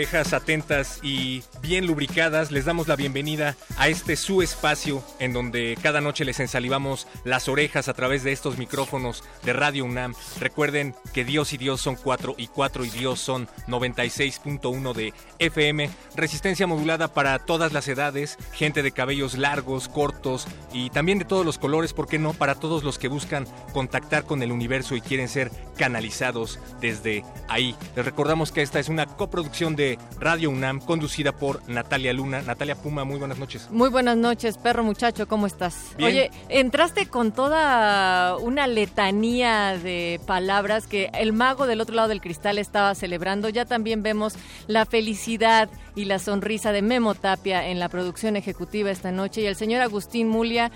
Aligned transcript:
Orejas 0.00 0.32
atentas 0.32 0.98
y 1.02 1.42
bien 1.60 1.86
lubricadas, 1.86 2.50
les 2.50 2.64
damos 2.64 2.88
la 2.88 2.96
bienvenida 2.96 3.54
a 3.76 3.88
este 3.88 4.16
su 4.16 4.40
espacio 4.40 5.04
en 5.18 5.34
donde 5.34 5.76
cada 5.82 6.00
noche 6.00 6.24
les 6.24 6.40
ensalivamos 6.40 7.06
las 7.24 7.48
orejas 7.48 7.86
a 7.88 7.92
través 7.92 8.24
de 8.24 8.32
estos 8.32 8.56
micrófonos 8.56 9.22
de 9.44 9.52
Radio 9.52 9.84
UNAM. 9.84 10.14
Recuerden 10.38 10.94
que 11.12 11.26
Dios 11.26 11.52
y 11.52 11.58
Dios 11.58 11.82
son 11.82 11.96
4 11.96 12.36
y 12.38 12.46
4 12.46 12.86
y 12.86 12.88
Dios 12.88 13.20
son 13.20 13.46
96.1 13.68 14.94
de 14.94 15.12
FM. 15.38 15.90
Resistencia 16.16 16.66
modulada 16.66 17.12
para 17.12 17.38
todas 17.38 17.74
las 17.74 17.86
edades, 17.86 18.38
gente 18.54 18.82
de 18.82 18.92
cabellos 18.92 19.36
largos, 19.36 19.88
cortos 19.88 20.46
y 20.72 20.88
también 20.88 21.18
de 21.18 21.26
todos 21.26 21.44
los 21.44 21.58
colores, 21.58 21.92
¿por 21.92 22.08
qué 22.08 22.18
no? 22.18 22.32
Para 22.32 22.54
todos 22.54 22.84
los 22.84 22.98
que 22.98 23.08
buscan 23.08 23.46
contactar 23.74 24.24
con 24.24 24.42
el 24.42 24.50
universo 24.50 24.96
y 24.96 25.02
quieren 25.02 25.28
ser 25.28 25.50
canalizados 25.76 26.58
desde 26.80 27.22
ahí. 27.48 27.76
Les 27.96 28.04
recordamos 28.06 28.50
que 28.50 28.62
esta 28.62 28.80
es 28.80 28.88
una 28.88 29.04
coproducción 29.04 29.76
de 29.76 29.89
Radio 30.18 30.50
UNAM 30.50 30.80
conducida 30.80 31.32
por 31.32 31.68
Natalia 31.68 32.12
Luna. 32.12 32.42
Natalia 32.42 32.74
Puma, 32.74 33.04
muy 33.04 33.18
buenas 33.18 33.38
noches. 33.38 33.68
Muy 33.70 33.88
buenas 33.88 34.16
noches, 34.16 34.58
perro 34.58 34.82
muchacho, 34.82 35.26
¿cómo 35.28 35.46
estás? 35.46 35.94
Bien. 35.96 36.10
Oye, 36.10 36.30
entraste 36.48 37.06
con 37.06 37.32
toda 37.32 38.36
una 38.36 38.66
letanía 38.66 39.78
de 39.78 40.20
palabras 40.26 40.86
que 40.86 41.10
el 41.14 41.32
mago 41.32 41.66
del 41.66 41.80
otro 41.80 41.94
lado 41.94 42.08
del 42.08 42.20
cristal 42.20 42.58
estaba 42.58 42.94
celebrando. 42.94 43.48
Ya 43.48 43.64
también 43.64 44.02
vemos 44.02 44.34
la 44.66 44.86
felicidad 44.86 45.68
y 45.94 46.04
la 46.04 46.18
sonrisa 46.18 46.72
de 46.72 46.82
Memo 46.82 47.14
Tapia 47.14 47.68
en 47.68 47.78
la 47.78 47.88
producción 47.88 48.36
ejecutiva 48.36 48.90
esta 48.90 49.12
noche 49.12 49.42
y 49.42 49.46
el 49.46 49.56
señor 49.56 49.82
Agustín 49.82 50.28
Mulia 50.28 50.70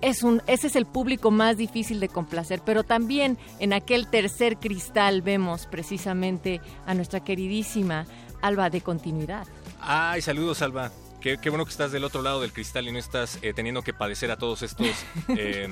es 0.00 0.22
un, 0.22 0.42
ese 0.46 0.68
es 0.68 0.76
el 0.76 0.86
público 0.86 1.30
más 1.30 1.56
difícil 1.56 2.00
de 2.00 2.08
complacer, 2.08 2.60
pero 2.64 2.84
también 2.84 3.36
en 3.58 3.72
aquel 3.72 4.06
tercer 4.06 4.56
cristal 4.56 5.22
vemos 5.22 5.66
precisamente 5.66 6.60
a 6.86 6.94
nuestra 6.94 7.20
queridísima 7.20 8.06
Alba 8.42 8.70
de 8.70 8.80
continuidad. 8.80 9.46
Ay, 9.80 10.22
saludos, 10.22 10.62
Alba. 10.62 10.90
Qué, 11.20 11.36
qué 11.38 11.50
bueno 11.50 11.64
que 11.64 11.72
estás 11.72 11.90
del 11.90 12.04
otro 12.04 12.22
lado 12.22 12.40
del 12.40 12.52
cristal 12.52 12.86
y 12.86 12.92
no 12.92 12.98
estás 12.98 13.38
eh, 13.42 13.52
teniendo 13.52 13.82
que 13.82 13.92
padecer 13.92 14.30
a 14.30 14.36
todos 14.36 14.62
estos, 14.62 14.86
eh, 15.36 15.68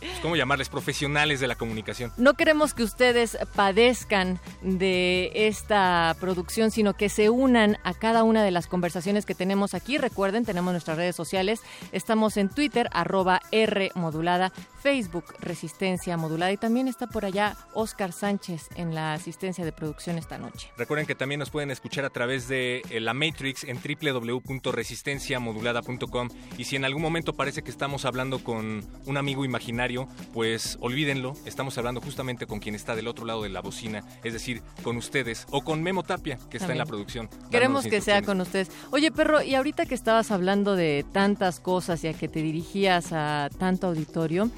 pues, 0.00 0.18
¿cómo 0.22 0.36
llamarles? 0.36 0.70
Profesionales 0.70 1.38
de 1.38 1.48
la 1.48 1.54
comunicación. 1.54 2.12
No 2.16 2.32
queremos 2.32 2.72
que 2.72 2.82
ustedes 2.82 3.36
padezcan 3.54 4.40
de 4.62 5.32
esta 5.34 6.16
producción, 6.18 6.70
sino 6.70 6.94
que 6.94 7.10
se 7.10 7.28
unan 7.28 7.76
a 7.84 7.92
cada 7.92 8.24
una 8.24 8.42
de 8.42 8.50
las 8.50 8.68
conversaciones 8.68 9.26
que 9.26 9.34
tenemos 9.34 9.74
aquí. 9.74 9.98
Recuerden, 9.98 10.46
tenemos 10.46 10.72
nuestras 10.72 10.96
redes 10.96 11.14
sociales. 11.14 11.60
Estamos 11.92 12.38
en 12.38 12.48
Twitter, 12.48 12.88
arroba 12.92 13.42
R 13.52 13.92
modulada, 13.94 14.50
Facebook, 14.86 15.34
Resistencia 15.40 16.16
modulada. 16.16 16.52
Y 16.52 16.58
también 16.58 16.86
está 16.86 17.08
por 17.08 17.24
allá 17.24 17.56
Oscar 17.74 18.12
Sánchez 18.12 18.68
en 18.76 18.94
la 18.94 19.14
asistencia 19.14 19.64
de 19.64 19.72
producción 19.72 20.16
esta 20.16 20.38
noche. 20.38 20.70
Recuerden 20.76 21.08
que 21.08 21.16
también 21.16 21.40
nos 21.40 21.50
pueden 21.50 21.72
escuchar 21.72 22.04
a 22.04 22.10
través 22.10 22.46
de 22.46 22.82
eh, 22.88 23.00
la 23.00 23.12
Matrix 23.12 23.64
en 23.64 23.80
www.resistenciamodulada.com 23.80 26.28
y 26.56 26.66
si 26.66 26.76
en 26.76 26.84
algún 26.84 27.02
momento 27.02 27.32
parece 27.32 27.62
que 27.62 27.72
estamos 27.72 28.04
hablando 28.04 28.44
con 28.44 28.84
un 29.06 29.16
amigo 29.16 29.44
imaginario, 29.44 30.06
pues 30.32 30.78
olvídenlo, 30.80 31.34
estamos 31.46 31.76
hablando 31.78 32.00
justamente 32.00 32.46
con 32.46 32.60
quien 32.60 32.76
está 32.76 32.94
del 32.94 33.08
otro 33.08 33.26
lado 33.26 33.42
de 33.42 33.48
la 33.48 33.62
bocina, 33.62 34.04
es 34.22 34.34
decir, 34.34 34.62
con 34.84 34.96
ustedes 34.96 35.48
o 35.50 35.64
con 35.64 35.82
Memo 35.82 36.04
Tapia, 36.04 36.38
que 36.48 36.58
está 36.58 36.70
en 36.70 36.78
la 36.78 36.86
producción. 36.86 37.28
Queremos 37.50 37.86
que 37.86 38.00
sea 38.00 38.22
con 38.22 38.40
ustedes. 38.40 38.70
Oye, 38.92 39.10
perro, 39.10 39.42
y 39.42 39.56
ahorita 39.56 39.86
que 39.86 39.96
estabas 39.96 40.30
hablando 40.30 40.76
de 40.76 41.04
tantas 41.10 41.58
cosas 41.58 42.04
y 42.04 42.06
a 42.06 42.12
que 42.12 42.28
te 42.28 42.40
dirigías 42.40 43.12
a 43.12 43.50
tanto 43.58 43.88
auditorio, 43.88 44.48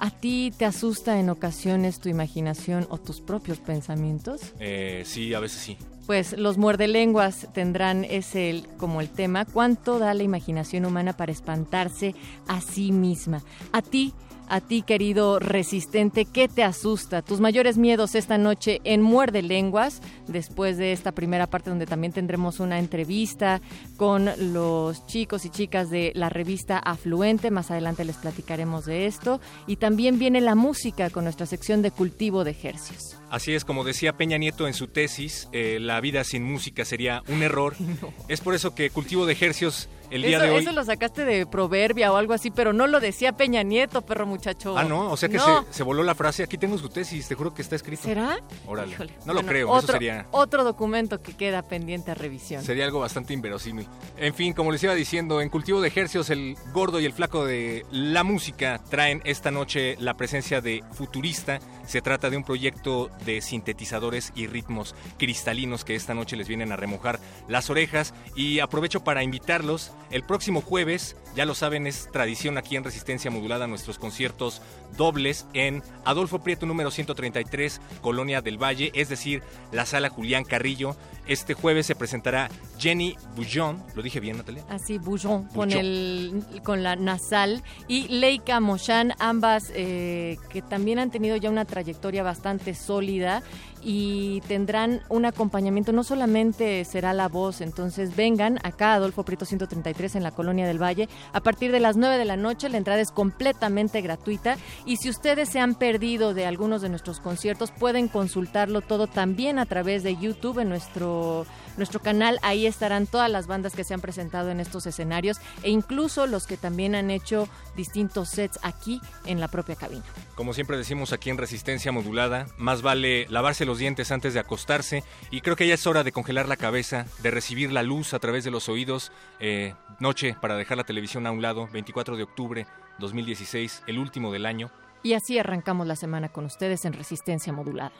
¿a 0.00 0.10
ti 0.10 0.52
te 0.56 0.64
asusta 0.64 1.20
en 1.20 1.30
ocasiones 1.30 2.00
tu 2.00 2.08
imaginación 2.08 2.86
o 2.90 2.98
tus 2.98 3.20
propios 3.20 3.58
pensamientos? 3.58 4.40
Eh, 4.58 5.02
sí, 5.06 5.32
a 5.34 5.40
veces 5.40 5.60
sí. 5.60 5.76
Pues 6.06 6.36
los 6.36 6.58
muerdelenguas 6.58 7.46
tendrán 7.54 8.04
ese 8.04 8.50
el- 8.50 8.66
como 8.78 9.00
el 9.00 9.08
tema. 9.10 9.44
¿Cuánto 9.44 9.98
da 10.00 10.12
la 10.14 10.24
imaginación 10.24 10.84
humana 10.84 11.12
para 11.16 11.30
espantarse 11.30 12.14
a 12.48 12.60
sí 12.60 12.90
misma? 12.90 13.42
A 13.72 13.80
ti, 13.82 14.12
a 14.50 14.60
ti 14.60 14.82
querido 14.82 15.38
resistente, 15.38 16.24
¿qué 16.24 16.48
te 16.48 16.64
asusta? 16.64 17.22
Tus 17.22 17.40
mayores 17.40 17.78
miedos 17.78 18.16
esta 18.16 18.36
noche 18.36 18.80
en 18.84 19.00
Muerde 19.00 19.42
Lenguas, 19.42 20.02
después 20.26 20.76
de 20.76 20.92
esta 20.92 21.12
primera 21.12 21.46
parte 21.46 21.70
donde 21.70 21.86
también 21.86 22.12
tendremos 22.12 22.58
una 22.58 22.80
entrevista 22.80 23.60
con 23.96 24.28
los 24.52 25.06
chicos 25.06 25.44
y 25.44 25.50
chicas 25.50 25.88
de 25.88 26.12
la 26.16 26.28
revista 26.28 26.78
Afluente. 26.78 27.50
Más 27.50 27.70
adelante 27.70 28.04
les 28.04 28.16
platicaremos 28.16 28.84
de 28.86 29.06
esto. 29.06 29.40
Y 29.68 29.76
también 29.76 30.18
viene 30.18 30.40
la 30.40 30.56
música 30.56 31.10
con 31.10 31.24
nuestra 31.24 31.46
sección 31.46 31.80
de 31.80 31.92
cultivo 31.92 32.42
de 32.42 32.50
ejercios. 32.50 33.16
Así 33.30 33.54
es, 33.54 33.64
como 33.64 33.84
decía 33.84 34.16
Peña 34.16 34.38
Nieto 34.38 34.66
en 34.66 34.74
su 34.74 34.88
tesis, 34.88 35.48
eh, 35.52 35.78
la 35.80 36.00
vida 36.00 36.24
sin 36.24 36.42
música 36.42 36.84
sería 36.84 37.22
un 37.28 37.42
error. 37.42 37.76
Es 38.28 38.40
por 38.40 38.54
eso 38.54 38.74
que 38.74 38.90
cultivo 38.90 39.26
de 39.26 39.32
ejercios 39.32 39.88
el 40.10 40.22
día 40.22 40.36
eso, 40.38 40.46
de 40.46 40.50
hoy. 40.52 40.62
eso 40.62 40.72
lo 40.72 40.84
sacaste 40.84 41.24
de 41.24 41.46
proverbia 41.46 42.12
o 42.12 42.16
algo 42.16 42.32
así, 42.32 42.50
pero 42.50 42.72
no 42.72 42.86
lo 42.86 43.00
decía 43.00 43.32
Peña 43.32 43.62
Nieto, 43.62 44.02
perro 44.02 44.26
muchacho. 44.26 44.76
Ah, 44.76 44.84
no, 44.84 45.10
o 45.10 45.16
sea 45.16 45.28
que 45.28 45.36
No. 45.36 45.64
se, 45.64 45.72
se 45.78 45.82
voló 45.82 46.02
la 46.02 46.14
frase. 46.14 46.42
Aquí 46.42 46.58
tengo 46.58 46.76
su 46.78 46.88
tesis, 46.88 47.28
te 47.28 47.34
juro 47.34 47.54
que 47.54 47.62
está 47.62 47.76
escrito. 47.76 48.02
¿Será? 48.04 48.38
Órale. 48.66 48.92
Híjole. 48.92 49.12
No 49.24 49.32
lo 49.34 49.42
creo, 49.42 49.68
otro, 49.70 49.78
eso 49.84 49.92
sería, 49.92 50.26
Otro 50.32 50.64
documento 50.64 51.22
que 51.22 51.34
queda 51.36 51.62
pendiente 51.62 52.10
a 52.10 52.14
revisión. 52.14 52.62
sería 52.62 52.84
algo 52.84 53.00
bastante 53.00 53.32
inverosímil. 53.34 53.86
En 54.16 54.34
fin, 54.34 54.52
como 54.52 54.72
les 54.72 54.82
iba 54.82 54.94
diciendo, 54.94 55.40
en 55.40 55.48
Cultivo 55.48 55.80
de 55.80 55.88
Ejercios, 55.88 56.30
el 56.30 56.56
gordo 56.72 57.00
y 57.00 57.04
el 57.06 57.12
flaco 57.12 57.44
de 57.44 57.84
la 57.90 58.24
música 58.24 58.80
traen 58.90 59.22
esta 59.24 59.50
noche 59.50 59.96
la 60.00 60.14
presencia 60.16 60.60
de 60.60 60.82
Futurista. 60.92 61.58
Se 61.90 62.02
trata 62.02 62.30
de 62.30 62.36
un 62.36 62.44
proyecto 62.44 63.10
de 63.26 63.40
sintetizadores 63.40 64.30
y 64.36 64.46
ritmos 64.46 64.94
cristalinos 65.18 65.84
que 65.84 65.96
esta 65.96 66.14
noche 66.14 66.36
les 66.36 66.46
vienen 66.46 66.70
a 66.70 66.76
remojar 66.76 67.18
las 67.48 67.68
orejas. 67.68 68.14
Y 68.36 68.60
aprovecho 68.60 69.02
para 69.02 69.24
invitarlos 69.24 69.90
el 70.12 70.22
próximo 70.22 70.60
jueves, 70.60 71.16
ya 71.34 71.46
lo 71.46 71.56
saben, 71.56 71.88
es 71.88 72.08
tradición 72.12 72.58
aquí 72.58 72.76
en 72.76 72.84
Resistencia 72.84 73.32
Modulada, 73.32 73.66
nuestros 73.66 73.98
conciertos 73.98 74.62
dobles 74.96 75.46
en 75.52 75.82
Adolfo 76.04 76.44
Prieto 76.44 76.64
número 76.64 76.92
133, 76.92 77.80
Colonia 78.00 78.40
del 78.40 78.62
Valle, 78.62 78.92
es 78.94 79.08
decir, 79.08 79.42
la 79.72 79.84
sala 79.84 80.10
Julián 80.10 80.44
Carrillo. 80.44 80.94
Este 81.30 81.54
jueves 81.54 81.86
se 81.86 81.94
presentará 81.94 82.50
Jenny 82.76 83.14
Bouillon, 83.36 83.80
lo 83.94 84.02
dije 84.02 84.18
bien, 84.18 84.38
Natalia. 84.38 84.64
Así, 84.68 84.98
Bouillon, 84.98 85.44
con, 85.44 85.70
el, 85.70 86.42
con 86.64 86.82
la 86.82 86.96
nasal. 86.96 87.62
Y 87.86 88.08
Leica 88.08 88.58
Moshan, 88.58 89.14
ambas 89.20 89.70
eh, 89.76 90.38
que 90.48 90.60
también 90.60 90.98
han 90.98 91.12
tenido 91.12 91.36
ya 91.36 91.48
una 91.48 91.66
trayectoria 91.66 92.24
bastante 92.24 92.74
sólida 92.74 93.44
y 93.82 94.40
tendrán 94.42 95.00
un 95.08 95.24
acompañamiento, 95.24 95.92
no 95.92 96.04
solamente 96.04 96.84
será 96.84 97.12
la 97.12 97.28
voz, 97.28 97.60
entonces 97.60 98.14
vengan 98.16 98.58
acá 98.62 98.92
a 98.92 98.94
Adolfo 98.96 99.24
Prieto 99.24 99.44
133 99.44 100.16
en 100.16 100.22
la 100.22 100.30
Colonia 100.30 100.66
del 100.66 100.82
Valle. 100.82 101.08
A 101.32 101.40
partir 101.40 101.72
de 101.72 101.80
las 101.80 101.96
9 101.96 102.18
de 102.18 102.24
la 102.24 102.36
noche, 102.36 102.68
la 102.68 102.78
entrada 102.78 103.00
es 103.00 103.10
completamente 103.10 104.00
gratuita. 104.00 104.56
Y 104.84 104.96
si 104.96 105.08
ustedes 105.08 105.48
se 105.48 105.60
han 105.60 105.74
perdido 105.74 106.34
de 106.34 106.46
algunos 106.46 106.82
de 106.82 106.88
nuestros 106.88 107.20
conciertos 107.20 107.70
pueden 107.70 108.08
consultarlo 108.08 108.80
todo 108.80 109.06
también 109.06 109.58
a 109.58 109.66
través 109.66 110.02
de 110.02 110.16
YouTube 110.16 110.58
en 110.58 110.68
nuestro 110.68 111.46
nuestro 111.76 112.00
canal. 112.00 112.38
Ahí 112.42 112.66
estarán 112.66 113.06
todas 113.06 113.30
las 113.30 113.46
bandas 113.46 113.74
que 113.74 113.84
se 113.84 113.94
han 113.94 114.00
presentado 114.00 114.50
en 114.50 114.60
estos 114.60 114.86
escenarios 114.86 115.38
e 115.62 115.70
incluso 115.70 116.26
los 116.26 116.46
que 116.46 116.56
también 116.56 116.94
han 116.94 117.10
hecho 117.10 117.48
distintos 117.76 118.30
sets 118.30 118.58
aquí 118.62 119.00
en 119.26 119.40
la 119.40 119.48
propia 119.48 119.76
cabina. 119.76 120.04
Como 120.34 120.54
siempre 120.54 120.76
decimos 120.76 121.12
aquí 121.12 121.30
en 121.30 121.38
Resistencia 121.38 121.92
Modulada, 121.92 122.46
más 122.56 122.82
vale 122.82 123.26
lavarse 123.28 123.64
los 123.64 123.78
dientes 123.78 124.10
antes 124.10 124.34
de 124.34 124.40
acostarse 124.40 125.04
y 125.30 125.40
creo 125.40 125.56
que 125.56 125.66
ya 125.66 125.74
es 125.74 125.86
hora 125.86 126.04
de 126.04 126.12
congelar 126.12 126.48
la 126.48 126.56
cabeza, 126.56 127.06
de 127.22 127.30
recibir 127.30 127.72
la 127.72 127.82
luz 127.82 128.14
a 128.14 128.18
través 128.18 128.44
de 128.44 128.50
los 128.50 128.68
oídos. 128.68 129.12
Eh, 129.38 129.74
noche 129.98 130.36
para 130.40 130.56
dejar 130.56 130.76
la 130.76 130.84
televisión 130.84 131.26
a 131.26 131.30
un 131.30 131.42
lado, 131.42 131.68
24 131.72 132.16
de 132.16 132.22
octubre 132.22 132.66
2016, 132.98 133.82
el 133.86 133.98
último 133.98 134.32
del 134.32 134.46
año. 134.46 134.70
Y 135.02 135.14
así 135.14 135.38
arrancamos 135.38 135.86
la 135.86 135.96
semana 135.96 136.28
con 136.28 136.44
ustedes 136.44 136.84
en 136.84 136.92
Resistencia 136.92 137.52
Modulada. 137.52 137.92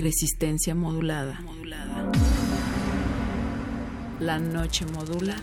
Resistencia 0.00 0.74
modulada. 0.74 1.40
La 4.20 4.38
noche 4.38 4.84
modula. 4.86 5.36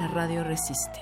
La 0.00 0.08
radio 0.08 0.44
resiste. 0.44 1.00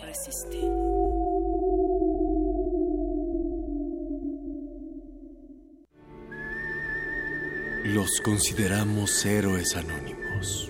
Los 7.84 8.20
consideramos 8.22 9.24
héroes 9.24 9.76
anónimos, 9.76 10.68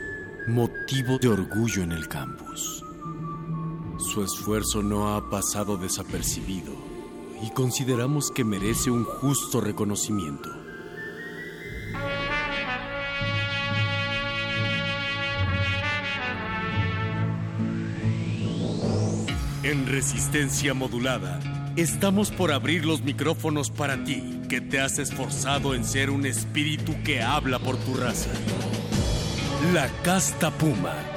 motivo 0.48 1.18
de 1.18 1.28
orgullo 1.28 1.82
en 1.82 1.92
el 1.92 2.06
campus. 2.08 2.84
Su 3.98 4.22
esfuerzo 4.22 4.82
no 4.82 5.14
ha 5.14 5.30
pasado 5.30 5.76
desapercibido 5.76 6.85
y 7.42 7.50
consideramos 7.50 8.30
que 8.30 8.44
merece 8.44 8.90
un 8.90 9.04
justo 9.04 9.60
reconocimiento. 9.60 10.50
En 19.62 19.86
resistencia 19.88 20.74
modulada, 20.74 21.40
estamos 21.74 22.30
por 22.30 22.52
abrir 22.52 22.84
los 22.84 23.02
micrófonos 23.02 23.70
para 23.70 24.04
ti, 24.04 24.40
que 24.48 24.60
te 24.60 24.78
has 24.78 25.00
esforzado 25.00 25.74
en 25.74 25.84
ser 25.84 26.10
un 26.10 26.24
espíritu 26.24 26.94
que 27.02 27.20
habla 27.20 27.58
por 27.58 27.76
tu 27.76 27.94
raza. 27.94 28.30
La 29.74 29.88
casta 30.04 30.52
puma. 30.52 31.15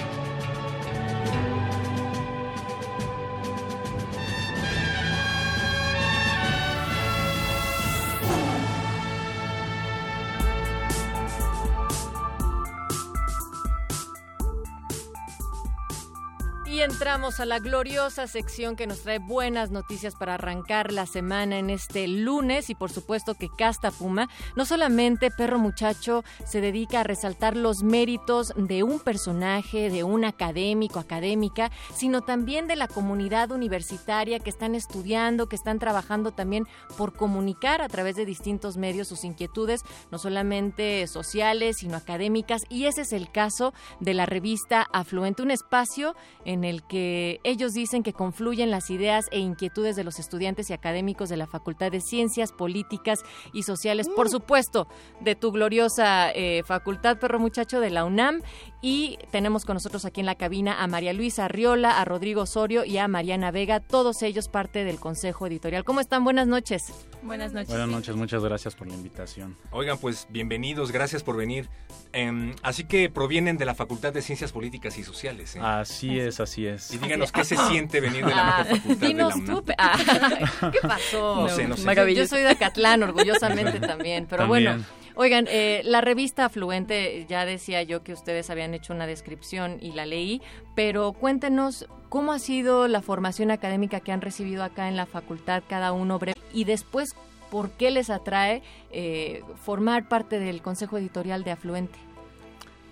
A 17.38 17.46
la 17.46 17.60
gloriosa 17.60 18.28
sección 18.28 18.76
que 18.76 18.88
nos 18.88 19.04
trae 19.04 19.20
buenas 19.20 19.70
noticias 19.70 20.16
para 20.16 20.34
arrancar 20.34 20.92
la 20.92 21.06
semana 21.06 21.60
en 21.60 21.70
este 21.70 22.08
lunes 22.08 22.72
y 22.72 22.76
por 22.76 22.92
supuesto 22.92 23.36
que 23.36 23.50
Casta 23.56 23.92
Puma, 23.92 24.28
no 24.58 24.66
solamente 24.66 25.30
Perro 25.30 25.60
Muchacho 25.60 26.24
se 26.44 26.60
dedica 26.60 27.00
a 27.00 27.04
resaltar 27.04 27.56
los 27.56 27.84
méritos 27.84 28.52
de 28.58 28.82
un 28.82 29.00
personaje, 29.00 29.90
de 29.92 30.04
un 30.04 30.26
académico, 30.26 31.00
académica, 31.00 31.72
sino 31.94 32.22
también 32.22 32.68
de 32.68 32.76
la 32.76 32.88
comunidad 32.88 33.52
universitaria 33.52 34.40
que 34.40 34.50
están 34.50 34.74
estudiando, 34.74 35.48
que 35.48 35.56
están 35.56 35.78
trabajando 35.78 36.32
también 36.32 36.68
por 36.98 37.14
comunicar 37.14 37.82
a 37.82 37.90
través 37.90 38.16
de 38.16 38.26
distintos 38.26 38.76
medios 38.76 39.08
sus 39.08 39.24
inquietudes, 39.24 39.84
no 40.12 40.18
solamente 40.18 41.06
sociales, 41.08 41.78
sino 41.78 41.96
académicas. 41.96 42.64
Y 42.70 42.86
ese 42.86 43.02
es 43.02 43.14
el 43.14 43.32
caso 43.32 43.72
de 44.00 44.16
la 44.16 44.26
revista 44.26 44.88
Afluente, 44.92 45.44
un 45.44 45.52
espacio 45.52 46.16
en 46.44 46.64
el 46.64 46.84
que 46.88 47.19
ellos 47.44 47.74
dicen 47.74 48.04
que 48.04 48.14
confluyen 48.14 48.72
las 48.72 48.90
ideas 48.90 49.28
e 49.32 49.40
inquietudes 49.40 49.96
de 49.96 50.04
los 50.04 50.20
estudiantes 50.20 50.70
y 50.70 50.74
académicos 50.74 51.30
de 51.30 51.38
la 51.38 51.48
Facultad 51.48 51.92
de 51.92 52.02
Ciencias 52.02 52.52
Políticas 52.52 53.20
y 53.54 53.64
Sociales, 53.64 54.10
por 54.16 54.30
supuesto, 54.30 54.88
de 55.20 55.36
tu 55.36 55.52
gloriosa 55.52 56.32
eh, 56.32 56.64
Facultad 56.66 57.18
Perro 57.18 57.40
Muchacho 57.40 57.80
de 57.80 57.90
la 57.90 58.06
UNAM. 58.06 58.42
Y 58.82 59.20
tenemos 59.32 59.66
con 59.66 59.74
nosotros 59.74 60.06
aquí 60.06 60.22
en 60.22 60.26
la 60.26 60.36
cabina 60.36 60.82
a 60.82 60.88
María 60.88 61.12
Luisa 61.12 61.46
Arriola, 61.46 62.00
a 62.00 62.06
Rodrigo 62.06 62.44
Osorio 62.44 62.86
y 62.86 62.98
a 62.98 63.10
Mariana 63.10 63.52
Vega, 63.52 63.82
todos 63.82 64.22
ellos 64.24 64.48
parte 64.48 64.86
del 64.86 65.02
Consejo 65.02 65.48
Editorial. 65.48 65.84
¿Cómo 65.84 66.00
están? 66.00 66.24
Buenas 66.24 66.48
noches. 66.48 66.94
Buenas 67.22 67.52
noches. 67.52 67.68
Buenas 67.68 67.90
noches, 67.90 68.16
muchas 68.16 68.42
gracias 68.42 68.76
por 68.76 68.88
la 68.88 68.94
invitación. 68.94 69.58
Oigan, 69.72 69.98
pues 69.98 70.28
bienvenidos, 70.30 70.94
gracias 70.94 71.24
por 71.24 71.36
venir. 71.36 71.68
Em, 72.14 72.56
así 72.64 72.86
que 72.86 73.10
provienen 73.10 73.58
de 73.58 73.66
la 73.66 73.76
Facultad 73.76 74.14
de 74.14 74.22
Ciencias 74.22 74.54
Políticas 74.54 74.98
y 74.98 75.04
Sociales. 75.04 75.58
¿eh? 75.58 75.60
Así 75.62 76.18
es, 76.18 76.40
así 76.40 76.66
es. 76.66 76.94
Y 76.94 77.00
díganos 77.00 77.34
qué 77.34 77.44
se 77.44 77.58
siente 77.58 78.00
venir 78.00 78.26
de 78.26 78.34
la 78.34 78.46
mejor 78.46 78.66
facultad 78.78 78.96
de 78.96 79.02
la 79.02 79.08
Dinos 79.08 79.36
UNAM. 79.36 79.46
tú, 79.46 79.74
ah, 79.78 80.72
¿qué 80.72 80.88
pasó? 80.88 81.36
No 81.42 81.50
sé, 81.50 81.68
no 81.68 81.76
sé. 81.76 82.16
Yo 82.16 82.26
soy 82.28 82.44
de 82.44 82.50
Acatlán, 82.50 83.04
orgullosamente 83.04 83.80
también, 83.86 84.26
pero 84.26 84.44
También. 84.44 84.64
bueno. 84.66 84.86
Oigan, 85.20 85.48
eh, 85.50 85.82
la 85.84 86.00
revista 86.00 86.46
Afluente, 86.46 87.26
ya 87.28 87.44
decía 87.44 87.84
yo 87.84 88.04
que 88.04 88.14
ustedes 88.14 88.50
habían 88.50 88.69
hecho 88.74 88.94
una 88.94 89.08
descripción 89.08 89.78
y 89.82 89.92
la 89.92 90.06
leí, 90.06 90.42
pero 90.76 91.14
cuéntenos 91.14 91.88
cómo 92.10 92.32
ha 92.34 92.40
sido 92.40 92.88
la 92.88 93.02
formación 93.02 93.52
académica 93.52 94.00
que 94.00 94.12
han 94.12 94.22
recibido 94.22 94.64
acá 94.64 94.88
en 94.88 94.96
la 94.96 95.06
facultad 95.06 95.64
cada 95.68 95.92
uno 95.92 96.20
breve 96.20 96.40
y 96.54 96.64
después 96.64 97.16
por 97.52 97.72
qué 97.72 97.92
les 97.92 98.10
atrae 98.10 98.62
eh, 98.92 99.44
formar 99.64 100.08
parte 100.08 100.40
del 100.40 100.62
consejo 100.62 100.98
editorial 100.98 101.44
de 101.44 101.52
Afluente. 101.52 101.98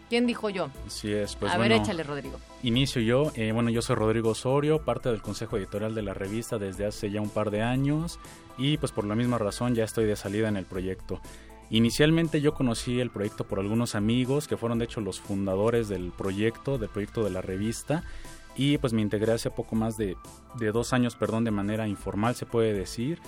¿Quién 0.09 0.25
dijo 0.25 0.49
yo? 0.49 0.69
Así 0.85 1.11
es, 1.11 1.35
pues 1.35 1.51
A 1.51 1.57
bueno, 1.57 1.75
ver, 1.75 1.83
échale, 1.83 2.01
Rodrigo. 2.03 2.39
inicio 2.63 3.01
yo. 3.01 3.31
Eh, 3.35 3.51
bueno, 3.51 3.69
yo 3.69 3.81
soy 3.81 3.97
Rodrigo 3.97 4.29
Osorio, 4.29 4.83
parte 4.85 5.09
del 5.09 5.21
consejo 5.21 5.57
editorial 5.57 5.93
de 5.93 6.01
la 6.01 6.13
revista 6.13 6.57
desde 6.57 6.85
hace 6.85 7.11
ya 7.11 7.19
un 7.19 7.29
par 7.29 7.51
de 7.51 7.61
años 7.61 8.17
y 8.57 8.77
pues 8.77 8.93
por 8.93 9.05
la 9.05 9.15
misma 9.15 9.37
razón 9.37 9.75
ya 9.75 9.83
estoy 9.83 10.05
de 10.05 10.15
salida 10.15 10.47
en 10.47 10.55
el 10.55 10.65
proyecto. 10.65 11.19
Inicialmente 11.69 12.39
yo 12.39 12.53
conocí 12.53 12.99
el 12.99 13.09
proyecto 13.09 13.45
por 13.45 13.59
algunos 13.59 13.95
amigos 13.95 14.47
que 14.47 14.57
fueron 14.57 14.79
de 14.79 14.85
hecho 14.85 15.01
los 15.01 15.19
fundadores 15.19 15.89
del 15.89 16.11
proyecto, 16.11 16.77
del 16.77 16.89
proyecto 16.89 17.23
de 17.23 17.29
la 17.29 17.41
revista 17.41 18.03
y 18.55 18.77
pues 18.77 18.93
me 18.93 19.01
integré 19.01 19.33
hace 19.33 19.51
poco 19.51 19.75
más 19.75 19.97
de, 19.97 20.15
de 20.57 20.71
dos 20.71 20.93
años, 20.93 21.15
perdón, 21.15 21.43
de 21.43 21.51
manera 21.51 21.87
informal 21.87 22.35
se 22.35 22.45
puede 22.45 22.73
decir. 22.73 23.19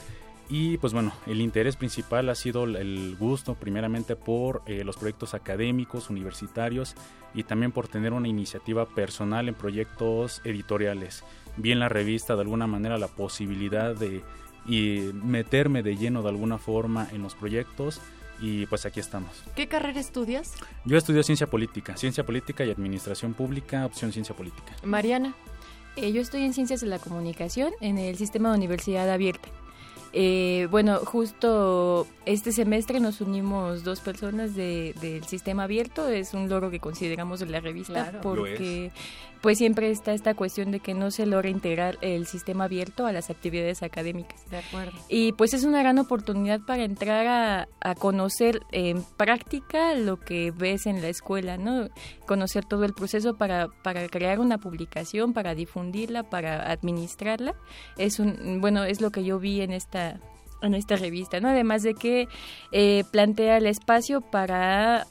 Y 0.50 0.77
pues 0.77 0.94
bueno, 0.94 1.12
el 1.27 1.41
interés 1.41 1.75
principal 1.75 2.27
ha 2.30 2.36
sido 2.36 2.63
el 2.63 3.15
gusto 3.19 3.53
primeramente 3.53 4.15
por 4.15 4.63
eh, 4.65 4.83
los 4.83 4.97
proyectos 4.97 5.36
académicos, 5.36 6.09
universitarios 6.09 6.95
y 7.36 7.44
también 7.44 7.71
por 7.71 7.88
tener 7.88 8.13
una 8.13 8.27
iniciativa 8.27 8.88
personal 8.88 9.47
en 9.47 9.53
proyectos 9.53 10.41
editoriales. 10.44 11.24
Vi 11.57 11.71
en 11.71 11.80
la 11.80 11.89
revista 11.89 12.36
de 12.36 12.41
alguna 12.41 12.65
manera 12.65 12.97
la 12.97 13.09
posibilidad 13.09 13.95
de 13.95 14.24
y 14.68 15.12
meterme 15.13 15.83
de 15.83 15.95
lleno 15.95 16.21
de 16.21 16.30
alguna 16.30 16.57
forma 16.57 17.07
en 17.12 17.21
los 17.21 17.36
proyectos 17.36 18.01
y 18.41 18.65
pues 18.68 18.86
aquí 18.86 19.00
estamos. 19.00 19.30
¿Qué 19.56 19.68
carrera 19.68 20.00
estudias? 20.00 20.53
Yo 20.86 20.97
estudio 20.97 21.24
ciencia 21.24 21.48
política, 21.48 21.98
ciencia 21.98 22.25
política 22.25 22.63
y 22.65 22.72
administración 22.72 23.34
pública, 23.34 23.86
opción 23.86 24.12
ciencia 24.12 24.36
política. 24.36 24.74
Mariana. 24.84 25.34
Eh, 25.96 26.12
yo 26.13 26.22
estoy 26.22 26.43
en 26.43 26.53
Ciencias 26.53 26.79
de 26.81 26.88
la 26.88 27.00
Comunicación 27.00 27.72
en 27.81 27.98
el 27.98 28.15
sistema 28.17 28.51
de 28.51 28.58
universidad 28.58 29.10
abierta. 29.10 29.50
Eh, 30.13 30.67
bueno, 30.72 31.00
justo 31.05 32.08
este 32.25 32.51
semestre 32.51 33.00
nos 33.00 33.22
unimos 33.22 33.84
dos 33.84 34.00
personas 34.00 34.55
de- 34.55 34.96
del 35.01 35.24
sistema 35.25 35.63
abierto. 35.63 36.08
Es 36.08 36.34
un 36.34 36.50
logro 36.50 36.72
que 36.72 36.79
consideramos 36.79 37.39
de 37.41 37.46
la 37.48 37.60
revista 37.60 37.93
Claro. 37.93 38.22
porque 38.22 38.91
pues 39.41 39.58
siempre 39.58 39.89
está 39.89 40.13
esta 40.13 40.34
cuestión 40.34 40.72
de 40.72 40.79
que 40.79 40.93
no 40.93 41.12
se 41.12 41.25
logra 41.25 41.50
integrar 41.50 41.98
el 42.01 42.25
sistema 42.25 42.65
abierto 42.65 43.05
a 43.05 43.12
las 43.12 43.29
actividades 43.29 43.84
académicas. 43.84 44.50
De 44.50 44.58
acuerdo. 44.58 44.98
Y 45.08 45.31
pues 45.34 45.53
es 45.53 45.63
una 45.63 45.79
gran 45.81 46.00
oportunidad 46.00 46.62
para 46.62 46.84
entrar 46.84 47.27
a, 47.27 47.67
a 47.81 47.96
conocer 47.96 48.62
en 48.72 49.03
práctica 49.17 49.96
lo 49.96 50.19
que 50.19 50.51
ves 50.51 50.86
en 50.86 51.01
la 51.01 51.10
escuela, 51.10 51.58
¿no? 51.58 51.89
Conocer 52.25 52.65
todo 52.65 52.84
el 52.84 52.93
proceso 52.93 53.36
para, 53.36 53.69
para 53.84 54.08
crear 54.10 54.39
una 54.39 54.58
publicación, 54.58 55.34
para 55.34 55.55
difundirla, 55.55 56.24
para 56.24 56.72
administrarla. 56.72 57.55
Es 57.98 58.19
un, 58.19 58.60
bueno, 58.62 58.84
es 58.84 59.01
lo 59.01 59.12
que 59.12 59.24
yo 59.24 59.39
vi 59.39 59.62
en 59.62 59.72
esta 59.72 60.19
en 60.62 60.74
esta 60.74 60.98
revista, 60.98 61.39
¿no? 61.39 61.48
Además 61.48 61.84
de 61.84 61.93
que 61.93 62.27
eh, 62.74 63.03
plantea 63.12 63.58
el 63.58 63.65
espacio 63.65 64.19
para 64.19 65.08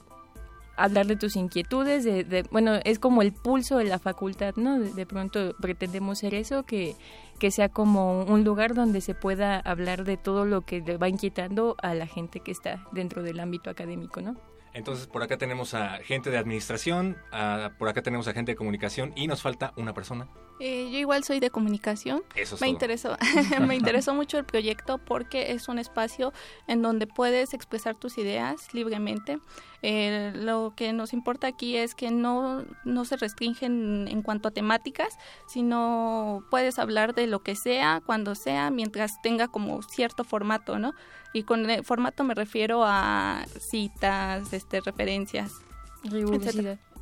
hablar 0.78 1.06
de 1.06 1.16
tus 1.16 1.36
inquietudes, 1.36 2.04
de, 2.04 2.24
de- 2.24 2.44
bueno, 2.50 2.74
es 2.84 2.98
como 2.98 3.22
el 3.22 3.32
pulso 3.32 3.78
de 3.78 3.84
la 3.84 3.98
facultad, 3.98 4.54
¿no? 4.56 4.78
De, 4.78 4.92
de 4.92 5.06
pronto 5.06 5.54
pretendemos 5.60 6.18
ser 6.20 6.34
eso, 6.34 6.64
que, 6.64 6.96
que 7.38 7.50
sea 7.50 7.68
como 7.68 8.22
un 8.24 8.44
lugar 8.44 8.74
donde 8.74 9.00
se 9.00 9.14
pueda 9.14 9.58
hablar 9.60 10.04
de 10.04 10.16
todo 10.16 10.44
lo 10.44 10.62
que 10.62 10.80
le 10.80 10.96
va 10.96 11.08
inquietando 11.08 11.76
a 11.82 11.94
la 11.94 12.06
gente 12.06 12.40
que 12.40 12.52
está 12.52 12.86
dentro 12.92 13.22
del 13.22 13.40
ámbito 13.40 13.70
académico, 13.70 14.20
¿no? 14.22 14.36
Entonces, 14.78 15.06
por 15.08 15.22
acá 15.22 15.36
tenemos 15.36 15.74
a 15.74 15.98
gente 15.98 16.30
de 16.30 16.38
administración, 16.38 17.16
a- 17.32 17.72
por 17.78 17.88
acá 17.88 18.00
tenemos 18.02 18.28
a 18.28 18.32
gente 18.32 18.52
de 18.52 18.56
comunicación 18.56 19.12
y 19.16 19.26
nos 19.26 19.42
falta 19.42 19.72
una 19.76 19.92
persona. 19.92 20.28
Eh, 20.60 20.88
yo 20.90 20.98
igual 20.98 21.22
soy 21.22 21.38
de 21.40 21.50
comunicación. 21.50 22.22
Eso 22.34 22.54
es 22.56 22.60
me 22.60 22.66
todo. 22.68 22.72
interesó, 22.74 23.16
me 23.68 23.76
interesó 23.76 24.14
mucho 24.14 24.38
el 24.38 24.44
proyecto 24.44 24.98
porque 24.98 25.52
es 25.52 25.68
un 25.68 25.78
espacio 25.78 26.32
en 26.66 26.82
donde 26.82 27.06
puedes 27.06 27.54
expresar 27.54 27.94
tus 27.96 28.18
ideas 28.18 28.72
libremente. 28.72 29.38
Eh, 29.82 30.32
lo 30.34 30.72
que 30.76 30.92
nos 30.92 31.12
importa 31.12 31.46
aquí 31.46 31.76
es 31.76 31.94
que 31.94 32.10
no, 32.10 32.64
no 32.84 33.04
se 33.04 33.16
restringen 33.16 34.08
en 34.08 34.22
cuanto 34.22 34.48
a 34.48 34.50
temáticas, 34.50 35.16
sino 35.46 36.44
puedes 36.50 36.78
hablar 36.78 37.14
de 37.14 37.26
lo 37.26 37.42
que 37.44 37.54
sea, 37.54 38.00
cuando 38.04 38.34
sea, 38.34 38.70
mientras 38.70 39.20
tenga 39.22 39.48
como 39.48 39.82
cierto 39.82 40.24
formato, 40.24 40.78
¿no? 40.78 40.94
Y 41.32 41.42
con 41.42 41.68
el 41.68 41.84
formato 41.84 42.24
me 42.24 42.34
refiero 42.34 42.84
a 42.84 43.44
citas, 43.58 44.52
este, 44.52 44.80
referencias. 44.80 45.52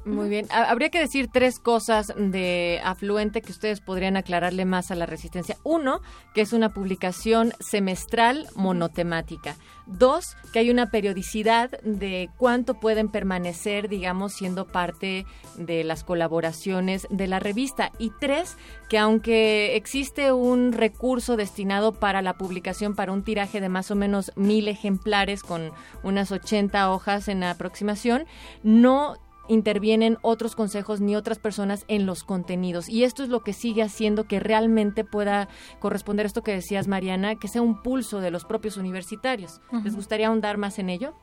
Muy 0.06 0.28
bien. 0.28 0.46
Ha- 0.50 0.70
Habría 0.70 0.88
que 0.90 1.00
decir 1.00 1.28
tres 1.32 1.58
cosas 1.58 2.12
de 2.16 2.80
Afluente 2.84 3.42
que 3.42 3.50
ustedes 3.50 3.80
podrían 3.80 4.16
aclararle 4.16 4.64
más 4.64 4.92
a 4.92 4.94
la 4.94 5.04
resistencia. 5.04 5.56
Uno, 5.64 6.00
que 6.32 6.42
es 6.42 6.52
una 6.52 6.72
publicación 6.72 7.52
semestral 7.58 8.46
monotemática. 8.54 9.56
Dos, 9.86 10.36
que 10.52 10.60
hay 10.60 10.70
una 10.70 10.90
periodicidad 10.92 11.70
de 11.82 12.28
cuánto 12.38 12.74
pueden 12.74 13.08
permanecer, 13.08 13.88
digamos, 13.88 14.32
siendo 14.32 14.66
parte 14.66 15.26
de 15.56 15.82
las 15.82 16.04
colaboraciones 16.04 17.08
de 17.10 17.26
la 17.26 17.40
revista. 17.40 17.90
Y 17.98 18.12
tres, 18.20 18.56
que 18.88 18.98
aunque 18.98 19.74
existe 19.74 20.32
un 20.32 20.72
recurso 20.72 21.36
destinado 21.36 21.92
para 21.92 22.22
la 22.22 22.34
publicación 22.34 22.94
para 22.94 23.10
un 23.12 23.24
tiraje 23.24 23.60
de 23.60 23.68
más 23.68 23.90
o 23.90 23.96
menos 23.96 24.30
mil 24.36 24.68
ejemplares 24.68 25.42
con 25.42 25.72
unas 26.04 26.30
80 26.30 26.92
hojas 26.92 27.26
en 27.26 27.42
aproximación, 27.42 28.24
no 28.62 29.16
intervienen 29.48 30.18
otros 30.22 30.54
consejos 30.54 31.00
ni 31.00 31.16
otras 31.16 31.38
personas 31.38 31.84
en 31.88 32.06
los 32.06 32.24
contenidos. 32.24 32.88
Y 32.88 33.04
esto 33.04 33.22
es 33.22 33.28
lo 33.28 33.40
que 33.40 33.52
sigue 33.52 33.82
haciendo 33.82 34.24
que 34.24 34.40
realmente 34.40 35.04
pueda 35.04 35.48
corresponder 35.80 36.26
a 36.26 36.28
esto 36.28 36.42
que 36.42 36.52
decías, 36.52 36.88
Mariana, 36.88 37.36
que 37.36 37.48
sea 37.48 37.62
un 37.62 37.82
pulso 37.82 38.20
de 38.20 38.30
los 38.30 38.44
propios 38.44 38.76
universitarios. 38.76 39.60
¿Les 39.84 39.94
gustaría 39.94 40.28
ahondar 40.28 40.56
más 40.58 40.78
en 40.78 40.90
ello? 40.90 41.14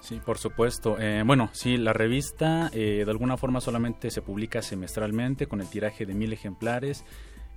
Sí, 0.00 0.20
por 0.24 0.38
supuesto. 0.38 0.96
Eh, 0.98 1.22
bueno, 1.24 1.50
sí, 1.52 1.76
la 1.76 1.92
revista 1.92 2.70
eh, 2.72 3.02
de 3.04 3.10
alguna 3.10 3.36
forma 3.36 3.60
solamente 3.60 4.10
se 4.10 4.22
publica 4.22 4.62
semestralmente 4.62 5.46
con 5.46 5.60
el 5.60 5.68
tiraje 5.68 6.06
de 6.06 6.14
mil 6.14 6.32
ejemplares 6.32 7.04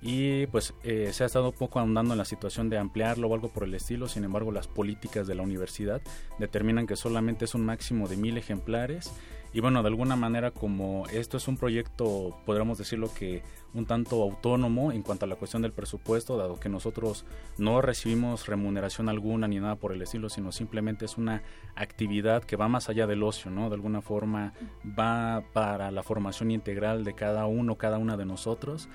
y 0.00 0.46
pues 0.46 0.74
eh, 0.84 1.10
se 1.12 1.24
ha 1.24 1.26
estado 1.26 1.48
un 1.48 1.56
poco 1.56 1.80
ahondando 1.80 2.14
en 2.14 2.18
la 2.18 2.24
situación 2.24 2.70
de 2.70 2.78
ampliarlo 2.78 3.28
o 3.28 3.34
algo 3.34 3.48
por 3.48 3.64
el 3.64 3.74
estilo. 3.74 4.08
Sin 4.08 4.24
embargo, 4.24 4.52
las 4.52 4.68
políticas 4.68 5.26
de 5.26 5.34
la 5.34 5.42
universidad 5.42 6.00
determinan 6.38 6.86
que 6.86 6.96
solamente 6.96 7.46
es 7.46 7.54
un 7.54 7.64
máximo 7.64 8.06
de 8.08 8.16
mil 8.16 8.38
ejemplares. 8.38 9.12
Y 9.52 9.60
bueno, 9.60 9.82
de 9.82 9.88
alguna 9.88 10.14
manera 10.14 10.50
como 10.50 11.06
esto 11.08 11.36
es 11.38 11.48
un 11.48 11.56
proyecto, 11.56 12.36
podríamos 12.44 12.76
decirlo 12.78 13.10
que 13.14 13.42
un 13.74 13.86
tanto 13.86 14.22
autónomo 14.22 14.92
en 14.92 15.02
cuanto 15.02 15.24
a 15.24 15.28
la 15.28 15.36
cuestión 15.36 15.62
del 15.62 15.72
presupuesto, 15.72 16.36
dado 16.36 16.60
que 16.60 16.68
nosotros 16.68 17.24
no 17.56 17.80
recibimos 17.80 18.46
remuneración 18.46 19.08
alguna 19.08 19.48
ni 19.48 19.58
nada 19.58 19.76
por 19.76 19.92
el 19.92 20.02
estilo, 20.02 20.28
sino 20.28 20.52
simplemente 20.52 21.06
es 21.06 21.16
una 21.16 21.42
actividad 21.76 22.44
que 22.44 22.56
va 22.56 22.68
más 22.68 22.88
allá 22.88 23.06
del 23.06 23.22
ocio, 23.22 23.50
¿no? 23.50 23.68
De 23.70 23.74
alguna 23.76 24.02
forma 24.02 24.52
va 24.98 25.42
para 25.52 25.90
la 25.90 26.02
formación 26.02 26.50
integral 26.50 27.04
de 27.04 27.14
cada 27.14 27.46
uno, 27.46 27.76
cada 27.76 27.98
una 27.98 28.16
de 28.16 28.26
nosotros. 28.26 28.88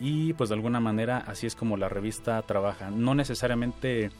Y 0.00 0.32
pues 0.34 0.48
de 0.48 0.54
alguna 0.54 0.80
manera 0.80 1.18
así 1.18 1.46
es 1.46 1.54
como 1.56 1.76
la 1.76 1.88
revista 1.88 2.40
trabaja. 2.42 2.90
No 2.90 3.14
necesariamente 3.14 4.10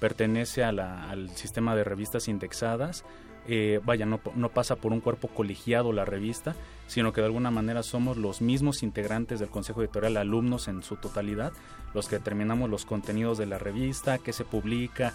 pertenece 0.00 0.64
a 0.64 0.72
la- 0.72 1.08
al 1.10 1.30
sistema 1.30 1.74
de 1.76 1.84
revistas 1.84 2.28
indexadas, 2.28 3.04
eh, 3.48 3.80
vaya, 3.84 4.06
no, 4.06 4.20
no 4.34 4.48
pasa 4.50 4.76
por 4.76 4.92
un 4.92 5.00
cuerpo 5.00 5.28
colegiado 5.28 5.92
la 5.92 6.04
revista, 6.04 6.54
sino 6.86 7.12
que 7.12 7.20
de 7.20 7.26
alguna 7.26 7.50
manera 7.50 7.82
somos 7.82 8.16
los 8.16 8.40
mismos 8.40 8.82
integrantes 8.82 9.40
del 9.40 9.48
Consejo 9.48 9.82
Editorial, 9.82 10.16
alumnos 10.16 10.68
en 10.68 10.82
su 10.82 10.96
totalidad, 10.96 11.52
los 11.94 12.08
que 12.08 12.18
determinamos 12.18 12.70
los 12.70 12.84
contenidos 12.84 13.38
de 13.38 13.46
la 13.46 13.58
revista, 13.58 14.18
qué 14.18 14.32
se 14.32 14.44
publica, 14.44 15.14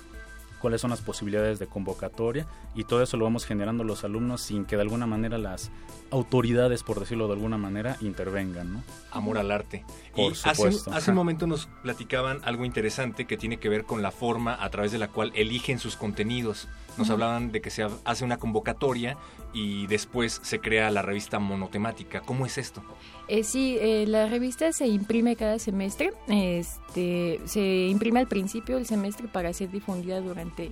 cuáles 0.62 0.80
son 0.80 0.92
las 0.92 1.02
posibilidades 1.02 1.60
de 1.60 1.68
convocatoria 1.68 2.46
y 2.76 2.84
todo 2.84 3.02
eso 3.02 3.18
lo 3.18 3.26
vamos 3.26 3.46
generando 3.46 3.84
los 3.84 4.04
alumnos 4.04 4.42
sin 4.42 4.66
que 4.66 4.76
de 4.76 4.84
alguna 4.84 5.08
manera 5.08 5.38
las 5.38 5.72
autoridades, 6.12 6.84
por 6.84 7.00
decirlo 7.00 7.28
de 7.28 7.34
alguna 7.34 7.58
manera, 7.58 7.98
intervengan, 8.02 8.74
¿no? 8.74 8.84
Amor 9.12 9.38
al 9.38 9.52
arte. 9.52 9.84
Por 10.16 10.32
y 10.32 10.36
hace, 10.36 10.56
supuesto. 10.56 10.92
hace 10.92 11.12
un 11.12 11.18
momento 11.18 11.48
nos 11.48 11.68
platicaban 11.82 12.40
algo 12.44 12.64
interesante 12.64 13.26
que 13.26 13.38
tiene 13.38 13.58
que 13.58 13.70
ver 13.70 13.86
con 13.86 14.02
la 14.02 14.12
forma 14.12 14.64
a 14.64 14.70
través 14.70 14.92
de 14.92 15.00
la 15.00 15.08
cual 15.08 15.32
eligen 15.36 15.80
sus 15.80 15.96
contenidos. 15.96 16.68
Nos 16.98 17.10
hablaban 17.10 17.52
de 17.52 17.62
que 17.62 17.70
se 17.70 17.84
ha- 17.84 17.90
hace 18.06 18.24
una 18.26 18.38
convocatoria 18.38 19.18
y 19.54 19.88
después 19.88 20.40
se 20.44 20.60
crea 20.60 20.92
la 20.92 21.02
revista 21.02 21.40
monotemática. 21.40 22.22
¿Cómo 22.22 22.46
es 22.46 22.58
esto? 22.58 22.84
Eh, 23.28 23.44
sí, 23.44 23.78
eh, 23.80 24.06
la 24.08 24.28
revista 24.28 24.72
se 24.74 24.88
imprime 24.88 25.36
cada 25.36 25.58
semestre. 25.60 26.14
Este, 26.28 27.40
se 27.46 27.88
imprime 27.88 28.20
al 28.20 28.28
principio 28.28 28.76
del 28.76 28.86
semestre 28.86 29.28
para 29.28 29.54
ser 29.54 29.72
difundida 29.72 30.20
durante 30.22 30.72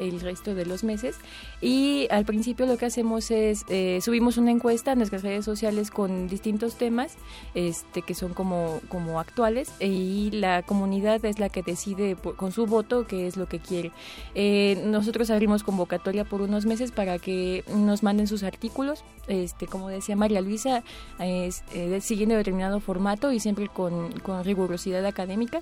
el 0.00 0.20
resto 0.20 0.54
de 0.54 0.66
los 0.66 0.82
meses. 0.82 1.16
Y 1.60 2.08
al 2.10 2.24
principio 2.24 2.66
lo 2.66 2.76
que 2.76 2.86
hacemos 2.86 3.30
es 3.30 3.64
eh, 3.68 4.00
subimos 4.02 4.36
una 4.38 4.50
encuesta 4.50 4.92
a 4.92 4.94
nuestras 4.94 5.22
redes 5.22 5.44
sociales 5.44 5.90
con 5.90 6.26
distintos 6.26 6.76
temas 6.76 7.16
este, 7.54 8.02
que 8.02 8.14
son 8.14 8.34
como, 8.34 8.80
como 8.88 9.20
actuales 9.20 9.70
y 9.78 10.30
la 10.32 10.62
comunidad 10.62 11.24
es 11.24 11.38
la 11.38 11.48
que 11.48 11.62
decide 11.62 12.16
por- 12.16 12.36
con 12.36 12.50
su 12.52 12.66
voto 12.66 13.06
qué 13.06 13.26
es 13.26 13.36
lo 13.36 13.46
que 13.46 13.58
quiere. 13.60 13.92
Eh, 14.34 14.82
nosotros 14.86 15.30
abrimos 15.30 15.62
convocatoria 15.62 16.24
por 16.24 16.40
unos 16.42 16.66
meses 16.66 16.90
para 16.90 17.18
que 17.18 17.62
nos 17.74 18.02
manden 18.02 18.26
sus 18.26 18.42
artículos. 18.42 19.04
Este, 19.28 19.66
como 19.66 19.88
decía 19.88 20.16
María 20.16 20.40
Luisa, 20.40 20.82
es, 21.18 21.62
eh, 21.74 22.00
siguiendo 22.00 22.34
determinado 22.34 22.80
formato 22.80 23.30
y 23.32 23.38
siempre 23.40 23.68
con, 23.68 24.10
con 24.20 24.42
rigurosidad 24.44 25.04
académica. 25.06 25.60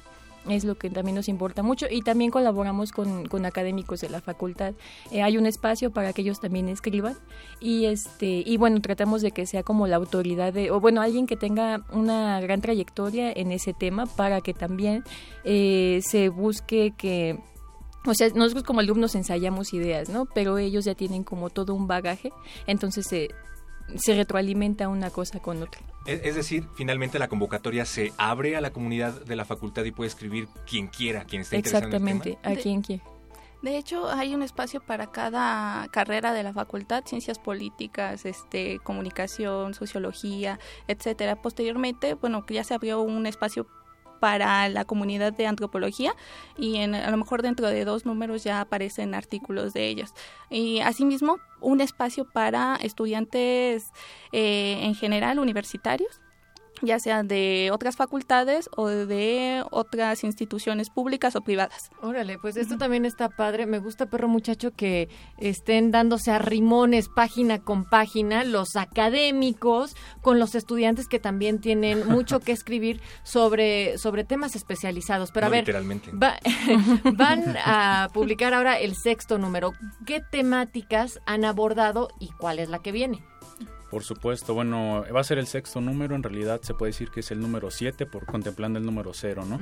Es 0.48 0.64
lo 0.64 0.76
que 0.76 0.88
también 0.88 1.14
nos 1.14 1.28
importa 1.28 1.62
mucho 1.62 1.86
y 1.90 2.02
también 2.02 2.30
colaboramos 2.30 2.92
con, 2.92 3.26
con 3.26 3.44
académicos 3.44 4.00
de 4.00 4.08
la 4.08 4.20
facultad. 4.20 4.74
Eh, 5.10 5.22
hay 5.22 5.36
un 5.36 5.46
espacio 5.46 5.90
para 5.90 6.12
que 6.12 6.22
ellos 6.22 6.40
también 6.40 6.68
escriban 6.68 7.16
y 7.60 7.86
este 7.86 8.42
y 8.46 8.56
bueno 8.56 8.80
tratamos 8.80 9.20
de 9.20 9.32
que 9.32 9.46
sea 9.46 9.62
como 9.62 9.86
la 9.86 9.96
autoridad 9.96 10.52
de 10.52 10.70
o 10.70 10.80
bueno 10.80 11.02
alguien 11.02 11.26
que 11.26 11.36
tenga 11.36 11.84
una 11.92 12.40
gran 12.40 12.60
trayectoria 12.60 13.32
en 13.32 13.52
ese 13.52 13.74
tema 13.74 14.06
para 14.06 14.40
que 14.40 14.54
también 14.54 15.04
eh, 15.44 16.00
se 16.02 16.28
busque 16.28 16.94
que 16.96 17.38
o 18.06 18.14
sea, 18.14 18.28
nosotros 18.34 18.64
como 18.64 18.80
alumnos 18.80 19.14
ensayamos 19.14 19.74
ideas, 19.74 20.08
¿no? 20.08 20.24
Pero 20.26 20.56
ellos 20.56 20.84
ya 20.84 20.94
tienen 20.94 21.24
como 21.24 21.50
todo 21.50 21.74
un 21.74 21.86
bagaje, 21.86 22.32
entonces 22.66 23.06
se, 23.06 23.28
se 23.96 24.14
retroalimenta 24.14 24.88
una 24.88 25.10
cosa 25.10 25.40
con 25.40 25.62
otra. 25.62 25.82
Es, 26.08 26.22
es 26.24 26.34
decir, 26.34 26.66
finalmente 26.74 27.18
la 27.18 27.28
convocatoria 27.28 27.84
se 27.84 28.14
abre 28.16 28.56
a 28.56 28.62
la 28.62 28.72
comunidad 28.72 29.20
de 29.26 29.36
la 29.36 29.44
facultad 29.44 29.84
y 29.84 29.92
puede 29.92 30.08
escribir 30.08 30.48
quien 30.66 30.86
quiera, 30.86 31.24
quien 31.24 31.42
esté 31.42 31.56
interesado 31.56 31.86
en 31.86 31.92
el 31.92 31.98
tema. 31.98 32.10
Exactamente, 32.10 32.48
a 32.48 32.62
quien 32.62 32.80
quiera. 32.80 33.04
De 33.60 33.76
hecho, 33.76 34.08
hay 34.08 34.34
un 34.34 34.42
espacio 34.42 34.80
para 34.80 35.10
cada 35.10 35.88
carrera 35.88 36.32
de 36.32 36.44
la 36.44 36.52
facultad, 36.52 37.04
ciencias 37.04 37.38
políticas, 37.38 38.24
este, 38.24 38.78
comunicación, 38.78 39.74
sociología, 39.74 40.60
etcétera. 40.86 41.42
Posteriormente, 41.42 42.14
bueno, 42.14 42.46
que 42.46 42.54
ya 42.54 42.64
se 42.64 42.74
abrió 42.74 43.02
un 43.02 43.26
espacio 43.26 43.66
para 44.18 44.68
la 44.68 44.84
comunidad 44.84 45.32
de 45.32 45.46
antropología 45.46 46.14
y 46.56 46.76
en, 46.76 46.94
a 46.94 47.10
lo 47.10 47.16
mejor 47.16 47.42
dentro 47.42 47.68
de 47.68 47.84
dos 47.84 48.06
números 48.06 48.44
ya 48.44 48.60
aparecen 48.60 49.14
artículos 49.14 49.72
de 49.72 49.88
ellos. 49.88 50.14
Y 50.50 50.80
asimismo, 50.80 51.38
un 51.60 51.80
espacio 51.80 52.24
para 52.24 52.76
estudiantes 52.76 53.92
eh, 54.32 54.80
en 54.82 54.94
general 54.94 55.38
universitarios 55.38 56.20
ya 56.82 56.98
sean 56.98 57.28
de 57.28 57.70
otras 57.72 57.96
facultades 57.96 58.68
o 58.76 58.88
de 58.88 59.62
otras 59.70 60.24
instituciones 60.24 60.90
públicas 60.90 61.36
o 61.36 61.40
privadas. 61.40 61.90
Órale, 62.02 62.38
pues 62.38 62.56
esto 62.56 62.76
también 62.78 63.04
está 63.04 63.28
padre. 63.28 63.66
Me 63.66 63.78
gusta, 63.78 64.06
perro 64.06 64.28
muchacho, 64.28 64.70
que 64.72 65.08
estén 65.38 65.90
dándose 65.90 66.30
a 66.30 66.38
rimones 66.38 67.08
página 67.08 67.58
con 67.60 67.84
página 67.84 68.44
los 68.44 68.76
académicos 68.76 69.94
con 70.22 70.38
los 70.38 70.54
estudiantes 70.54 71.08
que 71.08 71.18
también 71.18 71.60
tienen 71.60 72.06
mucho 72.08 72.40
que 72.40 72.52
escribir 72.58 73.00
sobre, 73.22 73.98
sobre 73.98 74.24
temas 74.24 74.54
especializados. 74.56 75.30
Pero 75.32 75.46
No 75.46 75.48
a 75.48 75.50
ver, 75.50 75.60
literalmente. 75.62 76.10
va- 76.12 76.38
van 77.12 77.56
a 77.64 78.08
publicar 78.12 78.54
ahora 78.54 78.78
el 78.78 78.94
sexto 78.94 79.38
número. 79.38 79.72
¿Qué 80.06 80.20
temáticas 80.20 81.20
han 81.26 81.44
abordado 81.44 82.08
y 82.20 82.28
cuál 82.38 82.58
es 82.58 82.68
la 82.68 82.80
que 82.80 82.92
viene? 82.92 83.22
Por 83.90 84.04
supuesto, 84.04 84.52
bueno, 84.54 85.04
va 85.14 85.20
a 85.20 85.24
ser 85.24 85.38
el 85.38 85.46
sexto 85.46 85.80
número, 85.80 86.14
en 86.14 86.22
realidad 86.22 86.60
se 86.62 86.74
puede 86.74 86.90
decir 86.90 87.10
que 87.10 87.20
es 87.20 87.30
el 87.30 87.40
número 87.40 87.70
7 87.70 88.04
por 88.06 88.26
contemplando 88.26 88.78
el 88.78 88.84
número 88.84 89.12
0, 89.14 89.44
¿no? 89.48 89.58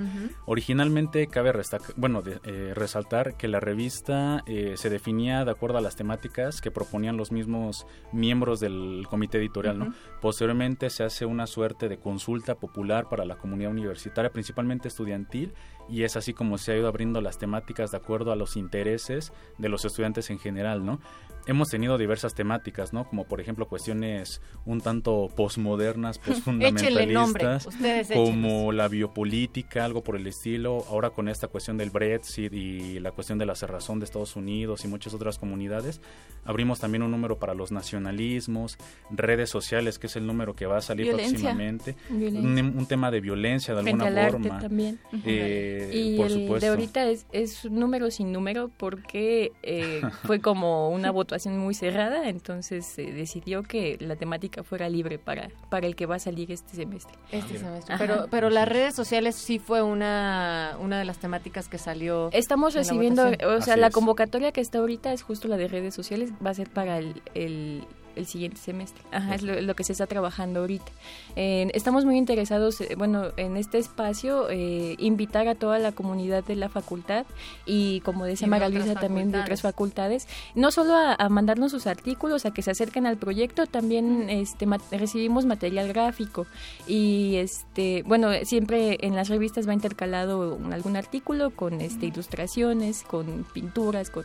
Originalmente 0.47 1.27
cabe 1.29 1.53
bueno, 1.97 2.23
de- 2.23 2.41
eh, 2.45 2.73
resaltar 2.75 3.37
que 3.37 3.47
la 3.49 3.61
revista 3.61 4.43
eh, 4.47 4.75
se 4.77 4.91
definía 4.91 5.45
de 5.45 5.51
acuerdo 5.51 5.79
a 5.79 5.81
las 5.81 5.97
temáticas 5.97 6.61
que 6.61 6.71
proponían 6.71 7.17
los 7.17 7.31
mismos 7.31 7.87
miembros 8.13 8.61
del 8.61 9.07
comité 9.11 9.39
editorial, 9.39 9.79
¿no? 9.79 9.95
Posteriormente 10.21 10.91
se 10.91 11.05
hace 11.05 11.25
una 11.27 11.47
suerte 11.47 11.89
de 11.89 11.99
consulta 11.99 12.57
popular 12.57 13.09
para 13.09 13.25
la 13.25 13.37
comunidad 13.37 13.71
universitaria, 13.71 14.31
principalmente 14.33 14.89
estudiantil, 14.89 15.53
y 15.89 16.03
es 16.03 16.17
así 16.17 16.33
como 16.35 16.59
se 16.59 16.73
ha 16.73 16.77
ido 16.77 16.89
abriendo 16.89 17.21
las 17.21 17.39
temáticas 17.39 17.93
de 17.93 17.99
acuerdo 17.99 18.33
a 18.33 18.37
los 18.37 18.57
intereses 18.57 19.33
de 19.59 19.69
los 19.69 19.85
estudiantes 19.85 20.31
en 20.31 20.39
general, 20.41 20.85
¿no? 20.85 21.01
Hemos 21.47 21.69
tenido 21.69 21.97
diversas 21.97 22.35
temáticas, 22.35 22.93
¿no? 22.93 23.09
Como 23.09 23.25
por 23.25 23.41
ejemplo 23.41 23.69
cuestiones 23.69 24.41
un 24.65 24.81
tanto 24.81 25.29
posmodernas, 25.35 26.19
postfundamentalistas, 26.27 27.69
como 28.13 28.73
la 28.73 28.89
biopolítica, 28.89 29.85
algo 29.85 30.03
por 30.03 30.17
el 30.17 30.27
estilo. 30.27 30.85
Ahora 30.91 31.11
con 31.11 31.29
esta 31.29 31.49
cuestión 31.49 31.77
del 31.77 31.91
Brexit 31.91 32.53
y 32.53 32.99
la 33.01 33.13
cuestión 33.13 33.39
de 33.39 33.47
la 33.47 33.55
cerrazón 33.55 34.01
de 34.01 34.05
Estados 34.05 34.37
Unidos 34.37 34.85
y 34.85 34.89
muchas 34.89 35.15
otras 35.15 35.39
comunidades, 35.39 36.01
abrimos 36.45 36.81
también 36.81 37.03
un 37.03 37.11
número 37.11 37.39
para 37.39 37.55
los 37.55 37.71
nacionalismos, 37.71 38.77
redes 39.11 39.51
sociales, 39.51 39.99
que 39.99 40.09
es 40.09 40.17
el 40.17 40.27
número 40.27 40.55
que 40.55 40.67
va 40.67 40.79
a 40.79 40.83
salir 40.83 41.13
próximamente, 41.13 41.97
un, 42.11 42.87
tema 42.87 43.11
de 43.11 43.21
violencia 43.21 43.75
de 43.75 43.81
alguna 43.81 44.31
forma. 44.31 44.61
también. 44.61 44.99
Eh, 45.25 45.91
y 45.93 46.21
el 46.21 46.61
de 46.61 46.69
ahorita 46.69 47.09
es, 47.09 47.27
es 47.33 47.65
número 47.69 48.11
sin 48.11 48.33
número 48.33 48.71
porque 48.77 49.53
eh, 49.63 50.03
fue 50.25 50.41
como 50.41 50.91
una 50.91 51.11
votación 51.11 51.36
muy 51.45 51.75
cerrada, 51.75 52.29
entonces 52.29 52.87
se 52.87 53.13
decidió 53.13 53.63
que 53.63 53.97
la 54.01 54.17
temática 54.17 54.63
fuera 54.63 54.89
libre 54.89 55.19
para, 55.19 55.51
para 55.69 55.87
el 55.87 55.95
que 55.95 56.07
va 56.07 56.17
a 56.17 56.19
salir 56.19 56.51
este 56.51 56.77
semestre. 56.77 57.17
Este 57.31 57.59
semestre. 57.59 57.97
Pero, 57.99 58.27
pero 58.31 58.51
las 58.51 58.69
redes 58.69 58.95
sociales 58.95 59.35
sí 59.35 59.59
fue 59.59 59.83
una, 59.83 60.77
una 60.81 60.99
de 60.99 61.05
las 61.05 61.19
temáticas 61.19 61.69
que 61.69 61.79
salió. 61.79 62.31
Estamos 62.33 62.75
recibiendo, 62.75 63.31
o 63.47 63.61
sea, 63.61 63.77
la 63.77 63.91
convocatoria 63.91 64.53
que 64.53 64.61
está 64.61 64.79
ahorita 64.79 65.13
es 65.13 65.23
justo 65.23 65.49
la 65.49 65.57
de 65.57 65.69
redes 65.69 65.95
sociales, 65.95 66.31
va 66.45 66.51
a 66.51 66.55
ser 66.55 66.71
para 66.71 66.99
el, 66.99 67.23
el 67.35 67.85
el 68.17 68.27
siguiente 68.27 68.59
semestre. 68.59 69.03
Ajá, 69.13 69.35
es 69.35 69.43
lo, 69.43 69.75
que 69.75 69.85
se 69.85 69.93
está 69.93 70.07
trabajando 70.07 70.61
ahorita. 70.61 70.91
estamos 71.37 72.05
muy 72.05 72.17
interesados, 72.17 72.81
eh, 72.81 72.95
bueno, 72.97 73.27
en 73.37 73.57
este 73.57 73.79
espacio, 73.79 74.49
eh, 74.51 74.97
invitar 74.99 75.49
a 75.49 75.55
toda 75.55 75.79
la 75.79 75.93
comunidad 75.93 76.45
de 76.45 76.57
la 76.57 76.69
facultad 76.69 77.27
y, 77.65 78.01
como 78.01 78.25
decía 78.25 78.49
María 78.49 78.69
Luisa, 78.69 78.95
también 78.95 79.31
de 79.31 79.41
otras 79.41 79.63
facultades, 79.63 80.27
no 80.55 80.71
solo 80.71 80.95
a, 80.95 81.29
mandarnos 81.29 81.73
sus 81.73 81.87
artículos, 81.87 82.47
a 82.47 82.53
que 82.53 82.63
se 82.63 82.71
acerquen 82.71 83.07
al 83.07 83.17
proyecto, 83.17 83.67
también 83.67 84.31
este, 84.31 84.67
recibimos 84.93 85.45
material 85.45 85.89
gráfico 85.89 86.47
y, 86.87 87.37
este, 87.37 88.03
bueno, 88.07 88.31
siempre 88.45 88.99
en 89.01 89.15
las 89.15 89.29
revistas 89.29 89.69
va 89.69 89.75
intercalado 89.75 90.59
algún 90.73 90.97
artículo 90.97 91.51
con 91.51 91.81
este, 91.81 92.07
ilustraciones, 92.07 93.03
con 93.03 93.45
pinturas, 93.53 94.11
con 94.11 94.25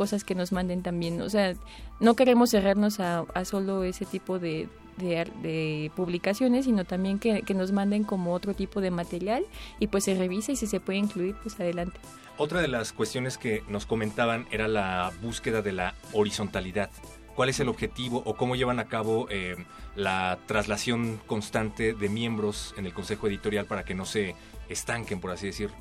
cosas 0.00 0.24
que 0.24 0.34
nos 0.34 0.50
manden 0.50 0.82
también. 0.82 1.20
O 1.20 1.28
sea, 1.28 1.52
no 2.00 2.16
queremos 2.16 2.48
cerrarnos 2.48 3.00
a, 3.00 3.26
solo 3.44 3.84
ese 3.84 4.06
tipo 4.06 4.38
de, 4.38 4.66
de, 4.96 5.92
publicaciones, 5.94 6.64
sino 6.64 6.86
también 6.86 7.18
que, 7.18 7.44
nos 7.54 7.70
manden 7.72 8.04
como 8.04 8.32
otro 8.32 8.54
tipo 8.54 8.80
de 8.80 8.90
material 8.90 9.44
y 9.78 9.88
pues 9.88 10.04
se 10.04 10.14
revisa 10.14 10.52
y 10.52 10.56
si 10.56 10.66
se 10.66 10.80
puede 10.80 11.00
incluir, 11.00 11.34
pues 11.42 11.60
adelante. 11.60 12.00
Otra 12.38 12.62
de 12.62 12.68
las 12.68 12.94
cuestiones 12.94 13.36
que 13.36 13.62
nos 13.68 13.84
comentaban 13.84 14.46
era 14.50 14.68
la 14.68 15.12
búsqueda 15.20 15.60
de 15.60 15.72
la 15.72 15.94
horizontalidad. 16.14 16.88
¿Cuál 17.36 17.50
es 17.50 17.60
el 17.60 17.68
objetivo 17.68 18.22
o 18.24 18.36
cómo 18.36 18.56
llevan 18.56 18.78
a 18.78 18.86
cabo 18.86 19.26
eh, 19.28 19.54
la 19.96 20.38
traslación 20.46 21.20
constante 21.26 21.92
de 21.92 22.08
miembros 22.08 22.74
en 22.78 22.86
el 22.86 22.94
Consejo 22.94 23.26
Editorial 23.26 23.66
para 23.66 23.84
que 23.84 23.94
no 23.94 24.06
se 24.06 24.34
estanquen, 24.70 25.20
por 25.20 25.30
así 25.30 25.48
decirlo? 25.48 25.76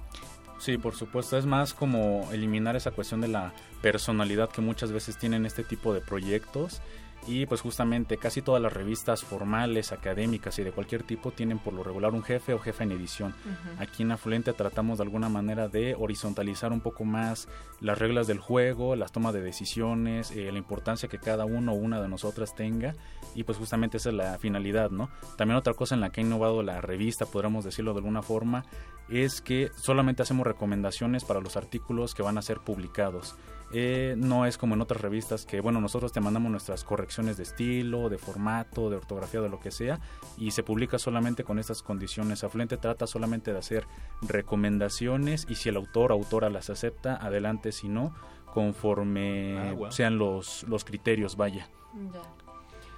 Sí, 0.59 0.77
por 0.77 0.93
supuesto. 0.93 1.37
Es 1.37 1.45
más 1.45 1.73
como 1.73 2.29
eliminar 2.31 2.75
esa 2.75 2.91
cuestión 2.91 3.21
de 3.21 3.29
la 3.29 3.53
personalidad 3.81 4.49
que 4.49 4.61
muchas 4.61 4.91
veces 4.91 5.17
tienen 5.17 5.45
este 5.45 5.63
tipo 5.63 5.93
de 5.93 6.01
proyectos 6.01 6.81
y 7.27 7.45
pues 7.45 7.61
justamente 7.61 8.17
casi 8.17 8.41
todas 8.41 8.61
las 8.61 8.73
revistas 8.73 9.23
formales, 9.23 9.91
académicas 9.91 10.57
y 10.59 10.63
de 10.63 10.71
cualquier 10.71 11.03
tipo 11.03 11.31
tienen 11.31 11.59
por 11.59 11.73
lo 11.73 11.83
regular 11.83 12.13
un 12.13 12.23
jefe 12.23 12.53
o 12.53 12.59
jefa 12.59 12.83
en 12.83 12.91
edición. 12.91 13.35
Aquí 13.77 14.03
en 14.03 14.11
Afluente 14.11 14.53
tratamos 14.53 14.97
de 14.97 15.03
alguna 15.03 15.29
manera 15.29 15.67
de 15.67 15.95
horizontalizar 15.95 16.71
un 16.71 16.81
poco 16.81 17.05
más 17.05 17.47
las 17.81 17.97
reglas 17.97 18.27
del 18.27 18.39
juego, 18.39 18.95
las 18.95 19.11
tomas 19.11 19.33
de 19.33 19.41
decisiones, 19.41 20.31
eh, 20.31 20.51
la 20.51 20.57
importancia 20.57 21.09
que 21.09 21.19
cada 21.19 21.45
uno 21.45 21.73
o 21.73 21.75
una 21.75 22.01
de 22.01 22.07
nosotras 22.07 22.55
tenga 22.55 22.95
y 23.35 23.43
pues 23.43 23.57
justamente 23.57 23.97
esa 23.97 24.09
es 24.09 24.15
la 24.15 24.37
finalidad, 24.39 24.89
¿no? 24.89 25.09
También 25.37 25.57
otra 25.57 25.73
cosa 25.73 25.95
en 25.95 26.01
la 26.01 26.11
que 26.11 26.21
ha 26.21 26.23
innovado 26.23 26.63
la 26.63 26.81
revista, 26.81 27.25
podríamos 27.25 27.63
decirlo 27.63 27.93
de 27.93 27.99
alguna 27.99 28.21
forma, 28.21 28.65
es 29.09 29.41
que 29.41 29.71
solamente 29.75 30.21
hacemos 30.21 30.45
recomendaciones 30.45 31.25
para 31.25 31.41
los 31.41 31.57
artículos 31.57 32.13
que 32.13 32.23
van 32.23 32.37
a 32.37 32.41
ser 32.41 32.59
publicados. 32.59 33.35
Eh, 33.71 34.15
no 34.17 34.45
es 34.47 34.57
como 34.57 34.73
en 34.73 34.81
otras 34.81 35.01
revistas 35.01 35.45
que, 35.45 35.61
bueno, 35.61 35.79
nosotros 35.79 36.11
te 36.11 36.19
mandamos 36.19 36.51
nuestras 36.51 36.83
correcciones 36.83 37.37
de 37.37 37.43
estilo, 37.43 38.09
de 38.09 38.17
formato, 38.17 38.89
de 38.89 38.95
ortografía, 38.95 39.41
de 39.41 39.49
lo 39.49 39.59
que 39.59 39.69
sea, 39.69 39.99
y 40.37 40.51
se 40.51 40.63
publica 40.63 40.97
solamente 40.97 41.43
con 41.43 41.59
estas 41.59 41.83
condiciones. 41.83 42.43
Afluente 42.43 42.77
trata 42.77 43.05
solamente 43.05 43.53
de 43.53 43.59
hacer 43.59 43.85
recomendaciones 44.21 45.45
y 45.49 45.55
si 45.55 45.69
el 45.69 45.75
autor 45.77 46.11
o 46.11 46.15
autora 46.15 46.49
las 46.49 46.69
acepta, 46.69 47.15
adelante, 47.15 47.71
si 47.71 47.89
no, 47.89 48.15
conforme 48.53 49.57
ah, 49.57 49.91
sean 49.91 50.17
los, 50.17 50.63
los 50.63 50.83
criterios, 50.83 51.35
vaya. 51.35 51.69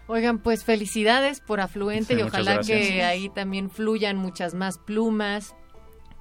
Oigan, 0.08 0.40
pues 0.40 0.64
felicidades 0.64 1.42
por 1.42 1.60
Afluente 1.60 2.14
y 2.14 2.22
ojalá 2.22 2.62
que 2.62 3.04
ahí 3.04 3.30
también 3.30 3.70
fluyan 3.70 4.18
muchas 4.18 4.54
más 4.54 4.78
plumas, 4.78 5.56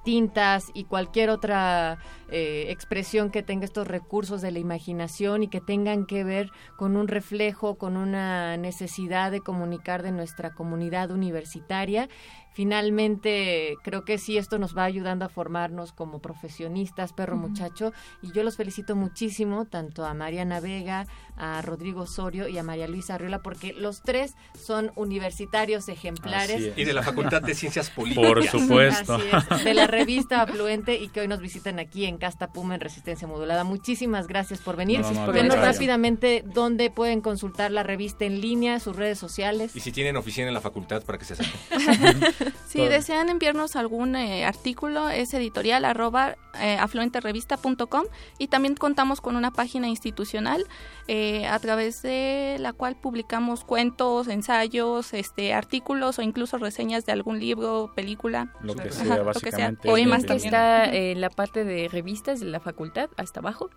tintas 0.03 0.71
y 0.73 0.85
cualquier 0.85 1.29
otra 1.29 1.99
eh, 2.31 2.67
expresión 2.69 3.29
que 3.29 3.43
tenga 3.43 3.65
estos 3.65 3.87
recursos 3.87 4.41
de 4.41 4.51
la 4.51 4.59
imaginación 4.59 5.43
y 5.43 5.47
que 5.47 5.61
tengan 5.61 6.05
que 6.05 6.23
ver 6.23 6.49
con 6.77 6.95
un 6.95 7.07
reflejo, 7.07 7.77
con 7.77 7.97
una 7.97 8.57
necesidad 8.57 9.31
de 9.31 9.41
comunicar 9.41 10.01
de 10.01 10.11
nuestra 10.11 10.53
comunidad 10.53 11.11
universitaria 11.11 12.07
finalmente 12.53 13.75
creo 13.81 14.03
que 14.03 14.17
sí 14.17 14.37
esto 14.37 14.59
nos 14.59 14.77
va 14.77 14.83
ayudando 14.83 15.25
a 15.25 15.29
formarnos 15.29 15.93
como 15.93 16.19
profesionistas, 16.19 17.13
perro 17.13 17.37
muchacho, 17.37 17.93
y 18.21 18.31
yo 18.33 18.43
los 18.43 18.57
felicito 18.57 18.95
muchísimo, 18.95 19.65
tanto 19.65 20.05
a 20.05 20.13
Mariana 20.13 20.59
Vega, 20.59 21.07
a 21.37 21.61
Rodrigo 21.61 22.01
Osorio 22.01 22.47
y 22.47 22.57
a 22.57 22.63
María 22.63 22.87
Luisa 22.87 23.15
Arriola, 23.15 23.39
porque 23.39 23.73
los 23.73 24.01
tres 24.03 24.35
son 24.53 24.91
universitarios 24.95 25.87
ejemplares. 25.87 26.73
Y 26.75 26.83
de 26.83 26.93
la 26.93 27.03
Facultad 27.03 27.41
de 27.41 27.55
Ciencias 27.55 27.89
Políticas. 27.95 28.27
Por 28.27 28.43
supuesto. 28.45 29.17
de 29.63 29.73
la 29.73 29.87
revista 29.87 30.41
Afluente 30.41 30.95
y 30.95 31.07
que 31.07 31.21
hoy 31.21 31.27
nos 31.27 31.39
visitan 31.39 31.79
aquí 31.79 32.05
en 32.05 32.17
Casta 32.21 32.53
Puma 32.53 32.75
en 32.75 32.81
Resistencia 32.81 33.27
Modulada. 33.27 33.63
Muchísimas 33.63 34.27
gracias 34.27 34.59
por 34.59 34.75
venir. 34.75 35.01
No, 35.01 35.55
rápidamente 35.55 36.43
dónde 36.45 36.91
pueden 36.91 37.19
consultar 37.19 37.71
la 37.71 37.81
revista 37.81 38.25
en 38.25 38.41
línea, 38.41 38.79
sus 38.79 38.95
redes 38.95 39.17
sociales. 39.17 39.75
Y 39.75 39.79
si 39.79 39.91
tienen 39.91 40.15
oficina 40.17 40.47
en 40.47 40.53
la 40.53 40.61
facultad 40.61 41.01
para 41.01 41.17
que 41.17 41.25
se 41.25 41.33
acerquen. 41.33 42.53
si 42.67 42.85
desean 42.85 43.29
enviarnos 43.29 43.75
algún 43.75 44.15
eh, 44.15 44.45
artículo, 44.45 45.09
es 45.09 45.33
editorial 45.33 45.83
arroba 45.83 46.37
eh, 46.59 46.77
afluenterevista.com 46.77 48.03
y 48.37 48.49
también 48.49 48.75
contamos 48.75 49.19
con 49.19 49.35
una 49.35 49.49
página 49.49 49.87
institucional 49.87 50.67
eh, 51.07 51.47
a 51.47 51.57
través 51.57 52.03
de 52.03 52.57
la 52.59 52.71
cual 52.71 52.95
publicamos 52.97 53.63
cuentos, 53.63 54.27
ensayos, 54.27 55.15
este, 55.15 55.55
artículos 55.55 56.19
o 56.19 56.21
incluso 56.21 56.59
reseñas 56.59 57.07
de 57.07 57.13
algún 57.13 57.39
libro, 57.39 57.91
película. 57.95 58.53
Lo 58.61 58.75
que 58.75 58.91
sea, 58.91 59.23
básicamente. 59.23 59.89
Hoy 59.89 60.05
más 60.05 60.23
que 60.23 60.35
está 60.35 60.85
en 60.85 61.19
la 61.19 61.31
parte 61.31 61.63
de 61.63 61.87
revistas 62.11 62.41
de 62.41 62.47
la 62.47 62.59
facultad, 62.59 63.09
hasta 63.15 63.39
abajo. 63.39 63.69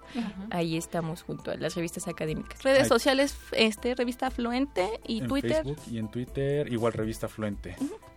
Ahí 0.51 0.77
estamos 0.77 1.23
junto 1.23 1.53
a 1.53 1.57
las 1.57 1.77
revistas 1.77 2.09
académicas. 2.09 2.65
Redes 2.65 2.89
sociales, 2.89 3.37
este, 3.53 3.95
revista 3.95 4.27
Afluente 4.27 4.89
y 5.07 5.21
en 5.21 5.29
Twitter. 5.29 5.63
Facebook 5.63 5.79
y 5.89 5.99
en 5.99 6.11
Twitter 6.11 6.73
igual 6.73 6.93
revista 6.95 7.29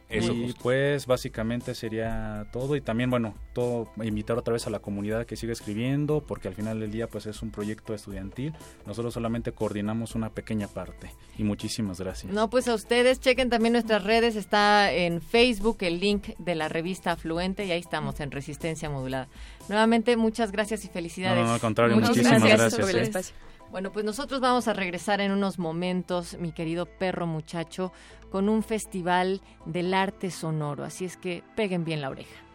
Afluente 0.10 0.34
y 0.48 0.54
pues 0.54 1.06
básicamente 1.06 1.76
sería 1.76 2.48
todo. 2.52 2.76
Y 2.76 2.82
también 2.82 3.10
bueno 3.10 3.36
todo 3.54 3.89
invitar 4.04 4.38
otra 4.38 4.54
vez 4.54 4.67
a 4.67 4.70
la 4.70 4.80
comunidad 4.80 5.26
que 5.26 5.36
siga 5.36 5.54
escribiendo 5.54 6.22
porque 6.22 6.48
al 6.48 6.54
final 6.54 6.80
del 6.80 6.91
día 6.91 7.08
pues 7.08 7.26
es 7.26 7.41
un 7.41 7.52
proyecto 7.52 7.93
estudiantil. 7.93 8.54
Nosotros 8.86 9.13
solamente 9.13 9.52
coordinamos 9.52 10.15
una 10.15 10.30
pequeña 10.30 10.67
parte. 10.67 11.12
Y 11.38 11.43
muchísimas 11.43 12.00
gracias. 12.00 12.32
No 12.34 12.50
pues 12.50 12.67
a 12.67 12.74
ustedes 12.74 13.20
chequen 13.20 13.50
también 13.50 13.74
nuestras 13.74 14.04
redes. 14.04 14.36
Está 14.36 14.91
en 14.91 15.22
Facebook 15.22 15.78
el 15.82 16.00
link 16.00 16.30
de 16.38 16.56
la 16.56 16.70
revista 16.70 17.12
Afluente 17.12 17.65
y 17.65 17.72
ahí 17.72 17.80
estamos 17.80 18.20
en 18.20 18.32
Resistencia 18.32 18.89
Modulada. 18.89 19.28
Nuevamente 19.70 20.15
muchas 20.15 20.52
gracias 20.52 20.86
y 20.86 20.88
felicidades. 20.88 21.41
No, 21.41 21.48
no 21.48 21.54
al 21.54 21.60
contrario 21.60 21.98
muchísimas 21.98 22.43
gracias, 22.43 22.93
¿eh? 22.93 23.34
Bueno, 23.71 23.91
pues 23.91 24.06
nosotros 24.06 24.39
vamos 24.39 24.67
a 24.67 24.73
regresar 24.73 25.19
en 25.21 25.32
unos 25.32 25.60
momentos, 25.60 26.38
mi 26.39 26.51
querido 26.51 26.86
perro 26.86 27.27
muchacho, 27.27 27.91
con 28.32 28.49
un 28.49 28.63
festival 28.63 29.41
del 29.65 29.93
arte 29.93 30.32
sonoro, 30.32 30.84
así 30.84 31.06
es 31.06 31.17
que 31.17 31.43
peguen 31.56 31.84
bien 31.84 32.01
la 32.01 32.10
oreja. 32.10 32.47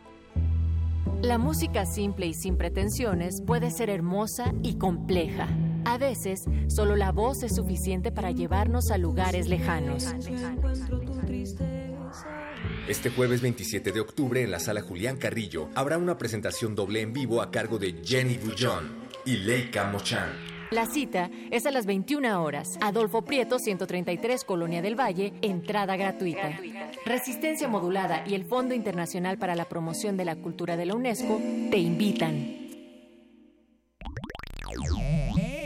La 1.20 1.38
música 1.38 1.86
simple 1.86 2.26
y 2.26 2.34
sin 2.34 2.56
pretensiones 2.56 3.42
puede 3.46 3.70
ser 3.70 3.90
hermosa 3.90 4.52
y 4.62 4.76
compleja. 4.76 5.48
A 5.84 5.98
veces, 5.98 6.44
solo 6.66 6.96
la 6.96 7.12
voz 7.12 7.42
es 7.42 7.54
suficiente 7.54 8.10
para 8.10 8.32
llevarnos 8.32 8.90
a 8.90 8.98
lugares 8.98 9.46
lejanos. 9.48 10.06
Este 12.88 13.10
jueves 13.10 13.40
27 13.40 13.92
de 13.92 14.00
octubre 14.00 14.42
en 14.42 14.50
la 14.50 14.58
sala 14.58 14.82
Julián 14.82 15.16
Carrillo 15.16 15.68
habrá 15.74 15.98
una 15.98 16.18
presentación 16.18 16.74
doble 16.74 17.00
en 17.00 17.12
vivo 17.12 17.40
a 17.40 17.50
cargo 17.50 17.78
de 17.78 18.00
Jenny 18.04 18.38
Bullón 18.38 18.90
y 19.24 19.36
Leica 19.36 19.84
Mochan. 19.84 20.51
La 20.72 20.86
cita 20.86 21.30
es 21.50 21.66
a 21.66 21.70
las 21.70 21.84
21 21.84 22.42
horas. 22.42 22.78
Adolfo 22.80 23.20
Prieto, 23.20 23.58
133, 23.58 24.42
Colonia 24.42 24.80
del 24.80 24.98
Valle, 24.98 25.34
entrada 25.42 25.96
gratuita. 25.96 26.58
Resistencia 27.04 27.68
Modulada 27.68 28.24
y 28.26 28.32
el 28.32 28.46
Fondo 28.46 28.74
Internacional 28.74 29.36
para 29.36 29.54
la 29.54 29.66
Promoción 29.66 30.16
de 30.16 30.24
la 30.24 30.36
Cultura 30.36 30.78
de 30.78 30.86
la 30.86 30.94
UNESCO 30.94 31.38
te 31.70 31.76
invitan. 31.76 32.62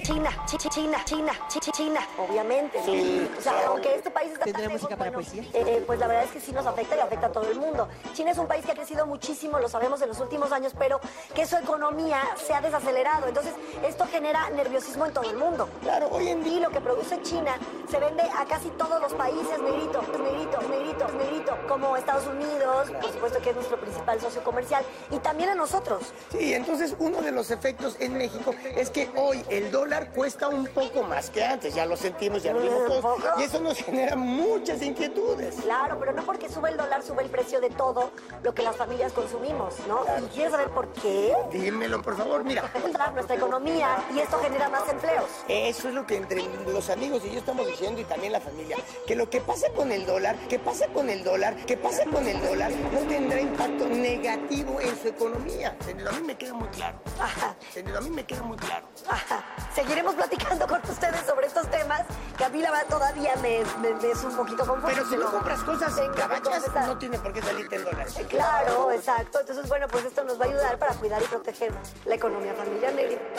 China, 0.07 0.31
China, 0.47 1.05
China, 1.05 1.33
China, 1.73 2.01
obviamente. 2.17 2.81
Sí. 2.85 3.29
O 3.37 3.41
sea, 3.41 3.67
aunque 3.67 3.97
este 3.97 4.09
país 4.09 4.31
está 4.31 4.45
¿Tendrá 4.45 4.69
música 4.69 4.97
para 4.97 5.11
poesía? 5.11 5.43
Eh, 5.53 5.83
pues 5.85 5.99
la 5.99 6.07
verdad 6.07 6.23
es 6.23 6.31
que 6.31 6.39
sí 6.39 6.53
nos 6.53 6.65
afecta 6.65 6.95
y 6.95 7.01
afecta 7.01 7.27
a 7.27 7.33
todo 7.33 7.51
el 7.51 7.59
mundo. 7.59 7.89
China 8.13 8.31
es 8.31 8.39
un 8.39 8.47
país 8.47 8.65
que 8.65 8.71
ha 8.71 8.77
crecido 8.77 9.05
muchísimo, 9.05 9.59
lo 9.59 9.69
sabemos 9.69 10.01
en 10.03 10.09
los 10.09 10.21
últimos 10.21 10.53
años, 10.53 10.75
pero 10.79 11.01
que 11.35 11.45
su 11.45 11.57
economía 11.57 12.21
se 12.37 12.55
ha 12.55 12.61
desacelerado. 12.61 13.27
Entonces, 13.27 13.53
esto 13.85 14.07
genera 14.07 14.49
nerviosismo 14.51 15.07
en 15.07 15.13
todo 15.13 15.29
el 15.29 15.39
mundo. 15.39 15.69
Claro, 15.83 16.09
hoy 16.13 16.29
en 16.29 16.45
día 16.45 16.61
lo 16.61 16.71
que 16.71 16.81
produce 16.81 17.21
China 17.23 17.59
se 17.91 17.99
vende 17.99 18.23
a 18.23 18.45
casi 18.45 18.69
todos 18.71 19.01
los 19.03 19.13
países, 19.13 19.61
negrito, 19.61 20.03
negrito, 20.23 20.61
negrito, 20.69 21.09
negrito, 21.19 21.59
como 21.67 21.97
Estados 21.97 22.29
Unidos, 22.29 22.93
por 23.01 23.13
supuesto 23.13 23.41
que 23.41 23.51
es 23.51 23.57
nuestro 23.57 23.81
principal 23.81 24.21
socio 24.21 24.45
comercial, 24.45 24.85
y 25.11 25.19
también 25.19 25.51
a 25.51 25.57
nosotros. 25.57 26.13
Sí, 26.31 26.55
entonces 26.55 26.95
uno 27.01 27.23
de 27.23 27.33
los 27.33 27.51
efectos 27.51 27.97
en 27.99 28.17
México 28.17 28.55
es 28.77 28.91
que 28.91 29.11
hoy 29.17 29.45
el 29.49 29.73
dólar 29.73 29.96
cuesta 30.05 30.49
un 30.49 30.67
poco 30.67 31.03
más 31.03 31.31
que 31.31 31.45
antes, 31.45 31.75
ya 31.75 31.87
lo 31.87 31.97
sentimos, 31.97 32.43
ya 32.43 32.53
lo 32.53 32.61
vimos 32.61 32.87
todos, 32.87 33.21
y 33.39 33.43
eso 33.45 33.61
nos 33.61 33.79
genera 33.79 34.17
muchas 34.17 34.83
inquietudes. 34.83 35.57
Claro, 35.63 35.99
pero 35.99 36.13
no 36.13 36.23
porque 36.25 36.49
sube 36.49 36.71
el 36.71 36.77
dólar, 36.77 37.03
sube 37.03 37.23
el 37.23 37.31
precio 37.31 37.61
de 37.61 37.71
todo 37.71 38.11
lo 38.43 38.55
que 38.55 38.63
las 38.63 38.77
familias 38.77 39.13
consumimos, 39.13 39.75
¿no? 39.89 40.05
¿Y 40.25 40.29
quieres 40.29 40.53
saber 40.53 40.69
por 40.71 40.93
qué? 40.93 41.35
Dímelo, 41.53 42.03
por 42.03 42.17
favor, 42.17 42.45
mira. 42.45 42.71
Nuestra 43.15 43.37
economía 43.37 44.05
y 44.15 44.19
esto 44.19 44.39
genera 44.39 44.69
más 44.69 44.89
empleos. 44.89 45.29
Eso 45.49 45.89
es 45.89 45.95
lo 45.95 46.07
que 46.07 46.17
entre 46.17 46.43
los 46.67 46.91
amigos 46.91 47.23
y 47.25 47.33
yo 47.33 47.39
estamos 47.39 47.67
diciendo 47.67 48.01
y 48.01 48.05
también 48.05 48.33
la 48.33 48.41
familia, 48.41 48.77
que 49.07 49.15
lo 49.15 49.31
que 49.31 49.41
pasa 49.41 49.69
con 49.75 49.93
el 49.93 50.05
dólar, 50.07 50.37
que 50.49 50.59
pasa 50.59 50.87
con 50.89 51.09
el 51.09 51.25
dólar, 51.25 51.57
que 51.67 51.77
pasa 51.77 52.05
con 52.05 52.27
el 52.27 52.41
dólar, 52.43 52.71
no 52.93 53.01
tendrá 53.09 53.41
impacto 53.41 53.87
negativo 53.87 54.81
en 54.81 55.01
su 55.01 55.09
economía. 55.09 55.77
A 56.09 56.13
mí 56.13 56.27
me 56.27 56.37
queda 56.37 56.53
muy 56.53 56.69
claro. 56.69 56.99
Ajá. 57.19 57.57
A 57.97 58.01
mí 58.01 58.11
me 58.11 58.25
queda 58.25 58.43
muy 58.43 58.57
claro. 58.57 58.87
Ajá. 59.09 59.45
Seguiremos 59.87 60.17
platicando 60.17 60.67
con 60.67 60.81
ustedes 60.83 61.21
sobre 61.25 61.47
estos 61.47 61.71
temas 61.71 62.03
que 62.37 62.45
a 62.45 62.49
mí 62.49 62.61
la 62.61 62.73
verdad 62.73 62.87
todavía 62.89 63.37
me, 63.37 63.61
es 63.61 64.25
un 64.25 64.35
poquito 64.35 64.67
confuso. 64.67 64.93
Pero 64.93 65.09
si 65.09 65.17
no 65.17 65.31
compras 65.31 65.63
cosas 65.63 65.97
en 65.99 66.13
gabachas, 66.13 66.65
no 66.89 66.99
tiene 66.99 67.17
por 67.21 67.33
qué 67.33 67.41
salirte 67.41 67.77
el 67.77 67.85
dólar. 67.85 68.09
Claro, 68.29 68.91
exacto. 68.91 69.39
Entonces, 69.39 69.69
bueno, 69.69 69.87
pues 69.87 70.05
esto 70.07 70.25
nos 70.25 70.41
va 70.41 70.47
a 70.47 70.49
ayudar 70.49 70.77
para 70.81 70.93
cuidar 70.95 71.23
y 71.23 71.27
proteger 71.27 71.73
la 72.05 72.17
economía 72.17 72.53
familiar, 72.55 72.95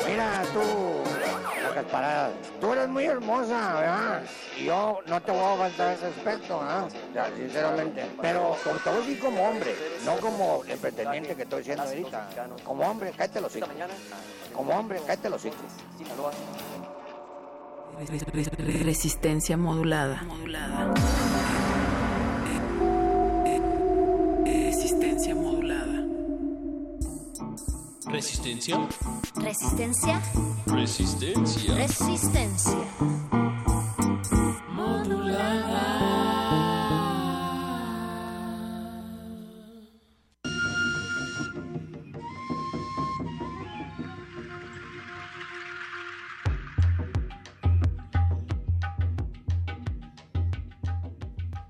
Mira, 0.08 0.44
tú, 0.54 1.84
paradas, 1.92 2.32
tú 2.62 2.72
eres 2.72 2.88
muy 2.88 3.06
hermosa, 3.06 3.74
¿verdad? 3.74 4.24
Y 4.56 4.66
yo 4.66 5.00
no 5.06 5.22
te 5.22 5.32
voy 5.32 5.54
a 5.54 5.58
faltar 5.58 5.94
ese 5.96 6.06
aspecto, 6.06 6.62
¿ah? 6.62 6.88
sinceramente. 7.36 8.10
Pero 8.22 8.56
te 8.64 8.90
voy 8.90 9.00
a 9.00 9.02
decir 9.02 9.20
como 9.20 9.50
hombre, 9.50 9.76
no 10.06 10.16
como 10.18 10.64
el 10.66 10.78
pretendiente 10.80 11.36
que 11.36 11.44
estoy 11.44 11.60
diciendo 11.60 11.84
ahorita. 11.84 12.30
Como 12.64 12.90
hombre, 12.90 13.12
cállate 13.18 13.42
los 13.42 13.54
hijos. 13.54 13.70
Como 14.58 14.74
hombre, 14.74 15.00
cállate 15.06 15.30
los 15.30 15.46
hijos. 15.46 15.60
Resistencia 18.84 19.56
modulada. 19.56 20.24
modulada. 20.24 20.94
Resistencia 24.44 25.36
modulada. 25.36 26.04
Resistencia. 28.08 28.80
Resistencia. 29.36 30.22
Resistencia. 30.66 31.76
Resistencia. 31.76 33.37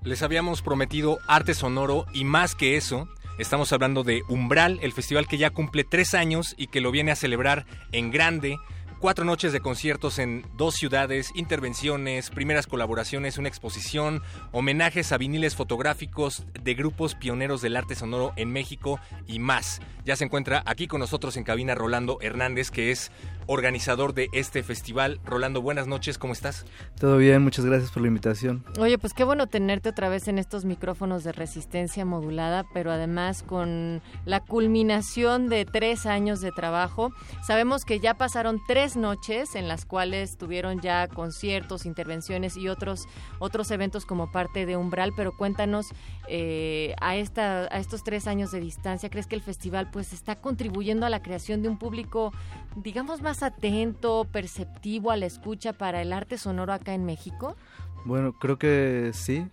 Les 0.08 0.22
habíamos 0.22 0.62
prometido 0.62 1.18
arte 1.26 1.52
sonoro 1.52 2.06
y 2.14 2.24
más 2.24 2.54
que 2.54 2.78
eso, 2.78 3.10
estamos 3.36 3.74
hablando 3.74 4.04
de 4.04 4.22
Umbral, 4.26 4.78
el 4.80 4.94
festival 4.94 5.28
que 5.28 5.36
ya 5.36 5.50
cumple 5.50 5.84
tres 5.84 6.14
años 6.14 6.54
y 6.56 6.68
que 6.68 6.80
lo 6.80 6.90
viene 6.90 7.10
a 7.10 7.14
celebrar 7.14 7.66
en 7.92 8.10
grande 8.10 8.56
Cuatro 9.00 9.24
noches 9.24 9.52
de 9.52 9.60
conciertos 9.60 10.18
en 10.18 10.44
dos 10.56 10.74
ciudades, 10.74 11.30
intervenciones, 11.36 12.30
primeras 12.30 12.66
colaboraciones, 12.66 13.38
una 13.38 13.46
exposición, 13.46 14.22
homenajes 14.50 15.12
a 15.12 15.18
viniles 15.18 15.54
fotográficos 15.54 16.44
de 16.60 16.74
grupos 16.74 17.14
pioneros 17.14 17.62
del 17.62 17.76
arte 17.76 17.94
sonoro 17.94 18.32
en 18.34 18.50
México 18.50 18.98
y 19.28 19.38
más. 19.38 19.80
Ya 20.04 20.16
se 20.16 20.24
encuentra 20.24 20.64
aquí 20.66 20.88
con 20.88 20.98
nosotros 20.98 21.36
en 21.36 21.44
cabina 21.44 21.76
Rolando 21.76 22.18
Hernández, 22.22 22.72
que 22.72 22.90
es 22.90 23.12
organizador 23.46 24.14
de 24.14 24.28
este 24.32 24.62
festival. 24.62 25.20
Rolando, 25.24 25.62
buenas 25.62 25.86
noches, 25.86 26.18
¿cómo 26.18 26.32
estás? 26.32 26.66
Todo 26.98 27.18
bien, 27.18 27.42
muchas 27.42 27.64
gracias 27.64 27.92
por 27.92 28.02
la 28.02 28.08
invitación. 28.08 28.64
Oye, 28.78 28.98
pues 28.98 29.14
qué 29.14 29.22
bueno 29.22 29.46
tenerte 29.46 29.90
otra 29.90 30.08
vez 30.08 30.26
en 30.26 30.38
estos 30.38 30.64
micrófonos 30.64 31.24
de 31.24 31.32
resistencia 31.32 32.04
modulada, 32.04 32.64
pero 32.74 32.90
además 32.90 33.42
con 33.42 34.02
la 34.24 34.40
culminación 34.40 35.48
de 35.48 35.64
tres 35.66 36.04
años 36.04 36.40
de 36.40 36.52
trabajo. 36.52 37.12
Sabemos 37.46 37.84
que 37.84 38.00
ya 38.00 38.14
pasaron 38.14 38.60
tres 38.66 38.87
noches 38.96 39.54
en 39.54 39.68
las 39.68 39.84
cuales 39.84 40.36
tuvieron 40.36 40.80
ya 40.80 41.08
conciertos, 41.08 41.86
intervenciones 41.86 42.56
y 42.56 42.68
otros, 42.68 43.06
otros 43.38 43.70
eventos 43.70 44.04
como 44.06 44.30
parte 44.30 44.66
de 44.66 44.76
Umbral, 44.76 45.12
pero 45.16 45.36
cuéntanos 45.36 45.86
eh, 46.28 46.94
a, 47.00 47.16
esta, 47.16 47.62
a 47.62 47.78
estos 47.78 48.04
tres 48.04 48.26
años 48.26 48.50
de 48.50 48.60
distancia, 48.60 49.10
¿crees 49.10 49.26
que 49.26 49.34
el 49.34 49.42
festival 49.42 49.90
pues 49.90 50.12
está 50.12 50.36
contribuyendo 50.36 51.06
a 51.06 51.10
la 51.10 51.22
creación 51.22 51.62
de 51.62 51.68
un 51.68 51.78
público, 51.78 52.32
digamos, 52.76 53.22
más 53.22 53.42
atento, 53.42 54.26
perceptivo 54.30 55.10
a 55.10 55.16
la 55.16 55.26
escucha 55.26 55.72
para 55.72 56.02
el 56.02 56.12
arte 56.12 56.38
sonoro 56.38 56.72
acá 56.72 56.94
en 56.94 57.04
México? 57.04 57.56
Bueno, 58.04 58.32
creo 58.32 58.58
que 58.58 59.10
sí. 59.12 59.46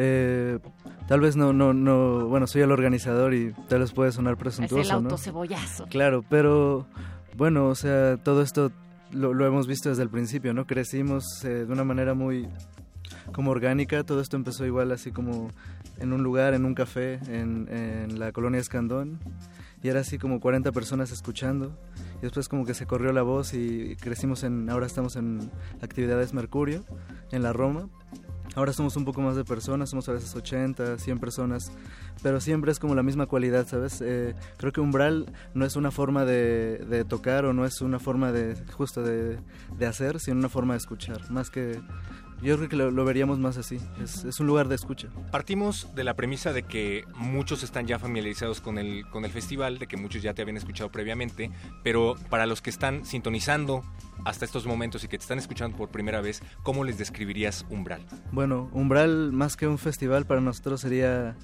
Eh, 0.00 0.60
tal 1.08 1.20
vez 1.20 1.34
no, 1.34 1.52
no, 1.52 1.74
no, 1.74 2.28
bueno, 2.28 2.46
soy 2.46 2.62
el 2.62 2.70
organizador 2.70 3.34
y 3.34 3.52
tal 3.68 3.80
vez 3.80 3.92
puede 3.92 4.12
sonar 4.12 4.36
presuntuoso, 4.36 4.80
Es 4.80 4.88
el 4.88 4.94
autocebollazo. 4.94 5.86
Claro, 5.86 6.24
pero 6.28 6.86
bueno, 7.36 7.68
o 7.68 7.74
sea, 7.74 8.16
todo 8.16 8.42
esto 8.42 8.72
lo, 9.12 9.46
hemos 9.46 9.66
visto 9.66 9.88
desde 9.88 10.02
el 10.02 10.10
principio, 10.10 10.52
¿no? 10.54 10.66
Crecimos 10.66 11.44
eh, 11.44 11.66
de 11.66 11.72
una 11.72 11.84
manera 11.84 12.14
muy 12.14 12.48
como 13.32 13.50
orgánica, 13.50 14.04
todo 14.04 14.20
esto 14.20 14.36
empezó 14.36 14.66
igual 14.66 14.92
así 14.92 15.12
como 15.12 15.50
en 15.98 16.12
un 16.12 16.22
lugar, 16.22 16.54
en 16.54 16.64
un 16.64 16.74
café, 16.74 17.20
en, 17.28 17.68
en 17.70 18.18
la 18.18 18.32
colonia 18.32 18.60
Escandón, 18.60 19.18
y 19.82 19.88
era 19.88 20.00
así 20.00 20.18
como 20.18 20.40
40 20.40 20.72
personas 20.72 21.10
escuchando, 21.10 21.76
y 22.18 22.22
después 22.22 22.48
como 22.48 22.64
que 22.64 22.74
se 22.74 22.86
corrió 22.86 23.12
la 23.12 23.22
voz 23.22 23.54
y 23.54 23.96
crecimos 23.96 24.42
en, 24.44 24.68
ahora 24.70 24.86
estamos 24.86 25.16
en 25.16 25.50
actividades 25.80 26.34
Mercurio, 26.34 26.84
en 27.30 27.42
la 27.42 27.52
Roma, 27.52 27.88
Ahora 28.54 28.72
somos 28.72 28.96
un 28.96 29.04
poco 29.04 29.20
más 29.20 29.36
de 29.36 29.44
personas, 29.44 29.90
somos 29.90 30.08
a 30.08 30.12
veces 30.12 30.34
80, 30.34 30.98
100 30.98 31.18
personas, 31.18 31.70
pero 32.22 32.40
siempre 32.40 32.72
es 32.72 32.78
como 32.78 32.94
la 32.94 33.02
misma 33.02 33.26
cualidad, 33.26 33.66
¿sabes? 33.66 34.00
Eh, 34.00 34.34
creo 34.56 34.72
que 34.72 34.80
umbral 34.80 35.26
no 35.54 35.64
es 35.64 35.76
una 35.76 35.90
forma 35.90 36.24
de, 36.24 37.04
tocar 37.08 37.44
o 37.44 37.52
no 37.52 37.64
es 37.64 37.80
una 37.80 37.98
forma 37.98 38.32
de 38.32 38.56
justo 38.72 39.02
de, 39.02 39.38
de 39.78 39.86
hacer, 39.86 40.18
sino 40.18 40.38
una 40.38 40.48
forma 40.48 40.74
de 40.74 40.78
escuchar, 40.78 41.30
más 41.30 41.50
que 41.50 41.80
yo 42.42 42.56
creo 42.56 42.68
que 42.68 42.76
lo, 42.76 43.04
veríamos 43.04 43.38
más 43.38 43.56
así. 43.56 43.78
Es, 44.02 44.38
un 44.40 44.46
lugar 44.46 44.68
de 44.68 44.74
escucha. 44.74 45.08
Partimos 45.30 45.94
de 45.94 46.04
la 46.04 46.14
premisa 46.14 46.52
de 46.52 46.62
que 46.62 47.04
muchos 47.16 47.62
están 47.62 47.86
ya 47.86 47.98
familiarizados 47.98 48.60
con 48.60 48.78
el, 48.78 49.08
con 49.10 49.24
el 49.24 49.30
festival, 49.30 49.78
de 49.78 49.86
que 49.86 49.96
muchos 49.96 50.22
ya 50.22 50.34
te 50.34 50.42
habían 50.42 50.56
escuchado 50.56 50.90
previamente, 50.90 51.50
pero 51.82 52.16
para 52.30 52.46
los 52.46 52.62
que 52.62 52.70
están 52.70 53.04
sintonizando 53.04 53.82
hasta 54.24 54.44
estos 54.44 54.66
momentos 54.66 55.04
y 55.04 55.08
que 55.08 55.18
te 55.18 55.22
están 55.22 55.38
escuchando 55.38 55.76
por 55.76 55.88
primera 55.88 56.20
vez, 56.20 56.42
¿cómo 56.62 56.84
les 56.84 56.98
describirías 56.98 57.66
Umbral? 57.70 58.04
Bueno, 58.32 58.68
Umbral 58.72 59.32
más 59.32 59.56
que 59.56 59.66
un 59.66 59.78
festival 59.78 60.26
para 60.26 60.40
nosotros 60.40 60.80
sería 60.80 61.36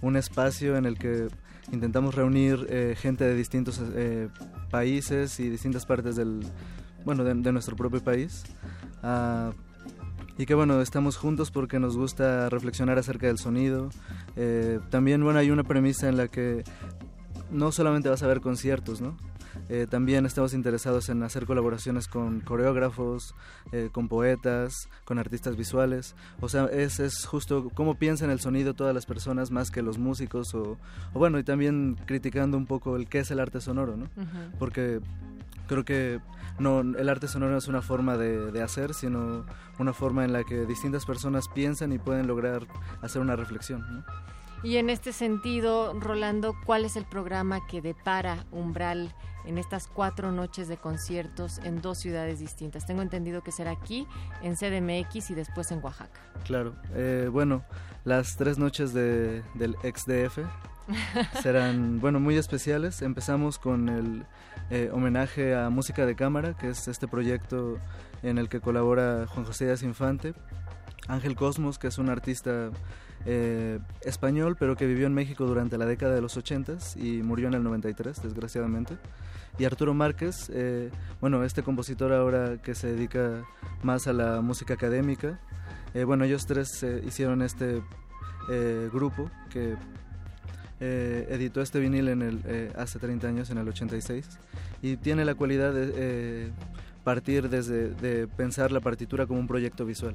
un 0.00 0.16
espacio 0.16 0.76
en 0.76 0.86
el 0.86 0.98
que 0.98 1.28
intentamos 1.72 2.14
reunir 2.14 2.66
eh, 2.70 2.94
gente 2.98 3.24
de 3.24 3.34
distintos 3.34 3.80
eh, 3.94 4.28
países 4.70 5.38
y 5.40 5.48
distintas 5.48 5.84
partes 5.86 6.16
del, 6.16 6.40
bueno, 7.04 7.24
de, 7.24 7.52
nuestro 7.52 7.76
propio 7.76 8.02
país. 8.02 8.44
Uh, 9.02 9.52
y 10.38 10.46
que 10.46 10.54
bueno, 10.54 10.80
estamos 10.80 11.16
juntos 11.16 11.50
porque 11.50 11.80
nos 11.80 11.96
gusta 11.96 12.48
reflexionar 12.48 12.96
acerca 12.96 13.26
del 13.26 13.38
sonido. 13.38 13.90
Eh, 14.36 14.78
también 14.88 15.22
bueno, 15.22 15.40
hay 15.40 15.50
una 15.50 15.64
premisa 15.64 16.08
en 16.08 16.16
la 16.16 16.28
que 16.28 16.62
no 17.50 17.72
solamente 17.72 18.08
vas 18.08 18.22
a 18.22 18.28
ver 18.28 18.40
conciertos, 18.40 19.00
¿no? 19.00 19.16
Eh, 19.68 19.86
también 19.90 20.24
estamos 20.24 20.54
interesados 20.54 21.08
en 21.08 21.22
hacer 21.24 21.44
colaboraciones 21.44 22.06
con 22.06 22.40
coreógrafos, 22.40 23.34
eh, 23.72 23.90
con 23.92 24.08
poetas, 24.08 24.88
con 25.04 25.18
artistas 25.18 25.56
visuales. 25.56 26.14
O 26.40 26.48
sea, 26.48 26.66
es, 26.66 27.00
es 27.00 27.26
justo 27.26 27.70
cómo 27.74 27.96
piensan 27.96 28.30
el 28.30 28.40
sonido 28.40 28.74
todas 28.74 28.94
las 28.94 29.04
personas 29.04 29.50
más 29.50 29.70
que 29.70 29.82
los 29.82 29.98
músicos. 29.98 30.54
O, 30.54 30.78
o 31.12 31.18
bueno, 31.18 31.38
y 31.38 31.42
también 31.42 31.96
criticando 32.06 32.56
un 32.56 32.66
poco 32.66 32.96
el 32.96 33.08
qué 33.08 33.20
es 33.20 33.30
el 33.30 33.40
arte 33.40 33.60
sonoro, 33.60 33.96
¿no? 33.96 34.08
Porque 34.58 35.00
creo 35.66 35.84
que 35.84 36.20
no, 36.58 36.80
el 36.80 37.08
arte 37.08 37.28
sonoro 37.28 37.52
no 37.52 37.58
es 37.58 37.68
una 37.68 37.82
forma 37.82 38.16
de, 38.16 38.62
hacer, 38.62 38.94
sino 38.94 39.46
una 39.78 39.92
forma 39.92 40.24
en 40.24 40.32
la 40.32 40.44
que 40.44 40.66
distintas 40.66 41.06
personas 41.06 41.48
piensan 41.48 41.92
y 41.92 41.98
pueden 41.98 42.26
lograr 42.26 42.66
hacer 43.02 43.22
una 43.22 43.36
reflexión. 43.36 44.04
Y 44.62 44.76
en 44.76 44.90
este 44.90 45.12
sentido, 45.12 45.94
Rolando, 46.00 46.54
¿cuál 46.66 46.84
es 46.84 46.96
el 46.96 47.04
programa 47.04 47.64
que 47.68 47.80
depara 47.80 48.44
Umbral 48.50 49.14
en 49.48 49.56
estas 49.56 49.88
cuatro 49.88 50.30
noches 50.30 50.68
de 50.68 50.76
conciertos 50.76 51.58
en 51.64 51.80
dos 51.80 51.98
ciudades 51.98 52.38
distintas. 52.38 52.86
Tengo 52.86 53.00
entendido 53.00 53.42
que 53.42 53.50
será 53.50 53.70
aquí, 53.70 54.06
en 54.42 54.56
CDMX 54.56 55.30
y 55.30 55.34
después 55.34 55.70
en 55.72 55.82
Oaxaca. 55.82 56.20
Claro, 56.44 56.74
eh, 56.94 57.28
bueno, 57.32 57.64
las 58.04 58.36
tres 58.36 58.58
noches 58.58 58.92
de, 58.92 59.42
del 59.54 59.74
XDF 59.76 60.40
serán, 61.42 62.00
bueno, 62.00 62.20
muy 62.20 62.36
especiales. 62.36 63.02
Empezamos 63.02 63.58
con 63.58 63.88
el 63.88 64.24
eh, 64.70 64.90
homenaje 64.92 65.54
a 65.54 65.70
Música 65.70 66.06
de 66.06 66.14
Cámara, 66.14 66.54
que 66.54 66.70
es 66.70 66.88
este 66.88 67.08
proyecto 67.08 67.78
en 68.22 68.38
el 68.38 68.48
que 68.48 68.60
colabora 68.60 69.26
Juan 69.26 69.44
José 69.44 69.66
Díaz 69.66 69.82
Infante, 69.82 70.34
Ángel 71.06 71.36
Cosmos, 71.36 71.78
que 71.78 71.88
es 71.88 71.98
un 71.98 72.08
artista 72.08 72.70
eh, 73.26 73.78
español, 74.02 74.56
pero 74.58 74.76
que 74.76 74.86
vivió 74.86 75.06
en 75.06 75.14
México 75.14 75.44
durante 75.46 75.76
la 75.76 75.86
década 75.86 76.14
de 76.14 76.20
los 76.20 76.36
80 76.36 76.78
y 76.96 77.22
murió 77.22 77.48
en 77.48 77.54
el 77.54 77.62
93, 77.62 78.22
desgraciadamente. 78.22 78.96
Y 79.58 79.64
Arturo 79.64 79.92
Márquez, 79.92 80.50
eh, 80.54 80.90
bueno, 81.20 81.42
este 81.44 81.62
compositor 81.62 82.12
ahora 82.12 82.58
que 82.62 82.74
se 82.74 82.88
dedica 82.88 83.44
más 83.82 84.06
a 84.06 84.12
la 84.12 84.40
música 84.40 84.74
académica. 84.74 85.40
Eh, 85.94 86.04
bueno, 86.04 86.24
ellos 86.24 86.46
tres 86.46 86.84
hicieron 87.04 87.42
este 87.42 87.82
grupo 88.90 89.30
que 89.50 89.76
editó 90.80 91.60
este 91.60 91.80
vinil 91.80 92.08
en 92.08 92.22
el, 92.22 92.72
hace 92.76 92.98
30 92.98 93.28
años, 93.28 93.50
en 93.50 93.58
el 93.58 93.68
86, 93.68 94.26
y 94.82 94.96
tiene 94.96 95.24
la 95.24 95.34
cualidad 95.34 95.72
de 95.72 96.52
partir 97.04 97.48
desde 97.48 97.90
de 97.94 98.28
pensar 98.28 98.70
la 98.70 98.80
partitura 98.80 99.26
como 99.26 99.40
un 99.40 99.46
proyecto 99.46 99.86
visual. 99.86 100.14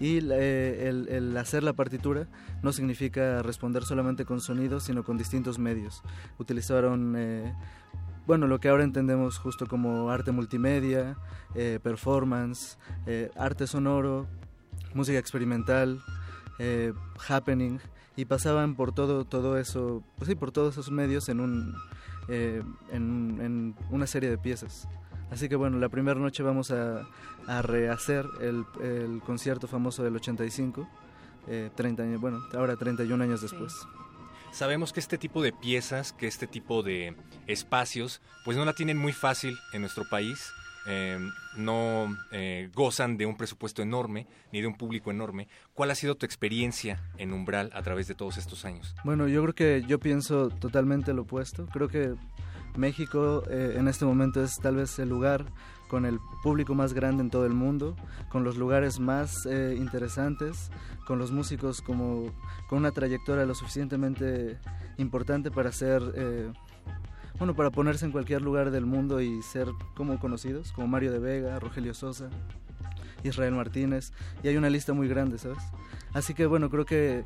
Y 0.00 0.18
eh, 0.32 0.88
el, 0.88 1.36
hacer 1.36 1.62
la 1.62 1.74
partitura 1.74 2.26
no 2.62 2.72
significa 2.72 3.42
responder 3.42 3.84
solamente 3.84 4.24
con 4.24 4.40
sonidos, 4.40 4.84
sino 4.84 5.04
con 5.04 5.16
distintos 5.16 5.58
medios. 5.58 6.02
Utilizaron, 6.38 7.14
eh, 7.16 7.54
bueno, 8.26 8.46
lo 8.46 8.58
que 8.58 8.68
ahora 8.68 8.82
entendemos 8.82 9.38
justo 9.38 9.66
como 9.66 10.10
arte 10.10 10.32
multimedia, 10.32 11.16
eh, 11.54 11.78
performance, 11.82 12.78
arte 13.36 13.66
sonoro, 13.66 14.26
música 14.94 15.18
experimental, 15.18 16.00
happening, 17.28 17.78
y 18.16 18.24
pasaban 18.24 18.74
por 18.74 18.92
todo, 18.92 19.24
todo 19.24 19.58
eso, 19.58 20.02
pues 20.16 20.28
sí, 20.28 20.34
por 20.34 20.52
todos 20.52 20.74
esos 20.74 20.90
medios 20.90 21.28
en, 21.28 21.40
un, 21.40 21.74
en 22.28 23.74
una 23.90 24.06
serie 24.06 24.30
de 24.30 24.38
piezas. 24.38 24.88
Así 25.32 25.48
que 25.48 25.56
bueno, 25.56 25.78
la 25.78 25.88
primera 25.88 26.20
noche 26.20 26.42
vamos 26.42 26.70
a, 26.70 27.08
rehacer 27.62 28.26
el, 28.42 29.22
concierto 29.24 29.66
famoso 29.66 30.04
del 30.04 30.14
85, 30.16 30.86
30 31.74 32.02
eh, 32.02 32.06
años, 32.06 32.20
bueno, 32.20 32.40
ahora 32.52 32.76
31 32.76 33.24
años 33.24 33.40
después. 33.40 33.72
Sabemos 34.52 34.92
que 34.92 35.00
este 35.00 35.16
tipo 35.16 35.42
de 35.42 35.54
piezas, 35.54 36.12
que 36.12 36.26
este 36.26 36.46
tipo 36.46 36.82
de 36.82 37.16
espacios, 37.46 38.20
pues 38.44 38.58
no 38.58 38.66
la 38.66 38.74
tienen 38.74 38.98
muy 38.98 39.14
fácil 39.14 39.56
en 39.72 39.80
nuestro 39.80 40.04
país. 40.10 40.52
Eh, 40.86 41.18
no 41.56 42.16
eh, 42.32 42.70
gozan 42.74 43.16
de 43.16 43.26
un 43.26 43.36
presupuesto 43.36 43.82
enorme 43.82 44.26
ni 44.52 44.60
de 44.60 44.66
un 44.66 44.74
público 44.74 45.10
enorme. 45.10 45.48
¿Cuál 45.74 45.90
ha 45.90 45.94
sido 45.94 46.16
tu 46.16 46.26
experiencia 46.26 47.00
en 47.18 47.32
Umbral 47.32 47.70
a 47.74 47.82
través 47.82 48.08
de 48.08 48.14
todos 48.14 48.36
estos 48.36 48.64
años? 48.64 48.94
Bueno, 49.04 49.28
yo 49.28 49.42
creo 49.42 49.54
que 49.54 49.86
yo 49.86 50.00
pienso 50.00 50.48
totalmente 50.48 51.12
lo 51.12 51.22
opuesto. 51.22 51.66
Creo 51.66 51.88
que 51.88 52.14
México 52.76 53.44
eh, 53.48 53.74
en 53.76 53.88
este 53.88 54.04
momento 54.04 54.42
es 54.42 54.56
tal 54.56 54.76
vez 54.76 54.98
el 54.98 55.08
lugar 55.08 55.44
con 55.88 56.06
el 56.06 56.18
público 56.42 56.74
más 56.74 56.94
grande 56.94 57.22
en 57.22 57.28
todo 57.28 57.44
el 57.44 57.52
mundo, 57.52 57.94
con 58.30 58.44
los 58.44 58.56
lugares 58.56 58.98
más 58.98 59.44
eh, 59.44 59.74
interesantes, 59.76 60.70
con 61.06 61.18
los 61.18 61.32
músicos 61.32 61.82
como 61.82 62.32
con 62.66 62.78
una 62.78 62.92
trayectoria 62.92 63.44
lo 63.44 63.54
suficientemente 63.54 64.58
importante 64.96 65.50
para 65.50 65.70
ser 65.70 66.02
bueno 67.42 67.56
para 67.56 67.70
ponerse 67.72 68.04
en 68.04 68.12
cualquier 68.12 68.40
lugar 68.40 68.70
del 68.70 68.86
mundo 68.86 69.20
y 69.20 69.42
ser 69.42 69.66
como 69.96 70.16
conocidos 70.20 70.70
como 70.70 70.86
Mario 70.86 71.10
de 71.10 71.18
Vega, 71.18 71.58
Rogelio 71.58 71.92
Sosa, 71.92 72.30
Israel 73.24 73.56
Martínez 73.56 74.12
y 74.44 74.48
hay 74.48 74.56
una 74.56 74.70
lista 74.70 74.92
muy 74.92 75.08
grande, 75.08 75.38
¿sabes? 75.38 75.58
Así 76.12 76.34
que 76.34 76.46
bueno 76.46 76.70
creo 76.70 76.84
que 76.84 77.24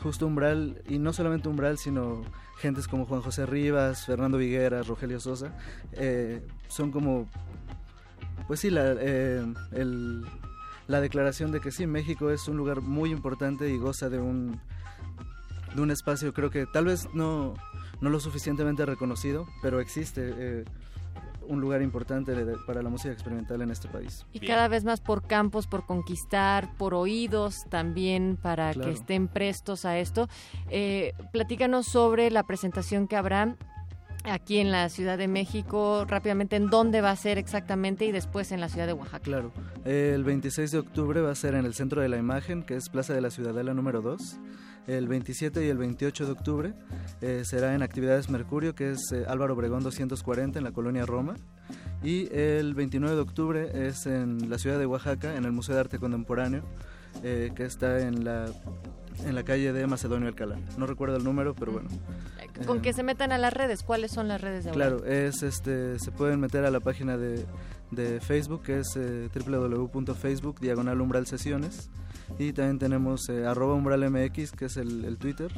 justo 0.00 0.24
Umbral, 0.24 0.80
y 0.88 1.00
no 1.00 1.12
solamente 1.12 1.48
Umbral, 1.48 1.78
sino 1.78 2.22
gentes 2.58 2.86
como 2.86 3.06
Juan 3.06 3.22
José 3.22 3.44
Rivas, 3.44 4.06
Fernando 4.06 4.38
Vigueras, 4.38 4.86
Rogelio 4.86 5.18
Sosa, 5.18 5.50
eh, 5.94 6.46
son 6.68 6.92
como, 6.92 7.26
pues 8.46 8.60
sí, 8.60 8.70
la, 8.70 8.94
eh, 8.96 9.44
la 10.86 11.00
declaración 11.00 11.50
de 11.50 11.60
que 11.60 11.72
sí, 11.72 11.88
México 11.88 12.30
es 12.30 12.46
un 12.46 12.56
lugar 12.56 12.82
muy 12.82 13.10
importante 13.10 13.68
y 13.68 13.78
goza 13.78 14.08
de 14.10 14.20
un, 14.20 14.60
de 15.74 15.82
un 15.82 15.90
espacio, 15.90 16.32
creo 16.32 16.50
que 16.50 16.66
tal 16.66 16.84
vez 16.84 17.08
no, 17.14 17.54
no 18.00 18.10
lo 18.10 18.20
suficientemente 18.20 18.84
reconocido, 18.86 19.46
pero 19.62 19.80
existe. 19.80 20.32
Eh, 20.36 20.64
un 21.48 21.60
lugar 21.60 21.80
importante 21.82 22.34
para 22.66 22.82
la 22.82 22.88
música 22.88 23.12
experimental 23.12 23.62
en 23.62 23.70
este 23.70 23.86
país. 23.88 24.26
Y 24.32 24.40
cada 24.40 24.66
vez 24.66 24.84
más 24.84 25.00
por 25.00 25.26
campos, 25.26 25.68
por 25.68 25.86
conquistar, 25.86 26.76
por 26.76 26.92
oídos 26.92 27.66
también 27.68 28.36
para 28.40 28.74
que 28.74 28.90
estén 28.90 29.28
prestos 29.28 29.84
a 29.84 29.98
esto. 29.98 30.28
Eh, 30.70 31.12
platícanos 31.32 31.86
sobre 31.86 32.30
la 32.30 32.42
presentación 32.42 33.06
que 33.06 33.16
habrá 33.16 33.56
aquí 34.24 34.58
en 34.58 34.72
la 34.72 34.88
Ciudad 34.88 35.18
de 35.18 35.28
México, 35.28 36.04
rápidamente 36.06 36.56
en 36.56 36.68
dónde 36.68 37.00
va 37.00 37.10
a 37.10 37.16
ser 37.16 37.38
exactamente 37.38 38.04
y 38.06 38.12
después 38.12 38.52
en 38.52 38.60
la 38.60 38.68
ciudad 38.68 38.86
de 38.86 38.92
Oaxaca. 38.92 39.20
Claro, 39.20 39.52
el 39.84 40.24
26 40.24 40.72
de 40.72 40.78
octubre 40.78 41.20
va 41.20 41.30
a 41.30 41.34
ser 41.34 41.54
en 41.54 41.64
el 41.64 41.74
Centro 41.74 42.02
de 42.02 42.08
la 42.08 42.16
Imagen, 42.16 42.64
que 42.64 42.74
es 42.76 42.88
Plaza 42.88 43.14
de 43.14 43.20
la 43.20 43.30
Ciudadela 43.30 43.72
número 43.72 44.02
2. 44.02 44.38
El 44.86 45.08
27 45.08 45.64
y 45.64 45.68
el 45.68 45.78
28 45.78 46.26
de 46.26 46.32
octubre 46.32 46.74
eh, 47.20 47.42
será 47.44 47.74
en 47.74 47.82
Actividades 47.82 48.30
Mercurio, 48.30 48.74
que 48.74 48.90
es 48.90 49.12
eh, 49.12 49.24
Álvaro 49.26 49.54
Obregón 49.54 49.82
240 49.82 50.58
en 50.58 50.64
la 50.64 50.72
colonia 50.72 51.04
Roma. 51.04 51.34
Y 52.02 52.32
el 52.32 52.74
29 52.74 53.16
de 53.16 53.22
octubre 53.22 53.88
es 53.88 54.06
en 54.06 54.48
la 54.48 54.58
ciudad 54.58 54.78
de 54.78 54.86
Oaxaca, 54.86 55.36
en 55.36 55.44
el 55.44 55.52
Museo 55.52 55.74
de 55.74 55.80
Arte 55.80 55.98
Contemporáneo, 55.98 56.62
eh, 57.24 57.50
que 57.54 57.64
está 57.64 57.98
en 58.00 58.24
la 58.24 58.46
en 59.24 59.34
la 59.34 59.44
calle 59.44 59.72
de 59.72 59.86
Macedonio 59.86 60.28
Alcalá. 60.28 60.58
No 60.76 60.86
recuerdo 60.86 61.16
el 61.16 61.24
número, 61.24 61.54
pero 61.54 61.72
bueno. 61.72 61.88
Con 62.66 62.80
que 62.80 62.92
se 62.92 63.02
metan 63.02 63.32
a 63.32 63.38
las 63.38 63.52
redes, 63.52 63.82
¿cuáles 63.82 64.10
son 64.12 64.28
las 64.28 64.40
redes 64.40 64.64
de 64.64 64.70
Claro, 64.70 65.04
es 65.04 65.42
este 65.42 65.98
se 65.98 66.10
pueden 66.12 66.40
meter 66.40 66.64
a 66.64 66.70
la 66.70 66.80
página 66.80 67.16
de, 67.16 67.46
de 67.90 68.20
Facebook, 68.20 68.62
que 68.62 68.80
es 68.80 68.96
eh, 68.96 69.28
www.facebook 69.34 70.60
diagonal 70.60 71.00
umbral 71.00 71.26
sesiones. 71.26 71.90
Y 72.38 72.52
también 72.52 72.78
tenemos 72.78 73.28
eh, 73.28 73.44
arroba 73.46 73.74
umbralmx, 73.74 74.52
que 74.52 74.66
es 74.66 74.76
el, 74.76 75.16
Twitter, 75.18 75.50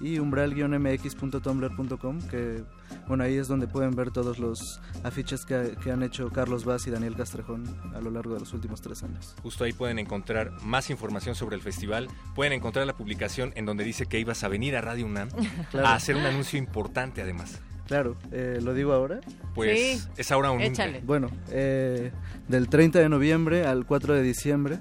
y 0.00 0.18
umbral-mx.tumblr.com, 0.18 2.22
que 2.28 2.64
bueno, 3.06 3.24
ahí 3.24 3.36
es 3.36 3.48
donde 3.48 3.66
pueden 3.66 3.96
ver 3.96 4.10
todos 4.10 4.38
los 4.38 4.80
afiches 5.02 5.44
que, 5.44 5.76
que, 5.82 5.90
han 5.90 6.02
hecho 6.02 6.30
Carlos 6.30 6.64
Vaz 6.64 6.86
y 6.86 6.90
Daniel 6.90 7.16
Castrejón 7.16 7.64
a 7.94 8.00
lo 8.00 8.10
largo 8.10 8.34
de 8.34 8.40
los 8.40 8.52
últimos 8.52 8.80
tres 8.80 9.02
años. 9.02 9.34
Justo 9.42 9.64
ahí 9.64 9.72
pueden 9.72 9.98
encontrar 9.98 10.52
más 10.62 10.90
información 10.90 11.34
sobre 11.34 11.56
el 11.56 11.62
festival. 11.62 12.08
Pueden 12.34 12.52
encontrar 12.52 12.86
la 12.86 12.94
publicación 12.94 13.52
en 13.56 13.66
donde 13.66 13.84
dice 13.84 14.06
que 14.06 14.18
ibas 14.18 14.44
a 14.44 14.48
venir 14.48 14.76
a 14.76 14.80
Radio 14.80 15.06
UNAM 15.06 15.28
a 15.74 15.94
hacer 15.94 16.16
un 16.16 16.26
anuncio 16.26 16.58
importante 16.58 17.22
además. 17.22 17.60
Claro, 17.90 18.14
eh, 18.30 18.60
¿lo 18.62 18.72
digo 18.72 18.92
ahora? 18.92 19.18
Pues 19.52 20.08
es 20.16 20.30
ahora 20.30 20.52
un 20.52 20.60
Échale. 20.60 21.00
Bueno, 21.04 21.28
eh, 21.50 22.12
del 22.46 22.68
30 22.68 23.00
de 23.00 23.08
noviembre 23.08 23.66
al 23.66 23.84
4 23.84 24.14
de 24.14 24.22
diciembre, 24.22 24.78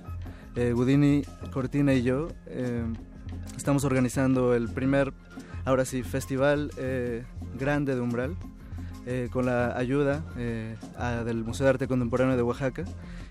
eh, 0.60 1.24
Cortina 1.52 1.94
y 1.94 2.04
yo 2.04 2.28
eh, 2.48 2.84
estamos 3.56 3.86
organizando 3.86 4.54
el 4.54 4.70
primer, 4.70 5.14
ahora 5.66 5.86
sí, 5.86 6.04
festival 6.04 6.72
grande 7.58 7.96
de 7.96 8.02
Umbral, 8.02 8.36
con 9.32 9.46
la 9.46 9.78
ayuda 9.78 10.24
del 10.36 11.44
Museo 11.44 11.66
de 11.66 11.70
Arte 11.72 11.88
Contemporáneo 11.88 12.36
de 12.36 12.44
Oaxaca 12.44 12.86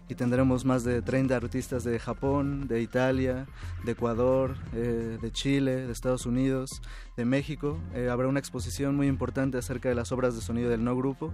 y 0.08 0.14
tendremos 0.14 0.64
más 0.64 0.84
de 0.84 1.02
30 1.02 1.36
artistas 1.36 1.84
de 1.84 1.98
Japón, 1.98 2.66
de 2.66 2.80
Italia, 2.80 3.46
de 3.84 3.92
Ecuador, 3.92 4.56
eh, 4.72 5.18
de 5.20 5.30
Chile, 5.30 5.86
de 5.86 5.92
Estados 5.92 6.24
Unidos, 6.24 6.80
de 7.16 7.26
México. 7.26 7.78
Eh, 7.94 8.08
habrá 8.10 8.26
una 8.26 8.38
exposición 8.38 8.96
muy 8.96 9.06
importante 9.06 9.58
acerca 9.58 9.90
de 9.90 9.94
las 9.94 10.10
obras 10.10 10.34
de 10.34 10.40
sonido 10.40 10.70
del 10.70 10.82
no 10.82 10.96
grupo, 10.96 11.32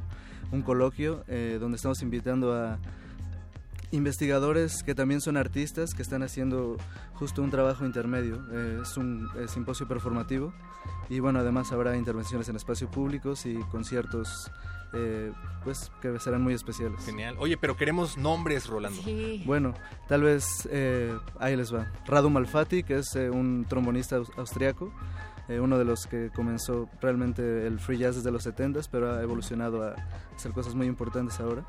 un 0.50 0.62
coloquio 0.62 1.24
eh, 1.28 1.58
donde 1.60 1.76
estamos 1.76 2.02
invitando 2.02 2.52
a 2.52 2.78
investigadores 3.94 4.82
que 4.82 4.94
también 4.94 5.20
son 5.20 5.36
artistas 5.36 5.94
que 5.94 6.02
están 6.02 6.22
haciendo 6.22 6.76
justo 7.14 7.42
un 7.42 7.50
trabajo 7.50 7.84
intermedio. 7.84 8.42
es 8.82 8.96
un 8.96 9.28
simposio 9.48 9.88
performativo 9.88 10.52
y 11.08 11.20
bueno, 11.20 11.40
además 11.40 11.72
habrá 11.72 11.96
intervenciones 11.96 12.48
en 12.48 12.56
espacios 12.56 12.90
públicos 12.90 13.46
y 13.46 13.54
conciertos 13.70 14.50
eh, 14.96 15.32
pues 15.64 15.90
que 16.00 16.18
serán 16.20 16.42
muy 16.42 16.54
especiales. 16.54 17.04
Genial. 17.04 17.34
Oye, 17.38 17.56
pero 17.56 17.76
queremos 17.76 18.16
nombres, 18.16 18.66
Rolando. 18.68 19.02
Bueno, 19.44 19.74
tal 20.08 20.22
vez 20.22 20.68
eh, 20.70 21.12
ahí 21.40 21.56
les 21.56 21.74
va. 21.74 21.90
Radu 22.06 22.30
Malfatti, 22.30 22.84
que 22.84 22.98
es 22.98 23.16
eh, 23.16 23.28
un 23.28 23.66
trombonista 23.68 24.20
austriaco, 24.36 24.92
uno 25.48 25.76
de 25.78 25.84
los 25.84 26.06
que 26.06 26.30
comenzó 26.34 26.88
realmente 27.02 27.66
el 27.66 27.78
free 27.78 27.98
jazz 27.98 28.16
desde 28.16 28.30
los 28.30 28.46
70s, 28.46 28.88
pero 28.90 29.12
ha 29.12 29.22
evolucionado 29.22 29.82
a 29.82 29.94
hacer 30.34 30.52
cosas 30.52 30.74
muy 30.74 30.86
importantes 30.86 31.38
ahora. 31.40 31.64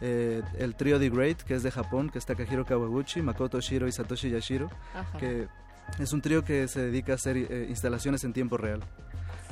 El 0.00 0.74
trío 0.76 0.98
The 0.98 1.10
Great, 1.10 1.42
que 1.42 1.54
es 1.54 1.62
de 1.62 1.70
Japón, 1.70 2.10
que 2.10 2.18
está 2.18 2.34
Takahiro 2.34 2.64
Kawaguchi, 2.64 3.22
Makoto 3.22 3.60
Shiro 3.60 3.86
y 3.86 3.92
Satoshi 3.92 4.30
Yashiro, 4.30 4.70
que 5.18 5.48
Es 5.98 6.12
un 6.12 6.22
trío 6.22 6.44
que 6.44 6.68
se 6.68 6.80
dedica 6.80 7.12
a 7.12 7.14
hacer 7.16 7.36
eh, 7.36 7.66
instalaciones 7.68 8.24
en 8.24 8.32
tiempo 8.32 8.56
real. 8.56 8.80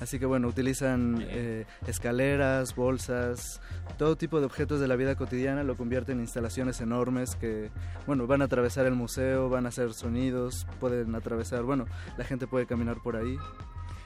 Así 0.00 0.20
que 0.20 0.26
bueno, 0.26 0.46
utilizan 0.46 1.24
eh, 1.28 1.66
escaleras, 1.88 2.76
bolsas, 2.76 3.60
todo 3.96 4.16
tipo 4.16 4.38
de 4.38 4.46
objetos 4.46 4.78
de 4.78 4.86
la 4.86 4.94
vida 4.94 5.16
cotidiana, 5.16 5.64
lo 5.64 5.76
convierten 5.76 6.18
en 6.18 6.22
instalaciones 6.22 6.80
enormes 6.80 7.34
que, 7.34 7.70
bueno, 8.06 8.28
van 8.28 8.42
a 8.42 8.44
atravesar 8.44 8.86
el 8.86 8.94
museo, 8.94 9.48
van 9.48 9.66
a 9.66 9.70
hacer 9.70 9.92
sonidos, 9.94 10.68
pueden 10.78 11.16
atravesar, 11.16 11.64
bueno, 11.64 11.86
la 12.16 12.24
gente 12.24 12.46
puede 12.46 12.66
caminar 12.66 12.98
por 13.02 13.16
ahí. 13.16 13.36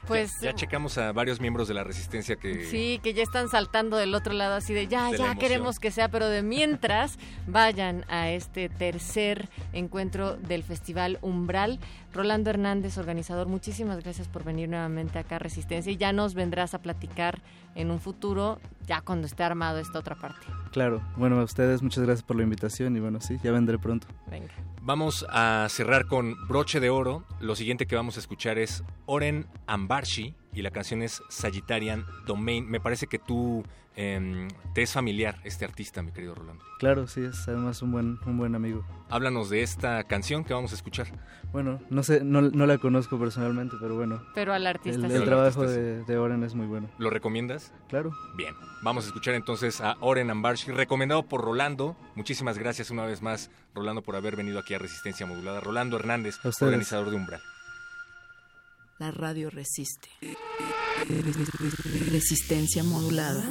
Pues 0.07 0.33
ya, 0.41 0.51
ya 0.51 0.55
checamos 0.55 0.99
a 0.99 1.13
varios 1.13 1.41
miembros 1.41 1.69
de 1.69 1.75
la 1.75 1.85
resistencia 1.85 2.37
que 2.37 2.65
Sí, 2.65 3.01
que 3.03 3.15
ya 3.15 3.23
están 3.23 3.49
saltando 3.49 3.97
del 3.97 4.15
otro 4.15 4.33
lado 4.33 4.55
así 4.55 4.75
de 4.75 4.89
ya, 4.89 5.11
De 5.11 5.19
ya 5.19 5.35
queremos 5.37 5.79
que 5.79 5.91
sea, 5.91 6.09
pero 6.09 6.29
de 6.29 6.43
mientras 6.43 7.19
vayan 7.47 8.05
a 8.09 8.31
este 8.31 8.69
tercer 8.69 9.49
encuentro 9.73 10.37
del 10.37 10.63
Festival 10.65 11.19
Umbral. 11.23 11.79
Rolando 12.13 12.51
Hernández, 12.51 12.99
organizador, 12.99 13.47
muchísimas 13.47 14.03
gracias 14.03 14.29
por 14.29 14.45
venir 14.45 14.69
nuevamente 14.69 15.19
acá 15.19 15.37
a 15.37 15.39
Resistencia 15.39 15.93
y 15.93 15.97
ya 15.97 16.13
nos 16.13 16.35
vendrás 16.35 16.75
a 16.75 16.83
platicar 16.83 17.41
en 17.75 17.91
un 17.91 18.01
futuro, 18.01 18.61
ya 18.87 19.01
cuando 19.01 19.27
esté 19.27 19.45
armado 19.45 19.79
esta 19.79 19.99
otra 19.99 20.15
parte. 20.17 20.47
Claro, 20.73 21.03
bueno, 21.17 21.41
a 21.41 21.45
ustedes 21.45 21.83
muchas 21.83 22.05
gracias 22.05 22.23
por 22.23 22.37
la 22.37 22.43
invitación 22.43 22.97
y 22.97 23.01
bueno, 23.01 23.21
sí, 23.21 23.39
ya 23.43 23.53
vendré 23.53 23.79
pronto. 23.79 24.07
Venga. 24.31 24.53
Vamos 24.85 25.25
a 25.29 25.69
cerrar 25.71 26.07
con 26.07 26.35
broche 26.49 26.81
de 26.81 26.91
oro. 26.91 27.25
Lo 27.39 27.55
siguiente 27.55 27.87
que 27.87 27.95
vamos 27.95 28.17
a 28.17 28.21
escuchar 28.21 28.59
es 28.59 28.83
Oren 29.07 29.47
Ambarshi 29.69 30.35
y 30.53 30.63
la 30.63 30.73
canción 30.73 31.03
es 31.03 31.23
Sagittarian 31.29 32.05
Domain. 32.27 32.69
Me 32.69 32.81
parece 32.81 33.07
que 33.07 33.21
tú 33.21 33.63
em, 33.95 34.49
te 34.75 34.83
es 34.83 34.93
familiar 34.93 35.39
este 35.45 35.65
artista, 35.65 36.03
mi 36.03 36.11
querido 36.11 36.35
Rolando. 36.35 36.65
Claro, 36.81 37.07
sí, 37.07 37.23
es 37.23 37.47
además 37.47 37.81
un 37.83 37.93
buen, 37.93 38.19
un 38.27 38.37
buen 38.37 38.57
amigo. 38.57 38.85
Háblanos 39.09 39.51
de 39.51 39.63
esta 39.63 40.03
canción 40.03 40.43
que 40.43 40.53
vamos 40.53 40.73
a 40.73 40.75
escuchar. 40.75 41.07
Bueno, 41.53 41.81
no 41.91 42.03
sé, 42.03 42.25
no, 42.25 42.41
no 42.41 42.67
la 42.67 42.79
conozco 42.79 43.19
personalmente, 43.19 43.77
pero 43.81 43.95
bueno. 43.95 44.23
Pero 44.35 44.55
al 44.55 44.67
artista 44.67 45.07
El, 45.07 45.13
sí. 45.13 45.19
el 45.19 45.25
trabajo 45.25 45.67
de, 45.67 46.03
de 46.03 46.17
Oren 46.19 46.43
es 46.45 46.55
muy 46.55 46.67
bueno. 46.67 46.89
¿Lo 46.99 47.11
recomiendas? 47.11 47.73
Claro. 47.89 48.13
Bien, 48.37 48.55
vamos 48.83 49.05
a 49.05 49.09
escuchar 49.09 49.35
entonces 49.35 49.81
a 49.83 49.97
Oren 50.01 50.31
Ambarshi, 50.31 50.71
recomendado 50.73 51.25
por 51.25 51.43
Rolando. 51.43 51.95
Muchísimas 52.15 52.57
gracias 52.57 52.91
una 52.91 53.05
vez 53.05 53.21
más, 53.21 53.51
Rolando, 53.75 54.01
por 54.03 54.17
haber 54.17 54.35
venido 54.35 54.59
aquí 54.59 54.73
a 54.73 54.79
Resistencia 54.79 55.27
Modulada. 55.27 55.61
Rolando 55.61 55.97
Hernández, 55.99 56.37
organizador 56.61 57.11
de 57.11 57.17
Umbral. 57.17 57.43
La 58.99 59.11
radio 59.11 59.51
resiste. 59.51 60.09
Resistencia 62.11 62.83
modulada. 62.85 63.43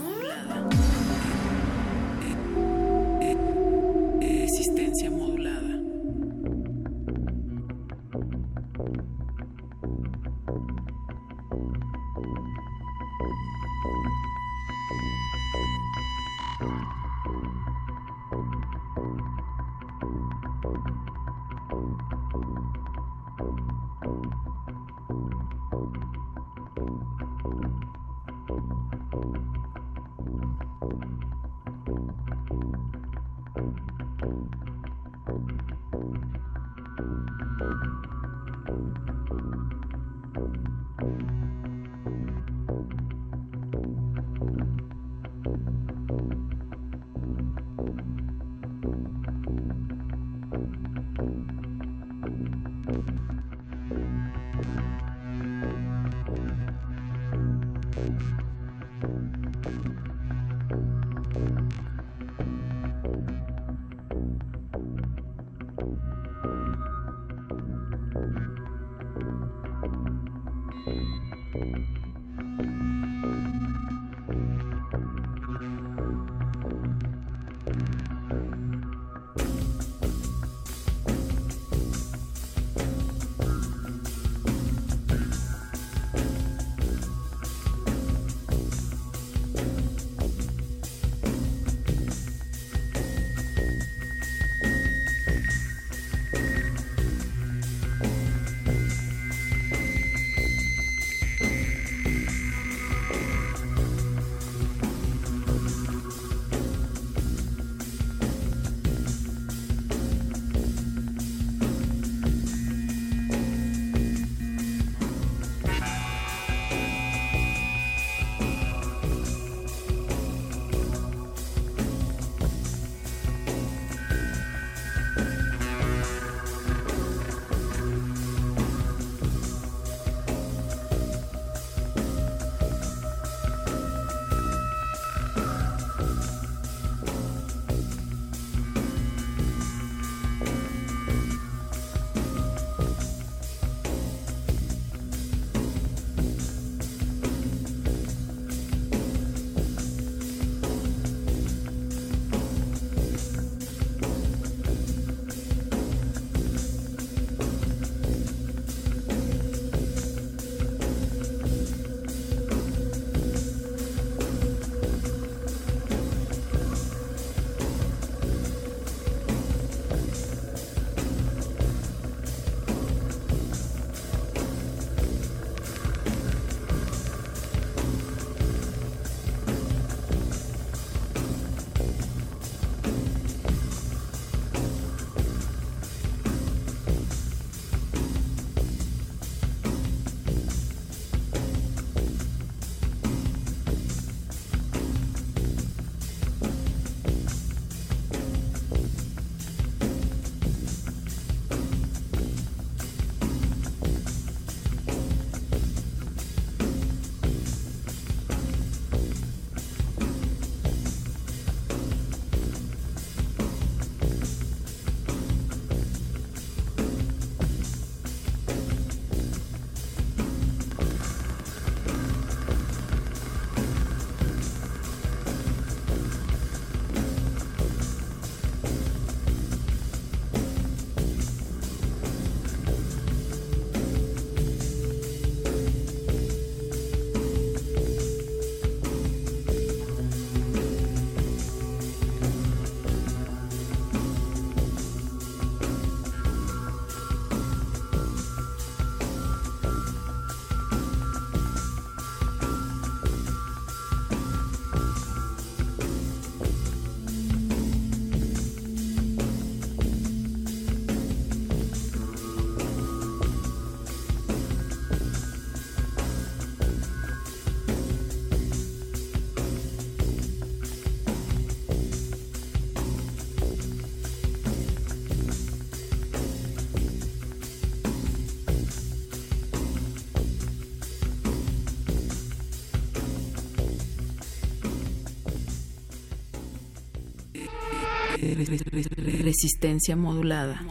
Resistencia 288.33 289.97
modulada. 289.97 290.61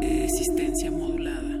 Resistencia 0.00 0.90
modulada. 0.90 1.58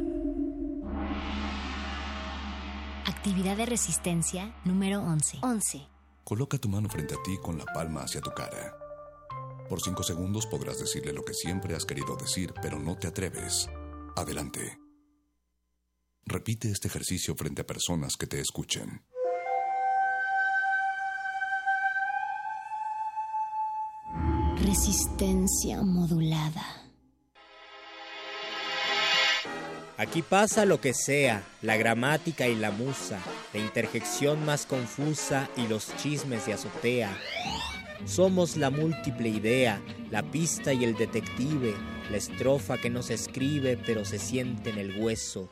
Actividad 3.06 3.56
de 3.56 3.64
resistencia 3.64 4.54
número 4.66 5.00
11. 5.00 5.38
11. 5.40 5.88
Coloca 6.24 6.58
tu 6.58 6.68
mano 6.68 6.90
frente 6.90 7.14
a 7.14 7.22
ti 7.24 7.38
con 7.42 7.56
la 7.56 7.64
palma 7.64 8.02
hacia 8.02 8.20
tu 8.20 8.32
cara. 8.32 8.76
Por 9.70 9.80
cinco 9.80 10.02
segundos 10.02 10.44
podrás 10.46 10.78
decirle 10.78 11.14
lo 11.14 11.24
que 11.24 11.32
siempre 11.32 11.74
has 11.74 11.86
querido 11.86 12.16
decir, 12.16 12.52
pero 12.60 12.78
no 12.78 12.98
te 12.98 13.06
atreves. 13.06 13.66
Adelante. 14.14 14.78
Repite 16.26 16.70
este 16.70 16.88
ejercicio 16.88 17.34
frente 17.34 17.62
a 17.62 17.66
personas 17.66 18.16
que 18.18 18.26
te 18.26 18.40
escuchen. 18.40 19.06
Resistencia 24.64 25.82
modulada. 25.82 26.64
Aquí 29.96 30.22
pasa 30.22 30.64
lo 30.64 30.80
que 30.80 30.94
sea, 30.94 31.44
la 31.62 31.76
gramática 31.76 32.48
y 32.48 32.56
la 32.56 32.72
musa, 32.72 33.20
la 33.52 33.60
interjección 33.60 34.44
más 34.44 34.66
confusa 34.66 35.48
y 35.56 35.68
los 35.68 35.94
chismes 35.96 36.44
de 36.46 36.54
azotea. 36.54 37.16
Somos 38.04 38.56
la 38.56 38.70
múltiple 38.70 39.28
idea, 39.28 39.80
la 40.10 40.24
pista 40.24 40.72
y 40.72 40.84
el 40.84 40.96
detective, 40.96 41.74
la 42.10 42.16
estrofa 42.16 42.78
que 42.78 42.90
no 42.90 43.04
se 43.04 43.14
escribe 43.14 43.76
pero 43.76 44.04
se 44.04 44.18
siente 44.18 44.70
en 44.70 44.78
el 44.78 45.00
hueso. 45.00 45.48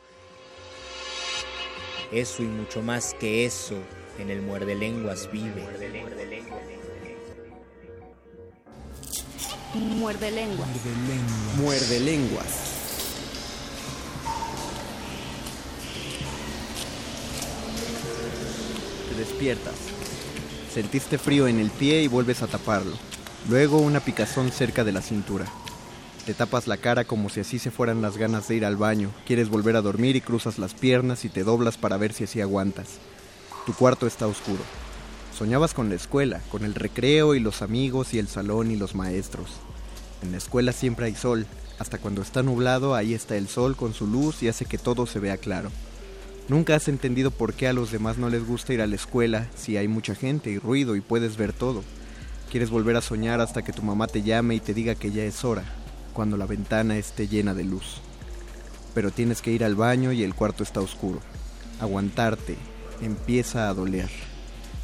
Eso 2.11 2.43
y 2.43 2.47
mucho 2.47 2.81
más 2.81 3.13
que 3.13 3.45
eso 3.45 3.77
en 4.19 4.29
el 4.31 4.41
muerde 4.41 4.75
lenguas 4.75 5.31
vive. 5.31 6.76
Muerde 11.57 11.99
lenguas. 11.99 12.45
Te 19.09 19.15
despiertas. 19.15 19.73
Sentiste 20.73 21.17
frío 21.17 21.47
en 21.47 21.59
el 21.59 21.69
pie 21.69 22.01
y 22.03 22.07
vuelves 22.07 22.41
a 22.43 22.47
taparlo. 22.47 22.95
Luego 23.49 23.79
una 23.79 23.99
picazón 23.99 24.51
cerca 24.51 24.83
de 24.85 24.93
la 24.93 25.01
cintura. 25.01 25.45
Te 26.25 26.33
tapas 26.33 26.67
la 26.67 26.77
cara 26.77 27.03
como 27.03 27.29
si 27.29 27.41
así 27.41 27.59
se 27.59 27.71
fueran 27.71 28.01
las 28.01 28.17
ganas 28.17 28.47
de 28.47 28.55
ir 28.55 28.65
al 28.65 28.77
baño. 28.77 29.11
Quieres 29.25 29.49
volver 29.49 29.75
a 29.75 29.81
dormir 29.81 30.15
y 30.15 30.21
cruzas 30.21 30.59
las 30.59 30.73
piernas 30.73 31.25
y 31.25 31.29
te 31.29 31.43
doblas 31.43 31.77
para 31.77 31.97
ver 31.97 32.13
si 32.13 32.23
así 32.23 32.39
aguantas. 32.39 32.99
Tu 33.65 33.73
cuarto 33.73 34.07
está 34.07 34.27
oscuro. 34.27 34.61
Soñabas 35.37 35.75
con 35.75 35.89
la 35.89 35.93
escuela, 35.93 36.41
con 36.49 36.65
el 36.65 36.73
recreo 36.73 37.35
y 37.35 37.39
los 37.39 37.61
amigos 37.61 38.15
y 38.15 38.17
el 38.17 38.27
salón 38.27 38.71
y 38.71 38.75
los 38.75 38.95
maestros. 38.95 39.51
En 40.23 40.31
la 40.31 40.39
escuela 40.39 40.71
siempre 40.71 41.05
hay 41.05 41.13
sol. 41.13 41.45
Hasta 41.77 41.99
cuando 41.99 42.23
está 42.23 42.41
nublado, 42.41 42.95
ahí 42.95 43.13
está 43.13 43.37
el 43.37 43.47
sol 43.47 43.75
con 43.75 43.93
su 43.93 44.07
luz 44.07 44.41
y 44.41 44.47
hace 44.47 44.65
que 44.65 44.79
todo 44.79 45.05
se 45.05 45.19
vea 45.19 45.37
claro. 45.37 45.69
Nunca 46.47 46.75
has 46.75 46.87
entendido 46.87 47.29
por 47.29 47.53
qué 47.53 47.67
a 47.67 47.73
los 47.73 47.91
demás 47.91 48.17
no 48.17 48.31
les 48.31 48.47
gusta 48.47 48.73
ir 48.73 48.81
a 48.81 48.87
la 48.87 48.95
escuela 48.95 49.47
si 49.55 49.77
hay 49.77 49.87
mucha 49.87 50.15
gente 50.15 50.49
y 50.49 50.57
ruido 50.57 50.95
y 50.95 51.01
puedes 51.01 51.37
ver 51.37 51.53
todo. 51.53 51.83
Quieres 52.49 52.71
volver 52.71 52.95
a 52.95 53.01
soñar 53.01 53.39
hasta 53.39 53.61
que 53.61 53.73
tu 53.73 53.83
mamá 53.83 54.07
te 54.07 54.23
llame 54.23 54.55
y 54.55 54.59
te 54.59 54.73
diga 54.73 54.95
que 54.95 55.11
ya 55.11 55.23
es 55.23 55.45
hora, 55.45 55.65
cuando 56.13 56.37
la 56.37 56.47
ventana 56.47 56.97
esté 56.97 57.27
llena 57.27 57.53
de 57.53 57.63
luz. 57.63 58.01
Pero 58.95 59.11
tienes 59.11 59.43
que 59.43 59.51
ir 59.51 59.63
al 59.63 59.75
baño 59.75 60.11
y 60.11 60.23
el 60.23 60.33
cuarto 60.33 60.63
está 60.63 60.79
oscuro. 60.79 61.19
Aguantarte 61.79 62.55
empieza 63.01 63.69
a 63.69 63.75
doler. 63.75 64.09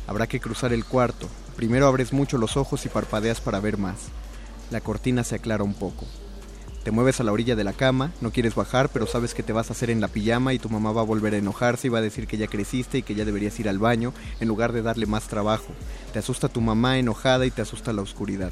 Habrá 0.08 0.28
que 0.28 0.40
cruzar 0.40 0.74
el 0.74 0.86
cuarto. 0.86 1.28
Primero 1.56 1.88
abres 1.88 2.14
mucho 2.14 2.38
los 2.38 2.58
ojos 2.58 2.86
y 2.86 2.90
parpadeas 2.90 3.42
para 3.42 3.60
ver 3.60 3.78
más. 3.78 3.96
La 4.72 4.82
cortina 4.82 5.24
se 5.24 5.36
aclara 5.36 5.64
un 5.64 5.74
poco. 5.74 6.06
Te 6.84 6.92
mueves 6.92 7.22
a 7.22 7.24
la 7.24 7.32
orilla 7.32 7.56
de 7.56 7.64
la 7.64 7.72
cama, 7.72 8.12
no 8.20 8.32
quieres 8.32 8.56
bajar, 8.56 8.90
pero 8.90 9.08
sabes 9.08 9.34
que 9.34 9.42
te 9.42 9.54
vas 9.54 9.70
a 9.70 9.74
hacer 9.74 9.90
en 9.90 10.02
la 10.02 10.10
pijama 10.10 10.54
y 10.54 10.60
tu 10.60 10.68
mamá 10.68 10.92
va 10.92 11.00
a 11.00 11.06
volver 11.06 11.34
a 11.34 11.38
enojarse 11.38 11.88
y 11.88 11.90
va 11.90 12.00
a 12.00 12.02
decir 12.02 12.28
que 12.28 12.38
ya 12.38 12.48
creciste 12.48 12.98
y 12.98 13.04
que 13.04 13.16
ya 13.16 13.24
deberías 13.24 13.58
ir 13.62 13.70
al 13.70 13.80
baño 13.80 14.14
en 14.42 14.50
lugar 14.50 14.74
de 14.74 14.82
darle 14.82 15.06
más 15.06 15.30
trabajo. 15.30 15.68
Te 16.12 16.20
asusta 16.20 16.50
tu 16.50 16.60
mamá 16.60 16.98
enojada 16.98 17.46
y 17.46 17.52
te 17.52 17.62
asusta 17.62 17.94
la 17.94 18.02
oscuridad. 18.02 18.52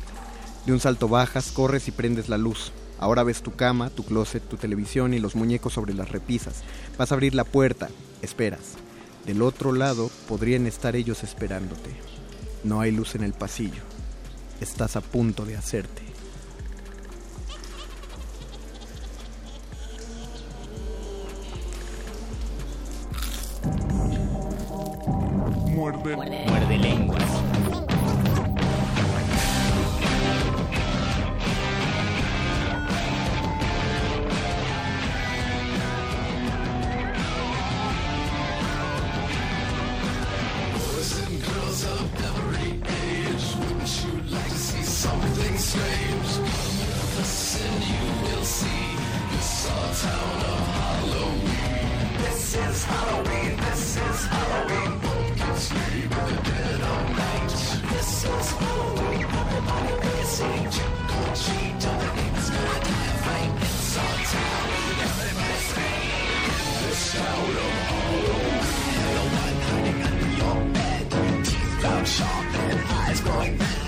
De 0.65 0.71
un 0.71 0.79
salto 0.79 1.09
bajas, 1.09 1.51
corres 1.51 1.89
y 1.89 1.91
prendes 1.91 2.29
la 2.29 2.37
luz. 2.37 2.71
Ahora 2.99 3.23
ves 3.23 3.41
tu 3.41 3.53
cama, 3.55 3.89
tu 3.89 4.05
closet, 4.05 4.47
tu 4.47 4.55
televisión 4.55 5.13
y 5.13 5.19
los 5.19 5.35
muñecos 5.35 5.73
sobre 5.73 5.93
las 5.93 6.09
repisas. 6.09 6.63
Vas 6.97 7.11
a 7.11 7.15
abrir 7.15 7.35
la 7.35 7.43
puerta, 7.43 7.89
esperas. 8.21 8.77
Del 9.25 9.41
otro 9.43 9.71
lado 9.71 10.09
podrían 10.27 10.65
estar 10.65 10.95
ellos 10.95 11.23
esperándote. 11.23 11.91
No 12.63 12.81
hay 12.81 12.91
luz 12.91 13.15
en 13.15 13.23
el 13.23 13.33
pasillo. 13.33 13.83
Estás 14.59 14.95
a 14.95 15.01
punto 15.01 15.45
de 15.45 15.57
hacerte. 15.57 16.01
Muerde. 25.75 26.15
Muerde 26.15 26.77
lenguas. 26.77 27.10
Come 45.31 45.47
with 45.47 47.19
us 47.19 47.61
and 47.63 47.83
you 47.87 48.03
will 48.21 48.43
see 48.43 48.83
this 49.31 49.71
our 49.71 49.93
town 49.95 50.39
of 50.43 50.59
Halloween. 50.75 51.47
This 52.19 52.55
is 52.55 52.83
Halloween, 52.83 53.55
this 53.55 53.95
is 53.95 54.25
Halloween. 54.27 54.99
Pumpkin 54.99 55.55
sleep 55.55 56.11
in 56.11 56.25
the 56.27 56.41
dead 56.43 56.81
of 56.81 57.15
night. 57.15 57.51
This 57.91 58.11
is 58.25 58.51
Halloween, 58.59 59.23
everybody 59.23 59.93
a. 59.93 60.67
Trick 60.75 60.99
or 61.15 61.31
treat, 61.41 61.79
all 61.87 61.95
the 62.01 62.09
neighbors 62.17 62.49
gonna 62.51 62.79
die 62.83 63.15
a. 63.23 63.55
It's 63.61 63.97
our 63.97 64.17
town, 64.35 64.67
everybody 65.07 65.59
scream. 65.69 66.11
This 66.83 67.01
town 67.13 67.55
of 67.55 67.71
Halloween. 67.87 68.67
No 69.15 69.23
one 69.39 69.57
hiding 69.67 69.99
under 70.09 70.29
your 70.41 70.59
bed. 70.75 71.03
Teeth 71.45 71.75
ground 71.79 72.07
sharp 72.07 72.53
and 72.67 72.79
eyes 72.99 73.21
glowing 73.21 73.57
red. 73.57 73.80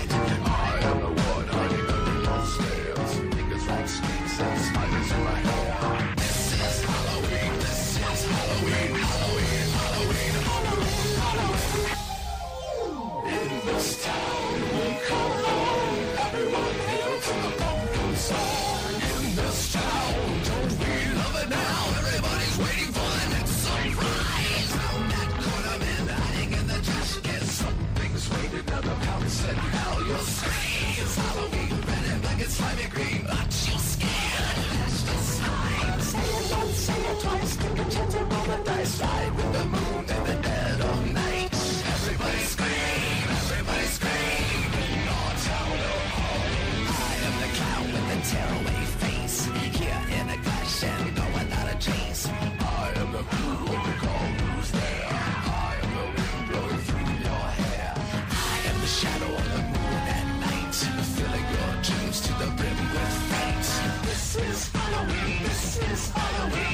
This 64.34 64.36
is 64.36 64.72
Halloween. 64.72 65.42
This 65.42 65.78
is 65.78 66.10
Halloween. 66.10 66.24
Halloween. 66.54 66.73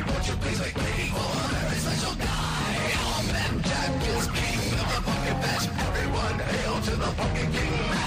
the 7.01 7.07
fucking 7.07 7.51
king. 7.51 8.00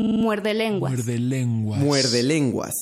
Muerde 0.00 0.54
lenguas. 0.54 0.92
Muerde 0.92 1.18
lenguas. 1.18 1.80
Muerde 1.80 2.22
lenguas. 2.22 2.74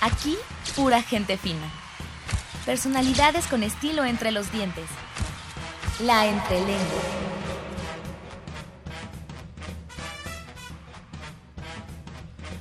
Aquí, 0.00 0.36
pura 0.76 1.02
gente 1.02 1.36
fina. 1.36 1.68
Personalidades 2.64 3.46
con 3.48 3.64
estilo 3.64 4.04
entre 4.04 4.30
los 4.30 4.52
dientes. 4.52 4.86
La 6.04 6.26
entrelengua. 6.26 7.37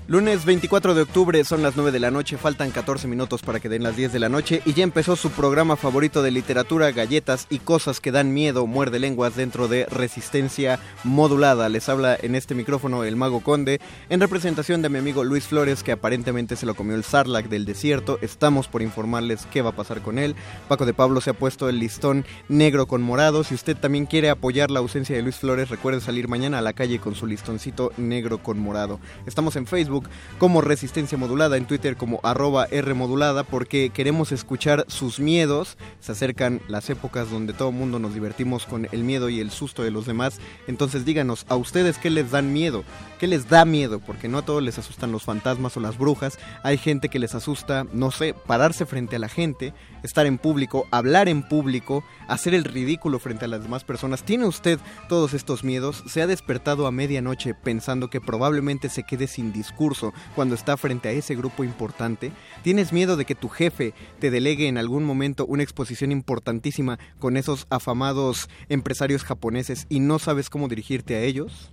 Lunes 0.10 0.46
24 0.46 0.96
de 0.96 1.02
octubre, 1.02 1.44
son 1.44 1.62
las 1.62 1.76
9 1.76 1.92
de 1.92 2.00
la 2.00 2.12
noche, 2.12 2.38
faltan 2.38 2.72
14 2.72 3.10
minutos 3.10 3.42
para 3.42 3.60
que 3.60 3.68
den 3.68 3.84
las 3.84 3.98
10 3.98 4.14
de 4.14 4.20
la 4.20 4.30
noche 4.30 4.62
y 4.64 4.72
ya 4.72 4.86
empezó 4.86 5.18
su 5.18 5.32
programa 5.32 5.76
favorito 5.76 6.24
de 6.24 6.32
literatura, 6.32 6.94
galletas 6.94 7.46
y 7.50 7.60
cosas 7.60 8.00
que 8.00 8.14
dan 8.14 8.34
miedo, 8.34 8.66
muerde 8.68 9.00
lenguas 9.00 9.36
dentro 9.36 9.68
de 9.68 9.86
Resistencia 9.88 10.80
Modulada. 11.04 11.68
Les 11.68 11.90
habla 11.90 12.16
en 12.22 12.36
este 12.36 12.56
micrófono 12.56 13.04
el 13.04 13.18
Mago 13.18 13.42
Conde 13.42 13.82
en 14.08 14.22
representación 14.22 14.82
de 14.82 14.88
mi 14.88 14.98
amigo 14.98 15.26
Luis 15.26 15.44
Flores 15.44 15.84
que 15.84 15.92
aparentemente 15.92 16.56
se 16.56 16.66
lo 16.66 16.76
comió 16.76 16.96
el 16.96 17.04
Sarlac 17.04 17.50
del 17.50 17.66
desierto. 17.66 18.18
Estamos 18.22 18.70
por 18.70 18.82
informarles 18.82 19.46
qué 19.52 19.62
va 19.62 19.72
a 19.72 19.76
pasar 19.76 20.00
con 20.00 20.20
él. 20.20 20.38
Paco 20.70 20.86
de 20.86 20.94
Pablo 20.94 21.20
se 21.20 21.32
ha 21.32 21.34
puesto 21.34 21.68
el 21.68 21.80
listón 21.80 22.24
negro 22.48 22.88
con 22.88 23.02
morado. 23.02 23.44
Si 23.44 23.56
usted 23.56 23.76
también 23.76 24.06
quiere 24.06 24.30
apoyar 24.30 24.72
la 24.72 24.80
ausencia 24.80 25.18
de 25.18 25.22
Luis 25.22 25.36
Flores, 25.36 25.68
recuerde 25.68 26.00
salir 26.00 26.30
mañana 26.30 26.60
a 26.60 26.62
la 26.62 26.72
calle 26.72 27.00
con 27.00 27.14
su 27.14 27.28
listoncito 27.28 27.92
negro 27.98 28.38
con 28.38 28.58
morado. 28.58 29.02
Estamos 29.26 29.58
en 29.58 29.68
Facebook 29.68 29.97
como 30.40 30.62
Resistencia 30.62 31.18
Modulada, 31.18 31.58
en 31.58 31.66
Twitter 31.66 31.98
como 31.98 32.20
arroba 32.24 32.66
R 32.72 32.94
Modulada, 32.94 33.44
porque 33.44 33.90
queremos 33.90 34.32
escuchar 34.32 34.86
sus 34.88 35.20
miedos. 35.20 35.78
Se 36.00 36.12
acercan 36.12 36.62
las 36.68 36.90
épocas 36.90 37.30
donde 37.30 37.54
todo 37.54 37.70
el 37.70 37.76
mundo 37.76 38.00
nos 38.00 38.14
divertimos 38.14 38.66
con 38.66 38.88
el 38.92 39.04
miedo 39.04 39.30
y 39.30 39.40
el 39.40 39.52
susto 39.52 39.84
de 39.84 39.92
los 39.92 40.06
demás. 40.06 40.40
Entonces 40.68 41.06
díganos, 41.06 41.46
¿a 41.50 41.56
ustedes 41.56 41.98
qué 41.98 42.10
les 42.10 42.32
dan 42.32 42.54
miedo? 42.54 42.84
¿Qué 43.20 43.28
les 43.28 43.50
da 43.50 43.66
miedo? 43.66 44.00
Porque 44.00 44.28
no 44.28 44.40
a 44.40 44.46
todos 44.46 44.62
les 44.62 44.78
asustan 44.78 45.12
los 45.12 45.24
fantasmas 45.24 45.76
o 45.78 45.80
las 45.80 45.98
brujas. 45.98 46.38
Hay 46.64 46.78
gente 46.78 47.10
que 47.10 47.20
les 47.20 47.36
asusta, 47.36 47.86
no 47.94 48.12
sé, 48.12 48.34
pararse 48.34 48.86
frente 48.86 49.16
a 49.16 49.20
la 49.20 49.30
gente, 49.30 49.74
estar 50.04 50.26
en 50.26 50.38
público, 50.38 50.88
hablar 50.92 51.28
en 51.28 51.48
público, 51.48 52.04
hacer 52.28 52.54
el 52.54 52.64
ridículo 52.64 53.20
frente 53.20 53.46
a 53.46 53.48
las 53.48 53.64
demás 53.64 53.84
personas. 53.84 54.24
¿Tiene 54.24 54.46
usted 54.46 54.80
todos 55.10 55.34
estos 55.34 55.64
miedos? 55.64 56.04
¿Se 56.08 56.22
ha 56.22 56.28
despertado 56.28 56.86
a 56.88 56.92
medianoche 56.92 57.54
pensando 57.54 58.10
que 58.10 58.22
probablemente 58.22 58.90
se 58.90 59.04
quede 59.04 59.28
sin 59.28 59.52
discurso 59.52 59.87
cuando 60.36 60.56
está 60.56 60.78
frente 60.78 61.10
a 61.10 61.12
ese 61.12 61.36
grupo 61.36 61.64
importante? 61.64 62.32
¿Tienes 62.64 62.92
miedo 62.92 63.18
de 63.18 63.26
que 63.26 63.36
tu 63.36 63.50
jefe 63.50 63.94
te 64.20 64.32
delegue 64.32 64.68
en 64.68 64.78
algún 64.78 65.04
momento 65.04 65.46
una 65.46 65.64
exposición 65.64 66.12
importantísima 66.12 67.00
con 67.20 67.38
esos 67.38 67.68
afamados 67.70 68.50
empresarios 68.70 69.24
japoneses 69.24 69.86
y 69.90 70.00
no 70.00 70.20
sabes 70.20 70.50
cómo 70.50 70.68
dirigirte 70.68 71.16
a 71.16 71.22
ellos? 71.22 71.72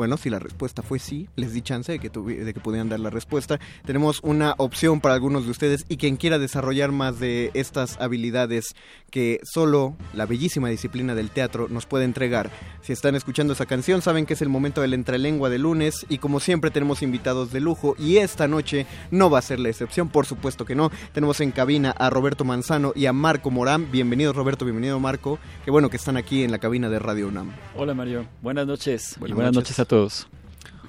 Bueno, 0.00 0.16
si 0.16 0.30
la 0.30 0.38
respuesta 0.38 0.80
fue 0.80 0.98
sí, 0.98 1.28
les 1.36 1.52
di 1.52 1.60
chance 1.60 1.92
de 1.92 1.98
que, 1.98 2.08
de 2.08 2.54
que 2.54 2.60
pudieran 2.60 2.88
dar 2.88 3.00
la 3.00 3.10
respuesta. 3.10 3.60
Tenemos 3.84 4.20
una 4.22 4.54
opción 4.56 5.02
para 5.02 5.14
algunos 5.14 5.44
de 5.44 5.50
ustedes 5.50 5.84
y 5.90 5.98
quien 5.98 6.16
quiera 6.16 6.38
desarrollar 6.38 6.90
más 6.90 7.20
de 7.20 7.50
estas 7.52 8.00
habilidades 8.00 8.74
que 9.10 9.40
solo 9.44 9.96
la 10.14 10.24
bellísima 10.24 10.70
disciplina 10.70 11.14
del 11.14 11.28
teatro 11.28 11.68
nos 11.68 11.84
puede 11.84 12.06
entregar. 12.06 12.50
Si 12.80 12.94
están 12.94 13.14
escuchando 13.14 13.52
esa 13.52 13.66
canción, 13.66 14.00
saben 14.00 14.24
que 14.24 14.32
es 14.32 14.40
el 14.40 14.48
momento 14.48 14.80
del 14.80 14.94
entrelengua 14.94 15.50
de 15.50 15.58
lunes 15.58 16.06
y 16.08 16.16
como 16.16 16.40
siempre 16.40 16.70
tenemos 16.70 17.02
invitados 17.02 17.52
de 17.52 17.60
lujo 17.60 17.94
y 17.98 18.16
esta 18.16 18.48
noche 18.48 18.86
no 19.10 19.28
va 19.28 19.40
a 19.40 19.42
ser 19.42 19.60
la 19.60 19.68
excepción, 19.68 20.08
por 20.08 20.24
supuesto 20.24 20.64
que 20.64 20.74
no. 20.74 20.90
Tenemos 21.12 21.42
en 21.42 21.50
cabina 21.50 21.90
a 21.90 22.08
Roberto 22.08 22.46
Manzano 22.46 22.92
y 22.96 23.04
a 23.04 23.12
Marco 23.12 23.50
Morán. 23.50 23.90
Bienvenido 23.92 24.32
Roberto, 24.32 24.64
bienvenido 24.64 24.98
Marco. 24.98 25.38
Qué 25.62 25.70
bueno 25.70 25.90
que 25.90 25.98
están 25.98 26.16
aquí 26.16 26.42
en 26.42 26.52
la 26.52 26.58
cabina 26.58 26.88
de 26.88 26.98
Radio 26.98 27.28
UNAM. 27.28 27.52
Hola 27.76 27.92
Mario, 27.92 28.24
buenas 28.40 28.66
noches. 28.66 29.16
Buenas 29.18 29.32
y 29.32 29.34
buenas 29.34 29.52
noches. 29.52 29.70
noches. 29.72 29.80
a 29.80 29.89
todos. 29.90 30.28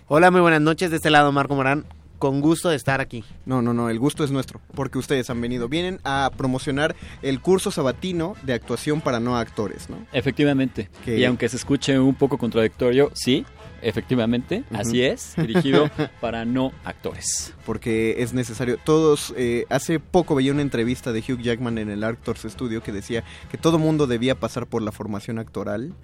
Hola, 0.08 0.30
muy 0.30 0.42
buenas 0.42 0.62
noches. 0.62 0.92
De 0.92 0.98
este 0.98 1.10
lado, 1.10 1.32
Marco 1.32 1.56
Morán. 1.56 1.86
Con 2.20 2.40
gusto 2.40 2.70
de 2.70 2.76
estar 2.76 3.02
aquí. 3.02 3.24
No, 3.48 3.64
no, 3.64 3.74
no, 3.74 3.90
el 3.90 3.98
gusto 3.98 4.24
es 4.24 4.30
nuestro, 4.30 4.62
porque 4.76 5.00
ustedes 5.00 5.28
han 5.32 5.42
venido. 5.42 5.68
Vienen 5.68 6.00
a 6.04 6.30
promocionar 6.38 6.96
el 7.24 7.42
curso 7.42 7.72
sabatino 7.72 8.36
de 8.44 8.54
actuación 8.54 9.02
para 9.02 9.20
no 9.20 9.38
actores, 9.38 9.90
¿no? 9.90 9.98
Efectivamente. 10.14 10.92
Y 11.08 11.24
aunque 11.24 11.50
se 11.50 11.58
escuche 11.58 11.98
un 11.98 12.14
poco 12.14 12.38
contradictorio, 12.38 13.10
sí, 13.16 13.44
efectivamente, 13.82 14.66
así 14.72 15.02
es, 15.02 15.34
dirigido 15.36 15.90
para 16.22 16.46
no 16.46 16.72
actores. 16.84 17.56
Porque 17.66 18.18
es 18.20 18.34
necesario. 18.34 18.78
Todos, 18.78 19.34
eh, 19.36 19.66
hace 19.70 20.00
poco 20.00 20.36
veía 20.36 20.52
una 20.52 20.62
entrevista 20.62 21.12
de 21.12 21.22
Hugh 21.22 21.42
Jackman 21.42 21.80
en 21.80 21.90
el 21.90 22.04
Actors 22.04 22.44
Studio 22.44 22.84
que 22.84 22.92
decía 22.92 23.24
que 23.50 23.58
todo 23.58 23.80
mundo 23.80 24.06
debía 24.06 24.36
pasar 24.40 24.68
por 24.68 24.84
la 24.84 24.92
formación 24.92 25.40
actoral 25.40 25.96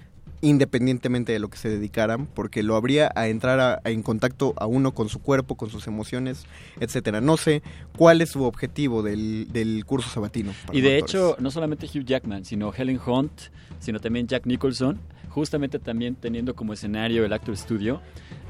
independientemente 0.42 1.32
de 1.32 1.40
lo 1.40 1.50
que 1.50 1.58
se 1.58 1.70
dedicaran, 1.70 2.28
porque 2.28 2.64
lo 2.64 2.76
habría 2.76 3.12
a 3.16 3.28
entrar 3.28 3.60
a- 3.60 3.82
a- 3.84 3.90
en 3.90 4.04
contacto 4.04 4.54
a 4.58 4.66
uno 4.68 4.94
con 4.94 5.10
su 5.10 5.20
cuerpo, 5.20 5.56
con 5.56 5.70
sus 5.70 5.88
emociones, 5.88 6.46
etcétera. 6.80 7.22
No 7.22 7.38
sé 7.38 7.62
cuál 7.98 8.22
es 8.22 8.30
su 8.30 8.44
objetivo 8.44 9.02
del, 9.04 9.48
del 9.52 9.84
curso 9.86 10.10
sabatino. 10.10 10.54
Y 10.72 10.82
de 10.82 10.98
hecho, 11.00 11.36
no 11.40 11.50
solamente 11.52 11.86
Hugh 11.88 12.06
Jackman, 12.06 12.46
sino 12.46 12.74
Helen 12.74 13.00
Hunt, 13.06 13.32
sino 13.80 14.00
también 14.00 14.28
Jack 14.28 14.46
Nicholson, 14.46 15.00
justamente 15.30 15.78
también 15.78 16.16
teniendo 16.16 16.56
como 16.56 16.74
escenario 16.74 17.24
el 17.26 17.32
Actor 17.34 17.56
Studio, 17.58 18.02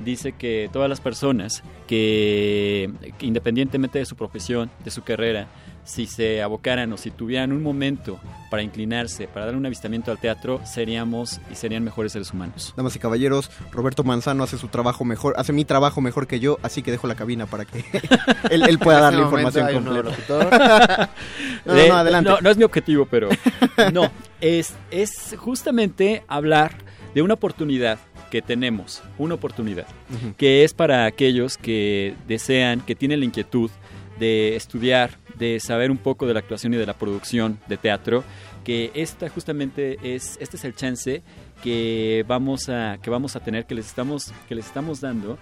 dice 0.06 0.32
que 0.34 0.70
todas 0.72 0.88
las 0.90 1.02
personas 1.02 1.62
que 1.88 2.90
independientemente 3.22 4.00
de 4.00 4.06
su 4.06 4.16
profesión, 4.16 4.70
de 4.86 4.92
su 4.92 5.04
carrera, 5.04 5.48
si 5.88 6.06
se 6.06 6.42
abocaran 6.44 6.92
o 6.92 6.98
si 6.98 7.12
tuvieran 7.12 7.54
un 7.54 7.64
momento 7.64 8.20
para 8.52 8.62
inclinarse, 8.62 9.28
para 9.28 9.46
dar 9.46 9.56
un 9.56 9.66
avistamiento 9.66 10.12
al 10.12 10.20
teatro, 10.20 10.60
seríamos 10.66 11.40
y 11.50 11.56
serían 11.56 11.84
mejores 11.84 12.12
seres 12.12 12.32
humanos. 12.34 12.74
Damas 12.76 12.96
y 12.98 13.00
caballeros, 13.00 13.50
Roberto 13.72 14.04
Manzano 14.04 14.44
hace 14.44 14.58
su 14.58 14.68
trabajo 14.68 15.06
mejor, 15.06 15.34
hace 15.38 15.54
mi 15.54 15.64
trabajo 15.64 16.02
mejor 16.02 16.28
que 16.28 16.42
yo, 16.42 16.60
así 16.62 16.84
que 16.84 16.92
dejo 16.92 17.08
la 17.08 17.16
cabina 17.16 17.46
para 17.46 17.64
que 17.64 17.86
él, 18.52 18.64
él 18.68 18.80
pueda 18.80 19.00
dar 19.00 19.14
la 19.14 19.22
información 19.24 19.74
completa. 19.74 21.10
no, 21.66 21.74
no, 21.74 21.88
no, 21.88 21.96
adelante. 21.96 22.30
No, 22.30 22.42
no 22.42 22.50
es 22.50 22.58
mi 22.58 22.66
objetivo, 22.66 23.08
pero 23.10 23.30
no. 23.94 24.12
Es, 24.42 24.74
es 24.92 25.36
justamente 25.38 26.24
hablar 26.28 26.76
de 27.16 27.22
una 27.22 27.36
oportunidad 27.36 27.98
que 28.30 28.42
tenemos, 28.42 29.02
una 29.18 29.36
oportunidad, 29.36 29.88
que 30.36 30.66
es 30.66 30.74
para 30.74 31.06
aquellos 31.06 31.58
que 31.58 32.14
desean, 32.28 32.82
que 32.82 32.94
tienen 32.94 33.22
la 33.22 33.26
inquietud 33.26 33.72
de 34.20 34.56
estudiar, 34.56 35.12
de 35.38 35.60
saber 35.60 35.92
un 35.92 35.98
poco 35.98 36.26
de 36.26 36.34
la 36.34 36.40
actuación 36.40 36.74
y 36.74 36.78
de 36.78 36.86
la 36.86 36.94
producción 36.94 37.60
de 37.68 37.78
teatro, 37.78 38.24
que 38.64 38.92
esta 38.94 39.30
justamente 39.30 39.98
es, 40.04 40.38
este 40.42 40.58
es 40.58 40.66
el 40.66 40.76
chance 40.76 41.22
que 41.64 42.26
vamos 42.28 42.70
a, 42.70 42.98
que 43.02 43.10
vamos 43.10 43.36
a 43.36 43.40
tener, 43.40 43.66
que 43.66 43.76
les 43.76 43.88
estamos, 43.88 44.34
que 44.48 44.56
les 44.56 44.66
estamos 44.66 45.02
dando 45.02 45.38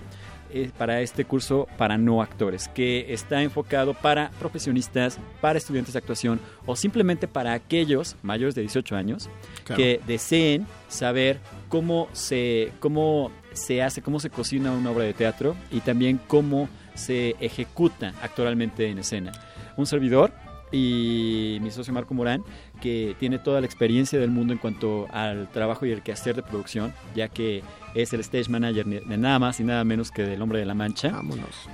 eh, 0.51 0.69
para 0.77 1.01
este 1.01 1.25
curso 1.25 1.67
para 1.77 1.97
no 1.97 2.21
actores, 2.21 2.67
que 2.67 3.11
está 3.13 3.41
enfocado 3.41 3.93
para 3.95 4.29
profesionistas, 4.39 5.19
para 5.41 5.57
estudiantes 5.57 5.93
de 5.93 5.99
actuación 5.99 6.39
o 6.65 6.75
simplemente 6.75 7.27
para 7.27 7.53
aquellos 7.53 8.15
mayores 8.21 8.53
de 8.55 8.61
18 8.61 8.95
años 8.95 9.27
Claro. 9.63 9.81
que 9.81 9.99
deseen 10.05 10.67
saber 10.87 11.39
cómo 11.67 12.07
se, 12.13 12.71
cómo 12.79 13.31
se 13.53 13.81
hace, 13.81 14.03
cómo 14.03 14.19
se 14.19 14.29
cocina 14.29 14.71
una 14.71 14.91
obra 14.91 15.05
de 15.05 15.13
teatro 15.13 15.55
y 15.71 15.79
también 15.79 16.19
cómo 16.27 16.69
se 16.95 17.35
ejecuta 17.39 18.13
actualmente 18.21 18.87
en 18.89 18.99
escena. 18.99 19.31
Un 19.77 19.85
servidor 19.85 20.31
y 20.71 21.59
mi 21.61 21.71
socio 21.71 21.93
Marco 21.93 22.13
Morán, 22.13 22.43
que 22.81 23.15
tiene 23.19 23.39
toda 23.39 23.61
la 23.61 23.65
experiencia 23.65 24.19
del 24.19 24.31
mundo 24.31 24.53
en 24.53 24.59
cuanto 24.59 25.07
al 25.11 25.49
trabajo 25.49 25.85
y 25.85 25.91
el 25.91 26.01
quehacer 26.01 26.35
de 26.35 26.43
producción, 26.43 26.93
ya 27.15 27.29
que 27.29 27.63
es 27.93 28.11
el 28.13 28.19
stage 28.21 28.49
manager 28.49 28.85
de 28.85 29.17
nada 29.17 29.39
más 29.39 29.59
y 29.59 29.63
nada 29.63 29.83
menos 29.83 30.11
que 30.11 30.23
del 30.23 30.41
Hombre 30.41 30.59
de 30.59 30.65
la 30.65 30.73
Mancha, 30.73 31.21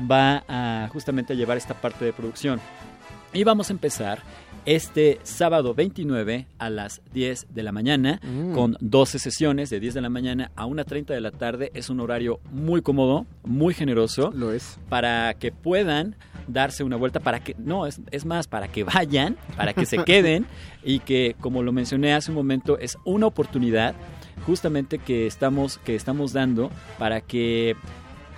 va 0.09 0.43
a 0.47 0.87
justamente 0.91 1.33
a 1.33 1.35
llevar 1.35 1.57
esta 1.57 1.73
parte 1.73 2.05
de 2.05 2.13
producción. 2.13 2.59
Y 3.33 3.43
vamos 3.43 3.69
a 3.69 3.73
empezar 3.73 4.21
este 4.65 5.19
sábado 5.23 5.73
29 5.73 6.47
a 6.59 6.69
las 6.69 7.01
10 7.13 7.47
de 7.49 7.63
la 7.63 7.71
mañana 7.71 8.19
Mm. 8.23 8.53
con 8.53 8.77
12 8.79 9.19
sesiones 9.19 9.69
de 9.69 9.79
10 9.79 9.93
de 9.95 10.01
la 10.01 10.09
mañana 10.09 10.51
a 10.55 10.65
1.30 10.65 11.13
de 11.13 11.21
la 11.21 11.31
tarde. 11.31 11.71
Es 11.73 11.89
un 11.89 11.99
horario 11.99 12.39
muy 12.51 12.81
cómodo, 12.81 13.25
muy 13.43 13.73
generoso. 13.73 14.31
Lo 14.35 14.51
es. 14.51 14.79
Para 14.89 15.33
que 15.35 15.51
puedan 15.51 16.15
darse 16.47 16.83
una 16.83 16.95
vuelta, 16.95 17.19
para 17.19 17.39
que, 17.43 17.55
no, 17.57 17.85
es, 17.87 18.01
es 18.11 18.25
más, 18.25 18.47
para 18.47 18.67
que 18.67 18.83
vayan, 18.83 19.37
para 19.55 19.73
que 19.73 19.85
se 19.85 19.97
queden 20.05 20.45
y 20.83 20.99
que, 20.99 21.35
como 21.39 21.63
lo 21.63 21.71
mencioné 21.71 22.13
hace 22.13 22.31
un 22.31 22.35
momento, 22.35 22.77
es 22.77 22.97
una 23.05 23.27
oportunidad 23.27 23.95
justamente 24.45 24.97
que 24.97 25.27
estamos, 25.27 25.77
que 25.79 25.95
estamos 25.95 26.33
dando 26.33 26.71
para 26.97 27.21
que 27.21 27.75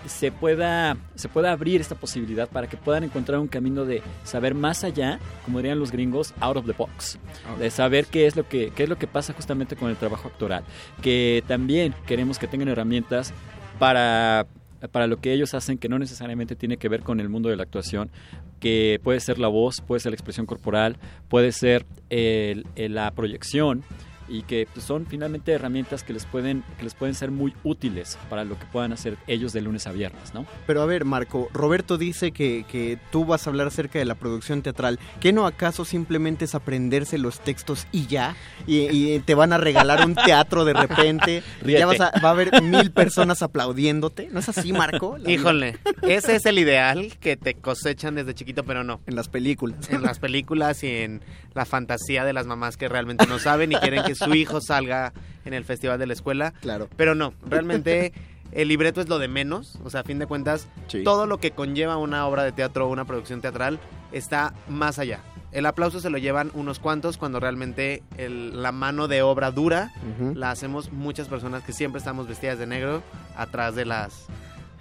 se 0.07 0.31
pueda, 0.31 0.97
se 1.15 1.29
pueda 1.29 1.51
abrir 1.51 1.81
esta 1.81 1.95
posibilidad 1.95 2.49
para 2.49 2.67
que 2.67 2.77
puedan 2.77 3.03
encontrar 3.03 3.39
un 3.39 3.47
camino 3.47 3.85
de 3.85 4.01
saber 4.23 4.53
más 4.55 4.83
allá, 4.83 5.19
como 5.45 5.59
dirían 5.59 5.79
los 5.79 5.91
gringos, 5.91 6.33
out 6.39 6.57
of 6.57 6.65
the 6.65 6.73
box, 6.73 7.17
de 7.59 7.69
saber 7.69 8.05
qué 8.07 8.25
es 8.27 8.35
lo 8.35 8.47
que, 8.47 8.71
qué 8.75 8.83
es 8.83 8.89
lo 8.89 8.97
que 8.97 9.07
pasa 9.07 9.33
justamente 9.33 9.75
con 9.75 9.89
el 9.89 9.95
trabajo 9.97 10.27
actoral, 10.27 10.63
que 11.01 11.43
también 11.47 11.93
queremos 12.05 12.37
que 12.39 12.47
tengan 12.47 12.67
herramientas 12.69 13.33
para 13.79 14.45
para 14.91 15.07
lo 15.07 15.15
que 15.21 15.31
ellos 15.31 15.53
hacen 15.53 15.77
que 15.77 15.87
no 15.87 15.97
necesariamente 15.97 16.57
tiene 16.57 16.75
que 16.75 16.89
ver 16.89 17.03
con 17.03 17.21
el 17.21 17.29
mundo 17.29 17.47
de 17.47 17.55
la 17.55 17.63
actuación, 17.63 18.11
que 18.59 18.99
puede 19.01 19.21
ser 19.21 19.39
la 19.39 19.47
voz, 19.47 19.79
puede 19.79 20.01
ser 20.01 20.11
la 20.11 20.15
expresión 20.15 20.45
corporal, 20.45 20.97
puede 21.29 21.53
ser 21.53 21.85
el- 22.09 22.65
el- 22.75 22.93
la 22.93 23.09
proyección 23.11 23.83
y 24.27 24.43
que 24.43 24.67
pues, 24.73 24.85
son 24.85 25.05
finalmente 25.05 25.51
herramientas 25.51 26.03
que 26.03 26.13
les 26.13 26.25
pueden 26.25 26.63
que 26.77 26.83
les 26.83 26.93
pueden 26.93 27.15
ser 27.15 27.31
muy 27.31 27.53
útiles 27.63 28.17
para 28.29 28.43
lo 28.45 28.57
que 28.57 28.65
puedan 28.67 28.93
hacer 28.93 29.17
ellos 29.27 29.53
de 29.53 29.61
lunes 29.61 29.87
a 29.87 29.91
viernes, 29.91 30.33
¿no? 30.33 30.45
Pero 30.67 30.81
a 30.81 30.85
ver, 30.85 31.05
Marco, 31.05 31.49
Roberto 31.53 31.97
dice 31.97 32.31
que, 32.31 32.65
que 32.69 32.97
tú 33.11 33.25
vas 33.25 33.45
a 33.45 33.49
hablar 33.49 33.67
acerca 33.67 33.99
de 33.99 34.05
la 34.05 34.15
producción 34.15 34.61
teatral. 34.61 34.99
¿Qué 35.19 35.33
no 35.33 35.45
acaso 35.45 35.85
simplemente 35.85 36.45
es 36.45 36.55
aprenderse 36.55 37.17
los 37.17 37.39
textos 37.39 37.87
y 37.91 38.07
ya? 38.07 38.35
Y, 38.67 38.87
y 38.89 39.19
te 39.19 39.35
van 39.35 39.53
a 39.53 39.57
regalar 39.57 40.05
un 40.05 40.15
teatro 40.15 40.65
de 40.65 40.73
repente. 40.73 41.43
ya 41.65 41.85
vas 41.85 41.99
a, 41.99 42.11
va 42.23 42.29
a 42.29 42.31
haber 42.31 42.61
mil 42.61 42.91
personas 42.91 43.41
aplaudiéndote. 43.41 44.29
¿No 44.31 44.39
es 44.39 44.49
así, 44.49 44.73
Marco? 44.73 45.17
La- 45.17 45.31
Híjole, 45.31 45.77
ese 46.01 46.35
es 46.35 46.45
el 46.45 46.59
ideal 46.59 47.13
que 47.19 47.35
te 47.37 47.55
cosechan 47.55 48.15
desde 48.15 48.33
chiquito, 48.33 48.63
pero 48.63 48.83
no. 48.83 49.01
En 49.07 49.15
las 49.15 49.27
películas. 49.29 49.89
En 49.89 50.01
las 50.03 50.19
películas 50.19 50.83
y 50.83 50.87
en 50.87 51.21
la 51.53 51.65
fantasía 51.65 52.23
de 52.25 52.33
las 52.33 52.45
mamás 52.47 52.77
que 52.77 52.87
realmente 52.89 53.25
no 53.27 53.39
saben 53.39 53.71
y 53.71 53.75
quieren 53.75 54.03
que 54.03 54.12
su 54.15 54.33
hijo 54.35 54.59
salga 54.61 55.13
en 55.45 55.53
el 55.53 55.65
festival 55.65 55.99
de 55.99 56.07
la 56.07 56.13
escuela. 56.13 56.53
Claro. 56.61 56.87
Pero 56.95 57.15
no, 57.15 57.33
realmente 57.45 58.13
el 58.51 58.67
libreto 58.67 59.01
es 59.01 59.09
lo 59.09 59.19
de 59.19 59.27
menos. 59.27 59.79
O 59.83 59.89
sea, 59.89 60.01
a 60.01 60.03
fin 60.03 60.19
de 60.19 60.27
cuentas, 60.27 60.67
Sí. 60.87 61.03
todo 61.03 61.25
lo 61.25 61.39
que 61.39 61.51
conlleva 61.51 61.97
una 61.97 62.25
obra 62.27 62.43
de 62.43 62.51
teatro 62.51 62.87
o 62.87 62.91
una 62.91 63.05
producción 63.05 63.41
teatral 63.41 63.79
está 64.11 64.53
más 64.67 64.99
allá. 64.99 65.19
El 65.51 65.65
aplauso 65.67 65.99
se 65.99 66.09
lo 66.09 66.17
llevan 66.17 66.49
unos 66.55 66.79
cuantos 66.79 67.17
cuando 67.17 67.39
realmente 67.39 68.01
el- 68.17 68.63
la 68.63 68.71
mano 68.71 69.07
de 69.07 69.21
obra 69.21 69.51
dura 69.51 69.91
la 70.33 70.49
hacemos 70.49 70.91
muchas 70.91 71.27
personas 71.27 71.61
que 71.63 71.73
siempre 71.73 71.99
estamos 71.99 72.27
vestidas 72.27 72.57
de 72.57 72.65
negro 72.65 73.03
atrás 73.37 73.75
de 73.75 73.85
las 73.85 74.25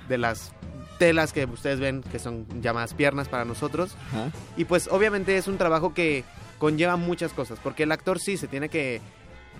de 0.08 0.18
las 0.18 0.52
telas 0.98 1.32
que 1.32 1.44
ustedes 1.44 1.78
ven 1.78 2.02
que 2.02 2.18
son 2.18 2.46
llamadas 2.62 2.94
piernas 2.94 3.28
para 3.28 3.44
nosotros. 3.44 3.94
Y 4.56 4.64
pues 4.64 4.88
obviamente 4.90 5.36
es 5.36 5.46
un 5.46 5.58
trabajo 5.58 5.92
que 5.94 6.24
conlleva 6.58 6.96
muchas 6.96 7.32
cosas, 7.32 7.58
porque 7.62 7.82
el 7.84 7.92
actor 7.92 8.18
sí 8.18 8.36
se 8.36 8.48
tiene 8.48 8.68
que 8.68 9.00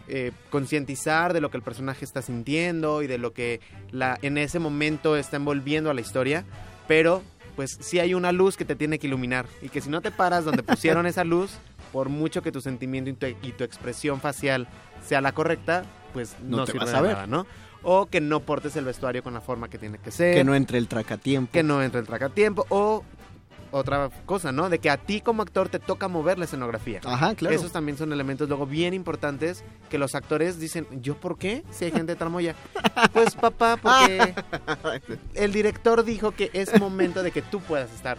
eh, 0.09 0.33
concientizar 0.51 1.33
de 1.33 1.41
lo 1.41 1.51
que 1.51 1.57
el 1.57 1.63
personaje 1.63 2.05
está 2.05 2.23
sintiendo 2.23 3.03
y 3.03 3.07
de 3.07 3.19
lo 3.19 3.33
que 3.33 3.61
la, 3.91 4.19
en 4.23 4.39
ese 4.39 4.59
momento 4.59 5.17
está 5.17 5.37
envolviendo 5.37 5.91
a 5.91 5.95
la 5.95 6.01
historia, 6.01 6.45
pero 6.89 7.23
pues 7.57 7.77
sí 7.81 7.99
hay 8.01 8.15
una 8.15 8.33
luz 8.33 8.57
que 8.57 8.65
te 8.65 8.75
tiene 8.77 8.99
que 8.99 9.07
iluminar 9.07 9.47
y 9.61 9.69
que 9.69 9.81
si 9.81 9.91
no 9.91 10.01
te 10.01 10.11
paras 10.11 10.45
donde 10.45 10.63
pusieron 10.63 11.07
esa 11.07 11.23
luz, 11.25 11.53
por 11.93 12.09
mucho 12.09 12.43
que 12.43 12.51
tu 12.53 12.61
sentimiento 12.61 13.11
y 13.11 13.13
tu, 13.15 13.27
y 13.47 13.53
tu 13.53 13.65
expresión 13.65 14.21
facial 14.21 14.67
sea 15.07 15.21
la 15.21 15.33
correcta, 15.33 15.85
pues 16.13 16.35
No 16.43 16.59
no, 16.59 16.65
te 16.65 16.73
sirve 16.73 16.87
vas 16.87 16.95
a 16.95 17.01
ver. 17.03 17.13
nada, 17.13 17.27
¿no? 17.27 17.47
O 17.83 18.07
que 18.07 18.21
no 18.21 18.41
portes 18.41 18.77
el 18.77 18.85
vestuario 18.85 19.23
con 19.23 19.35
la 19.35 19.41
forma 19.41 19.69
que 19.69 19.77
tiene 19.77 19.99
que 19.99 20.11
ser 20.13 20.35
Que 20.35 20.45
no 20.45 20.55
entre 20.55 20.79
el 20.79 20.89
tracatiempo. 20.89 21.53
que 21.53 21.63
no 21.63 21.83
entre 21.83 22.01
el 22.01 22.07
tracatiempo 22.07 22.65
o 22.71 23.05
otra 23.73 24.11
cosa, 24.27 24.53
¿no? 24.53 24.69
De 24.69 24.79
que 24.79 24.91
a 24.91 24.99
ti 24.99 25.21
como 25.21 25.43
actor 25.43 25.69
te 25.69 25.81
toca 25.81 26.07
mover 26.07 26.39
la 26.39 26.45
escenografía. 26.45 27.01
Ajá, 27.05 27.35
claro. 27.35 27.57
Esos 27.57 27.73
también 27.73 27.99
son 27.99 28.13
elementos 28.13 28.49
luego 28.49 28.67
bien 28.67 28.95
importantes 28.95 29.65
que 29.91 29.99
los 29.99 30.15
actores 30.15 30.61
dicen, 30.61 30.87
¿yo 31.01 31.17
por 31.17 31.39
qué? 31.39 31.65
Si 31.71 31.87
hay 31.87 31.91
gente 31.91 32.13
de 32.13 32.17
tramoya. 32.17 32.55
Pues 33.13 33.35
papá, 33.35 33.79
porque 33.81 34.35
el 35.35 35.53
director 35.53 36.05
dijo 36.05 36.33
que 36.33 36.51
es 36.53 36.79
momento 36.79 37.23
de 37.23 37.31
que 37.31 37.43
tú 37.43 37.61
puedas 37.61 37.93
estar 37.93 38.17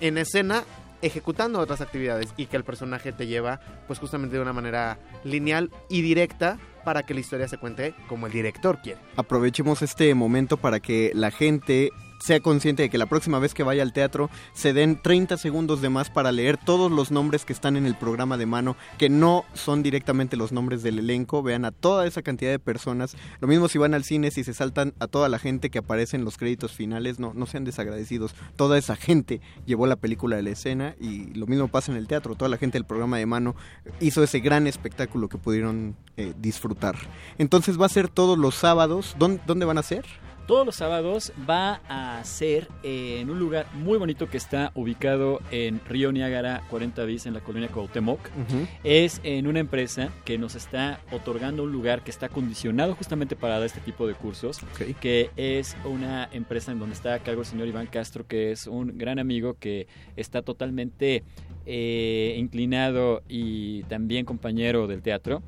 en 0.00 0.18
escena 0.18 0.64
ejecutando 1.02 1.58
otras 1.60 1.80
actividades 1.80 2.32
y 2.36 2.46
que 2.46 2.56
el 2.56 2.64
personaje 2.64 3.12
te 3.12 3.26
lleva 3.26 3.60
pues 3.86 3.98
justamente 3.98 4.36
de 4.36 4.42
una 4.42 4.52
manera 4.52 4.98
lineal 5.24 5.70
y 5.88 6.02
directa 6.02 6.58
para 6.84 7.02
que 7.02 7.14
la 7.14 7.20
historia 7.20 7.48
se 7.48 7.58
cuente 7.58 7.94
como 8.08 8.26
el 8.26 8.32
director 8.32 8.80
quiere. 8.82 9.00
aprovechemos 9.16 9.82
este 9.82 10.14
momento 10.14 10.56
para 10.56 10.80
que 10.80 11.12
la 11.14 11.30
gente 11.30 11.90
sea 12.20 12.40
consciente 12.40 12.82
de 12.82 12.90
que 12.90 12.98
la 12.98 13.06
próxima 13.06 13.38
vez 13.38 13.54
que 13.54 13.62
vaya 13.62 13.82
al 13.82 13.92
teatro 13.92 14.30
se 14.52 14.72
den 14.72 15.00
30 15.00 15.36
segundos 15.36 15.80
de 15.80 15.88
más 15.88 16.10
para 16.10 16.32
leer 16.32 16.56
todos 16.58 16.90
los 16.90 17.10
nombres 17.10 17.44
que 17.44 17.52
están 17.52 17.76
en 17.76 17.86
el 17.86 17.94
programa 17.94 18.36
de 18.36 18.46
mano, 18.46 18.76
que 18.98 19.08
no 19.08 19.44
son 19.54 19.82
directamente 19.82 20.36
los 20.36 20.52
nombres 20.52 20.82
del 20.82 20.98
elenco, 20.98 21.42
vean 21.42 21.64
a 21.64 21.70
toda 21.70 22.06
esa 22.06 22.22
cantidad 22.22 22.50
de 22.50 22.58
personas. 22.58 23.16
Lo 23.40 23.48
mismo 23.48 23.68
si 23.68 23.78
van 23.78 23.94
al 23.94 24.04
cine, 24.04 24.30
si 24.30 24.44
se 24.44 24.54
saltan 24.54 24.94
a 24.98 25.06
toda 25.06 25.28
la 25.28 25.38
gente 25.38 25.70
que 25.70 25.78
aparece 25.78 26.16
en 26.16 26.24
los 26.24 26.36
créditos 26.36 26.72
finales, 26.72 27.18
no, 27.18 27.32
no 27.34 27.46
sean 27.46 27.64
desagradecidos. 27.64 28.34
Toda 28.56 28.78
esa 28.78 28.96
gente 28.96 29.40
llevó 29.66 29.86
la 29.86 29.96
película 29.96 30.36
de 30.36 30.42
la 30.42 30.50
escena 30.50 30.94
y 31.00 31.32
lo 31.34 31.46
mismo 31.46 31.68
pasa 31.68 31.90
en 31.90 31.98
el 31.98 32.06
teatro. 32.06 32.34
Toda 32.34 32.48
la 32.48 32.58
gente 32.58 32.78
del 32.78 32.84
programa 32.84 33.18
de 33.18 33.26
mano 33.26 33.56
hizo 34.00 34.22
ese 34.22 34.40
gran 34.40 34.66
espectáculo 34.66 35.28
que 35.28 35.38
pudieron 35.38 35.96
eh, 36.16 36.34
disfrutar. 36.38 36.96
Entonces 37.38 37.80
va 37.80 37.86
a 37.86 37.90
ser 37.90 38.08
todos 38.08 38.38
los 38.38 38.54
sábados. 38.54 39.16
¿Dónde, 39.18 39.40
dónde 39.46 39.64
van 39.64 39.78
a 39.78 39.82
ser? 39.82 40.04
Todos 40.50 40.66
los 40.66 40.74
sábados 40.74 41.32
va 41.48 41.80
a 41.88 42.24
ser 42.24 42.66
en 42.82 43.30
un 43.30 43.38
lugar 43.38 43.66
muy 43.72 43.98
bonito 43.98 44.28
que 44.28 44.36
está 44.36 44.72
ubicado 44.74 45.40
en 45.52 45.80
Río 45.86 46.10
Niágara 46.10 46.64
40 46.70 47.04
bis 47.04 47.26
en 47.26 47.34
la 47.34 47.40
colonia 47.40 47.68
Cuauhtémoc. 47.68 48.18
Ujú. 48.18 48.66
Es 48.82 49.20
en 49.22 49.46
una 49.46 49.60
empresa 49.60 50.08
que 50.24 50.38
nos 50.38 50.56
está 50.56 50.98
otorgando 51.12 51.62
un 51.62 51.70
lugar 51.70 52.02
que 52.02 52.10
está 52.10 52.26
acondicionado 52.26 52.96
justamente 52.96 53.36
para 53.36 53.60
dar 53.60 53.66
este 53.66 53.80
tipo 53.80 54.08
de 54.08 54.14
cursos, 54.14 54.58
que 55.00 55.30
es 55.36 55.76
una 55.84 56.28
empresa 56.32 56.72
en 56.72 56.80
donde 56.80 56.96
está 56.96 57.14
a 57.14 57.20
cargo 57.20 57.42
el 57.42 57.46
señor 57.46 57.68
Iván 57.68 57.86
Castro, 57.86 58.26
que 58.26 58.50
es 58.50 58.66
un 58.66 58.98
gran 58.98 59.20
amigo 59.20 59.54
que 59.54 59.86
está 60.16 60.42
totalmente 60.42 61.22
eh, 61.66 62.34
inclinado 62.38 63.22
y 63.28 63.82
también 63.84 64.24
compañero 64.24 64.86
del 64.86 65.02
teatro, 65.02 65.42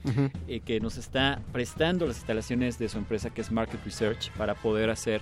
eh, 0.46 0.60
que 0.60 0.78
nos 0.78 0.96
está 0.96 1.40
prestando 1.52 2.06
las 2.06 2.18
instalaciones 2.18 2.78
de 2.78 2.88
su 2.88 2.98
empresa 2.98 3.30
que 3.30 3.40
es 3.40 3.50
Market 3.50 3.82
Research 3.84 4.30
para 4.32 4.54
poder 4.54 4.91
hacer 4.92 5.20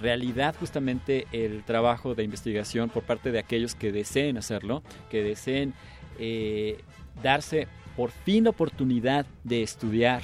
realidad 0.00 0.54
justamente 0.58 1.26
el 1.32 1.64
trabajo 1.64 2.14
de 2.14 2.22
investigación 2.24 2.88
por 2.88 3.02
parte 3.02 3.32
de 3.32 3.38
aquellos 3.38 3.74
que 3.74 3.92
deseen 3.92 4.38
hacerlo, 4.38 4.82
que 5.10 5.22
deseen 5.22 5.74
eh, 6.18 6.78
darse 7.22 7.66
por 7.96 8.10
fin 8.10 8.44
la 8.44 8.50
oportunidad 8.50 9.26
de 9.44 9.62
estudiar 9.62 10.22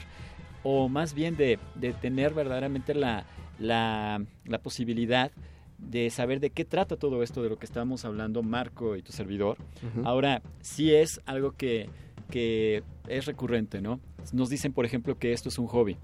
o 0.62 0.88
más 0.88 1.12
bien 1.14 1.36
de, 1.36 1.58
de 1.74 1.92
tener 1.92 2.32
verdaderamente 2.34 2.94
la, 2.94 3.26
la, 3.58 4.22
la 4.44 4.58
posibilidad 4.58 5.32
de 5.78 6.10
saber 6.10 6.40
de 6.40 6.50
qué 6.50 6.64
trata 6.64 6.96
todo 6.96 7.22
esto 7.22 7.42
de 7.42 7.50
lo 7.50 7.58
que 7.58 7.66
estamos 7.66 8.04
hablando 8.04 8.42
Marco 8.42 8.96
y 8.96 9.02
tu 9.02 9.12
servidor. 9.12 9.58
Ahora, 10.04 10.42
sí 10.60 10.94
es 10.94 11.20
algo 11.26 11.52
que, 11.52 11.88
que 12.30 12.82
es 13.08 13.26
recurrente, 13.26 13.80
¿no? 13.80 14.00
Nos 14.32 14.48
dicen, 14.48 14.72
por 14.72 14.84
ejemplo, 14.86 15.18
que 15.18 15.32
esto 15.32 15.48
es 15.48 15.58
un 15.58 15.66
hobby. 15.66 15.96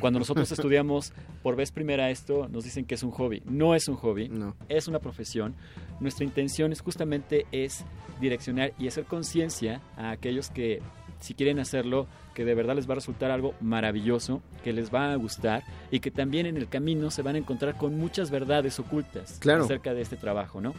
Cuando 0.00 0.18
nosotros 0.18 0.50
estudiamos 0.52 1.12
por 1.42 1.56
vez 1.56 1.70
primera 1.72 2.10
esto, 2.10 2.48
nos 2.48 2.64
dicen 2.64 2.84
que 2.84 2.94
es 2.96 3.02
un 3.02 3.10
hobby. 3.12 3.42
No 3.46 3.74
es 3.74 3.88
un 3.88 3.96
hobby, 3.96 4.30
es 4.68 4.88
una 4.88 4.98
profesión. 4.98 5.54
Nuestra 6.00 6.24
intención 6.24 6.72
es 6.72 6.80
justamente 6.80 7.46
es 7.52 7.84
direccionar 8.20 8.72
y 8.78 8.88
hacer 8.88 9.04
conciencia 9.04 9.80
a 9.96 10.10
aquellos 10.10 10.50
que 10.50 10.82
si 11.20 11.34
quieren 11.34 11.58
hacerlo, 11.58 12.06
que 12.34 12.44
de 12.44 12.54
verdad 12.54 12.76
les 12.76 12.88
va 12.88 12.92
a 12.92 12.94
resultar 12.96 13.30
algo 13.32 13.54
maravilloso, 13.60 14.40
que 14.62 14.72
les 14.72 14.92
va 14.94 15.12
a 15.12 15.16
gustar 15.16 15.64
y 15.90 15.98
que 15.98 16.10
también 16.12 16.46
en 16.46 16.56
el 16.56 16.68
camino 16.68 17.10
se 17.10 17.22
van 17.22 17.34
a 17.34 17.38
encontrar 17.38 17.76
con 17.76 17.98
muchas 17.98 18.30
verdades 18.30 18.78
ocultas 18.78 19.38
Claro. 19.40 19.64
acerca 19.64 19.94
de 19.94 20.02
este 20.02 20.16
trabajo, 20.16 20.60
¿no? 20.60 20.74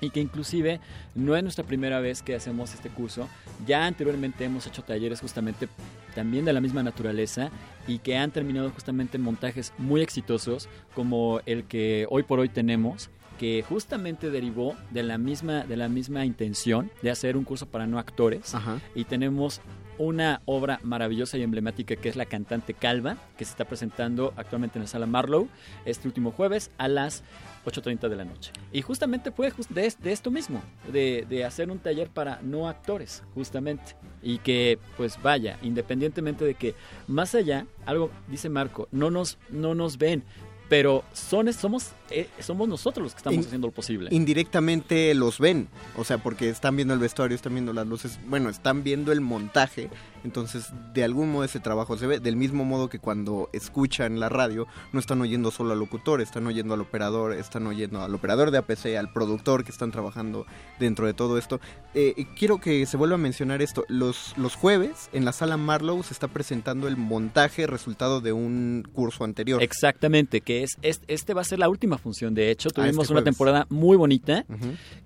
Y 0.00 0.10
que 0.10 0.20
inclusive 0.20 0.80
no 1.14 1.36
es 1.36 1.42
nuestra 1.42 1.64
primera 1.64 2.00
vez 2.00 2.22
que 2.22 2.34
hacemos 2.34 2.72
este 2.74 2.88
curso, 2.88 3.28
ya 3.66 3.86
anteriormente 3.86 4.44
hemos 4.44 4.66
hecho 4.66 4.82
talleres 4.82 5.20
justamente 5.20 5.68
también 6.14 6.44
de 6.44 6.52
la 6.52 6.60
misma 6.60 6.82
naturaleza 6.82 7.50
y 7.86 7.98
que 7.98 8.16
han 8.16 8.30
terminado 8.30 8.70
justamente 8.70 9.16
en 9.16 9.22
montajes 9.22 9.72
muy 9.78 10.00
exitosos 10.00 10.68
como 10.94 11.40
el 11.46 11.64
que 11.64 12.06
hoy 12.10 12.22
por 12.22 12.38
hoy 12.40 12.48
tenemos 12.48 13.10
que 13.38 13.64
justamente 13.68 14.30
derivó 14.30 14.76
de 14.90 15.04
la 15.04 15.16
misma 15.16 15.62
de 15.64 15.76
la 15.76 15.88
misma 15.88 16.24
intención 16.24 16.90
de 17.02 17.10
hacer 17.10 17.36
un 17.36 17.44
curso 17.44 17.66
para 17.66 17.86
no 17.86 17.98
actores. 17.98 18.52
Y 18.94 19.04
tenemos 19.04 19.60
una 19.98 20.42
obra 20.44 20.80
maravillosa 20.82 21.38
y 21.38 21.42
emblemática 21.42 21.96
que 21.96 22.08
es 22.08 22.16
La 22.16 22.26
cantante 22.26 22.74
calva, 22.74 23.16
que 23.36 23.44
se 23.44 23.50
está 23.50 23.64
presentando 23.64 24.32
actualmente 24.36 24.78
en 24.78 24.84
la 24.84 24.88
sala 24.88 25.06
Marlowe 25.06 25.48
este 25.84 26.08
último 26.08 26.30
jueves 26.30 26.70
a 26.78 26.88
las 26.88 27.22
8.30 27.66 28.08
de 28.08 28.16
la 28.16 28.24
noche. 28.24 28.52
Y 28.72 28.82
justamente 28.82 29.30
fue 29.30 29.52
de 29.68 30.12
esto 30.12 30.30
mismo, 30.30 30.62
de, 30.92 31.26
de 31.28 31.44
hacer 31.44 31.70
un 31.70 31.78
taller 31.78 32.08
para 32.08 32.40
no 32.42 32.68
actores, 32.68 33.22
justamente. 33.34 33.96
Y 34.22 34.38
que, 34.38 34.78
pues 34.96 35.20
vaya, 35.22 35.58
independientemente 35.62 36.44
de 36.44 36.54
que 36.54 36.74
más 37.06 37.34
allá, 37.34 37.66
algo 37.86 38.10
dice 38.28 38.48
Marco, 38.48 38.88
no 38.90 39.10
nos, 39.10 39.38
no 39.50 39.74
nos 39.74 39.98
ven, 39.98 40.24
pero 40.68 41.04
son, 41.12 41.52
somos, 41.52 41.92
eh, 42.10 42.28
somos 42.40 42.68
nosotros 42.68 43.02
los 43.04 43.12
que 43.14 43.18
estamos 43.18 43.38
In- 43.38 43.44
haciendo 43.46 43.68
lo 43.68 43.72
posible. 43.72 44.08
indirectamente 44.12 45.14
los 45.14 45.38
ven, 45.38 45.68
o 45.96 46.04
sea, 46.04 46.18
porque 46.18 46.48
están 46.50 46.76
viendo 46.76 46.94
el 46.94 47.00
vestuario, 47.00 47.34
están 47.34 47.54
viendo 47.54 47.72
las 47.72 47.86
luces, 47.86 48.18
bueno, 48.26 48.50
están 48.50 48.82
viendo 48.84 49.12
el 49.12 49.20
montaje, 49.20 49.88
Entonces, 50.28 50.66
de 50.92 51.04
algún 51.04 51.32
modo 51.32 51.44
ese 51.44 51.58
trabajo 51.58 51.96
se 51.96 52.06
ve, 52.06 52.20
del 52.20 52.36
mismo 52.36 52.66
modo 52.66 52.90
que 52.90 52.98
cuando 52.98 53.48
escuchan 53.54 54.20
la 54.20 54.28
radio, 54.28 54.66
no 54.92 55.00
están 55.00 55.22
oyendo 55.22 55.50
solo 55.50 55.72
al 55.72 55.78
locutor, 55.78 56.20
están 56.20 56.46
oyendo 56.46 56.74
al 56.74 56.82
operador, 56.82 57.32
están 57.32 57.66
oyendo 57.66 58.02
al 58.02 58.14
operador 58.14 58.50
de 58.50 58.58
APC, 58.58 58.96
al 58.98 59.10
productor 59.10 59.64
que 59.64 59.70
están 59.72 59.90
trabajando 59.90 60.44
dentro 60.78 61.06
de 61.06 61.14
todo 61.14 61.38
esto. 61.38 61.60
Eh, 61.94 62.26
quiero 62.38 62.60
que 62.60 62.84
se 62.84 62.98
vuelva 62.98 63.14
a 63.14 63.18
mencionar 63.18 63.62
esto. 63.62 63.86
Los, 63.88 64.34
los 64.36 64.54
jueves 64.54 65.08
en 65.14 65.24
la 65.24 65.32
sala 65.32 65.56
Marlowe 65.56 66.02
se 66.02 66.12
está 66.12 66.28
presentando 66.28 66.88
el 66.88 66.98
montaje 66.98 67.66
resultado 67.66 68.20
de 68.20 68.32
un 68.34 68.86
curso 68.92 69.24
anterior. 69.24 69.62
Exactamente, 69.62 70.42
que 70.42 70.62
es, 70.62 70.76
es- 70.82 71.00
este 71.08 71.32
va 71.32 71.40
a 71.40 71.44
ser 71.44 71.58
la 71.58 71.70
última 71.70 71.96
función. 71.96 72.34
De 72.34 72.50
hecho, 72.50 72.68
Ah, 72.68 72.74
tuvimos 72.74 73.04
este 73.04 73.12
una 73.14 73.20
jueves. 73.22 73.24
temporada 73.24 73.66
muy 73.70 73.96
bonita, 73.96 74.44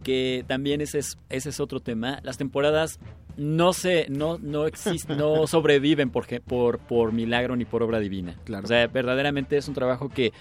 que 0.02 0.44
también 0.48 0.80
ese 0.80 0.98
es, 0.98 1.16
ese 1.28 1.50
es 1.50 1.60
otro 1.60 1.78
tema. 1.80 2.18
Las 2.24 2.38
temporadas 2.38 2.98
no 3.36 3.72
se, 3.72 4.06
no, 4.10 4.38
no 4.38 4.66
existen, 4.66 5.11
no 5.16 5.46
sobreviven 5.46 6.10
por, 6.10 6.26
por, 6.42 6.78
por 6.78 7.12
milagro 7.12 7.56
ni 7.56 7.64
por 7.64 7.82
obra 7.82 7.98
divina. 7.98 8.36
O 8.62 8.66
sea, 8.66 8.86
verdaderamente 8.86 9.56
es 9.56 9.68
un 9.68 9.74
trabajo 9.74 10.08
que, 10.08 10.32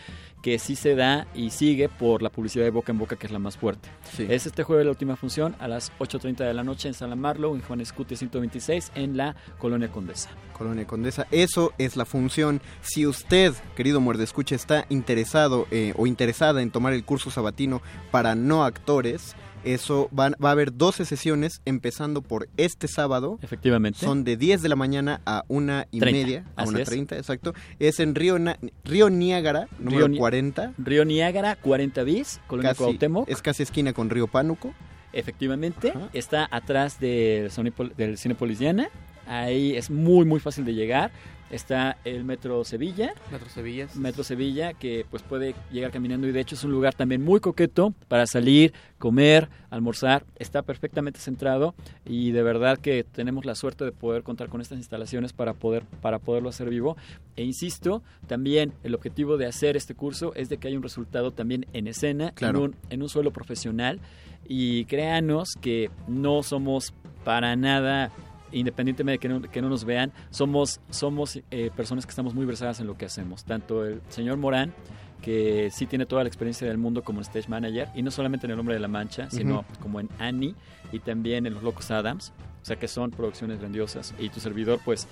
que 0.41 0.59
sí 0.59 0.75
se 0.75 0.95
da 0.95 1.27
y 1.33 1.51
sigue 1.51 1.89
por 1.89 2.21
la 2.21 2.29
publicidad 2.29 2.65
de 2.65 2.71
boca 2.71 2.91
en 2.91 2.97
boca, 2.97 3.15
que 3.15 3.27
es 3.27 3.31
la 3.31 3.39
más 3.39 3.57
fuerte. 3.57 3.89
Sí. 4.11 4.25
Es 4.29 4.45
este 4.45 4.63
jueves 4.63 4.85
la 4.85 4.91
última 4.91 5.15
función 5.15 5.55
a 5.59 5.67
las 5.67 5.91
8.30 5.99 6.37
de 6.37 6.53
la 6.53 6.63
noche 6.63 6.87
en 6.87 6.93
Sala 6.93 7.15
Marlow, 7.15 7.55
en 7.55 7.61
Juan 7.61 7.81
Escute 7.81 8.15
126, 8.15 8.91
en 8.95 9.17
la 9.17 9.35
Colonia 9.57 9.91
Condesa. 9.91 10.29
Colonia 10.57 10.85
Condesa. 10.85 11.27
Eso 11.31 11.73
es 11.77 11.95
la 11.95 12.05
función. 12.05 12.61
Si 12.81 13.07
usted, 13.07 13.53
querido 13.75 13.99
Muerde 13.99 14.23
Escucha, 14.23 14.55
está 14.55 14.85
interesado 14.89 15.67
eh, 15.71 15.93
o 15.97 16.07
interesada 16.07 16.61
en 16.61 16.71
tomar 16.71 16.93
el 16.93 17.03
curso 17.03 17.31
sabatino 17.31 17.81
para 18.11 18.35
no 18.35 18.63
actores, 18.63 19.35
eso 19.63 20.07
van- 20.11 20.35
va 20.43 20.49
a 20.49 20.51
haber 20.53 20.73
12 20.75 21.05
sesiones 21.05 21.61
empezando 21.65 22.21
por 22.21 22.47
este 22.57 22.87
sábado. 22.87 23.39
Efectivamente. 23.41 23.99
Son 23.99 24.23
de 24.23 24.37
10 24.37 24.61
de 24.61 24.69
la 24.69 24.75
mañana 24.75 25.21
a 25.25 25.43
una 25.47 25.87
y 25.91 25.99
30, 25.99 26.17
media. 26.25 26.45
A 26.55 26.63
una. 26.63 26.83
30, 26.83 27.17
exacto. 27.17 27.53
Es 27.79 27.99
en 27.99 28.15
Río, 28.15 28.39
Na- 28.39 28.57
Río 28.83 29.09
Niágara, 29.09 29.67
número 29.79 30.07
Ni- 30.07 30.17
40. 30.17 30.73
Río 30.77 31.05
Niágara, 31.05 31.55
40 31.55 32.03
bis, 32.03 32.39
Colonia 32.47 32.71
Casi- 32.71 32.83
Cuauhtémoc. 32.83 33.29
es 33.29 33.41
casi 33.41 33.63
esquina 33.63 33.93
con 33.93 34.09
Río 34.09 34.27
Pánuco. 34.27 34.73
Efectivamente, 35.13 35.93
está 36.13 36.47
atrás 36.51 36.99
del, 36.99 37.51
del 37.97 38.17
Cine 38.17 38.35
Policiana. 38.35 38.89
Ahí 39.27 39.75
es 39.75 39.89
muy, 39.89 40.25
muy 40.25 40.39
fácil 40.39 40.65
de 40.65 40.73
llegar. 40.73 41.11
Está 41.51 41.97
el 42.05 42.23
Metro 42.23 42.63
Sevilla. 42.63 43.13
Metro 43.31 43.49
Sevilla. 43.49 43.87
Metro 43.95 44.23
Sevilla, 44.23 44.73
que 44.73 45.05
pues 45.11 45.21
puede 45.21 45.53
llegar 45.71 45.91
caminando 45.91 46.25
y 46.27 46.31
de 46.31 46.39
hecho 46.39 46.55
es 46.55 46.63
un 46.63 46.71
lugar 46.71 46.93
también 46.93 47.21
muy 47.23 47.41
coqueto 47.41 47.93
para 48.07 48.25
salir, 48.25 48.73
comer, 48.97 49.49
almorzar. 49.69 50.25
Está 50.39 50.61
perfectamente 50.61 51.19
centrado 51.19 51.75
y 52.05 52.31
de 52.31 52.41
verdad 52.41 52.77
que 52.77 53.03
tenemos 53.03 53.43
la 53.45 53.55
suerte 53.55 53.83
de 53.83 53.91
poder 53.91 54.23
contar 54.23 54.47
con 54.47 54.61
estas 54.61 54.77
instalaciones 54.77 55.33
para 55.33 55.53
poder 55.53 55.83
para 56.01 56.19
poderlo 56.19 56.47
hacer 56.49 56.69
vivo. 56.69 56.95
E 57.35 57.43
insisto, 57.43 58.01
también 58.27 58.73
el 58.83 58.95
objetivo 58.95 59.35
de 59.35 59.45
hacer 59.47 59.75
este 59.75 59.93
curso 59.93 60.33
es 60.35 60.47
de 60.47 60.57
que 60.57 60.69
haya 60.69 60.77
un 60.77 60.83
resultado 60.83 61.31
también 61.31 61.65
en 61.73 61.87
escena, 61.87 62.31
Claro. 62.31 62.59
en, 62.59 62.63
un, 62.65 62.75
en 62.89 63.01
un 63.01 63.09
suelo 63.09 63.31
profesional 63.31 63.99
y 64.47 64.85
créanos 64.85 65.49
que 65.59 65.89
no 66.07 66.43
somos 66.43 66.93
para 67.25 67.55
nada 67.55 68.09
independientemente 68.51 69.11
de 69.11 69.19
que 69.19 69.29
no, 69.29 69.51
que 69.51 69.61
no 69.61 69.69
nos 69.69 69.85
vean, 69.85 70.11
somos, 70.29 70.79
somos 70.89 71.39
eh, 71.51 71.71
personas 71.75 72.05
que 72.05 72.11
estamos 72.11 72.33
muy 72.33 72.45
versadas 72.45 72.79
en 72.79 72.87
lo 72.87 72.97
que 72.97 73.05
hacemos. 73.05 73.43
Tanto 73.43 73.85
el 73.85 74.01
señor 74.09 74.37
Morán, 74.37 74.73
que 75.21 75.69
sí 75.71 75.85
tiene 75.85 76.05
toda 76.05 76.23
la 76.23 76.27
experiencia 76.27 76.67
del 76.67 76.77
mundo 76.77 77.03
como 77.03 77.21
stage 77.21 77.47
manager, 77.47 77.87
y 77.95 78.01
no 78.01 78.11
solamente 78.11 78.47
en 78.47 78.51
El 78.51 78.59
Hombre 78.59 78.75
de 78.75 78.81
la 78.81 78.87
Mancha, 78.87 79.29
sino 79.29 79.65
como 79.79 79.99
en 79.99 80.09
Annie 80.19 80.55
y 80.91 80.99
también 80.99 81.45
en 81.45 81.53
Los 81.53 81.63
Locos 81.63 81.91
Adams, 81.91 82.33
o 82.61 82.65
sea 82.65 82.75
que 82.75 82.87
son 82.87 83.11
producciones 83.11 83.59
grandiosas. 83.59 84.13
Y 84.19 84.29
tu 84.29 84.39
servidor, 84.39 84.79
pues, 84.83 85.07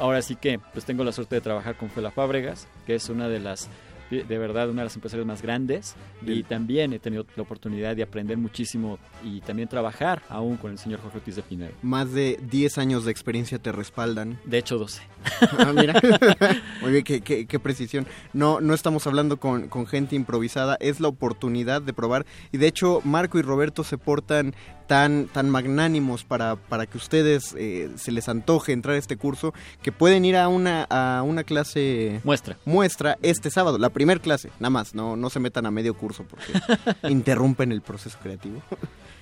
ahora 0.00 0.22
sí 0.22 0.36
que 0.36 0.58
pues 0.72 0.84
tengo 0.84 1.04
la 1.04 1.12
suerte 1.12 1.36
de 1.36 1.40
trabajar 1.40 1.76
con 1.76 1.90
Fela 1.90 2.10
Fábregas, 2.10 2.68
que 2.86 2.94
es 2.94 3.08
una 3.08 3.28
de 3.28 3.40
las 3.40 3.68
de 4.10 4.38
verdad 4.38 4.68
una 4.70 4.82
de 4.82 4.86
las 4.86 4.94
empresarias 4.94 5.26
más 5.26 5.42
grandes 5.42 5.94
y 6.24 6.42
también 6.44 6.92
he 6.92 6.98
tenido 6.98 7.26
la 7.36 7.42
oportunidad 7.42 7.96
de 7.96 8.02
aprender 8.02 8.36
muchísimo 8.36 8.98
y 9.24 9.40
también 9.40 9.68
trabajar 9.68 10.22
aún 10.28 10.56
con 10.56 10.70
el 10.72 10.78
señor 10.78 11.00
Jorge 11.00 11.18
Ortiz 11.18 11.36
de 11.36 11.42
Pinero. 11.42 11.74
Más 11.82 12.12
de 12.12 12.38
10 12.50 12.78
años 12.78 13.04
de 13.04 13.10
experiencia 13.10 13.58
te 13.58 13.72
respaldan. 13.72 14.38
De 14.44 14.58
hecho, 14.58 14.78
12. 14.78 15.02
Ah, 15.58 15.72
mira. 15.74 15.94
Qué, 17.04 17.20
qué- 17.22 17.46
qué 17.46 17.58
precisión. 17.58 18.06
No, 18.32 18.60
no 18.60 18.74
estamos 18.74 19.06
hablando 19.06 19.38
con, 19.38 19.68
con 19.68 19.86
gente 19.86 20.14
improvisada, 20.16 20.76
es 20.80 21.00
la 21.00 21.08
oportunidad 21.08 21.82
de 21.82 21.92
probar. 21.92 22.24
Y 22.52 22.58
de 22.58 22.66
hecho, 22.66 23.00
Marco 23.04 23.38
y 23.38 23.42
Roberto 23.42 23.84
se 23.84 23.98
portan 23.98 24.54
tan, 24.86 25.26
tan 25.26 25.48
magnánimos 25.50 26.24
para, 26.24 26.56
para 26.56 26.86
que 26.86 26.98
ustedes 26.98 27.54
eh, 27.58 27.90
se 27.96 28.12
les 28.12 28.28
antoje 28.28 28.72
entrar 28.72 28.94
a 28.96 28.98
este 28.98 29.16
curso, 29.16 29.54
que 29.82 29.92
pueden 29.92 30.24
ir 30.24 30.36
a 30.36 30.48
una, 30.48 30.84
a 30.90 31.22
una 31.22 31.44
clase 31.44 32.20
muestra. 32.24 32.56
muestra 32.64 33.16
este 33.22 33.50
sábado, 33.50 33.78
la 33.78 33.90
primer 33.90 34.20
clase, 34.20 34.50
nada 34.60 34.70
más, 34.70 34.94
no, 34.94 35.16
no 35.16 35.30
se 35.30 35.40
metan 35.40 35.66
a 35.66 35.70
medio 35.70 35.94
curso 35.94 36.24
porque 36.24 36.52
interrumpen 37.08 37.72
el 37.72 37.82
proceso 37.82 38.18
creativo. 38.22 38.62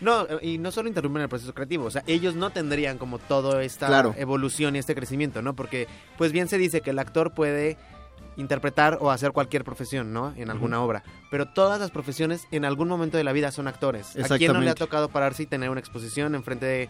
No, 0.02 0.26
y 0.42 0.58
no 0.58 0.72
solo 0.72 0.88
interrumpen 0.88 1.22
el 1.22 1.28
proceso 1.28 1.54
creativo, 1.54 1.84
o 1.84 1.90
sea, 1.92 2.02
ellos 2.08 2.34
no 2.34 2.50
tendrían 2.50 2.98
como 2.98 3.20
toda 3.20 3.62
esta 3.62 3.86
Claro. 3.86 4.16
evolución 4.18 4.74
y 4.74 4.80
este 4.80 4.96
crecimiento, 4.96 5.42
¿no? 5.42 5.54
Porque, 5.54 5.86
pues 6.18 6.32
bien 6.32 6.48
se 6.48 6.58
dice 6.58 6.80
que 6.80 6.90
el 6.90 6.98
actor 6.98 7.34
puede 7.34 7.76
interpretar 8.36 8.98
o 9.00 9.10
hacer 9.10 9.32
cualquier 9.32 9.64
profesión, 9.64 10.12
¿no? 10.12 10.32
En 10.36 10.50
alguna 10.50 10.82
obra. 10.82 11.02
Pero 11.30 11.46
todas 11.46 11.80
las 11.80 11.90
profesiones 11.90 12.46
en 12.50 12.64
algún 12.64 12.88
momento 12.88 13.16
de 13.16 13.24
la 13.24 13.32
vida 13.32 13.50
son 13.52 13.68
actores. 13.68 14.16
¿A 14.16 14.38
quién 14.38 14.52
no 14.52 14.60
le 14.60 14.70
ha 14.70 14.74
tocado 14.74 15.08
pararse 15.08 15.44
y 15.44 15.46
tener 15.46 15.70
una 15.70 15.80
exposición 15.80 16.34
enfrente 16.34 16.66
de 16.66 16.88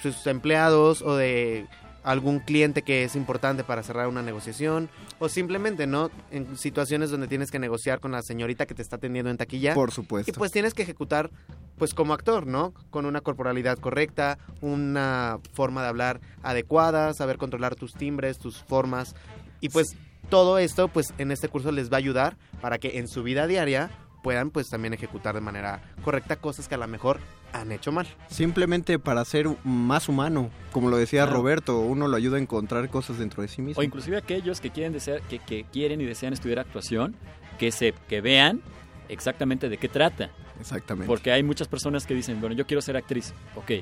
sus 0.00 0.26
empleados 0.26 1.02
o 1.02 1.16
de 1.16 1.66
algún 2.04 2.40
cliente 2.40 2.82
que 2.82 3.04
es 3.04 3.14
importante 3.14 3.62
para 3.64 3.82
cerrar 3.82 4.08
una 4.08 4.22
negociación 4.22 4.90
o 5.18 5.28
simplemente, 5.28 5.86
¿no? 5.86 6.10
En 6.30 6.56
situaciones 6.56 7.10
donde 7.10 7.28
tienes 7.28 7.50
que 7.50 7.58
negociar 7.58 8.00
con 8.00 8.12
la 8.12 8.22
señorita 8.22 8.66
que 8.66 8.74
te 8.74 8.82
está 8.82 8.96
atendiendo 8.96 9.30
en 9.30 9.36
taquilla. 9.36 9.74
Por 9.74 9.92
supuesto. 9.92 10.30
Y 10.30 10.34
pues 10.34 10.50
tienes 10.50 10.74
que 10.74 10.82
ejecutar, 10.82 11.30
pues 11.78 11.94
como 11.94 12.12
actor, 12.12 12.46
¿no? 12.46 12.74
Con 12.90 13.06
una 13.06 13.20
corporalidad 13.20 13.78
correcta, 13.78 14.38
una 14.60 15.38
forma 15.52 15.82
de 15.82 15.88
hablar 15.88 16.20
adecuada, 16.42 17.14
saber 17.14 17.38
controlar 17.38 17.76
tus 17.76 17.94
timbres, 17.94 18.38
tus 18.38 18.62
formas. 18.62 19.14
Y 19.60 19.68
pues 19.68 19.96
todo 20.28 20.58
esto, 20.58 20.88
pues 20.88 21.12
en 21.18 21.30
este 21.32 21.48
curso 21.48 21.72
les 21.72 21.90
va 21.90 21.96
a 21.96 21.98
ayudar 21.98 22.36
para 22.60 22.78
que 22.78 22.98
en 22.98 23.08
su 23.08 23.22
vida 23.22 23.46
diaria 23.46 23.90
puedan 24.22 24.50
pues 24.50 24.68
también 24.68 24.94
ejecutar 24.94 25.34
de 25.34 25.40
manera 25.40 25.82
correcta 26.04 26.36
cosas 26.36 26.68
que 26.68 26.76
a 26.76 26.78
lo 26.78 26.86
mejor 26.86 27.18
han 27.52 27.72
hecho 27.72 27.90
mal. 27.92 28.06
Simplemente 28.28 28.98
para 28.98 29.24
ser 29.24 29.48
más 29.64 30.08
humano, 30.08 30.48
como 30.70 30.88
lo 30.90 30.96
decía 30.96 31.24
Claro. 31.24 31.38
Roberto, 31.38 31.80
uno 31.80 32.08
lo 32.08 32.16
ayuda 32.16 32.36
a 32.36 32.40
encontrar 32.40 32.88
cosas 32.88 33.18
dentro 33.18 33.42
de 33.42 33.48
sí 33.48 33.60
mismo. 33.62 33.80
O 33.80 33.82
inclusive 33.84 34.16
aquellos 34.16 34.60
que 34.60 34.70
quieren 34.70 34.92
desear, 34.92 35.20
que, 35.22 35.38
que 35.40 35.64
quieren 35.64 36.00
y 36.00 36.04
desean 36.04 36.32
estudiar 36.32 36.60
actuación, 36.60 37.16
que 37.58 37.72
se 37.72 37.92
que 38.08 38.20
vean 38.20 38.62
exactamente 39.08 39.68
de 39.68 39.76
qué 39.76 39.88
trata. 39.88 40.30
Exactamente. 40.60 41.06
Porque 41.08 41.32
hay 41.32 41.42
muchas 41.42 41.66
personas 41.68 42.06
que 42.06 42.14
dicen, 42.14 42.40
bueno, 42.40 42.54
yo 42.54 42.66
quiero 42.66 42.80
ser 42.80 42.96
actriz. 42.96 43.34
Ok, 43.56 43.72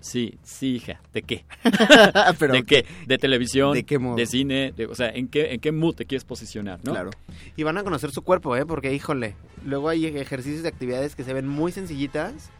sí, 0.00 0.38
sí, 0.42 0.76
hija. 0.76 1.00
¿De 1.12 1.22
qué? 1.22 1.44
Pero, 2.38 2.52
¿De 2.52 2.62
qué? 2.64 2.84
¿De 3.06 3.18
televisión? 3.18 3.74
¿De 3.74 3.84
qué 3.84 3.98
modo? 3.98 4.16
¿De 4.16 4.26
cine? 4.26 4.72
De- 4.76 4.86
o 4.86 4.94
sea, 4.94 5.08
¿en 5.10 5.28
qué, 5.28 5.52
¿en 5.52 5.60
qué 5.60 5.72
mood 5.72 5.94
te 5.94 6.06
quieres 6.06 6.24
posicionar? 6.24 6.80
¿no? 6.82 6.92
Claro. 6.92 7.10
Y 7.56 7.62
van 7.62 7.78
a 7.78 7.84
conocer 7.84 8.10
su 8.10 8.22
cuerpo, 8.22 8.56
¿eh? 8.56 8.66
Porque, 8.66 8.92
híjole, 8.92 9.34
luego 9.64 9.88
hay 9.88 10.06
ejercicios 10.06 10.62
de 10.62 10.68
actividades 10.68 11.14
que 11.16 11.24
se 11.24 11.32
ven 11.32 11.46
muy 11.48 11.72
sencillitas, 11.72 12.50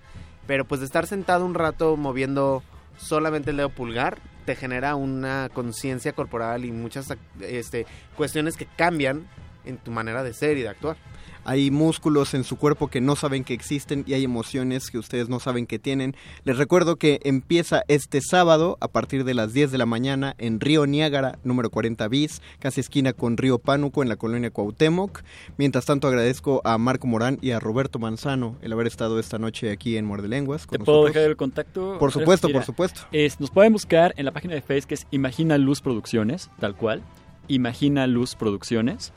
pero 0.46 0.64
pues 0.64 0.80
de 0.80 0.86
estar 0.86 1.06
sentado 1.06 1.44
un 1.46 1.54
rato 1.54 1.96
moviendo 1.96 2.62
solamente 2.98 3.50
el 3.50 3.56
dedo 3.56 3.70
pulgar, 3.70 4.18
te 4.44 4.56
genera 4.56 4.94
una 4.94 5.48
conciencia 5.52 6.12
corporal 6.12 6.64
y 6.64 6.72
muchas 6.72 7.06
este, 7.40 7.86
cuestiones 8.16 8.56
que 8.56 8.66
cambian 8.66 9.26
en 9.64 9.78
tu 9.78 9.90
manera 9.90 10.22
de 10.22 10.32
ser 10.32 10.56
y 10.58 10.62
de 10.62 10.68
actuar. 10.68 10.96
Hay 11.42 11.70
músculos 11.70 12.34
en 12.34 12.44
su 12.44 12.56
cuerpo 12.56 12.88
que 12.88 13.00
no 13.00 13.16
saben 13.16 13.44
que 13.44 13.54
existen 13.54 14.04
y 14.06 14.12
hay 14.12 14.24
emociones 14.24 14.90
que 14.90 14.98
ustedes 14.98 15.30
no 15.30 15.40
saben 15.40 15.66
que 15.66 15.78
tienen. 15.78 16.14
Les 16.44 16.58
recuerdo 16.58 16.96
que 16.96 17.18
empieza 17.24 17.82
este 17.88 18.20
sábado 18.20 18.76
a 18.82 18.88
partir 18.88 19.24
de 19.24 19.32
las 19.32 19.54
10 19.54 19.72
de 19.72 19.78
la 19.78 19.86
mañana 19.86 20.34
en 20.36 20.60
Río 20.60 20.86
Niágara, 20.86 21.38
número 21.42 21.70
40 21.70 22.06
bis, 22.08 22.42
casi 22.58 22.80
esquina 22.82 23.14
con 23.14 23.38
Río 23.38 23.58
Pánuco 23.58 24.02
en 24.02 24.10
la 24.10 24.16
colonia 24.16 24.50
Cuauhtémoc. 24.50 25.22
Mientras 25.56 25.86
tanto 25.86 26.08
agradezco 26.08 26.60
a 26.64 26.76
Marco 26.76 27.06
Morán 27.06 27.38
y 27.40 27.52
a 27.52 27.58
Roberto 27.58 27.98
Manzano 27.98 28.56
el 28.60 28.74
haber 28.74 28.86
estado 28.86 29.18
esta 29.18 29.38
noche 29.38 29.70
aquí 29.70 29.96
en 29.96 30.04
Muerde 30.04 30.28
Lenguas. 30.28 30.66
¿Te 30.66 30.78
puedo 30.78 31.06
dejar 31.06 31.22
el 31.22 31.36
contacto? 31.38 31.96
Por 31.98 32.12
supuesto, 32.12 32.48
Mira, 32.48 32.58
por 32.58 32.66
supuesto. 32.66 33.00
es- 33.12 33.40
nos 33.40 33.50
pueden 33.50 33.72
buscar 33.72 34.12
en 34.18 34.26
la 34.26 34.32
página 34.32 34.52
de 34.54 34.60
Facebook 34.60 34.88
que 34.88 34.94
es 34.94 35.06
Imagina 35.10 35.56
Luz 35.56 35.80
Producciones, 35.80 36.50
tal 36.60 36.76
cual. 36.76 37.02
Imagina 37.48 38.06
Luz 38.06 38.34
Producciones. 38.36 39.12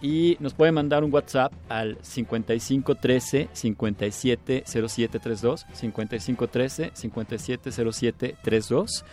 Y 0.00 0.36
nos 0.40 0.54
pueden 0.54 0.74
mandar 0.74 1.04
un 1.04 1.12
WhatsApp 1.12 1.52
al 1.68 1.98
5513 2.02 3.48
570732 3.52 5.66
5513 5.72 6.92
570732 6.94 9.04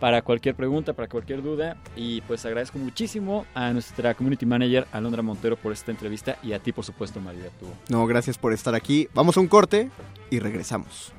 para 0.00 0.22
cualquier 0.22 0.56
pregunta, 0.56 0.94
para 0.94 1.08
cualquier 1.08 1.42
duda. 1.42 1.76
Y 1.94 2.22
pues 2.22 2.44
agradezco 2.46 2.78
muchísimo 2.78 3.46
a 3.54 3.72
nuestra 3.72 4.14
community 4.14 4.46
manager 4.46 4.86
Alondra 4.92 5.22
Montero 5.22 5.56
por 5.56 5.72
esta 5.72 5.90
entrevista 5.90 6.38
y 6.42 6.52
a 6.52 6.58
ti, 6.58 6.72
por 6.72 6.84
supuesto, 6.84 7.20
María. 7.20 7.50
Tú. 7.60 7.66
No, 7.88 8.06
gracias 8.06 8.38
por 8.38 8.52
estar 8.52 8.74
aquí. 8.74 9.08
Vamos 9.14 9.36
a 9.36 9.40
un 9.40 9.48
corte 9.48 9.90
y 10.30 10.40
regresamos. 10.40 11.12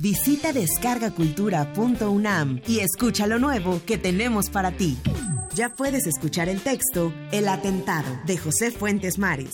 Visita 0.00 0.52
descargacultura.unam 0.54 2.62
y 2.66 2.80
escucha 2.80 3.26
lo 3.26 3.38
nuevo 3.38 3.82
que 3.84 3.98
tenemos 3.98 4.48
para 4.48 4.72
ti. 4.72 4.96
Ya 5.54 5.68
puedes 5.68 6.06
escuchar 6.06 6.48
el 6.48 6.62
texto 6.62 7.12
El 7.32 7.48
atentado 7.48 8.18
de 8.24 8.38
José 8.38 8.70
Fuentes 8.70 9.18
Mares. 9.18 9.52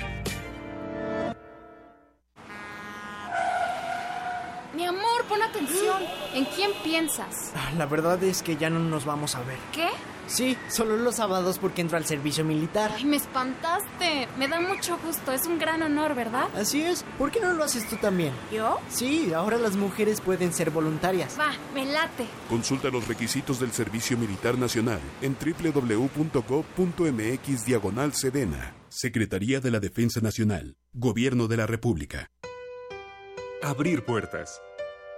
Amor, 5.24 5.30
pon 5.30 5.42
atención. 5.42 6.02
¿En 6.34 6.46
quién 6.46 6.72
piensas? 6.84 7.52
La 7.78 7.86
verdad 7.86 8.22
es 8.24 8.42
que 8.42 8.56
ya 8.58 8.70
no 8.70 8.80
nos 8.80 9.06
vamos 9.06 9.36
a 9.36 9.44
ver. 9.44 9.58
¿Qué? 9.72 9.88
Sí, 10.26 10.58
solo 10.70 10.96
los 10.96 11.16
sábados 11.16 11.60
porque 11.60 11.82
entro 11.82 11.98
al 11.98 12.06
servicio 12.06 12.46
militar. 12.46 12.92
Ay, 12.96 13.04
me 13.04 13.18
espantaste. 13.18 14.30
Me 14.38 14.48
da 14.48 14.62
mucho 14.62 14.98
gusto. 15.06 15.34
Es 15.34 15.46
un 15.46 15.60
gran 15.60 15.82
honor, 15.84 16.16
¿verdad? 16.16 16.48
Así 16.56 16.82
es. 16.82 17.04
¿Por 17.18 17.30
qué 17.30 17.42
no 17.42 17.52
lo 17.54 17.64
haces 17.64 17.88
tú 17.90 17.98
también? 17.98 18.34
¿Yo? 18.52 18.80
Sí, 18.90 19.34
ahora 19.34 19.58
las 19.58 19.76
mujeres 19.76 20.22
pueden 20.22 20.54
ser 20.54 20.70
voluntarias. 20.72 21.38
Va, 21.38 21.52
me 21.74 21.86
late. 21.86 22.26
Consulta 22.50 22.90
los 22.90 23.08
requisitos 23.08 23.60
del 23.60 23.74
Servicio 23.74 24.18
Militar 24.18 24.58
Nacional 24.58 25.02
en 25.22 25.36
www.gov.mx 25.36 26.46
diagonal 27.66 28.14
Sedena. 28.14 28.76
Secretaría 28.88 29.60
de 29.60 29.72
la 29.72 29.80
Defensa 29.80 30.22
Nacional. 30.22 30.78
Gobierno 30.94 31.48
de 31.48 31.58
la 31.58 31.68
República. 31.68 32.30
Abrir 33.62 34.06
puertas. 34.06 34.62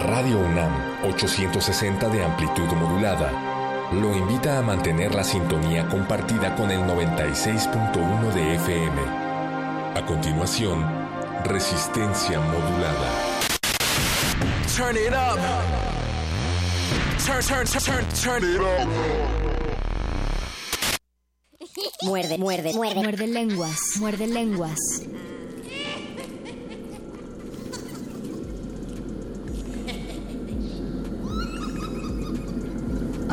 Radio 0.00 0.38
UNAM 0.38 0.72
860 1.04 2.08
de 2.08 2.24
amplitud 2.24 2.66
modulada 2.72 3.30
lo 3.92 4.16
invita 4.16 4.58
a 4.58 4.62
mantener 4.62 5.14
la 5.14 5.22
sintonía 5.22 5.88
compartida 5.88 6.54
con 6.56 6.70
el 6.70 6.80
96.1 6.80 8.32
de 8.34 8.54
FM. 8.56 9.00
A 9.94 10.04
continuación, 10.04 10.84
resistencia 11.44 12.40
modulada. 12.40 13.10
Turn 14.76 14.96
it 14.96 15.12
up. 15.12 15.38
Turn, 17.24 17.42
turn, 17.42 17.66
turn, 17.66 18.04
turn, 18.22 18.44
it 18.44 18.60
up. 18.60 18.88
Muerde, 22.02 22.38
muerde, 22.38 22.74
muerde. 22.74 22.94
Muerde 23.00 23.26
lenguas, 23.28 23.78
muerde 23.98 24.26
lenguas. 24.26 24.78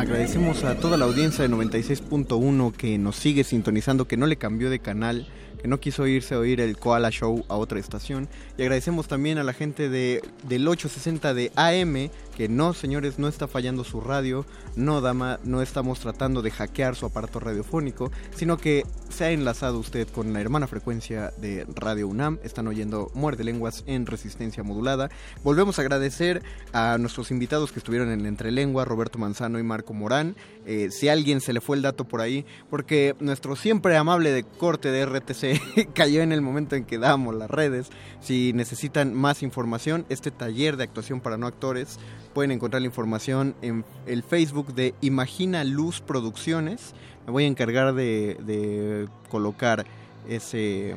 Agradecemos 0.04 0.66
a 0.66 0.76
toda 0.76 0.98
la 0.98 1.06
audiencia 1.06 1.48
de 1.48 1.56
96.1 1.56 2.74
que 2.74 2.98
nos 2.98 3.16
sigue 3.16 3.46
sintonizando, 3.46 4.06
que 4.06 4.18
no 4.18 4.28
le 4.28 4.36
cambió 4.36 4.70
de 4.70 4.80
canal, 4.80 5.30
que 5.62 5.70
no 5.70 5.80
quiso 5.80 6.06
irse 6.08 6.36
a 6.36 6.40
oír 6.40 6.60
el 6.60 6.78
Koala 6.78 7.10
Show 7.10 7.46
a 7.48 7.56
otra 7.56 7.80
estación. 7.80 8.28
Y 8.58 8.64
agradecemos 8.64 9.08
también 9.08 9.38
a 9.38 9.46
la 9.46 9.54
gente 9.54 9.88
de, 9.88 10.22
del 10.44 10.68
860 10.68 11.34
de 11.34 11.54
AM, 11.56 12.12
que 12.36 12.50
no, 12.50 12.74
señores, 12.74 13.20
no 13.20 13.28
está 13.28 13.48
fallando 13.48 13.84
su 13.84 14.02
radio, 14.02 14.46
no, 14.76 15.02
dama, 15.02 15.40
no 15.44 15.62
estamos 15.62 16.00
tratando 16.00 16.42
de 16.42 16.52
hackear 16.52 16.96
su 16.96 17.06
aparato 17.06 17.40
radiofónico, 17.40 18.12
sino 18.36 18.58
que 18.58 18.84
se 19.10 19.26
ha 19.26 19.32
enlazado 19.32 19.78
usted 19.78 20.08
con 20.08 20.34
la 20.34 20.42
hermana 20.42 20.68
frecuencia 20.68 21.32
de 21.38 21.66
Radio 21.76 22.08
UNAM. 22.08 22.40
Están 22.44 22.68
oyendo 22.68 23.12
Muerde 23.14 23.44
Lenguas 23.44 23.84
en 23.86 24.06
resistencia 24.06 24.64
modulada. 24.64 25.10
Volvemos 25.44 25.78
a 25.78 25.84
agradecer 25.84 26.42
a 26.72 26.98
nuestros 26.98 27.30
invitados 27.30 27.72
que 27.72 27.80
estuvieron 27.80 28.10
en 28.12 28.26
Entrelengua, 28.26 28.86
Roberto 28.86 29.20
Manzano 29.20 29.60
y 29.60 29.64
Marco 29.64 29.94
Morán. 29.94 30.36
Eh, 30.66 30.90
si 30.92 31.10
a 31.10 31.14
alguien 31.14 31.42
se 31.42 31.54
le 31.54 31.62
fue 31.62 31.76
el 31.76 31.84
dato 31.84 32.06
por 32.06 32.22
ahí, 32.22 32.46
porque 32.70 33.16
nuestro 33.20 33.56
siempre 33.56 33.98
amable 33.98 34.32
de 34.32 34.44
corte 34.44 34.90
de 34.90 35.06
RTC 35.06 35.92
cayó 35.94 36.22
en 36.22 36.32
el 36.32 36.42
momento 36.42 36.76
en 36.76 36.86
que 36.86 36.98
damos 36.98 37.36
las 37.36 37.52
redes. 37.52 37.90
Si 38.20 38.54
necesitan 38.54 39.14
más 39.14 39.44
información, 39.44 40.06
este 40.10 40.32
taller 40.32 40.78
de 40.78 40.84
actuación 40.84 41.22
para 41.22 41.38
no 41.38 41.48
actores, 41.48 42.00
pueden 42.34 42.52
encontrar 42.52 42.82
la 42.82 42.88
información 42.88 43.56
en 43.62 43.86
el 44.06 44.24
Facebook 44.24 44.74
de 44.74 44.96
Imagina 45.02 45.64
Luz 45.64 46.02
Producciones. 46.02 46.94
Me 47.26 47.32
voy 47.32 47.44
a 47.46 47.48
encargar 47.48 47.94
de, 47.94 49.08
colocar 49.30 49.86
ese 50.28 50.96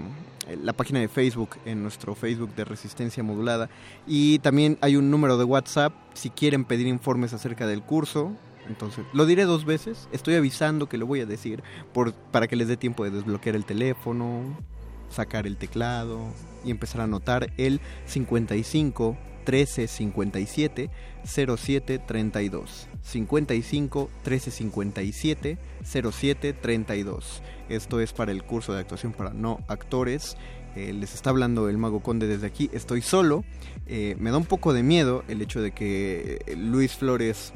la 0.62 0.72
página 0.72 1.00
de 1.00 1.08
Facebook 1.08 1.56
en 1.64 1.82
nuestro 1.82 2.14
Facebook 2.14 2.54
de 2.54 2.64
Resistencia 2.64 3.20
Modulada 3.24 3.68
y 4.06 4.38
también 4.38 4.78
hay 4.80 4.94
un 4.94 5.10
número 5.10 5.36
de 5.38 5.42
WhatsApp 5.42 5.92
si 6.14 6.30
quieren 6.30 6.64
pedir 6.64 6.86
informes 6.86 7.32
acerca 7.32 7.66
del 7.66 7.82
curso. 7.82 8.30
Entonces, 8.68 9.04
lo 9.12 9.26
diré 9.26 9.44
dos 9.44 9.64
veces, 9.64 10.08
estoy 10.12 10.36
avisando 10.36 10.88
que 10.88 10.98
lo 10.98 11.06
voy 11.06 11.20
a 11.20 11.26
decir 11.26 11.64
para 12.30 12.46
que 12.46 12.54
les 12.54 12.68
dé 12.68 12.76
tiempo 12.76 13.02
de 13.02 13.10
desbloquear 13.10 13.56
el 13.56 13.64
teléfono, 13.64 14.56
sacar 15.10 15.48
el 15.48 15.56
teclado 15.56 16.20
y 16.64 16.70
empezar 16.70 17.00
a 17.00 17.04
anotar 17.04 17.52
el 17.56 17.80
55 18.06 19.16
13 19.46 19.86
57 19.86 20.90
07 21.24 21.98
32. 22.00 22.88
55 23.00 24.10
13 24.22 24.50
57 24.50 25.58
07 25.84 26.52
32. 26.52 27.42
Esto 27.68 28.00
es 28.00 28.12
para 28.12 28.32
el 28.32 28.42
curso 28.42 28.74
de 28.74 28.80
actuación 28.80 29.12
para 29.12 29.32
no 29.32 29.60
actores. 29.68 30.36
Eh, 30.74 30.92
les 30.92 31.14
está 31.14 31.30
hablando 31.30 31.70
el 31.70 31.78
Mago 31.78 32.00
Conde 32.00 32.26
desde 32.26 32.48
aquí. 32.48 32.68
Estoy 32.72 33.00
solo. 33.00 33.44
Eh, 33.86 34.16
me 34.18 34.30
da 34.30 34.36
un 34.36 34.44
poco 34.44 34.74
de 34.74 34.82
miedo 34.82 35.24
el 35.28 35.40
hecho 35.40 35.62
de 35.62 35.70
que 35.70 36.40
eh, 36.46 36.56
Luis 36.56 36.96
Flores 36.96 37.54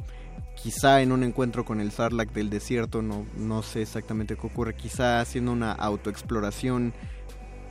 quizá 0.62 1.02
en 1.02 1.10
un 1.10 1.24
encuentro 1.24 1.64
con 1.64 1.80
el 1.80 1.90
Sarlacc 1.90 2.32
del 2.32 2.50
desierto, 2.50 3.02
no, 3.02 3.26
no 3.36 3.62
sé 3.62 3.82
exactamente 3.82 4.36
qué 4.36 4.46
ocurre, 4.46 4.74
quizá 4.74 5.20
haciendo 5.20 5.52
una 5.52 5.72
autoexploración 5.72 6.92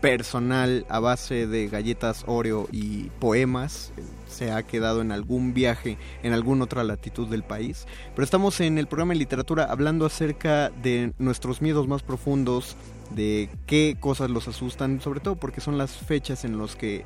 personal 0.02 0.86
a 0.90 1.00
base 1.00 1.48
de 1.48 1.68
galletas 1.68 2.24
Oreo 2.28 2.68
y 2.72 3.10
poemas, 3.20 3.92
eh, 3.98 4.04
se 4.28 4.52
ha 4.52 4.64
quedado 4.64 5.02
en 5.02 5.12
algún 5.12 5.54
viaje 5.54 5.98
en 6.24 6.34
alguna 6.34 6.66
otra 6.66 6.84
latitud 6.84 7.28
del 7.28 7.44
país. 7.44 7.86
Pero 8.16 8.24
estamos 8.24 8.60
en 8.62 8.78
el 8.78 8.88
programa 8.88 9.14
de 9.14 9.20
literatura 9.20 9.66
hablando 9.66 10.06
acerca 10.06 10.70
de 10.70 11.14
nuestros 11.18 11.62
miedos 11.62 11.88
más 11.88 12.04
profundos, 12.04 12.76
de 13.12 13.50
qué 13.66 13.98
cosas 14.00 14.30
los 14.30 14.48
asustan, 14.48 15.02
sobre 15.02 15.20
todo 15.20 15.36
porque 15.36 15.62
son 15.62 15.78
las 15.78 15.92
fechas 15.98 16.46
en 16.46 16.58
las 16.58 16.76
que 16.76 17.06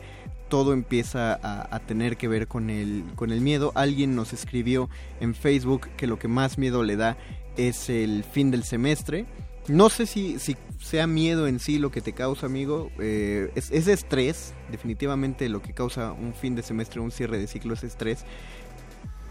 todo 0.49 0.73
empieza 0.73 1.33
a, 1.33 1.75
a, 1.75 1.79
tener 1.79 2.17
que 2.17 2.27
ver 2.27 2.47
con 2.47 2.69
el, 2.69 3.03
con 3.15 3.31
el 3.31 3.41
miedo. 3.41 3.71
Alguien 3.73 4.15
nos 4.15 4.33
escribió 4.33 4.89
en 5.19 5.33
Facebook 5.33 5.89
que 5.97 6.05
lo 6.05 6.19
que 6.19 6.27
más 6.27 6.57
miedo 6.57 6.83
le 6.83 6.95
da 6.95 7.17
es 7.57 7.89
el 7.89 8.23
fin 8.23 8.51
del 8.51 8.63
semestre 8.63 9.25
No 9.67 9.89
sé 9.89 10.05
si, 10.05 10.37
sea 10.79 11.07
miedo 11.07 11.47
en 11.47 11.59
sí 11.59 11.79
lo 11.79 11.91
que 11.91 12.01
te 12.01 12.13
causa, 12.13 12.45
amigo. 12.45 12.91
Eh, 12.99 13.51
es, 13.55 13.71
es 13.71 13.87
estrés. 13.87 14.53
Definitivamente 14.71 15.47
lo 15.49 15.61
que 15.61 15.73
causa 15.73 16.11
un 16.11 16.33
fin 16.33 16.55
de 16.55 16.63
semestre, 16.63 16.99
un 16.99 17.11
cierre 17.11 17.37
de 17.37 17.47
ciclo 17.47 17.73
es 17.73 17.83
estrés. 17.83 18.25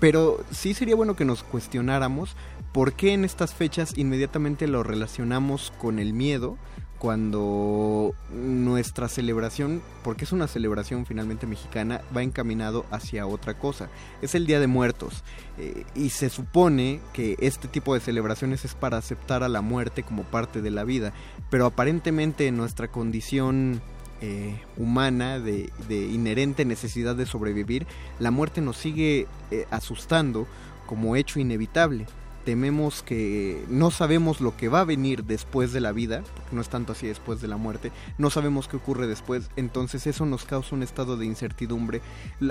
Pero 0.01 0.45
sí 0.51 0.75
sería 0.75 0.97
bueno 0.97 1.15
que 1.15 1.25
nos 1.25 1.43
cuestionáramos 1.43 2.35
por 2.73 2.95
qué 2.95 3.13
en 3.13 3.25
estas 3.25 3.55
fechas 3.55 3.97
inmediatamente 3.97 4.67
lo 4.67 4.83
relacionamos 4.83 5.73
con 5.79 5.99
el 5.99 6.13
miedo 6.15 6.59
cuando 7.03 8.15
nuestra 8.33 9.09
celebración, 9.09 9.83
porque 10.05 10.23
es 10.23 10.31
una 10.31 10.47
celebración 10.47 11.05
finalmente 11.05 11.49
mexicana, 11.49 12.01
va 12.17 12.23
encaminado 12.23 12.87
hacia 12.93 13.27
otra 13.27 13.55
cosa. 13.55 13.89
Es 14.23 14.37
el 14.37 14.47
Día 14.47 14.61
de 14.61 14.69
Muertos 14.69 15.25
eh, 15.59 15.83
y 15.97 16.11
se 16.11 16.31
supone 16.31 17.01
que 17.13 17.35
este 17.41 17.67
tipo 17.67 17.95
de 17.95 17.99
celebraciones 17.99 18.65
es 18.65 18.77
para 18.77 18.99
aceptar 18.99 19.43
a 19.43 19.49
la 19.49 19.63
muerte 19.63 20.05
como 20.05 20.23
parte 20.23 20.63
de 20.63 20.71
la 20.71 20.85
vida, 20.85 21.13
pero 21.51 21.67
aparentemente 21.67 22.47
en 22.47 22.57
nuestra 22.57 22.87
condición 22.87 23.83
eh, 24.21 24.61
humana 24.77 25.41
de, 25.41 25.73
inherente 25.91 26.65
necesidad 26.65 27.17
de 27.17 27.27
sobrevivir, 27.27 27.85
la 28.21 28.31
muerte 28.31 28.61
nos 28.61 28.77
sigue 28.77 29.27
eh, 29.51 29.67
asustando 29.73 30.47
como 30.87 31.17
hecho 31.17 31.41
inevitable 31.41 32.07
tememos 32.45 33.03
que 33.03 33.65
no 33.69 33.91
sabemos 33.91 34.41
lo 34.41 34.57
que 34.57 34.69
va 34.69 34.81
a 34.81 34.85
venir 34.85 35.25
después 35.25 35.73
de 35.73 35.81
la 35.81 35.93
vida, 35.93 36.23
porque 36.35 36.55
no 36.55 36.61
es 36.61 36.69
tanto 36.69 36.93
así 36.93 37.07
después 37.07 37.41
de 37.41 37.49
la 37.49 37.57
muerte, 37.57 37.93
no 38.19 38.31
sabemos 38.31 38.69
qué 38.69 38.77
ocurre 38.77 39.07
después, 39.07 39.51
entonces 39.57 40.07
eso 40.07 40.27
nos 40.27 40.45
causa 40.45 40.75
un 40.75 40.83
estado 40.83 41.17
de 41.17 41.27
incertidumbre, 41.27 42.01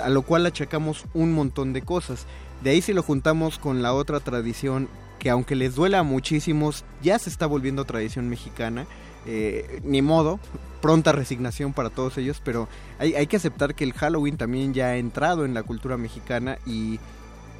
a 0.01 0.09
lo 0.09 0.21
cual 0.21 0.45
achacamos 0.45 1.05
un 1.13 1.33
montón 1.33 1.73
de 1.73 1.81
cosas. 1.81 2.25
De 2.63 2.71
ahí 2.71 2.81
si 2.81 2.93
lo 2.93 3.03
juntamos 3.03 3.59
con 3.59 3.81
la 3.81 3.93
otra 3.93 4.19
tradición, 4.19 4.87
que 5.19 5.29
aunque 5.29 5.55
les 5.55 5.75
duela 5.75 5.99
a 5.99 6.03
muchísimos, 6.03 6.83
ya 7.01 7.19
se 7.19 7.29
está 7.29 7.45
volviendo 7.45 7.85
tradición 7.85 8.29
mexicana, 8.29 8.87
eh, 9.25 9.81
ni 9.83 10.01
modo, 10.01 10.39
pronta 10.81 11.11
resignación 11.11 11.73
para 11.73 11.91
todos 11.91 12.17
ellos, 12.17 12.41
pero 12.43 12.67
hay, 12.97 13.13
hay 13.13 13.27
que 13.27 13.37
aceptar 13.37 13.75
que 13.75 13.83
el 13.83 13.93
Halloween 13.93 14.37
también 14.37 14.73
ya 14.73 14.87
ha 14.87 14.97
entrado 14.97 15.45
en 15.45 15.53
la 15.53 15.61
cultura 15.61 15.95
mexicana 15.95 16.57
y 16.65 16.99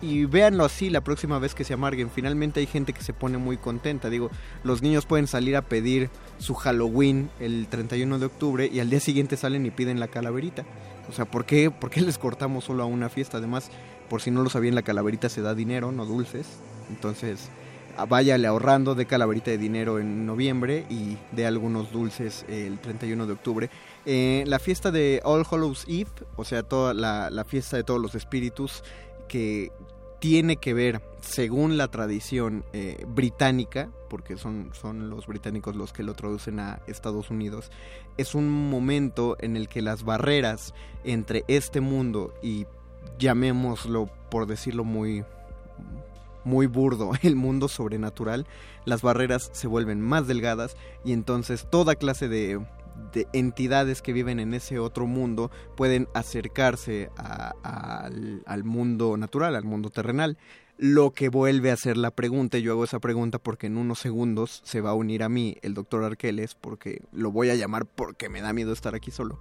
y 0.02 0.26
véanlo 0.26 0.66
así 0.66 0.90
la 0.90 1.02
próxima 1.02 1.40
vez 1.40 1.54
que 1.54 1.64
se 1.64 1.74
amarguen. 1.74 2.10
Finalmente 2.10 2.60
hay 2.60 2.66
gente 2.66 2.94
que 2.94 3.04
se 3.04 3.14
pone 3.14 3.38
muy 3.38 3.58
contenta. 3.58 4.10
Digo, 4.10 4.32
los 4.64 4.82
niños 4.82 5.06
pueden 5.06 5.28
salir 5.28 5.56
a 5.56 5.62
pedir 5.62 6.10
su 6.40 6.56
Halloween 6.56 7.30
el 7.40 7.68
31 7.68 8.20
de 8.20 8.26
octubre 8.26 8.70
y 8.72 8.80
al 8.80 8.90
día 8.90 9.00
siguiente 9.00 9.38
salen 9.38 9.66
y 9.66 9.72
piden 9.72 10.00
la 10.00 10.08
calaverita. 10.08 10.66
O 11.10 11.14
sea, 11.14 11.26
¿por 11.26 11.46
qué, 11.46 11.70
¿por 11.72 11.90
qué 11.90 12.02
les 12.02 12.18
cortamos 12.18 12.66
solo 12.66 12.84
a 12.84 12.88
una 12.88 13.10
fiesta? 13.10 13.38
Además, 13.38 13.70
por 14.10 14.22
si 14.22 14.32
no 14.32 14.42
lo 14.42 14.50
sabían, 14.50 14.76
la 14.76 14.82
calaverita 14.82 15.30
se 15.30 15.42
da 15.42 15.54
dinero, 15.54 15.92
no 15.92 16.06
dulces. 16.06 16.48
Entonces, 16.90 17.50
váyale 18.08 18.48
ahorrando 18.48 18.96
de 18.96 19.06
calaverita 19.06 19.52
de 19.52 19.58
dinero 19.58 20.00
en 20.00 20.26
noviembre 20.26 20.86
y 20.90 21.18
de 21.32 21.46
algunos 21.46 21.92
dulces 21.92 22.46
el 22.50 22.80
31 22.80 23.28
de 23.28 23.34
octubre. 23.34 23.70
Eh, 24.06 24.44
la 24.48 24.58
fiesta 24.58 24.90
de 24.92 25.22
All 25.24 25.46
Hallows 25.50 25.86
Eve, 25.88 26.10
o 26.36 26.44
sea, 26.44 26.64
toda 26.64 26.94
la 26.94 27.46
fiesta 27.46 27.78
de 27.78 27.84
todos 27.84 28.02
los 28.02 28.16
espíritus, 28.16 28.84
que 29.32 29.72
tiene 30.22 30.58
que 30.58 30.76
ver, 30.76 31.02
según 31.22 31.78
la 31.78 31.88
tradición 31.88 32.64
eh, 32.74 33.04
británica, 33.08 33.90
porque 34.08 34.38
son, 34.38 34.70
son 34.80 35.10
los 35.10 35.26
británicos 35.26 35.76
los 35.76 35.94
que 35.94 36.04
lo 36.04 36.14
traducen 36.14 36.60
a 36.60 36.80
Estados 36.86 37.32
Unidos, 37.32 37.72
es 38.18 38.36
un 38.36 38.48
momento 38.48 39.36
en 39.40 39.58
el 39.58 39.68
que 39.68 39.82
las 39.82 40.04
barreras 40.04 40.76
entre 41.04 41.44
este 41.48 41.82
mundo 41.82 42.36
y 42.44 42.68
llamémoslo, 43.18 44.12
por 44.30 44.46
decirlo 44.46 44.84
muy, 44.84 45.26
muy 46.44 46.68
burdo, 46.68 47.14
el 47.24 47.36
mundo 47.36 47.68
sobrenatural, 47.68 48.46
las 48.86 49.02
barreras 49.02 49.50
se 49.54 49.66
vuelven 49.66 50.02
más 50.02 50.28
delgadas 50.28 50.78
y 51.04 51.14
entonces 51.14 51.66
toda 51.68 51.96
clase 51.96 52.28
de, 52.28 52.64
de 53.14 53.28
entidades 53.34 54.02
que 54.02 54.14
viven 54.14 54.40
en 54.40 54.54
ese 54.54 54.80
otro 54.80 55.08
mundo 55.08 55.52
pueden 55.76 56.08
acercarse 56.14 57.10
al, 57.18 58.64
mundo 58.64 59.18
natural, 59.18 59.56
al 59.56 59.64
mundo 59.64 59.90
terrenal. 59.90 60.38
Lo 60.78 61.12
que 61.12 61.30
vuelve 61.30 61.72
a 61.72 61.78
ser 61.78 61.98
la 61.98 62.12
pregunta, 62.12 62.58
y 62.58 62.64
yo 62.64 62.72
hago 62.72 62.84
esa 62.84 63.00
pregunta 63.00 63.38
porque 63.38 63.68
en 63.68 63.78
unos 63.78 64.00
segundos 64.00 64.62
se 64.64 64.82
va 64.82 64.92
a 64.92 64.96
unir 64.96 65.22
a 65.22 65.30
mí 65.30 65.58
el 65.62 65.74
doctor 65.74 66.04
Arqueles, 66.04 66.56
porque 66.56 67.04
lo 67.12 67.32
voy 67.32 67.50
a 67.50 67.56
llamar 67.56 67.86
porque 67.86 68.30
me 68.30 68.42
da 68.42 68.52
miedo 68.52 68.74
estar 68.74 68.96
aquí 68.96 69.12
solo. 69.12 69.40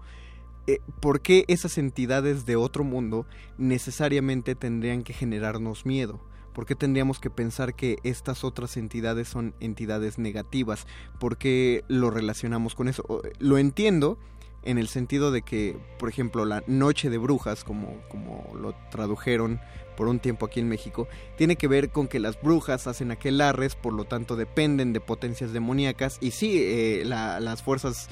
Eh, 0.67 0.81
¿Por 1.01 1.23
qué 1.23 1.45
esas 1.49 1.79
entidades 1.79 2.45
de 2.45 2.57
otro 2.57 2.85
mundo 2.85 3.27
necesariamente 3.57 4.55
tendrían 4.55 5.03
que 5.03 5.15
generarnos 5.15 5.87
miedo? 5.87 6.21
¿Por 6.53 6.67
qué 6.67 6.75
tendríamos 6.75 7.21
que 7.21 7.31
pensar 7.31 7.75
que 7.75 7.99
estas 8.03 8.45
otras 8.45 8.77
entidades 8.77 9.29
son 9.29 9.55
entidades 9.61 10.19
negativas? 10.19 10.87
¿Por 11.19 11.37
qué 11.37 11.85
lo 11.89 12.11
relacionamos 12.11 12.75
con 12.75 12.89
eso? 12.89 13.23
Lo 13.39 13.59
entiendo 13.59 14.19
en 14.63 14.79
el 14.79 14.89
sentido 14.89 15.31
de 15.31 15.43
que, 15.43 15.77
por 15.99 16.09
ejemplo, 16.09 16.45
la 16.45 16.63
Noche 16.67 17.11
de 17.11 17.19
Brujas, 17.19 17.65
como, 17.65 18.01
como 18.09 18.53
lo 18.55 18.75
tradujeron 18.91 19.61
por 19.97 20.09
un 20.09 20.19
tiempo 20.19 20.47
aquí 20.47 20.61
en 20.61 20.69
México, 20.69 21.09
tiene 21.37 21.57
que 21.57 21.69
ver 21.69 21.91
con 21.91 22.09
que 22.09 22.21
las 22.21 22.41
brujas 22.41 22.87
hacen 22.87 23.11
aquelarres, 23.11 23.75
por 23.75 23.93
lo 23.93 24.05
tanto 24.05 24.37
dependen 24.37 24.93
de 24.93 25.01
potencias 25.01 25.53
demoníacas, 25.53 26.19
y 26.21 26.33
sí, 26.33 26.59
eh, 26.63 27.03
la, 27.05 27.41
las 27.41 27.63
fuerzas 27.63 28.09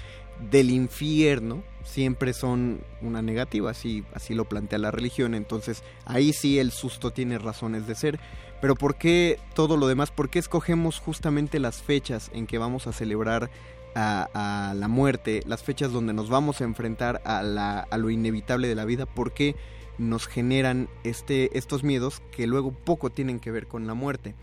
del 0.50 0.70
infierno 0.70 1.62
siempre 1.82 2.32
son 2.32 2.80
una 3.00 3.22
negativa, 3.22 3.70
así, 3.70 4.04
así 4.12 4.34
lo 4.34 4.44
plantea 4.44 4.78
la 4.78 4.90
religión, 4.90 5.34
entonces 5.34 5.82
ahí 6.04 6.32
sí 6.32 6.58
el 6.58 6.70
susto 6.70 7.10
tiene 7.12 7.38
razones 7.38 7.86
de 7.86 7.94
ser. 7.94 8.20
Pero 8.60 8.74
¿por 8.74 8.96
qué 8.96 9.38
todo 9.54 9.76
lo 9.76 9.86
demás? 9.86 10.10
¿Por 10.10 10.30
qué 10.30 10.38
escogemos 10.38 10.98
justamente 10.98 11.60
las 11.60 11.80
fechas 11.80 12.30
en 12.34 12.46
que 12.46 12.58
vamos 12.58 12.86
a 12.86 12.92
celebrar 12.92 13.50
a, 13.94 14.74
la 14.76 14.88
muerte, 14.88 15.42
las 15.46 15.62
fechas 15.62 15.92
donde 15.92 16.12
nos 16.12 16.28
vamos 16.28 16.60
a 16.60 16.64
enfrentar 16.64 17.20
a, 17.24 17.42
la, 17.42 17.80
a 17.80 17.98
lo 17.98 18.10
inevitable 18.10 18.68
de 18.68 18.74
la 18.74 18.84
vida? 18.84 19.06
¿Por 19.06 19.32
qué 19.32 19.56
nos 19.96 20.26
generan 20.26 20.88
este, 21.04 21.56
estos 21.56 21.82
miedos 21.84 22.22
que 22.30 22.46
luego 22.46 22.72
poco 22.72 23.10
tienen 23.10 23.40
que 23.40 23.50
ver 23.50 23.66
con 23.66 23.86
la 23.86 23.94
muerte? 23.94 24.34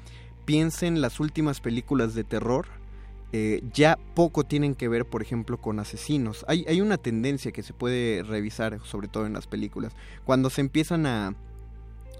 Piensen 0.45 1.01
las 1.01 1.19
últimas 1.19 1.59
películas 1.59 2.15
de 2.15 2.23
terror, 2.23 2.67
eh, 3.31 3.61
ya 3.73 3.97
poco 4.13 4.43
tienen 4.43 4.75
que 4.75 4.87
ver, 4.87 5.05
por 5.05 5.21
ejemplo, 5.21 5.59
con 5.59 5.79
asesinos. 5.79 6.45
Hay, 6.47 6.65
hay 6.67 6.81
una 6.81 6.97
tendencia 6.97 7.51
que 7.51 7.63
se 7.63 7.73
puede 7.73 8.23
revisar, 8.23 8.79
sobre 8.83 9.07
todo 9.07 9.25
en 9.25 9.33
las 9.33 9.47
películas. 9.47 9.93
Cuando 10.23 10.49
se 10.49 10.61
empiezan 10.61 11.05
a, 11.05 11.35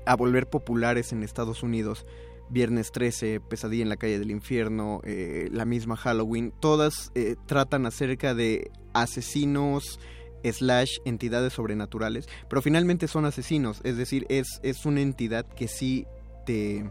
a 0.05 0.15
volver 0.15 0.49
populares 0.49 1.11
en 1.11 1.23
Estados 1.23 1.63
Unidos, 1.63 2.05
Viernes 2.49 2.91
13, 2.91 3.39
Pesadilla 3.39 3.83
en 3.83 3.89
la 3.89 3.97
calle 3.97 4.19
del 4.19 4.31
infierno, 4.31 5.01
eh, 5.03 5.49
la 5.51 5.65
misma 5.65 5.95
Halloween, 5.95 6.53
todas 6.59 7.11
eh, 7.15 7.35
tratan 7.47 7.85
acerca 7.85 8.35
de 8.35 8.71
asesinos 8.93 9.99
slash 10.43 10.97
entidades 11.05 11.53
sobrenaturales, 11.53 12.27
pero 12.47 12.61
finalmente 12.61 13.07
son 13.07 13.25
asesinos, 13.25 13.81
es 13.83 13.97
decir, 13.97 14.27
es, 14.29 14.59
es 14.61 14.85
una 14.85 15.01
entidad 15.01 15.47
que 15.47 15.67
sí 15.67 16.05
te, 16.45 16.87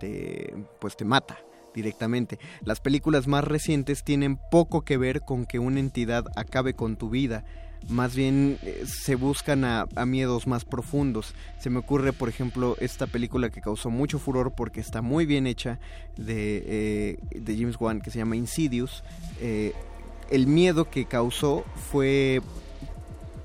te, 0.00 0.54
pues 0.80 0.96
te 0.96 1.04
mata 1.04 1.38
directamente. 1.76 2.40
Las 2.64 2.80
películas 2.80 3.28
más 3.28 3.44
recientes 3.44 4.02
tienen 4.02 4.40
poco 4.50 4.82
que 4.82 4.96
ver 4.96 5.20
con 5.20 5.46
que 5.46 5.60
una 5.60 5.78
entidad 5.78 6.24
acabe 6.34 6.74
con 6.74 6.96
tu 6.96 7.10
vida. 7.10 7.44
Más 7.88 8.16
bien 8.16 8.58
eh, 8.62 8.84
se 8.86 9.14
buscan 9.14 9.64
a, 9.64 9.86
miedos 10.06 10.48
más 10.48 10.64
profundos. 10.64 11.34
Se 11.60 11.70
me 11.70 11.78
ocurre, 11.78 12.12
por 12.12 12.28
ejemplo, 12.28 12.76
esta 12.80 13.06
película 13.06 13.50
que 13.50 13.60
causó 13.60 13.90
mucho 13.90 14.18
furor 14.18 14.54
porque 14.56 14.80
está 14.80 15.02
muy 15.02 15.26
bien 15.26 15.46
hecha 15.46 15.78
de, 16.16 16.64
eh, 16.66 17.18
de 17.30 17.56
James 17.56 17.76
Wan 17.78 18.00
que 18.00 18.10
se 18.10 18.18
llama 18.18 18.34
Insidious. 18.34 19.04
Eh, 19.40 19.72
el 20.30 20.48
miedo 20.48 20.90
que 20.90 21.04
causó 21.04 21.64
fue 21.92 22.40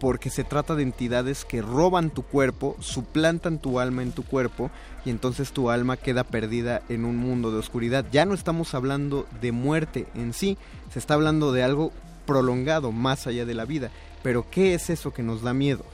porque 0.02 0.32
se 0.32 0.43
trata 0.43 0.74
de 0.74 0.82
entidades 0.82 1.45
que 1.45 1.62
roban 1.62 2.10
tu 2.10 2.24
cuerpo, 2.24 2.76
suplantan 2.80 3.60
tu 3.60 3.80
alma 3.80 4.02
en 4.02 4.14
tu 4.14 4.24
cuerpo 4.24 4.72
y 5.06 5.12
entonces 5.12 5.52
tu 5.52 5.70
alma 5.70 5.95
queda 5.95 6.24
perdida 6.24 6.82
en 6.89 7.06
un 7.06 7.18
mundo 7.18 7.52
de 7.52 7.60
oscuridad. 7.60 8.04
Ya 8.12 8.26
no 8.26 8.34
estamos 8.34 8.74
hablando 8.74 9.28
de 9.41 9.52
muerte 9.52 10.08
en 10.16 10.34
sí, 10.34 10.58
se 10.91 10.97
está 10.97 11.14
hablando 11.14 11.52
de 11.52 11.62
algo 11.62 11.91
prolongado 12.26 12.91
más 12.91 13.28
allá 13.28 13.45
de 13.45 13.54
la 13.54 13.66
vida. 13.66 13.91
Pero 14.24 14.49
¿qué 14.49 14.74
es 14.74 14.89
eso 14.89 15.14
que 15.14 15.22
nos 15.22 15.43
da 15.43 15.54
miedo? 15.54 15.86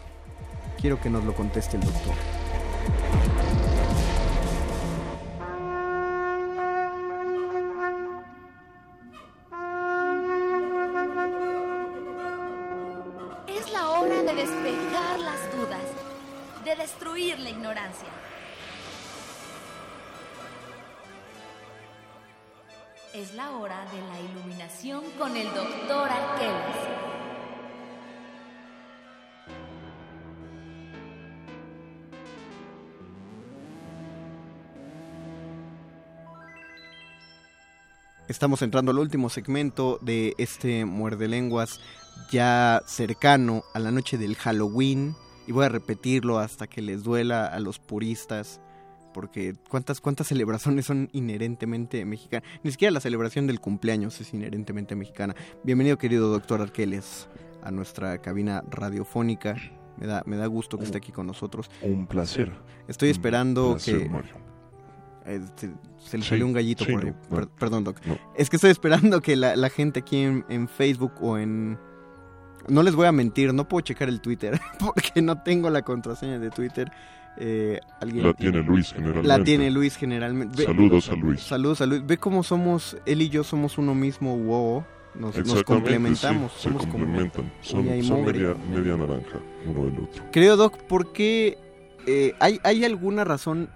Quiero 0.79 1.01
que 1.01 1.09
nos 1.09 1.25
lo 1.25 1.35
conteste 1.35 1.75
el 1.75 1.83
doctor. 1.83 2.13
Destruir 16.87 17.37
la 17.39 17.49
ignorancia. 17.49 18.07
Es 23.13 23.33
la 23.33 23.51
hora 23.57 23.85
de 23.91 23.99
la 23.99 24.21
iluminación 24.21 25.03
con 25.19 25.35
el 25.35 25.53
doctor 25.53 26.09
Arqueles. 26.09 26.77
Estamos 38.29 38.61
entrando 38.61 38.91
al 38.91 38.99
último 38.99 39.29
segmento 39.29 39.99
de 40.01 40.35
este 40.37 40.85
muerde 40.85 41.27
lenguas 41.27 41.81
ya 42.31 42.81
cercano 42.85 43.63
a 43.73 43.79
la 43.79 43.91
noche 43.91 44.17
del 44.17 44.37
Halloween 44.37 45.15
y 45.47 45.51
voy 45.51 45.65
a 45.65 45.69
repetirlo 45.69 46.37
hasta 46.39 46.67
que 46.67 46.81
les 46.81 47.03
duela 47.03 47.47
a 47.47 47.59
los 47.59 47.79
puristas 47.79 48.61
porque 49.13 49.55
cuántas 49.69 49.99
cuántas 50.01 50.27
celebraciones 50.33 50.85
son 50.85 51.09
inherentemente 51.13 52.05
mexicanas. 52.05 52.47
Ni 52.63 52.71
siquiera 52.71 52.91
la 52.91 52.99
celebración 52.99 53.47
del 53.47 53.59
cumpleaños 53.59 54.19
es 54.21 54.33
inherentemente 54.33 54.95
mexicana. 54.95 55.35
Bienvenido 55.63 55.97
querido 55.97 56.29
doctor 56.29 56.61
Arqueles 56.61 57.27
a 57.63 57.71
nuestra 57.71 58.19
cabina 58.21 58.63
radiofónica. 58.69 59.55
Me 59.97 60.05
da, 60.05 60.21
me 60.27 60.37
da 60.37 60.45
gusto 60.45 60.77
que 60.77 60.83
esté 60.83 60.97
aquí 60.99 61.11
con 61.11 61.25
nosotros. 61.25 61.71
Un 61.81 62.05
placer. 62.05 62.51
Estoy 62.87 63.09
esperando 63.09 63.69
Un 63.69 63.73
placer, 63.73 64.03
que... 64.03 64.09
Mario. 64.09 64.33
Eh, 65.25 65.41
se, 65.55 65.67
se 65.97 66.17
le 66.19 66.23
Sí, 66.23 66.29
salió 66.29 66.45
un 66.45 66.53
gallito 66.53 66.85
sí, 66.85 66.91
por 66.91 67.03
ahí. 67.03 67.09
no, 67.29 67.35
Per- 67.35 67.45
no. 67.47 67.55
perdón, 67.55 67.83
Doc. 67.83 67.97
No. 68.05 68.17
Es 68.37 68.49
que 68.49 68.57
estoy 68.57 68.69
esperando 68.71 69.19
que 69.21 69.35
la, 69.35 69.55
la 69.55 69.69
gente 69.69 70.01
aquí 70.01 70.17
en, 70.17 70.45
en 70.49 70.67
Facebook 70.67 71.13
o 71.21 71.37
en... 71.39 71.79
No 72.67 72.83
les 72.83 72.95
voy 72.95 73.07
a 73.07 73.11
mentir, 73.11 73.53
no 73.53 73.67
puedo 73.67 73.81
checar 73.81 74.09
el 74.09 74.21
Twitter 74.21 74.59
porque 74.79 75.21
no 75.21 75.41
tengo 75.41 75.69
la 75.69 75.81
contraseña 75.83 76.39
de 76.39 76.49
Twitter. 76.49 76.91
Eh, 77.39 77.79
alguien 78.01 78.25
La 78.25 78.33
tiene 78.33 78.61
Luis 78.63 78.91
generalmente. 78.93 79.27
La 79.27 79.43
tiene 79.43 79.69
Luis 79.71 79.95
generalmente. 79.95 80.57
Ve- 80.57 80.65
Saludos 80.65 81.09
a 81.09 81.15
Luis. 81.15 81.41
Saludos 81.41 81.81
a 81.81 81.85
Luis. 81.85 82.05
Ve 82.05 82.17
cómo 82.17 82.43
somos, 82.43 82.97
él 83.05 83.21
y 83.21 83.29
yo 83.29 83.43
somos 83.43 83.77
uno 83.77 83.93
mismo, 83.93 84.35
wow. 84.37 84.83
Nos, 85.15 85.35
complementamos. 85.63 86.51
sí, 86.53 86.63
somos 86.63 86.83
se 86.83 86.89
complementan. 86.89 87.51
Son, 87.61 87.85
son 88.03 88.23
media, 88.25 88.55
media 88.71 88.95
naranja 88.97 89.39
uno 89.65 89.85
del 89.85 89.99
otro. 90.03 90.23
Creo, 90.31 90.55
Doc, 90.57 90.77
¿por 90.83 91.11
qué 91.11 91.57
eh, 92.05 92.33
hay, 92.39 92.59
hay 92.63 92.85
alguna 92.85 93.23
razón 93.23 93.69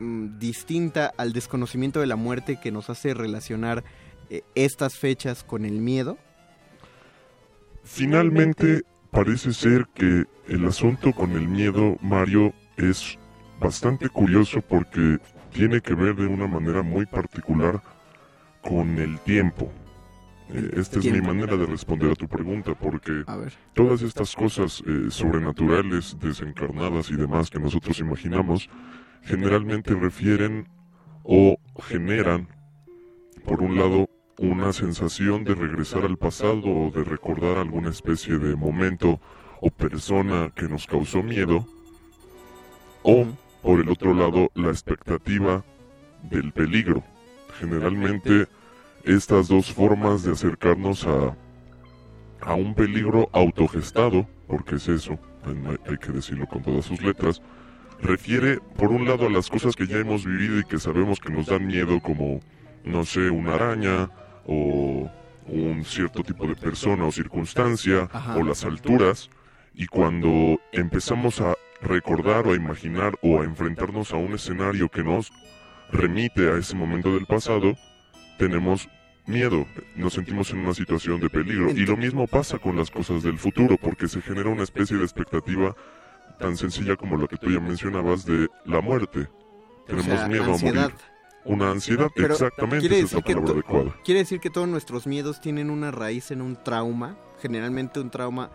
mm, 0.00 0.38
distinta 0.38 1.12
al 1.16 1.32
desconocimiento 1.32 2.00
de 2.00 2.06
la 2.06 2.16
muerte 2.16 2.58
que 2.60 2.72
nos 2.72 2.90
hace 2.90 3.14
relacionar 3.14 3.84
eh, 4.30 4.42
estas 4.56 4.96
fechas 4.96 5.44
con 5.44 5.64
el 5.64 5.80
miedo? 5.80 6.18
Finalmente, 7.90 8.82
parece 9.10 9.52
ser 9.54 9.86
que 9.94 10.26
el 10.46 10.66
asunto 10.66 11.12
con 11.12 11.32
el 11.32 11.48
miedo, 11.48 11.96
Mario, 12.02 12.52
es 12.76 13.18
bastante 13.58 14.10
curioso 14.10 14.60
porque 14.60 15.18
tiene 15.52 15.80
que 15.80 15.94
ver 15.94 16.14
de 16.14 16.26
una 16.26 16.46
manera 16.46 16.82
muy 16.82 17.06
particular 17.06 17.82
con 18.62 18.98
el 18.98 19.18
tiempo. 19.20 19.72
Eh, 20.50 20.70
esta 20.76 20.98
es 20.98 21.10
mi 21.10 21.22
manera 21.22 21.56
de 21.56 21.64
responder 21.64 22.12
a 22.12 22.14
tu 22.14 22.28
pregunta, 22.28 22.74
porque 22.74 23.24
todas 23.72 24.02
estas 24.02 24.36
cosas 24.36 24.82
eh, 24.86 25.06
sobrenaturales, 25.08 26.14
desencarnadas 26.20 27.10
y 27.10 27.16
demás 27.16 27.48
que 27.48 27.58
nosotros 27.58 27.98
imaginamos, 28.00 28.68
generalmente 29.22 29.94
refieren 29.94 30.68
o 31.24 31.56
generan, 31.88 32.48
por 33.44 33.62
un 33.62 33.76
lado, 33.76 34.08
una 34.38 34.72
sensación 34.72 35.44
de 35.44 35.54
regresar 35.54 36.04
al 36.04 36.16
pasado 36.16 36.62
o 36.66 36.90
de 36.94 37.02
recordar 37.04 37.58
alguna 37.58 37.90
especie 37.90 38.38
de 38.38 38.54
momento 38.56 39.20
o 39.60 39.70
persona 39.70 40.52
que 40.54 40.68
nos 40.68 40.86
causó 40.86 41.22
miedo, 41.22 41.66
o, 43.02 43.26
por 43.62 43.80
el 43.80 43.88
otro 43.88 44.14
lado, 44.14 44.50
la 44.54 44.68
expectativa 44.68 45.64
del 46.30 46.52
peligro. 46.52 47.02
Generalmente, 47.58 48.46
estas 49.04 49.48
dos 49.48 49.72
formas 49.72 50.22
de 50.22 50.32
acercarnos 50.32 51.06
a, 51.06 51.36
a 52.40 52.54
un 52.54 52.74
peligro 52.74 53.28
autogestado, 53.32 54.28
porque 54.46 54.76
es 54.76 54.88
eso, 54.88 55.18
hay- 55.88 55.98
que 55.98 56.12
decirlo 56.12 56.46
con 56.46 56.62
todas 56.62 56.84
sus 56.84 57.02
letras, 57.02 57.42
refiere 58.00 58.60
por 58.76 58.92
un 58.92 59.06
lado 59.08 59.26
a 59.26 59.30
las 59.30 59.48
cosas 59.48 59.74
que 59.74 59.86
ya 59.88 59.96
hemos 59.96 60.24
vivido 60.24 60.60
y 60.60 60.64
que 60.64 60.78
sabemos 60.78 61.18
que 61.18 61.32
nos 61.32 61.46
dan 61.46 61.66
miedo, 61.66 62.00
como, 62.00 62.38
no 62.84 63.04
sé, 63.04 63.30
una 63.30 63.54
araña 63.54 64.10
o 64.48 65.08
un 65.46 65.84
cierto 65.84 66.22
tipo 66.22 66.46
de 66.46 66.56
persona 66.56 67.06
o 67.06 67.12
circunstancia 67.12 68.08
Ajá. 68.12 68.36
o 68.36 68.42
las 68.42 68.64
alturas, 68.64 69.30
y 69.74 69.86
cuando 69.86 70.58
empezamos 70.72 71.40
a 71.40 71.54
recordar 71.80 72.46
o 72.46 72.52
a 72.52 72.56
imaginar 72.56 73.14
o 73.22 73.40
a 73.40 73.44
enfrentarnos 73.44 74.12
a 74.12 74.16
un 74.16 74.34
escenario 74.34 74.88
que 74.88 75.04
nos 75.04 75.30
remite 75.92 76.50
a 76.50 76.56
ese 76.56 76.74
momento 76.74 77.14
del 77.14 77.26
pasado, 77.26 77.76
tenemos 78.38 78.88
miedo, 79.26 79.66
nos 79.94 80.14
sentimos 80.14 80.50
en 80.50 80.60
una 80.60 80.74
situación 80.74 81.20
de 81.20 81.30
peligro. 81.30 81.70
Y 81.70 81.86
lo 81.86 81.96
mismo 81.96 82.26
pasa 82.26 82.58
con 82.58 82.76
las 82.76 82.90
cosas 82.90 83.22
del 83.22 83.38
futuro, 83.38 83.76
porque 83.76 84.08
se 84.08 84.20
genera 84.20 84.48
una 84.48 84.64
especie 84.64 84.96
de 84.96 85.04
expectativa 85.04 85.76
tan 86.38 86.56
sencilla 86.56 86.96
como 86.96 87.16
la 87.16 87.26
que 87.26 87.36
tú 87.36 87.50
ya 87.50 87.60
mencionabas 87.60 88.24
de 88.24 88.48
la 88.64 88.80
muerte. 88.80 89.28
Tenemos 89.86 90.06
sea, 90.06 90.28
miedo 90.28 90.52
ansiedad. 90.52 90.84
a 90.84 90.88
morir. 90.88 91.17
Una 91.44 91.70
ansiedad, 91.70 92.08
Pero 92.14 92.34
exactamente, 92.34 92.80
quiere 92.88 92.98
esa 93.00 93.06
es 93.06 93.12
la 93.12 93.18
decir 93.20 93.24
que 93.24 93.32
palabra 93.40 93.46
to- 93.62 93.70
adecuada. 93.72 94.02
Quiere 94.04 94.20
decir 94.20 94.40
que 94.40 94.50
todos 94.50 94.68
nuestros 94.68 95.06
miedos 95.06 95.40
tienen 95.40 95.70
una 95.70 95.90
raíz 95.90 96.30
en 96.30 96.42
un 96.42 96.56
trauma, 96.62 97.16
generalmente 97.40 98.00
un 98.00 98.10
trauma, 98.10 98.50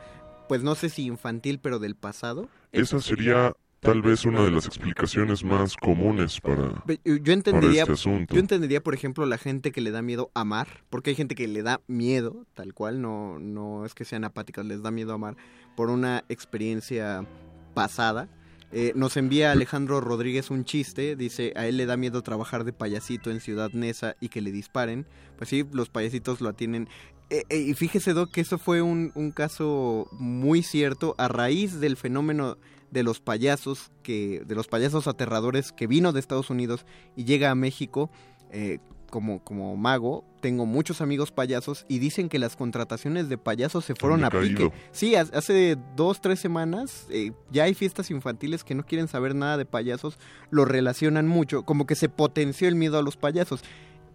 pues 0.47 0.61
no 0.63 0.75
sé 0.75 0.89
si 0.89 1.05
infantil, 1.05 1.59
pero 1.59 1.79
del 1.79 1.95
pasado. 1.95 2.49
Esa 2.71 2.99
sería 3.01 3.53
tal 3.79 4.01
vez 4.01 4.23
una 4.25 4.43
de 4.43 4.51
las 4.51 4.65
explicaciones 4.65 5.43
más 5.43 5.75
comunes 5.75 6.39
para, 6.39 6.83
Yo 7.03 7.33
entendería, 7.33 7.83
para 7.85 7.93
este 7.95 8.09
asunto. 8.09 8.33
yo 8.33 8.39
entendería, 8.39 8.81
por 8.81 8.93
ejemplo, 8.93 9.25
la 9.25 9.37
gente 9.37 9.71
que 9.71 9.81
le 9.81 9.91
da 9.91 10.01
miedo 10.01 10.29
amar, 10.35 10.83
porque 10.89 11.09
hay 11.09 11.15
gente 11.15 11.35
que 11.35 11.47
le 11.47 11.63
da 11.63 11.81
miedo, 11.87 12.45
tal 12.53 12.73
cual, 12.73 13.01
no, 13.01 13.39
no 13.39 13.85
es 13.85 13.93
que 13.93 14.05
sean 14.05 14.23
apáticas, 14.23 14.65
les 14.65 14.81
da 14.83 14.91
miedo 14.91 15.13
amar 15.13 15.35
por 15.75 15.89
una 15.89 16.23
experiencia 16.29 17.25
pasada. 17.73 18.29
Eh, 18.75 18.91
nos 18.95 19.17
envía 19.17 19.51
Alejandro 19.51 20.01
Rodríguez 20.01 20.49
un 20.49 20.65
chiste, 20.65 21.15
dice, 21.15 21.53
a 21.55 21.67
él 21.67 21.77
le 21.77 21.85
da 21.85 21.95
miedo 21.95 22.23
trabajar 22.23 22.63
de 22.63 22.73
payasito 22.73 23.29
en 23.29 23.39
Ciudad 23.39 23.69
Neza 23.71 24.15
y 24.19 24.29
que 24.29 24.41
le 24.41 24.51
disparen. 24.51 25.05
Pues 25.37 25.51
sí, 25.51 25.63
los 25.71 25.89
payasitos 25.89 26.41
lo 26.41 26.49
atienen. 26.49 26.89
Eh, 27.29 27.43
eh, 27.49 27.59
y 27.59 27.73
fíjese, 27.75 28.13
Doc, 28.13 28.31
que 28.31 28.41
eso 28.41 28.57
fue 28.57 28.81
un, 28.81 29.11
un 29.13 29.31
caso 29.31 30.07
muy 30.11 30.63
cierto 30.63 31.13
a 31.19 31.27
raíz 31.27 31.79
del 31.79 31.97
fenómeno 31.97 32.57
de 32.89 33.03
los 33.03 33.19
payasos, 33.19 33.91
que, 34.01 34.41
de 34.45 34.55
los 34.55 34.67
payasos 34.67 35.07
aterradores 35.07 35.71
que 35.71 35.87
vino 35.87 36.11
de 36.11 36.19
Estados 36.19 36.49
Unidos 36.49 36.85
y 37.15 37.25
llega 37.25 37.51
a 37.51 37.55
México 37.55 38.09
eh, 38.51 38.77
como, 39.13 39.43
como 39.43 39.77
mago. 39.77 40.25
Tengo 40.41 40.65
muchos 40.65 40.99
amigos 41.01 41.31
payasos 41.31 41.85
y 41.87 41.99
dicen 41.99 42.29
que 42.29 42.39
las 42.39 42.55
contrataciones 42.55 43.29
de 43.29 43.37
payasos 43.37 43.85
se 43.85 43.93
fueron 43.93 44.25
a 44.25 44.31
pique. 44.31 44.71
Sí, 44.91 45.15
ha- 45.15 45.21
hace 45.21 45.77
dos, 45.95 46.19
tres 46.19 46.39
semanas 46.39 47.05
eh, 47.11 47.31
ya 47.51 47.65
hay 47.65 47.75
fiestas 47.75 48.09
infantiles 48.09 48.63
que 48.63 48.73
no 48.73 48.83
quieren 48.83 49.07
saber 49.07 49.35
nada 49.35 49.57
de 49.57 49.65
payasos, 49.65 50.17
lo 50.49 50.65
relacionan 50.65 51.27
mucho, 51.27 51.61
como 51.63 51.85
que 51.85 51.93
se 51.93 52.09
potenció 52.09 52.67
el 52.67 52.73
miedo 52.75 52.97
a 52.97 53.03
los 53.03 53.15
payasos. 53.15 53.63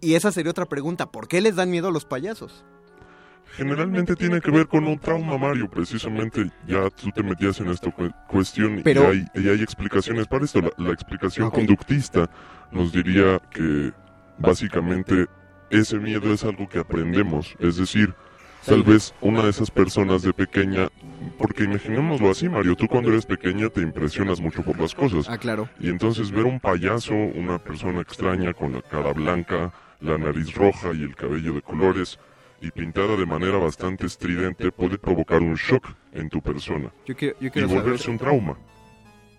Y 0.01 0.15
esa 0.15 0.33
sería 0.33 0.51
otra 0.51 0.65
pregunta, 0.65 1.09
¿por 1.09 1.29
qué 1.29 1.39
les 1.39 1.55
dan 1.55 1.71
miedo 1.71 1.87
a 1.87 1.91
los 1.91 2.03
payasos? 2.03 2.65
Generalmente 3.55 4.15
tiene 4.15 4.41
que 4.41 4.51
ver 4.51 4.67
con 4.67 4.85
un 4.85 4.99
trauma, 4.99 5.37
Mario. 5.37 5.69
Precisamente 5.69 6.51
ya 6.67 6.89
tú 6.91 7.09
te 7.11 7.23
metías 7.23 7.59
en 7.61 7.69
esta 7.69 7.89
cu- 7.91 8.11
cuestión 8.27 8.81
Pero- 8.83 9.13
y, 9.13 9.25
hay, 9.33 9.43
y 9.43 9.49
hay 9.49 9.61
explicaciones 9.63 10.27
para 10.27 10.45
esto. 10.45 10.61
La, 10.61 10.71
la 10.77 10.91
explicación 10.91 11.49
conductista 11.49 12.29
nos 12.71 12.91
diría 12.91 13.39
que 13.49 13.91
básicamente 14.39 15.27
ese 15.69 15.97
miedo 15.99 16.33
es 16.33 16.43
algo 16.43 16.67
que 16.67 16.79
aprendemos. 16.79 17.55
Es 17.59 17.77
decir, 17.77 18.13
tal 18.65 18.83
vez 18.83 19.13
una 19.21 19.43
de 19.43 19.49
esas 19.51 19.69
personas 19.71 20.21
de 20.23 20.33
pequeña, 20.33 20.89
porque 21.37 21.63
imaginémoslo 21.65 22.31
así, 22.31 22.49
Mario, 22.49 22.75
tú 22.75 22.87
cuando 22.87 23.09
eres 23.09 23.25
pequeña 23.25 23.69
te 23.69 23.81
impresionas 23.81 24.41
mucho 24.41 24.63
por 24.63 24.79
las 24.79 24.95
cosas. 24.95 25.27
Ah, 25.29 25.37
claro. 25.37 25.69
Y 25.79 25.89
entonces 25.89 26.31
ver 26.31 26.45
un 26.45 26.59
payaso, 26.59 27.13
una 27.13 27.59
persona 27.59 28.01
extraña 28.01 28.53
con 28.53 28.73
la 28.73 28.81
cara 28.81 29.13
blanca, 29.13 29.71
la 30.01 30.17
nariz 30.17 30.53
roja 30.55 30.91
y 30.93 31.03
el 31.03 31.15
cabello 31.15 31.53
de 31.53 31.61
colores 31.61 32.17
y 32.61 32.71
pintada 32.71 33.15
de 33.15 33.25
manera 33.25 33.57
bastante 33.57 34.05
estridente 34.05 34.71
puede 34.71 34.97
provocar 34.97 35.41
un 35.41 35.55
shock 35.55 35.87
en 36.11 36.27
tu 36.29 36.41
persona 36.41 36.89
Yo 37.05 37.15
quiero, 37.15 37.35
yo 37.39 37.47
y 37.47 37.51
saber- 37.51 37.67
volverse 37.67 38.09
un 38.11 38.17
trauma. 38.17 38.57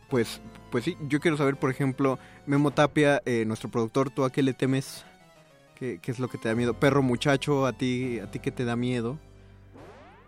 Pues, 0.09 0.41
pues 0.71 0.85
sí, 0.85 0.97
yo 1.09 1.21
quiero 1.21 1.37
saber, 1.37 1.57
por 1.57 1.71
ejemplo, 1.71 2.19
Memo 2.47 2.71
Tapia, 2.71 3.21
eh, 3.27 3.45
nuestro 3.47 3.71
productor, 3.71 4.11
¿tú 4.11 4.25
a 4.25 4.31
qué 4.31 4.43
le 4.43 4.53
temes? 4.55 5.05
¿Qué, 5.75 5.99
qué 6.03 6.11
es 6.11 6.19
lo 6.19 6.29
que 6.29 6.39
te 6.39 6.49
da 6.49 6.55
miedo? 6.55 6.75
Perro 6.75 7.03
muchacho, 7.03 7.67
¿a 7.67 7.73
ti, 7.73 8.19
a 8.21 8.31
ti 8.31 8.39
qué 8.39 8.51
te 8.51 8.65
da 8.65 8.77
miedo? 8.77 9.19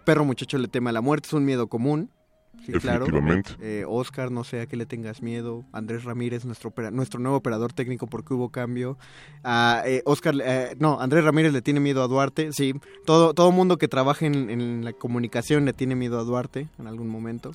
Perro 0.05 0.25
muchacho 0.25 0.59
le 0.59 0.69
teme 0.69 0.91
a 0.91 0.93
la 0.93 1.01
muerte, 1.01 1.27
es 1.29 1.33
un 1.33 1.45
miedo 1.45 1.67
común. 1.69 2.11
Sí, 2.67 2.73
claro. 2.75 3.07
Eh, 3.61 3.85
Oscar, 3.89 4.31
no 4.31 4.45
sé 4.45 4.61
a 4.61 4.67
qué 4.67 4.77
le 4.77 4.87
tengas 4.87 5.21
miedo. 5.21 5.65
Andrés 5.73 6.05
Ramírez, 6.05 6.45
nuestro, 6.45 6.71
opera- 6.71 6.91
nuestro 6.93 7.19
nuevo 7.19 7.37
operador 7.39 7.73
técnico 7.73 8.07
porque 8.07 8.35
hubo 8.35 8.51
cambio. 8.51 8.99
Ah, 9.43 9.83
eh, 9.85 10.03
Oscar, 10.05 10.35
eh, 10.45 10.77
no, 10.79 11.01
Andrés 11.01 11.25
Ramírez 11.25 11.53
le 11.53 11.61
tiene 11.61 11.81
miedo 11.81 12.03
a 12.05 12.09
Duarte. 12.09 12.53
Sí, 12.53 12.75
todo, 13.05 13.35
todo 13.35 13.51
mundo 13.51 13.79
que 13.79 13.89
trabaje 13.89 14.27
en, 14.27 14.49
en 14.49 14.85
la 14.85 14.93
comunicación 14.93 15.65
le 15.65 15.73
tiene 15.73 15.97
miedo 15.97 16.21
a 16.21 16.25
Duarte 16.25 16.69
en 16.79 16.87
algún 16.87 17.09
momento. 17.09 17.51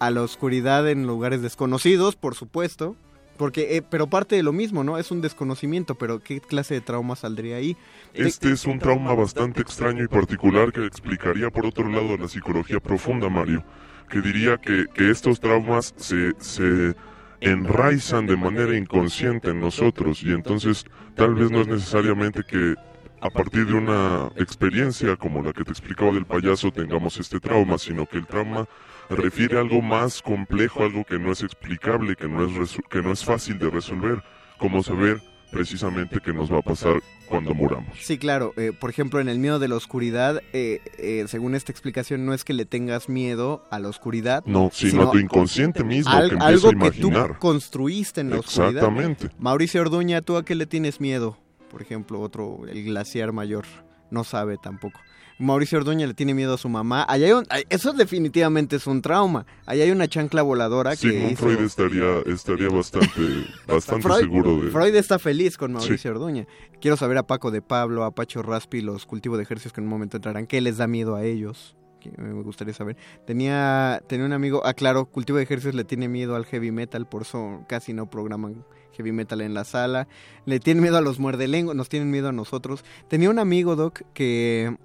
A 0.00 0.10
la 0.10 0.22
oscuridad 0.22 0.88
en 0.88 1.06
lugares 1.06 1.42
desconocidos, 1.42 2.16
por 2.16 2.34
supuesto. 2.34 2.96
Porque, 3.36 3.76
eh, 3.76 3.82
pero 3.82 4.06
parte 4.06 4.36
de 4.36 4.42
lo 4.42 4.52
mismo, 4.52 4.84
¿no? 4.84 4.98
Es 4.98 5.10
un 5.10 5.22
desconocimiento, 5.22 5.94
pero 5.94 6.18
¿qué 6.18 6.40
clase 6.40 6.74
de 6.74 6.80
trauma 6.82 7.16
saldría 7.16 7.56
ahí? 7.56 7.74
Este 8.12 8.52
es 8.52 8.66
un 8.66 8.78
trauma 8.78 9.14
bastante 9.14 9.62
extraño 9.62 10.04
y 10.04 10.08
particular 10.08 10.72
que 10.72 10.84
explicaría 10.84 11.48
por 11.48 11.64
otro 11.64 11.88
lado 11.88 12.18
la 12.18 12.28
psicología 12.28 12.80
profunda, 12.80 13.30
Mario, 13.30 13.64
que 14.10 14.20
diría 14.20 14.58
que, 14.58 14.84
que 14.92 15.10
estos 15.10 15.40
traumas 15.40 15.94
se, 15.96 16.32
se 16.38 16.94
enraizan 17.40 18.26
de 18.26 18.36
manera 18.36 18.76
inconsciente 18.76 19.50
en 19.50 19.60
nosotros 19.60 20.22
y 20.22 20.32
entonces 20.32 20.84
tal 21.14 21.34
vez 21.34 21.50
no 21.50 21.62
es 21.62 21.68
necesariamente 21.68 22.42
que 22.44 22.74
a 23.22 23.30
partir 23.30 23.66
de 23.66 23.74
una 23.74 24.30
experiencia 24.36 25.16
como 25.16 25.42
la 25.42 25.52
que 25.52 25.64
te 25.64 25.70
explicaba 25.70 26.12
del 26.12 26.26
payaso 26.26 26.70
tengamos 26.70 27.18
este 27.18 27.40
trauma, 27.40 27.78
sino 27.78 28.06
que 28.06 28.18
el 28.18 28.26
trauma 28.26 28.66
refiere 29.10 29.56
a 29.56 29.60
algo 29.60 29.82
más 29.82 30.22
complejo, 30.22 30.84
algo 30.84 31.04
que 31.04 31.18
no 31.18 31.32
es 31.32 31.42
explicable, 31.42 32.16
que 32.16 32.28
no 32.28 32.44
es, 32.62 32.76
que 32.88 33.02
no 33.02 33.12
es 33.12 33.24
fácil 33.24 33.58
de 33.58 33.68
resolver, 33.70 34.22
como 34.58 34.82
saber 34.82 35.20
precisamente 35.50 36.20
qué 36.24 36.32
nos 36.32 36.50
va 36.52 36.58
a 36.58 36.62
pasar 36.62 36.94
cuando 37.26 37.54
muramos. 37.54 37.98
Sí, 38.00 38.18
claro. 38.18 38.52
eh, 38.56 38.72
por 38.78 38.88
ejemplo, 38.90 39.18
en 39.20 39.28
el 39.28 39.38
miedo 39.40 39.58
de 39.58 39.66
la 39.66 39.74
oscuridad, 39.76 40.40
eh, 40.52 40.80
eh, 40.98 41.24
según 41.26 41.56
esta 41.56 41.72
explicación, 41.72 42.24
no 42.24 42.34
es 42.34 42.44
que 42.44 42.52
le 42.52 42.66
tengas 42.66 43.08
miedo 43.08 43.64
a 43.70 43.80
la 43.80 43.88
oscuridad. 43.88 44.44
No, 44.46 44.70
sino 44.72 45.08
a 45.08 45.10
tu 45.10 45.18
inconsciente 45.18 45.82
mismo 45.82 46.12
al- 46.12 46.28
que 46.28 46.34
empieza 46.34 46.46
algo 46.52 46.68
a 46.68 46.72
imaginar. 46.72 47.26
que 47.28 47.32
tú 47.34 47.38
construiste 47.40 48.20
en 48.20 48.30
la 48.30 48.38
oscuridad. 48.38 48.68
Exactamente. 48.76 49.28
Mauricio 49.38 49.80
Orduña, 49.80 50.22
¿tú 50.22 50.36
a 50.36 50.44
qué 50.44 50.54
le 50.54 50.66
tienes 50.66 51.00
miedo? 51.00 51.36
Por 51.68 51.82
ejemplo, 51.82 52.20
otro, 52.20 52.60
el 52.68 52.84
glaciar 52.84 53.32
mayor, 53.32 53.64
no 54.10 54.22
sabe 54.24 54.56
tampoco. 54.62 55.00
Mauricio 55.40 55.78
Orduña 55.78 56.06
le 56.06 56.14
tiene 56.14 56.34
miedo 56.34 56.54
a 56.54 56.58
su 56.58 56.68
mamá. 56.68 57.04
Allá 57.08 57.26
hay 57.26 57.32
un- 57.32 57.46
eso 57.68 57.92
definitivamente 57.92 58.76
es 58.76 58.86
un 58.86 59.02
trauma. 59.02 59.46
Allá 59.66 59.84
hay 59.84 59.90
una 59.90 60.06
chancla 60.06 60.42
voladora 60.42 60.90
que 60.92 60.96
Sigmund 61.10 61.32
hizo... 61.32 61.42
Freud 61.42 61.60
estaría, 61.60 62.18
estaría 62.26 62.68
bastante, 62.68 63.08
bastante 63.66 64.02
Freud, 64.02 64.20
seguro 64.20 64.60
de... 64.62 64.70
Freud 64.70 64.94
está 64.94 65.18
feliz 65.18 65.56
con 65.56 65.72
Mauricio 65.72 65.96
Sí. 65.98 66.08
Orduña. 66.08 66.46
Quiero 66.80 66.96
saber 66.96 67.16
a 67.18 67.26
Paco 67.26 67.50
de 67.50 67.62
Pablo, 67.62 68.04
a 68.04 68.14
Pacho 68.14 68.42
Raspi, 68.42 68.80
los 68.82 69.06
cultivos 69.06 69.38
de 69.38 69.44
ejercicios 69.44 69.72
que 69.72 69.80
en 69.80 69.84
un 69.86 69.90
momento 69.90 70.16
entrarán. 70.18 70.46
¿Qué 70.46 70.60
les 70.60 70.76
da 70.76 70.86
miedo 70.86 71.16
a 71.16 71.24
ellos? 71.24 71.74
Que 72.00 72.10
me 72.16 72.32
gustaría 72.42 72.72
saber. 72.72 72.96
Tenía, 73.26 74.02
tenía 74.08 74.24
un 74.26 74.32
amigo, 74.32 74.62
ah, 74.64 74.74
claro, 74.74 75.06
cultivo 75.06 75.38
de 75.38 75.44
ejercicios 75.44 75.74
le 75.74 75.84
tiene 75.84 76.08
miedo 76.08 76.34
al 76.36 76.46
heavy 76.46 76.70
metal, 76.70 77.06
por 77.06 77.22
eso 77.22 77.64
casi 77.68 77.92
no 77.92 78.08
programan 78.08 78.64
heavy 78.96 79.12
metal 79.12 79.40
en 79.42 79.52
la 79.54 79.64
sala. 79.64 80.08
Le 80.46 80.60
tienen 80.60 80.82
miedo 80.82 80.96
a 80.96 81.02
los 81.02 81.18
muerdelenguas, 81.18 81.76
nos 81.76 81.88
tienen 81.88 82.10
miedo 82.10 82.28
a 82.28 82.32
nosotros. 82.32 82.84
Tenía 83.08 83.28
un 83.30 83.38
amigo, 83.38 83.76
Doc, 83.76 84.00
que 84.14 84.76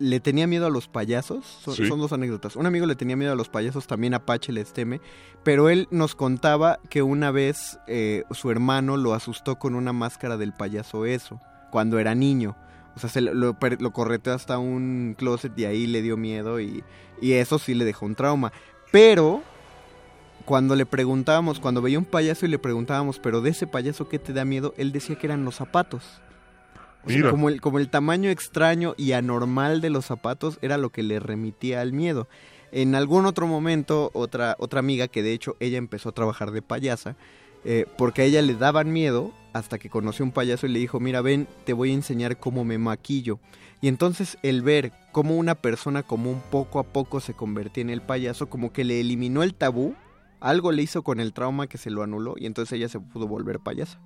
le 0.00 0.18
tenía 0.18 0.48
miedo 0.48 0.66
a 0.66 0.70
los 0.70 0.88
payasos. 0.88 1.44
Son, 1.46 1.74
Sí. 1.74 1.86
son 1.86 2.00
dos 2.00 2.12
anécdotas. 2.12 2.56
Un 2.56 2.66
amigo 2.66 2.86
le 2.86 2.96
tenía 2.96 3.14
miedo 3.16 3.32
a 3.32 3.36
los 3.36 3.48
payasos, 3.48 3.86
también 3.86 4.14
Apache 4.14 4.50
les 4.52 4.72
teme. 4.72 5.00
Pero 5.44 5.68
él 5.68 5.86
nos 5.92 6.14
contaba 6.16 6.80
que 6.88 7.02
una 7.02 7.30
vez 7.30 7.78
eh, 7.86 8.24
su 8.32 8.50
hermano 8.50 8.96
lo 8.96 9.14
asustó 9.14 9.58
con 9.58 9.74
una 9.76 9.92
máscara 9.92 10.36
del 10.36 10.52
payaso 10.52 11.04
eso, 11.06 11.40
cuando 11.70 11.98
era 12.00 12.14
niño. 12.16 12.56
O 12.96 12.98
sea, 12.98 13.08
se 13.08 13.20
lo, 13.20 13.32
lo, 13.34 13.58
per- 13.58 13.80
lo 13.80 13.92
correteó 13.92 14.32
hasta 14.34 14.58
un 14.58 15.14
closet 15.16 15.56
y 15.56 15.64
ahí 15.66 15.86
le 15.86 16.02
dio 16.02 16.16
miedo 16.16 16.58
y, 16.60 16.82
y 17.20 17.32
eso 17.34 17.58
sí 17.60 17.74
le 17.74 17.84
dejó 17.84 18.04
un 18.06 18.16
trauma. 18.16 18.52
Pero 18.90 19.42
cuando 20.44 20.74
le 20.74 20.86
preguntábamos, 20.86 21.60
cuando 21.60 21.82
veía 21.82 21.98
un 21.98 22.04
payaso 22.04 22.46
y 22.46 22.48
le 22.48 22.58
preguntábamos, 22.58 23.18
pero 23.20 23.40
de 23.42 23.50
ese 23.50 23.66
payaso, 23.66 24.08
¿qué 24.08 24.18
te 24.18 24.32
da 24.32 24.44
miedo? 24.44 24.74
Él 24.76 24.90
decía 24.90 25.16
que 25.16 25.26
eran 25.28 25.44
los 25.44 25.56
zapatos. 25.56 26.20
O 27.04 27.08
sea, 27.08 27.16
Mira. 27.16 27.30
como, 27.30 27.48
el, 27.48 27.60
como 27.60 27.78
el 27.78 27.88
tamaño 27.88 28.30
extraño 28.30 28.94
y 28.96 29.12
anormal 29.12 29.80
de 29.80 29.90
los 29.90 30.06
zapatos 30.06 30.58
era 30.62 30.76
lo 30.76 30.90
que 30.90 31.02
le 31.02 31.18
remitía 31.18 31.80
al 31.80 31.92
miedo. 31.92 32.28
En 32.72 32.94
algún 32.94 33.26
otro 33.26 33.46
momento, 33.46 34.10
otra, 34.14 34.56
otra 34.58 34.80
amiga, 34.80 35.08
que 35.08 35.22
de 35.22 35.32
hecho 35.32 35.56
ella 35.60 35.78
empezó 35.78 36.10
a 36.10 36.12
trabajar 36.12 36.52
de 36.52 36.62
payasa, 36.62 37.16
eh, 37.64 37.86
porque 37.98 38.22
a 38.22 38.24
ella 38.24 38.42
le 38.42 38.54
daban 38.54 38.92
miedo 38.92 39.32
hasta 39.52 39.78
que 39.78 39.90
conoció 39.90 40.24
un 40.24 40.32
payaso 40.32 40.66
y 40.66 40.70
le 40.70 40.78
dijo, 40.78 41.00
mira, 41.00 41.20
ven, 41.20 41.48
te 41.64 41.72
voy 41.72 41.90
a 41.90 41.94
enseñar 41.94 42.38
cómo 42.38 42.64
me 42.64 42.78
maquillo. 42.78 43.40
Y 43.80 43.88
entonces 43.88 44.38
el 44.42 44.62
ver 44.62 44.92
cómo 45.12 45.36
una 45.36 45.56
persona 45.56 46.02
común 46.02 46.40
poco 46.50 46.78
a 46.78 46.84
poco 46.84 47.20
se 47.20 47.34
convertía 47.34 47.82
en 47.82 47.90
el 47.90 48.02
payaso, 48.02 48.48
como 48.48 48.72
que 48.72 48.84
le 48.84 49.00
eliminó 49.00 49.42
el 49.42 49.54
tabú, 49.54 49.94
algo 50.38 50.72
le 50.72 50.82
hizo 50.82 51.02
con 51.02 51.20
el 51.20 51.32
trauma 51.32 51.66
que 51.66 51.78
se 51.78 51.90
lo 51.90 52.02
anuló 52.02 52.34
y 52.36 52.46
entonces 52.46 52.72
ella 52.74 52.88
se 52.88 53.00
pudo 53.00 53.26
volver 53.26 53.60
payasa. 53.60 53.98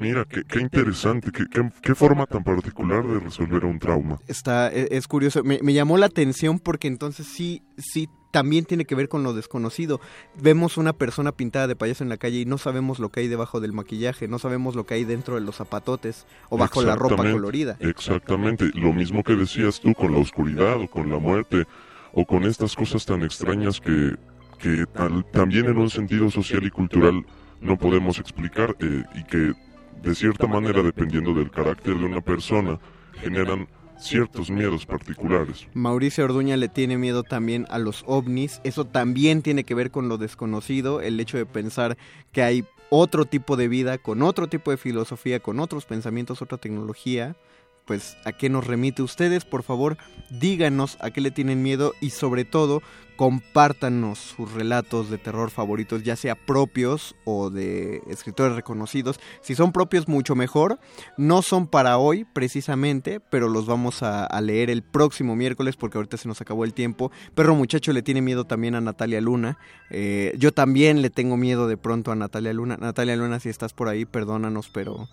Mira, 0.00 0.24
qué, 0.24 0.44
qué 0.44 0.60
interesante, 0.60 1.30
qué, 1.32 1.44
qué, 1.50 1.68
qué 1.82 1.94
forma 1.94 2.26
tan 2.26 2.44
particular 2.44 3.06
de 3.06 3.18
resolver 3.20 3.64
un 3.64 3.78
trauma. 3.78 4.18
Está, 4.28 4.72
e- 4.72 4.88
es, 4.92 5.08
curioso, 5.08 5.42
me, 5.42 5.58
me 5.62 5.72
llamó 5.72 5.98
la 5.98 6.06
atención 6.06 6.58
porque 6.58 6.86
entonces 6.88 7.26
sí, 7.26 7.62
sí, 7.76 8.08
también 8.30 8.64
tiene 8.64 8.84
que 8.84 8.94
ver 8.94 9.08
con 9.08 9.22
lo 9.22 9.32
desconocido. 9.34 10.00
Vemos 10.40 10.76
una 10.76 10.92
persona 10.92 11.32
pintada 11.32 11.66
de 11.66 11.74
payaso 11.76 12.04
en 12.04 12.10
la 12.10 12.16
calle 12.18 12.40
y 12.40 12.44
no 12.44 12.58
sabemos 12.58 12.98
lo 12.98 13.08
que 13.10 13.20
hay 13.20 13.28
debajo 13.28 13.60
del 13.60 13.72
maquillaje, 13.72 14.28
no 14.28 14.38
sabemos 14.38 14.76
lo 14.76 14.84
que 14.86 14.94
hay 14.94 15.04
dentro 15.04 15.34
de 15.34 15.40
los 15.40 15.56
zapatotes 15.56 16.26
o 16.50 16.58
bajo 16.58 16.82
la 16.82 16.94
ropa 16.96 17.16
colorida. 17.32 17.76
Exactamente, 17.80 18.70
lo 18.74 18.92
mismo 18.92 19.22
que 19.24 19.34
decías 19.34 19.80
tú 19.80 19.94
con 19.94 20.12
la 20.12 20.18
oscuridad 20.18 20.80
o 20.80 20.88
con 20.88 21.10
la 21.10 21.18
muerte 21.18 21.64
o 22.12 22.24
con 22.24 22.44
estas 22.44 22.74
cosas 22.74 23.04
tan 23.04 23.22
extrañas 23.22 23.80
que, 23.80 24.14
que 24.58 24.84
tal- 24.92 25.24
también 25.32 25.66
en 25.66 25.78
un 25.78 25.90
sentido 25.90 26.30
social 26.30 26.64
y 26.64 26.70
cultural 26.70 27.24
no 27.60 27.76
podemos 27.76 28.18
explicar 28.18 28.76
eh, 28.80 29.02
y 29.14 29.24
que 29.24 29.52
de 30.02 30.14
cierta 30.14 30.46
manera, 30.46 30.82
dependiendo 30.82 31.34
del 31.34 31.50
carácter 31.50 31.96
de 31.96 32.04
una 32.04 32.20
persona, 32.20 32.78
generan 33.20 33.68
ciertos 33.98 34.50
miedos 34.50 34.86
particulares. 34.86 35.66
Mauricio 35.74 36.24
Orduña 36.24 36.56
le 36.56 36.68
tiene 36.68 36.98
miedo 36.98 37.22
también 37.24 37.66
a 37.68 37.78
los 37.78 38.04
ovnis. 38.06 38.60
Eso 38.64 38.84
también 38.84 39.42
tiene 39.42 39.64
que 39.64 39.74
ver 39.74 39.90
con 39.90 40.08
lo 40.08 40.18
desconocido, 40.18 41.00
el 41.00 41.18
hecho 41.18 41.36
de 41.36 41.46
pensar 41.46 41.98
que 42.32 42.42
hay 42.42 42.64
otro 42.90 43.24
tipo 43.24 43.56
de 43.56 43.68
vida, 43.68 43.98
con 43.98 44.22
otro 44.22 44.48
tipo 44.48 44.70
de 44.70 44.76
filosofía, 44.76 45.40
con 45.40 45.60
otros 45.60 45.84
pensamientos, 45.84 46.42
otra 46.42 46.58
tecnología. 46.58 47.36
Pues 47.88 48.18
a 48.24 48.32
qué 48.32 48.50
nos 48.50 48.66
remite 48.66 49.02
ustedes, 49.02 49.46
por 49.46 49.62
favor, 49.62 49.96
díganos 50.28 50.98
a 51.00 51.10
qué 51.10 51.22
le 51.22 51.30
tienen 51.30 51.62
miedo 51.62 51.94
y 52.02 52.10
sobre 52.10 52.44
todo 52.44 52.82
compártanos 53.16 54.18
sus 54.18 54.52
relatos 54.52 55.10
de 55.10 55.16
terror 55.16 55.50
favoritos, 55.50 56.04
ya 56.04 56.14
sea 56.14 56.36
propios 56.36 57.16
o 57.24 57.48
de 57.48 58.02
escritores 58.08 58.54
reconocidos. 58.54 59.18
Si 59.40 59.54
son 59.54 59.72
propios, 59.72 60.06
mucho 60.06 60.36
mejor. 60.36 60.78
No 61.16 61.40
son 61.40 61.66
para 61.66 61.98
hoy 61.98 62.24
precisamente, 62.24 63.20
pero 63.20 63.48
los 63.48 63.64
vamos 63.66 64.02
a, 64.02 64.28
leer 64.40 64.68
el 64.68 64.82
próximo 64.82 65.34
miércoles 65.34 65.74
porque 65.76 65.96
ahorita 65.96 66.18
se 66.18 66.28
nos 66.28 66.42
acabó 66.42 66.64
el 66.64 66.74
tiempo. 66.74 67.10
Perro 67.34 67.56
Muchacho 67.56 67.92
le 67.92 68.02
tiene 68.02 68.20
miedo 68.20 68.44
también 68.44 68.74
a 68.74 68.82
Natalia 68.82 69.20
Luna. 69.22 69.58
Eh, 69.90 70.34
yo 70.38 70.52
también 70.52 71.00
le 71.00 71.08
tengo 71.08 71.38
miedo 71.38 71.66
de 71.66 71.78
pronto 71.78 72.12
a 72.12 72.16
Natalia 72.16 72.52
Luna. 72.52 72.76
Natalia 72.76 73.16
Luna, 73.16 73.40
si 73.40 73.48
estás 73.48 73.72
por 73.72 73.88
ahí, 73.88 74.04
perdónanos, 74.04 74.68
pero 74.68 75.08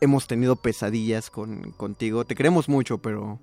hemos 0.00 0.26
tenido 0.26 0.56
pesadillas 0.56 1.30
con, 1.30 1.72
contigo. 1.72 2.24
Te 2.24 2.34
queremos 2.34 2.68
mucho, 2.68 2.98
pero 2.98 3.40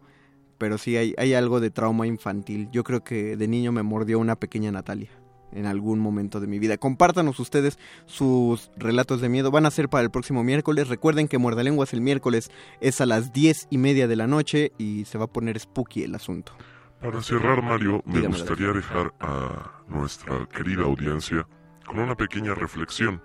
pero 0.57 0.77
sí 0.77 0.95
hay, 0.95 1.13
hay 1.17 1.33
algo 1.33 1.59
de 1.59 1.71
trauma 1.71 2.07
infantil. 2.07 2.69
Yo 2.71 2.83
creo 2.83 3.03
que 3.03 3.35
de 3.35 3.47
niño 3.47 3.71
me 3.71 3.83
mordió 3.83 4.17
una 4.19 4.37
pequeña 4.37 4.71
Natalia 4.71 5.09
en 5.51 5.65
algún 5.65 5.99
momento 5.99 6.39
de 6.39 6.47
mi 6.47 6.59
vida. 6.59 6.77
Compártanos 6.77 7.39
ustedes 7.39 7.77
sus 8.05 8.71
relatos 8.77 9.21
de 9.21 9.29
miedo. 9.29 9.51
Van 9.51 9.65
a 9.65 9.71
ser 9.71 9.89
para 9.89 10.03
el 10.03 10.11
próximo 10.11 10.43
miércoles. 10.43 10.87
Recuerden 10.87 11.27
que 11.27 11.37
Muerde 11.37 11.63
Lenguas 11.63 11.93
el 11.93 12.01
miércoles 12.01 12.51
es 12.81 13.01
a 13.01 13.05
las 13.05 13.33
diez 13.33 13.67
y 13.69 13.77
media 13.77 14.07
de 14.07 14.15
la 14.15 14.27
noche 14.27 14.71
y 14.77 15.05
se 15.05 15.17
va 15.17 15.25
a 15.25 15.31
poner 15.31 15.59
spooky 15.59 16.03
el 16.03 16.15
asunto. 16.15 16.53
Para 17.01 17.21
cerrar, 17.21 17.61
Mario, 17.61 18.01
me 18.05 18.15
Dígame, 18.19 18.37
gustaría 18.37 18.71
dejar 18.71 19.13
a 19.19 19.83
nuestra 19.89 20.47
querida 20.47 20.83
audiencia 20.83 21.45
con 21.85 21.99
una 21.99 22.15
pequeña 22.15 22.55
reflexión. 22.55 23.21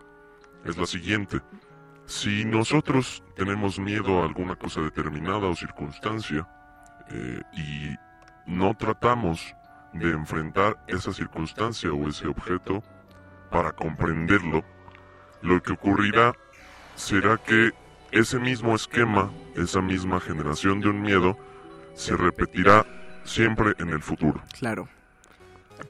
Es 0.65 0.77
la 0.77 0.87
siguiente. 0.87 1.41
Si 2.09 2.43
nosotros 2.47 3.23
tenemos 3.37 3.79
miedo 3.79 4.23
a 4.23 4.25
alguna 4.25 4.57
cosa 4.57 4.81
determinada 4.81 5.47
o 5.47 5.55
circunstancia 5.55 6.49
eh, 7.11 7.43
y 7.53 7.97
no 8.51 8.75
tratamos 8.75 9.55
de 9.93 10.13
enfrentar 10.13 10.79
esa 10.87 11.13
circunstancia 11.13 11.93
o 11.93 12.09
ese 12.09 12.27
objeto 12.27 12.83
para 13.51 13.73
comprenderlo, 13.73 14.65
lo 15.43 15.63
que 15.63 15.75
ocurrirá 15.75 16.35
será 16.95 17.37
que 17.37 17.73
ese 18.11 18.39
mismo 18.39 18.75
esquema, 18.75 19.31
esa 19.55 19.83
misma 19.83 20.19
generación 20.19 20.81
de 20.81 20.89
un 20.89 21.03
miedo, 21.03 21.37
se 21.93 22.17
repetirá 22.17 22.87
siempre 23.25 23.75
en 23.81 23.91
el 23.91 24.01
futuro. 24.01 24.43
Claro. 24.59 24.89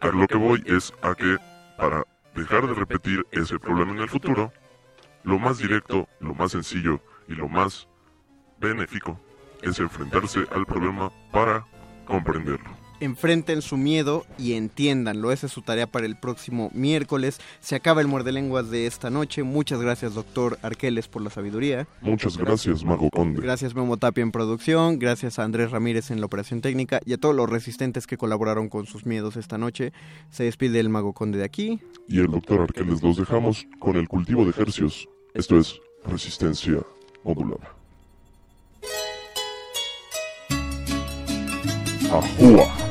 A 0.01 0.09
lo 0.09 0.27
que 0.27 0.37
voy 0.37 0.65
es 0.67 0.93
a 1.01 1.15
que 1.15 1.37
para 1.77 2.03
dejar 2.35 2.67
de 2.67 2.75
repetir 2.75 3.25
ese 3.31 3.57
problema 3.61 3.93
en 3.93 4.01
el 4.01 4.09
futuro, 4.09 4.53
lo 5.29 5.39
más 5.39 5.59
directo, 5.59 6.09
lo 6.21 6.35
más 6.35 6.53
sencillo 6.53 7.03
y 7.29 7.35
lo 7.35 7.49
más 7.51 7.87
benéfico 8.59 9.21
es 9.63 9.79
enfrentarse 9.79 10.41
al 10.53 10.65
problema 10.65 11.13
para 11.31 11.67
comprenderlo. 12.07 12.79
Enfrenten 13.01 13.63
su 13.63 13.77
miedo 13.77 14.27
y 14.39 14.55
entiéndanlo. 14.55 15.31
Esa 15.31 15.47
es 15.47 15.53
su 15.53 15.63
tarea 15.63 15.87
para 15.87 16.07
el 16.07 16.17
próximo 16.17 16.71
miércoles. 16.75 17.41
Se 17.61 17.77
acaba 17.77 18.01
el 18.01 18.09
muerde 18.09 18.33
lenguas 18.33 18.71
de 18.71 18.87
esta 18.87 19.09
noche. 19.09 19.45
Muchas 19.45 19.81
gracias, 19.81 20.15
doctor 20.15 20.59
Arqueles, 20.63 21.07
por 21.07 21.23
la 21.23 21.31
sabiduría. 21.31 21.87
Muchas 22.01 22.37
gracias, 22.37 22.83
Mago 22.83 23.09
Conde. 23.11 23.41
Gracias, 23.41 23.77
Memo 23.77 23.99
Tapia 23.99 24.23
en 24.23 24.33
producción. 24.33 24.99
Gracias 24.99 25.39
a 25.39 25.45
Andrés 25.45 25.71
Ramírez 25.71 26.11
en 26.11 26.19
la 26.19 26.27
operación 26.27 26.61
técnica 26.61 27.01
y 27.05 27.13
a 27.13 27.19
todos 27.19 27.37
los 27.37 27.49
resistentes 27.49 28.07
que 28.07 28.17
colaboraron 28.17 28.69
con 28.69 28.87
sus 28.87 29.07
miedos 29.07 29.37
esta 29.37 29.59
noche. 29.59 29.93
Se 30.31 30.45
despide 30.45 30.81
el 30.81 30.89
Mago 30.89 31.13
Conde 31.13 31.39
de 31.39 31.45
aquí. 31.45 31.81
Y 32.09 32.19
el 32.19 32.29
doctor 32.29 32.63
Arqueles 32.63 33.01
los 33.01 33.17
dejamos 33.17 33.69
con 33.79 33.97
el 33.97 34.09
cultivo 34.09 34.43
de 34.43 34.51
ejercios. 34.51 35.09
Esto 35.39 35.57
es 35.57 35.81
resistencia 36.05 36.81
modulada. 37.23 37.73
Ajúa. 42.11 42.88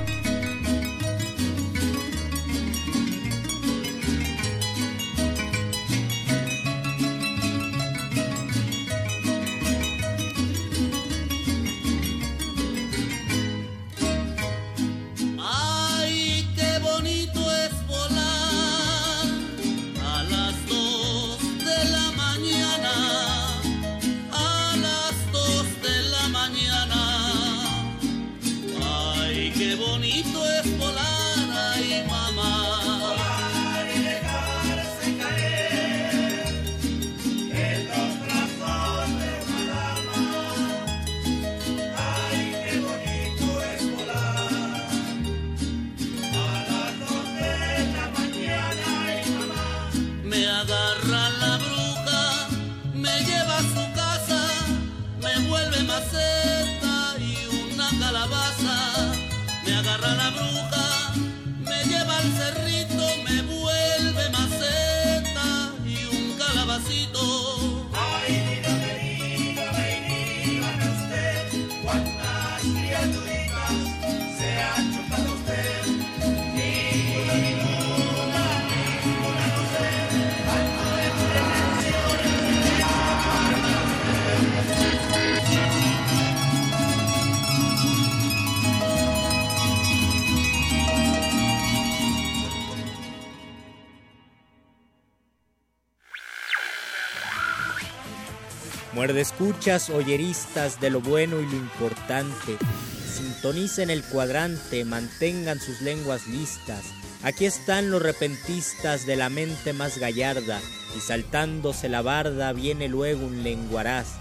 Muerde 99.07 99.21
escuchas, 99.21 99.89
oyeristas 99.89 100.81
de 100.81 100.89
lo 100.89 100.99
bueno 100.99 101.39
y 101.39 101.45
lo 101.45 101.55
importante. 101.55 102.57
Sintonicen 103.05 103.89
el 103.89 104.03
cuadrante, 104.03 104.83
mantengan 104.83 105.61
sus 105.61 105.79
lenguas 105.79 106.27
listas. 106.27 106.83
Aquí 107.23 107.45
están 107.45 107.89
los 107.89 108.01
repentistas 108.01 109.05
de 109.05 109.15
la 109.15 109.29
mente 109.29 109.71
más 109.71 109.97
gallarda, 109.97 110.59
y 110.93 110.99
saltándose 110.99 111.87
la 111.87 112.01
barda 112.01 112.51
viene 112.51 112.89
luego 112.89 113.25
un 113.25 113.43
lenguaraz. 113.43 114.17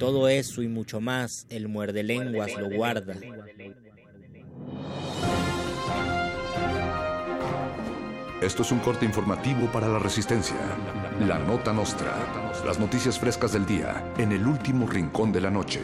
Todo 0.00 0.28
eso 0.28 0.62
y 0.62 0.66
mucho 0.66 1.00
más, 1.00 1.46
el 1.48 1.68
muerde 1.68 2.02
lenguas 2.02 2.50
lo 2.58 2.70
guarda. 2.70 3.14
Esto 8.42 8.62
es 8.62 8.72
un 8.72 8.80
corte 8.80 9.04
informativo 9.04 9.70
para 9.70 9.86
la 9.86 10.00
resistencia. 10.00 10.56
La 11.20 11.38
nota 11.38 11.70
nostra. 11.74 12.16
Las 12.64 12.78
noticias 12.78 13.18
frescas 13.18 13.52
del 13.52 13.66
día 13.66 14.10
en 14.16 14.32
el 14.32 14.46
último 14.46 14.86
rincón 14.86 15.30
de 15.32 15.42
la 15.42 15.50
noche. 15.50 15.82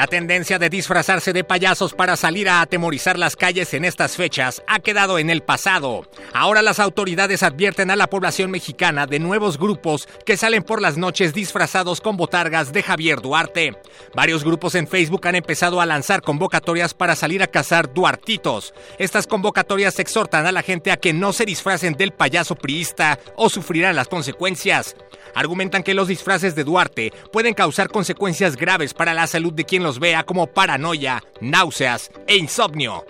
La 0.00 0.06
tendencia 0.06 0.58
de 0.58 0.70
disfrazarse 0.70 1.34
de 1.34 1.44
payasos 1.44 1.92
para 1.92 2.16
salir 2.16 2.48
a 2.48 2.62
atemorizar 2.62 3.18
las 3.18 3.36
calles 3.36 3.74
en 3.74 3.84
estas 3.84 4.16
fechas 4.16 4.62
ha 4.66 4.78
quedado 4.78 5.18
en 5.18 5.28
el 5.28 5.42
pasado. 5.42 6.08
Ahora 6.32 6.62
las 6.62 6.80
autoridades 6.80 7.42
advierten 7.42 7.90
a 7.90 7.96
la 7.96 8.06
población 8.06 8.50
mexicana 8.50 9.06
de 9.06 9.18
nuevos 9.18 9.58
grupos 9.58 10.08
que 10.24 10.38
salen 10.38 10.62
por 10.62 10.80
las 10.80 10.96
noches 10.96 11.34
disfrazados 11.34 12.00
con 12.00 12.16
botargas 12.16 12.72
de 12.72 12.82
Javier 12.82 13.20
Duarte. 13.20 13.76
Varios 14.14 14.42
grupos 14.42 14.74
en 14.74 14.88
Facebook 14.88 15.28
han 15.28 15.34
empezado 15.34 15.82
a 15.82 15.86
lanzar 15.86 16.22
convocatorias 16.22 16.94
para 16.94 17.14
salir 17.14 17.42
a 17.42 17.48
cazar 17.48 17.92
duartitos. 17.92 18.72
Estas 18.98 19.26
convocatorias 19.26 19.98
exhortan 19.98 20.46
a 20.46 20.52
la 20.52 20.62
gente 20.62 20.92
a 20.92 20.96
que 20.96 21.12
no 21.12 21.34
se 21.34 21.44
disfracen 21.44 21.92
del 21.92 22.12
payaso 22.12 22.56
priista 22.56 23.18
o 23.36 23.50
sufrirán 23.50 23.96
las 23.96 24.08
consecuencias. 24.08 24.96
Argumentan 25.34 25.82
que 25.82 25.92
los 25.92 26.08
disfraces 26.08 26.54
de 26.54 26.64
Duarte 26.64 27.12
pueden 27.32 27.52
causar 27.52 27.88
consecuencias 27.90 28.56
graves 28.56 28.94
para 28.94 29.12
la 29.12 29.26
salud 29.26 29.52
de 29.52 29.64
quien 29.64 29.82
los 29.82 29.89
vea 29.98 30.24
como 30.24 30.46
paranoia, 30.46 31.22
náuseas 31.40 32.10
e 32.26 32.36
insomnio. 32.36 33.04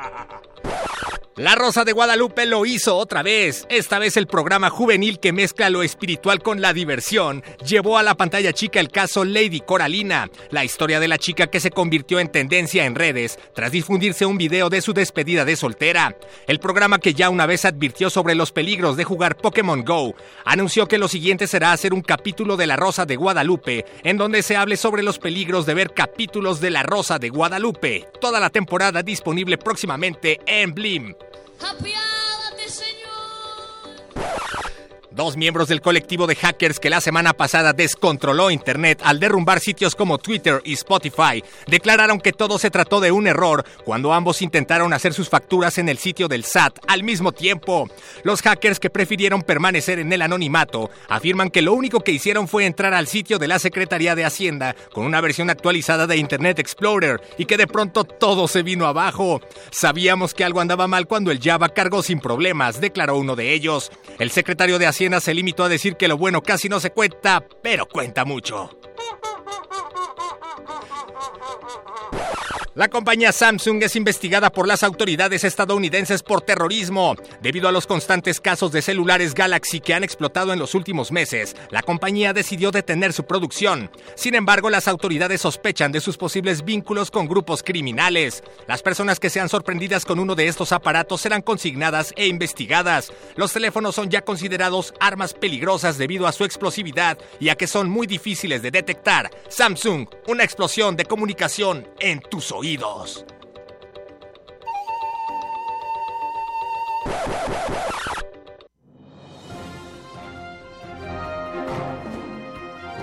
La 1.38 1.54
Rosa 1.54 1.84
de 1.84 1.92
Guadalupe 1.92 2.46
lo 2.46 2.66
hizo 2.66 2.96
otra 2.96 3.22
vez. 3.22 3.66
Esta 3.68 4.00
vez 4.00 4.16
el 4.16 4.26
programa 4.26 4.70
juvenil 4.70 5.20
que 5.20 5.34
mezcla 5.34 5.70
lo 5.70 5.84
espiritual 5.84 6.42
con 6.42 6.62
la 6.62 6.72
diversión 6.72 7.44
llevó 7.68 7.98
a 7.98 8.04
la 8.04 8.16
pantalla 8.16 8.54
chica 8.54 8.80
el 8.80 8.88
caso 8.88 9.26
Lady 9.26 9.60
Coralina, 9.60 10.30
la 10.52 10.64
historia 10.64 11.02
de 11.02 11.10
la 11.10 11.18
chica 11.18 11.48
que 11.48 11.60
se 11.60 11.72
convirtió 11.72 12.22
en 12.22 12.32
tendencia 12.32 12.86
en 12.86 12.96
redes 12.96 13.38
tras 13.54 13.74
difundirse 13.74 14.26
un 14.26 14.38
video 14.38 14.70
de 14.70 14.80
su 14.80 14.94
despedida 14.94 15.44
de 15.44 15.58
soltera. 15.58 16.18
El 16.48 16.60
programa 16.60 17.00
que 17.00 17.14
ya 17.14 17.30
una 17.30 17.46
vez 17.46 17.66
advirtió 17.66 18.10
sobre 18.10 18.34
los 18.34 18.54
peligros 18.54 18.96
de 18.96 19.04
jugar 19.04 19.36
Pokémon 19.36 19.84
Go, 19.84 20.16
anunció 20.46 20.88
que 20.88 20.98
lo 20.98 21.10
siguiente 21.10 21.48
será 21.48 21.74
hacer 21.74 21.94
un 21.94 22.02
capítulo 22.02 22.56
de 22.56 22.68
La 22.68 22.78
Rosa 22.78 23.06
de 23.06 23.18
Guadalupe, 23.18 23.84
en 24.06 24.16
donde 24.16 24.42
se 24.42 24.56
hable 24.56 24.78
sobre 24.78 25.04
los 25.04 25.20
peligros 25.20 25.66
de 25.66 25.74
ver 25.74 25.94
capítulos 25.94 26.62
de 26.62 26.70
La 26.70 26.84
Rosa 26.84 27.20
de 27.20 27.28
Guadalupe. 27.28 28.08
Toda 28.22 28.40
la 28.40 28.52
temporada 28.52 29.04
disponible 29.04 29.58
próximamente 29.58 30.40
en 30.48 30.74
Blim. 30.74 31.14
Apiádate, 31.60 32.70
Señor. 32.70 34.55
Dos 35.16 35.38
miembros 35.38 35.70
del 35.70 35.80
colectivo 35.80 36.28
de 36.28 36.36
hackers 36.36 36.78
que 36.78 36.90
la 36.90 37.00
semana 37.00 37.32
pasada 37.32 37.72
descontroló 37.72 38.52
Internet 38.52 39.00
al 39.02 39.18
derrumbar 39.18 39.62
sitios 39.62 39.96
como 39.96 40.18
Twitter 40.18 40.62
y 40.66 40.74
Spotify 40.74 41.42
declararon 41.68 42.20
que 42.20 42.34
todo 42.34 42.60
se 42.60 42.70
trató 42.70 43.00
de 43.00 43.14
un 43.14 43.26
error 43.26 43.64
cuando 43.86 44.12
ambos 44.12 44.42
intentaron 44.42 44.92
hacer 44.92 45.14
sus 45.14 45.30
facturas 45.30 45.78
en 45.78 45.88
el 45.88 46.00
sitio 46.00 46.28
del 46.28 46.44
SAT 46.44 46.80
al 46.90 47.04
mismo 47.04 47.32
tiempo. 47.32 47.90
Los 48.24 48.42
hackers 48.42 48.82
que 48.82 48.90
prefirieron 48.90 49.42
permanecer 49.42 50.00
en 50.00 50.12
el 50.12 50.22
anonimato 50.22 50.90
afirman 51.08 51.50
que 51.50 51.62
lo 51.62 51.72
único 51.72 52.02
que 52.02 52.12
hicieron 52.12 52.50
fue 52.50 52.66
entrar 52.66 52.94
al 52.94 53.08
sitio 53.08 53.40
de 53.40 53.48
la 53.48 53.58
Secretaría 53.58 54.16
de 54.16 54.26
Hacienda 54.26 54.76
con 54.92 55.06
una 55.06 55.22
versión 55.22 55.50
actualizada 55.50 56.08
de 56.08 56.18
Internet 56.18 56.60
Explorer 56.60 57.22
y 57.38 57.46
que 57.46 57.56
de 57.56 57.68
pronto 57.68 58.04
todo 58.04 58.50
se 58.50 58.64
vino 58.64 58.86
abajo. 58.86 59.40
Sabíamos 59.72 60.34
que 60.34 60.44
algo 60.44 60.60
andaba 60.60 60.90
mal 60.90 61.08
cuando 61.08 61.32
el 61.32 61.40
Java 61.40 61.70
cargó 61.70 62.04
sin 62.04 62.20
problemas, 62.20 62.82
declaró 62.82 63.18
uno 63.18 63.38
de 63.38 63.54
ellos. 63.54 63.94
El 64.20 64.30
secretario 64.30 64.78
de 64.78 64.88
Hacienda 64.88 65.05
se 65.20 65.34
limitó 65.34 65.64
a 65.64 65.70
decir 65.70 65.96
que 65.96 66.08
lo 66.08 66.18
bueno 66.18 66.42
casi 66.42 66.70
no 66.70 66.80
se 66.80 66.92
cuenta, 66.92 67.46
pero 67.62 67.88
cuenta 67.88 68.26
mucho. 68.26 68.70
La 72.76 72.90
compañía 72.90 73.32
Samsung 73.32 73.82
es 73.84 73.96
investigada 73.96 74.52
por 74.52 74.68
las 74.68 74.84
autoridades 74.84 75.46
estadounidenses 75.46 76.22
por 76.24 76.42
terrorismo. 76.42 77.16
Debido 77.42 77.70
a 77.70 77.72
los 77.72 77.88
constantes 77.88 78.42
casos 78.42 78.74
de 78.74 78.82
celulares 78.82 79.34
Galaxy 79.34 79.80
que 79.80 79.94
han 79.94 80.04
explotado 80.04 80.52
en 80.52 80.60
los 80.60 80.76
últimos 80.76 81.10
meses, 81.10 81.56
la 81.70 81.84
compañía 81.84 82.34
decidió 82.34 82.72
detener 82.72 83.14
su 83.14 83.24
producción. 83.24 83.90
Sin 84.16 84.36
embargo, 84.36 84.70
las 84.70 84.90
autoridades 84.90 85.40
sospechan 85.40 85.94
de 85.94 86.02
sus 86.02 86.18
posibles 86.18 86.66
vínculos 86.66 87.12
con 87.12 87.30
grupos 87.30 87.64
criminales. 87.64 88.44
Las 88.68 88.82
personas 88.82 89.22
que 89.22 89.30
sean 89.30 89.48
sorprendidas 89.48 90.04
con 90.04 90.20
uno 90.20 90.36
de 90.36 90.50
estos 90.50 90.74
aparatos 90.74 91.22
serán 91.22 91.44
consignadas 91.44 92.14
e 92.18 92.28
investigadas. 92.28 93.14
Los 93.38 93.54
teléfonos 93.54 93.96
son 93.96 94.10
ya 94.10 94.26
considerados 94.26 94.94
armas 95.00 95.34
peligrosas 95.34 95.98
debido 95.98 96.28
a 96.28 96.34
su 96.34 96.44
explosividad 96.44 97.18
y 97.40 97.48
a 97.48 97.56
que 97.56 97.68
son 97.68 97.90
muy 97.90 98.06
difíciles 98.06 98.62
de 98.62 98.72
detectar. 98.72 99.32
Samsung, 99.48 100.10
una 100.28 100.44
explosión 100.44 100.98
de 100.98 101.06
comunicación 101.06 101.88
en 102.02 102.20
tus 102.20 102.52
oídos. 102.52 102.65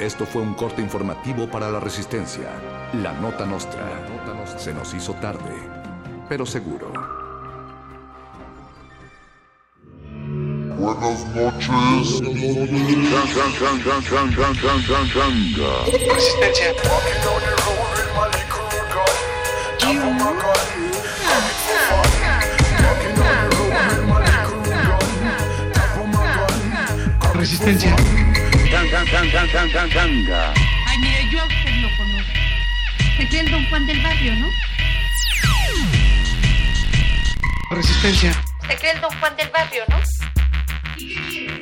Esto 0.00 0.26
fue 0.26 0.42
un 0.42 0.54
corte 0.54 0.82
informativo 0.82 1.48
para 1.48 1.70
la 1.70 1.78
resistencia. 1.78 2.50
La 3.04 3.12
nota 3.12 3.46
nostra. 3.46 3.86
Se 4.58 4.74
nos 4.74 4.92
hizo 4.94 5.14
tarde, 5.14 5.54
pero 6.28 6.44
seguro. 6.44 6.92
Buenas 10.76 11.24
noches. 11.36 12.20
Resistencia. 15.86 16.74
Resistencia. 27.34 27.94
Ay, 30.86 30.98
mire, 30.98 31.28
yo 31.30 31.40
a 31.40 31.44
usted 31.44 31.70
lo 31.80 31.96
conozco. 31.96 32.32
Se 33.16 33.28
cree 33.28 33.40
el 33.40 33.50
don 33.50 33.68
Juan 33.68 33.86
del 33.86 34.00
barrio, 34.00 34.34
¿no? 34.36 34.48
Resistencia. 37.70 38.32
Se 38.66 38.76
cree 38.76 38.92
el 38.92 39.00
don 39.00 39.10
Juan 39.18 39.36
del 39.36 39.50
barrio, 39.50 39.84
¿no? 39.88 39.96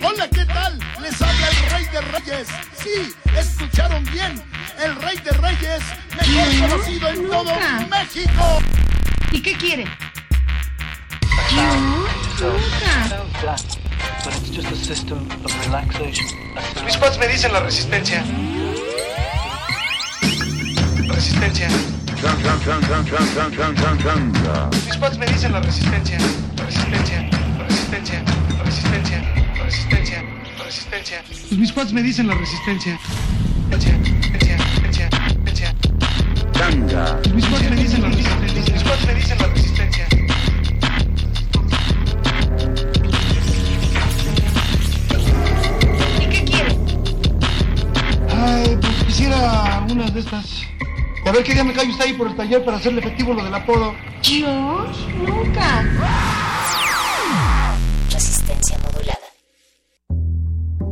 Hola, 0.06 0.28
¿qué 0.28 0.44
tal? 0.44 0.78
Les 1.00 1.20
habla 1.20 1.48
el 1.48 1.70
Rey 1.70 1.84
de 1.92 2.00
Reyes. 2.00 2.48
Sí, 2.82 3.14
escucharon 3.36 4.04
bien. 4.12 4.59
El 4.82 4.96
Rey 4.96 5.16
de 5.18 5.30
Reyes, 5.32 5.82
mejor 6.16 6.48
¿Qué? 6.48 6.58
conocido 6.60 7.08
en 7.10 7.28
todo 7.28 7.44
Nunca. 7.44 7.86
México. 7.90 8.58
¿Y 9.30 9.42
qué 9.42 9.52
quiere? 9.52 9.84
No, 11.54 11.74
nunca. 12.40 13.58
Mis 16.84 16.94
spots 16.94 17.18
me 17.18 17.28
dicen 17.28 17.52
la 17.52 17.60
resistencia. 17.60 18.24
Resistencia. 21.08 21.68
Mis 24.86 24.94
spots 24.94 25.18
me 25.18 25.26
dicen 25.26 25.52
la 25.52 25.60
resistencia. 25.60 26.18
Resistencia. 26.56 27.30
Resistencia. 27.58 28.22
Resistencia. 28.64 29.22
Resistencia. 29.62 30.24
Resistencia. 30.64 31.22
Mis 31.50 31.68
spots 31.68 31.92
me 31.92 32.02
dicen 32.02 32.28
la 32.28 32.34
resistencia. 32.34 32.98
Resistencia. 33.70 33.98
Resistencia. 33.98 34.29
Resistencia. 36.60 37.18
Mis 37.34 37.44
spots 37.44 37.70
me 37.70 37.76
dicen 37.76 38.02
la 38.02 38.08
resistencia. 38.08 38.72
Mis 38.74 38.82
spots 38.82 39.06
me 39.06 39.14
dicen 39.14 39.38
la 39.38 39.46
resistencia. 39.46 40.06
¿Y 46.20 46.26
qué 46.26 46.44
quiere? 46.44 46.76
Ay, 48.36 48.78
pues 48.78 49.04
quisiera 49.04 49.86
una 49.90 50.10
de 50.10 50.20
estas. 50.20 50.62
A 51.24 51.32
ver 51.32 51.44
qué 51.44 51.54
día 51.54 51.64
me 51.64 51.72
cae 51.72 51.88
usted 51.88 52.04
ahí 52.04 52.12
por 52.12 52.26
el 52.26 52.36
taller 52.36 52.62
para 52.62 52.76
hacerle 52.76 53.00
efectivo 53.00 53.32
lo 53.32 53.42
del 53.42 53.54
apodo. 53.54 53.94
Yo 54.22 54.86
nunca. 55.26 55.82
Resistencia 58.12 58.76
modulada. 58.84 59.18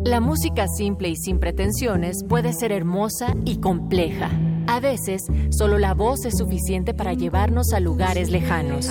La 0.04 0.20
música 0.20 0.66
simple 0.66 1.10
y 1.10 1.16
sin 1.16 1.38
pretensiones 1.38 2.24
puede 2.26 2.54
ser 2.54 2.72
hermosa 2.72 3.34
y 3.44 3.60
compleja. 3.60 4.30
A 4.68 4.80
veces, 4.80 5.22
solo 5.48 5.78
la 5.78 5.94
voz 5.94 6.26
es 6.26 6.36
suficiente 6.36 6.92
para 6.92 7.14
llevarnos 7.14 7.72
a 7.72 7.80
lugares 7.80 8.28
lejanos. 8.28 8.86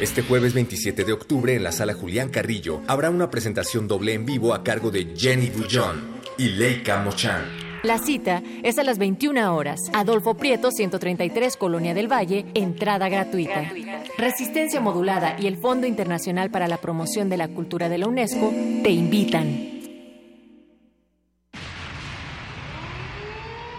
Este 0.00 0.22
jueves 0.22 0.52
27 0.52 1.04
de 1.04 1.12
octubre 1.12 1.54
en 1.54 1.62
la 1.62 1.70
sala 1.70 1.94
Julián 1.94 2.28
Carrillo 2.28 2.82
habrá 2.88 3.10
una 3.10 3.30
presentación 3.30 3.86
doble 3.86 4.14
en 4.14 4.26
vivo 4.26 4.52
a 4.52 4.64
cargo 4.64 4.90
de 4.90 5.14
Jenny 5.16 5.48
Bullón 5.48 6.20
y 6.38 6.48
Leica 6.48 7.00
Mochan. 7.00 7.44
La 7.84 7.98
cita 7.98 8.42
es 8.64 8.78
a 8.78 8.82
las 8.82 8.98
21 8.98 9.54
horas. 9.54 9.78
Adolfo 9.92 10.34
Prieto, 10.34 10.72
133, 10.72 11.56
Colonia 11.56 11.94
del 11.94 12.10
Valle, 12.10 12.46
entrada 12.54 13.08
gratuita. 13.08 13.70
Resistencia 14.16 14.80
Modulada 14.80 15.36
y 15.38 15.46
el 15.46 15.56
Fondo 15.56 15.86
Internacional 15.86 16.50
para 16.50 16.66
la 16.66 16.78
Promoción 16.78 17.28
de 17.28 17.36
la 17.36 17.46
Cultura 17.46 17.88
de 17.88 17.98
la 17.98 18.08
UNESCO 18.08 18.52
te 18.82 18.90
invitan. 18.90 19.77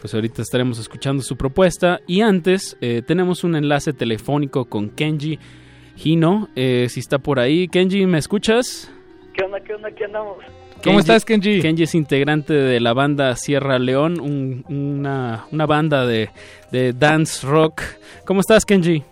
Pues 0.00 0.14
ahorita 0.14 0.42
estaremos 0.42 0.78
escuchando 0.78 1.22
su 1.22 1.36
propuesta. 1.36 2.00
Y 2.06 2.20
antes 2.20 2.76
eh, 2.80 3.02
tenemos 3.06 3.44
un 3.44 3.56
enlace 3.56 3.92
telefónico 3.92 4.64
con 4.66 4.90
Kenji 4.90 5.38
Hino. 6.04 6.48
Eh, 6.56 6.86
si 6.90 7.00
está 7.00 7.18
por 7.18 7.38
ahí. 7.40 7.68
Kenji, 7.68 8.06
¿me 8.06 8.18
escuchas? 8.18 8.90
¿Qué 9.34 9.44
onda? 9.44 9.60
¿Qué 9.60 9.74
onda? 9.74 9.90
¿Qué 9.90 10.04
andamos? 10.04 10.36
¿Cómo 10.84 11.00
estás, 11.00 11.24
Kenji? 11.24 11.60
Kenji 11.60 11.82
es 11.84 11.94
integrante 11.94 12.52
de 12.52 12.78
la 12.80 12.92
banda 12.92 13.34
Sierra 13.34 13.78
León, 13.78 14.20
un- 14.20 14.64
una, 14.68 15.46
una 15.50 15.66
banda 15.66 16.06
de, 16.06 16.28
de 16.70 16.92
dance 16.92 17.44
rock. 17.46 17.82
¿Cómo 18.24 18.40
estás, 18.40 18.64
Kenji? 18.64 19.02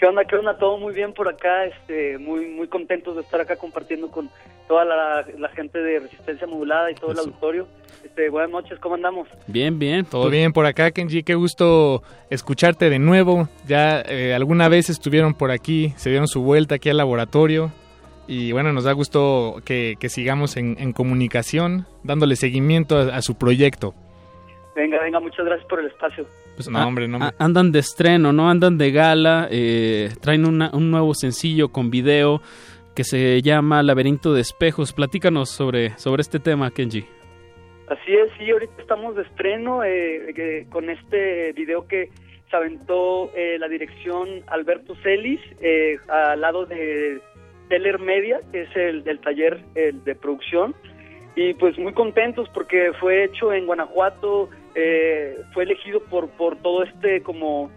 ¿Qué 0.00 0.06
onda? 0.06 0.24
¿Qué 0.24 0.34
onda? 0.34 0.56
Todo 0.56 0.78
muy 0.78 0.94
bien 0.94 1.12
por 1.12 1.28
acá, 1.28 1.66
este, 1.66 2.16
muy 2.16 2.46
muy 2.46 2.68
contentos 2.68 3.16
de 3.16 3.20
estar 3.20 3.38
acá 3.38 3.56
compartiendo 3.56 4.10
con 4.10 4.30
toda 4.66 4.86
la, 4.86 5.26
la 5.38 5.48
gente 5.50 5.78
de 5.78 5.98
Resistencia 5.98 6.46
Modulada 6.46 6.90
y 6.90 6.94
todo 6.94 7.12
el 7.12 7.18
auditorio. 7.18 7.68
Este, 8.02 8.30
buenas 8.30 8.50
noches, 8.50 8.78
¿cómo 8.78 8.94
andamos? 8.94 9.28
Bien, 9.46 9.78
bien. 9.78 10.06
Todo 10.06 10.30
bien 10.30 10.54
por 10.54 10.64
acá, 10.64 10.90
Kenji. 10.90 11.22
Qué 11.22 11.34
gusto 11.34 12.02
escucharte 12.30 12.88
de 12.88 12.98
nuevo. 12.98 13.50
Ya 13.66 14.00
eh, 14.00 14.32
alguna 14.32 14.70
vez 14.70 14.88
estuvieron 14.88 15.34
por 15.34 15.50
aquí, 15.50 15.92
se 15.96 16.08
dieron 16.08 16.28
su 16.28 16.40
vuelta 16.40 16.76
aquí 16.76 16.88
al 16.88 16.96
laboratorio. 16.96 17.70
Y 18.26 18.52
bueno, 18.52 18.72
nos 18.72 18.84
da 18.84 18.92
gusto 18.92 19.56
que, 19.66 19.96
que 20.00 20.08
sigamos 20.08 20.56
en, 20.56 20.76
en 20.80 20.94
comunicación, 20.94 21.86
dándole 22.04 22.36
seguimiento 22.36 22.96
a, 22.96 23.16
a 23.16 23.20
su 23.20 23.34
proyecto. 23.36 23.94
Venga, 24.74 25.00
venga, 25.02 25.20
muchas 25.20 25.44
gracias 25.44 25.66
por 25.68 25.80
el 25.80 25.86
espacio. 25.86 26.26
Pues 26.54 26.68
no, 26.68 26.78
Ah, 26.78 26.86
hombre, 26.86 27.08
no. 27.08 27.18
ah, 27.20 27.34
andan 27.38 27.72
de 27.72 27.80
estreno, 27.80 28.32
¿no? 28.32 28.48
Andan 28.48 28.78
de 28.78 28.90
gala. 28.92 29.48
eh, 29.50 30.10
traen 30.20 30.46
una- 30.46 30.70
un 30.72 30.90
nuevo 30.90 31.14
sencillo 31.14 31.70
con 31.70 31.90
video 31.90 32.40
que 32.94 33.04
se 33.04 33.40
llama 33.42 33.82
Laberinto 33.82 34.32
de 34.32 34.40
Espejos. 34.42 34.92
Platícanos 34.92 35.48
sobre, 35.50 35.90
sobre 35.98 36.20
este 36.22 36.38
tema, 36.38 36.70
Kenji. 36.70 37.04
Así 37.88 38.14
es, 38.14 38.30
sí, 38.38 38.48
ahorita 38.50 38.74
estamos 38.80 39.16
de 39.16 39.22
estreno 39.22 39.82
eh, 39.82 40.30
eh, 40.36 40.66
con 40.70 40.88
este 40.90 41.52
video 41.52 41.88
que 41.88 42.10
se 42.48 42.56
aventó 42.56 43.30
eh, 43.34 43.56
la 43.58 43.68
dirección 43.68 44.28
Alberto 44.46 44.94
Celis 45.02 45.40
eh, 45.60 45.98
al 46.08 46.40
lado 46.40 46.66
de 46.66 47.20
Teller 47.68 47.98
Media, 47.98 48.40
que 48.52 48.62
es 48.62 48.76
el 48.76 49.02
del 49.02 49.18
taller 49.20 49.60
el 49.74 50.02
de 50.04 50.14
producción. 50.14 50.74
Y 51.36 51.54
pues 51.54 51.78
muy 51.78 51.92
contentos 51.92 52.48
porque 52.52 52.92
fue 53.00 53.24
hecho 53.24 53.52
en 53.52 53.66
Guanajuato, 53.66 54.50
eh, 54.74 55.38
fue 55.52 55.64
elegido 55.64 56.00
por, 56.00 56.28
por 56.30 56.56
todo 56.56 56.82
este 56.82 57.22
como 57.22 57.70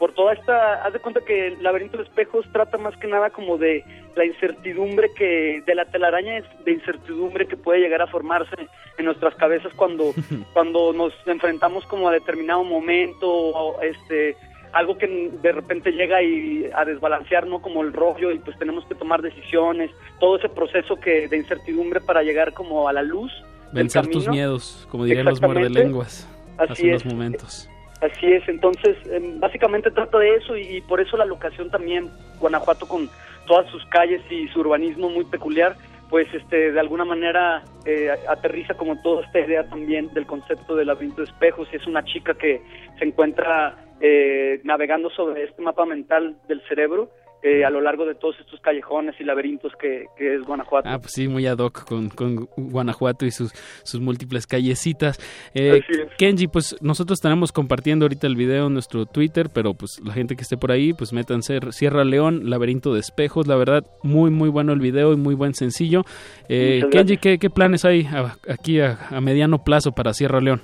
por 0.00 0.14
toda 0.14 0.32
esta, 0.32 0.82
haz 0.82 0.94
de 0.94 0.98
cuenta 0.98 1.20
que 1.20 1.48
el 1.48 1.62
laberinto 1.62 1.98
de 1.98 2.04
espejos 2.04 2.46
trata 2.52 2.78
más 2.78 2.96
que 2.96 3.06
nada 3.06 3.28
como 3.28 3.58
de 3.58 3.84
la 4.16 4.24
incertidumbre 4.24 5.12
que, 5.14 5.62
de 5.66 5.74
la 5.74 5.84
telaraña 5.84 6.42
de 6.64 6.72
incertidumbre 6.72 7.46
que 7.46 7.58
puede 7.58 7.80
llegar 7.80 8.00
a 8.00 8.06
formarse 8.06 8.56
en 8.96 9.04
nuestras 9.04 9.34
cabezas 9.34 9.70
cuando, 9.76 10.14
cuando 10.54 10.94
nos 10.94 11.12
enfrentamos 11.26 11.84
como 11.84 12.08
a 12.08 12.12
determinado 12.12 12.64
momento, 12.64 13.28
o 13.28 13.82
este, 13.82 14.36
algo 14.72 14.96
que 14.96 15.06
de 15.42 15.52
repente 15.52 15.92
llega 15.92 16.22
y 16.22 16.70
a 16.74 16.86
desbalancear, 16.86 17.46
¿no? 17.46 17.60
Como 17.60 17.82
el 17.82 17.92
rollo 17.92 18.30
y 18.30 18.38
pues 18.38 18.58
tenemos 18.58 18.86
que 18.86 18.94
tomar 18.94 19.20
decisiones, 19.20 19.90
todo 20.18 20.38
ese 20.38 20.48
proceso 20.48 20.96
que 20.96 21.28
de 21.28 21.36
incertidumbre 21.36 22.00
para 22.00 22.22
llegar 22.22 22.54
como 22.54 22.88
a 22.88 22.94
la 22.94 23.02
luz. 23.02 23.30
Vencer 23.70 24.06
tus 24.06 24.26
miedos, 24.28 24.88
como 24.90 25.04
dirían 25.04 25.26
los 25.26 25.42
muerdelenguas 25.42 26.26
Así 26.60 26.72
hace 26.72 26.88
unos 26.88 27.06
es. 27.06 27.12
momentos. 27.12 27.70
Así 28.00 28.32
es, 28.32 28.48
entonces 28.48 28.96
em, 29.10 29.38
básicamente 29.40 29.90
trata 29.90 30.18
de 30.18 30.36
eso 30.36 30.56
y, 30.56 30.76
y 30.76 30.80
por 30.80 31.00
eso 31.00 31.16
la 31.16 31.26
locación 31.26 31.70
también, 31.70 32.08
Guanajuato 32.38 32.88
con 32.88 33.10
todas 33.46 33.70
sus 33.70 33.84
calles 33.86 34.22
y 34.30 34.48
su 34.48 34.60
urbanismo 34.60 35.10
muy 35.10 35.24
peculiar, 35.24 35.76
pues 36.08 36.26
este 36.34 36.72
de 36.72 36.80
alguna 36.80 37.04
manera 37.04 37.62
eh, 37.84 38.10
aterriza 38.28 38.74
como 38.74 39.00
toda 39.02 39.24
esta 39.24 39.40
idea 39.40 39.68
también 39.68 40.12
del 40.12 40.26
concepto 40.26 40.74
del 40.74 40.88
laberinto 40.88 41.22
de 41.22 41.28
espejos 41.28 41.68
y 41.72 41.76
es 41.76 41.86
una 41.86 42.04
chica 42.04 42.34
que 42.34 42.62
se 42.98 43.04
encuentra 43.04 43.76
eh, 44.00 44.60
navegando 44.64 45.08
sobre 45.10 45.44
este 45.44 45.62
mapa 45.62 45.84
mental 45.86 46.36
del 46.48 46.60
cerebro 46.68 47.10
eh, 47.42 47.64
a 47.64 47.70
lo 47.70 47.80
largo 47.80 48.04
de 48.04 48.14
todos 48.14 48.38
estos 48.40 48.60
callejones 48.60 49.14
y 49.20 49.24
laberintos 49.24 49.72
que, 49.80 50.06
que 50.16 50.34
es 50.34 50.42
Guanajuato. 50.42 50.88
Ah, 50.88 50.98
pues 50.98 51.12
sí, 51.12 51.28
muy 51.28 51.46
ad 51.46 51.58
hoc 51.58 51.84
con, 51.86 52.08
con 52.10 52.48
Guanajuato 52.56 53.26
y 53.26 53.30
sus, 53.30 53.52
sus 53.82 54.00
múltiples 54.00 54.46
callecitas. 54.46 55.18
Eh. 55.54 55.80
Kenji, 56.18 56.46
pues 56.46 56.76
nosotros 56.80 57.18
estaremos 57.18 57.52
compartiendo 57.52 58.04
ahorita 58.04 58.26
el 58.26 58.36
video 58.36 58.66
en 58.66 58.74
nuestro 58.74 59.06
Twitter, 59.06 59.48
pero 59.52 59.74
pues 59.74 60.00
la 60.04 60.12
gente 60.12 60.36
que 60.36 60.42
esté 60.42 60.56
por 60.56 60.72
ahí, 60.72 60.92
pues 60.92 61.12
métanse 61.12 61.60
Sierra 61.70 62.04
León, 62.04 62.50
Laberinto 62.50 62.94
de 62.94 63.00
Espejos. 63.00 63.46
La 63.46 63.56
verdad, 63.56 63.84
muy, 64.02 64.30
muy 64.30 64.48
bueno 64.48 64.72
el 64.72 64.80
video 64.80 65.12
y 65.12 65.16
muy 65.16 65.34
buen 65.34 65.54
sencillo. 65.54 66.02
Eh, 66.48 66.82
Kenji, 66.90 67.16
¿qué, 67.16 67.38
qué 67.38 67.50
planes 67.50 67.84
hay 67.84 68.06
aquí 68.48 68.80
a, 68.80 68.98
a 69.10 69.20
mediano 69.20 69.64
plazo 69.64 69.92
para 69.92 70.12
Sierra 70.12 70.40
León? 70.40 70.60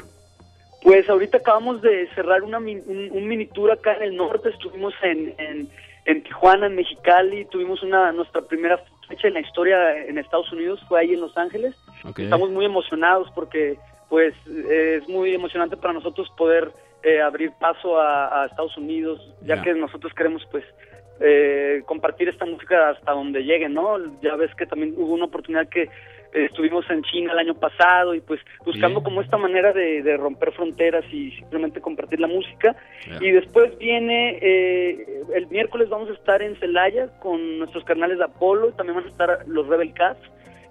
Pues 0.82 1.08
ahorita 1.08 1.38
acabamos 1.38 1.82
de 1.82 2.08
cerrar 2.14 2.44
una, 2.44 2.58
un, 2.58 3.08
un 3.10 3.26
mini 3.26 3.46
tour 3.46 3.72
acá 3.72 3.96
en 3.96 4.02
el 4.04 4.16
norte, 4.16 4.50
estuvimos 4.50 4.94
en, 5.02 5.34
en, 5.36 5.68
en 6.06 6.22
Tijuana, 6.22 6.66
en 6.66 6.76
Mexicali, 6.76 7.44
tuvimos 7.46 7.82
una 7.82 8.12
nuestra 8.12 8.42
primera 8.42 8.80
fecha 9.08 9.28
en 9.28 9.34
la 9.34 9.40
historia 9.40 10.04
en 10.06 10.18
Estados 10.18 10.50
Unidos, 10.52 10.80
fue 10.88 11.00
ahí 11.00 11.12
en 11.12 11.20
Los 11.20 11.36
Ángeles. 11.36 11.74
Estamos 12.16 12.50
muy 12.50 12.64
emocionados 12.64 13.28
porque 13.34 13.76
pues 14.08 14.34
eh, 14.48 15.00
es 15.02 15.08
muy 15.08 15.34
emocionante 15.34 15.76
para 15.76 15.92
nosotros 15.92 16.28
poder 16.36 16.70
eh, 17.02 17.20
abrir 17.20 17.52
paso 17.60 18.00
a, 18.00 18.42
a 18.42 18.46
Estados 18.46 18.76
Unidos, 18.76 19.20
ya 19.42 19.60
que 19.62 19.74
nosotros 19.74 20.12
queremos 20.14 20.46
pues 20.50 20.64
eh, 21.20 21.82
compartir 21.86 22.28
esta 22.28 22.44
música 22.44 22.90
hasta 22.90 23.12
donde 23.12 23.42
llegue, 23.42 23.68
¿no? 23.68 23.96
Ya 24.22 24.36
ves 24.36 24.54
que 24.54 24.66
también 24.66 24.94
hubo 24.96 25.14
una 25.14 25.24
oportunidad 25.24 25.68
que 25.68 25.88
estuvimos 26.32 26.88
en 26.90 27.02
China 27.02 27.32
el 27.32 27.38
año 27.38 27.54
pasado 27.54 28.14
y 28.14 28.20
pues 28.20 28.40
buscando 28.64 29.00
Bien. 29.00 29.04
como 29.04 29.20
esta 29.22 29.36
manera 29.36 29.72
de, 29.72 30.02
de 30.02 30.16
romper 30.16 30.52
fronteras 30.52 31.04
y 31.12 31.30
simplemente 31.32 31.80
compartir 31.80 32.20
la 32.20 32.26
música. 32.26 32.76
Y 33.20 33.30
después 33.30 33.76
viene, 33.78 34.38
eh, 34.40 35.22
el 35.34 35.46
miércoles 35.48 35.88
vamos 35.88 36.10
a 36.10 36.14
estar 36.14 36.42
en 36.42 36.56
Celaya 36.56 37.08
con 37.20 37.58
nuestros 37.58 37.84
canales 37.84 38.18
de 38.18 38.24
Apolo, 38.24 38.72
también 38.72 38.96
van 38.96 39.06
a 39.06 39.10
estar 39.10 39.44
los 39.46 39.66
Rebel 39.66 39.92
Cats 39.94 40.20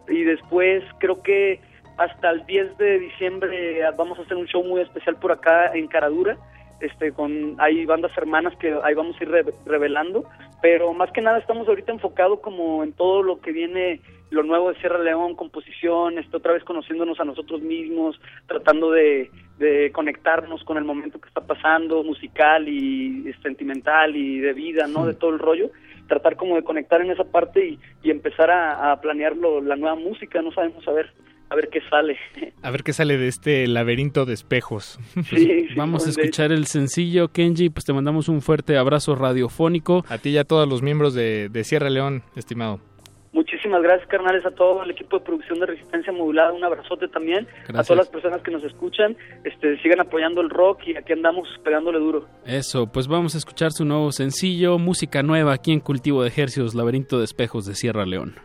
y 0.08 0.24
después 0.24 0.84
creo 1.00 1.22
que 1.22 1.60
hasta 1.98 2.30
el 2.30 2.46
10 2.46 2.78
de 2.78 3.00
diciembre 3.00 3.82
vamos 3.98 4.20
a 4.20 4.24
hacer 4.24 4.38
un 4.38 4.48
show 4.48 4.64
muy 4.64 4.82
especial 4.82 5.16
por 5.16 5.32
acá 5.32 5.72
en 5.74 5.88
Caradura. 5.88 6.38
Este, 6.82 7.12
con 7.14 7.56
hay 7.60 7.86
bandas 7.86 8.12
hermanas 8.18 8.54
que 8.58 8.78
ahí 8.84 8.94
vamos 8.94 9.16
a 9.20 9.24
ir 9.24 9.30
re- 9.30 9.46
revelando, 9.66 10.26
pero 10.62 10.94
más 10.94 11.10
que 11.12 11.22
nada 11.22 11.38
estamos 11.40 11.68
ahorita 11.68 11.92
enfocados 11.94 12.40
como 12.42 12.84
en 12.84 12.92
todo 12.94 13.24
lo 13.24 13.40
que 13.40 13.52
viene 13.52 14.02
lo 14.32 14.44
nuevo 14.44 14.70
de 14.74 14.80
Sierra 14.80 15.00
León, 15.00 15.36
composición, 15.36 16.16
otra 16.34 16.52
vez 16.54 16.64
conociéndonos 16.66 17.20
a 17.20 17.24
nosotros 17.26 17.62
mismos, 17.62 18.20
tratando 18.48 18.92
de, 18.92 19.30
de 19.58 19.92
conectarnos 19.94 20.64
con 20.66 20.78
el 20.78 20.84
momento 20.84 21.20
que 21.22 21.28
está 21.30 21.42
pasando, 21.42 22.04
musical 22.04 22.68
y 22.68 23.32
sentimental 23.42 24.16
y 24.16 24.40
de 24.40 24.52
vida, 24.54 24.88
¿no? 24.88 25.06
De 25.06 25.14
todo 25.14 25.30
el 25.32 25.40
rollo, 25.40 25.70
tratar 26.08 26.36
como 26.36 26.56
de 26.56 26.64
conectar 26.64 27.00
en 27.02 27.12
esa 27.12 27.24
parte 27.24 27.66
y, 27.66 27.80
y 28.04 28.12
empezar 28.12 28.52
a, 28.52 28.92
a 28.92 29.00
planear 29.00 29.38
lo- 29.38 29.62
la 29.62 29.76
nueva 29.78 29.96
música, 29.96 30.42
no 30.42 30.52
sabemos 30.52 30.86
a 30.88 30.92
ver, 30.92 31.14
a 31.50 31.56
ver 31.56 31.70
qué 31.70 31.80
sale. 31.90 32.18
A 32.62 32.72
ver 32.72 32.84
qué 32.84 32.94
sale 32.94 33.18
de 33.18 33.28
este 33.28 33.68
laberinto 33.68 34.26
de 34.26 34.34
espejos. 34.34 35.00
Sí, 35.30 35.68
Vamos 35.76 36.06
a 36.08 36.10
escuchar 36.10 36.52
el 36.52 36.66
sencillo, 36.66 37.28
Kenji, 37.30 37.70
pues 37.70 37.86
te 37.86 37.94
mandamos 37.94 38.28
un 38.30 38.42
fuerte 38.42 38.78
abrazo 38.78 39.16
radiofónico. 39.16 40.04
A 40.10 40.18
ti 40.18 40.30
y 40.30 40.38
a 40.38 40.44
todos 40.44 40.68
los 40.68 40.82
miembros 40.82 41.14
de, 41.14 41.50
de 41.50 41.64
Sierra 41.64 41.90
León, 41.90 42.24
estimado. 42.36 42.80
Muchísimas 43.34 43.82
gracias, 43.84 44.08
carnales, 44.08 44.46
a 44.46 44.52
todo 44.52 44.82
el 44.84 44.92
equipo 44.92 45.20
de 45.20 45.26
producción 45.26 45.60
de 45.60 45.66
Resistencia 45.66 46.14
Modulada. 46.14 46.54
Un 46.54 46.64
abrazote 46.64 47.10
también 47.10 47.46
a 47.46 47.68
Gracias. 47.68 47.88
todas 47.88 47.98
las 48.06 48.08
personas 48.08 48.42
que 48.42 48.50
nos 48.52 48.64
escuchan. 48.64 49.18
Este, 49.44 49.78
sigan 49.82 50.00
apoyando 50.00 50.40
el 50.40 50.50
rock 50.50 50.88
y 50.88 50.96
aquí 50.96 51.12
andamos 51.12 51.50
pegándole 51.62 52.00
duro. 52.00 52.26
Eso, 52.46 52.88
pues 52.88 53.08
vamos 53.10 53.36
a 53.36 53.38
escuchar 53.38 53.74
su 53.74 53.84
nuevo 53.84 54.14
sencillo, 54.14 54.80
música 54.80 55.22
nueva 55.22 55.52
aquí 55.54 55.74
en 55.74 55.82
Cultivo 55.82 56.22
de 56.24 56.30
Ejercios, 56.30 56.76
Laberinto 56.76 57.18
de 57.20 57.26
Espejos 57.26 57.66
de 57.66 57.76
Sierra 57.76 58.06
León. 58.06 58.36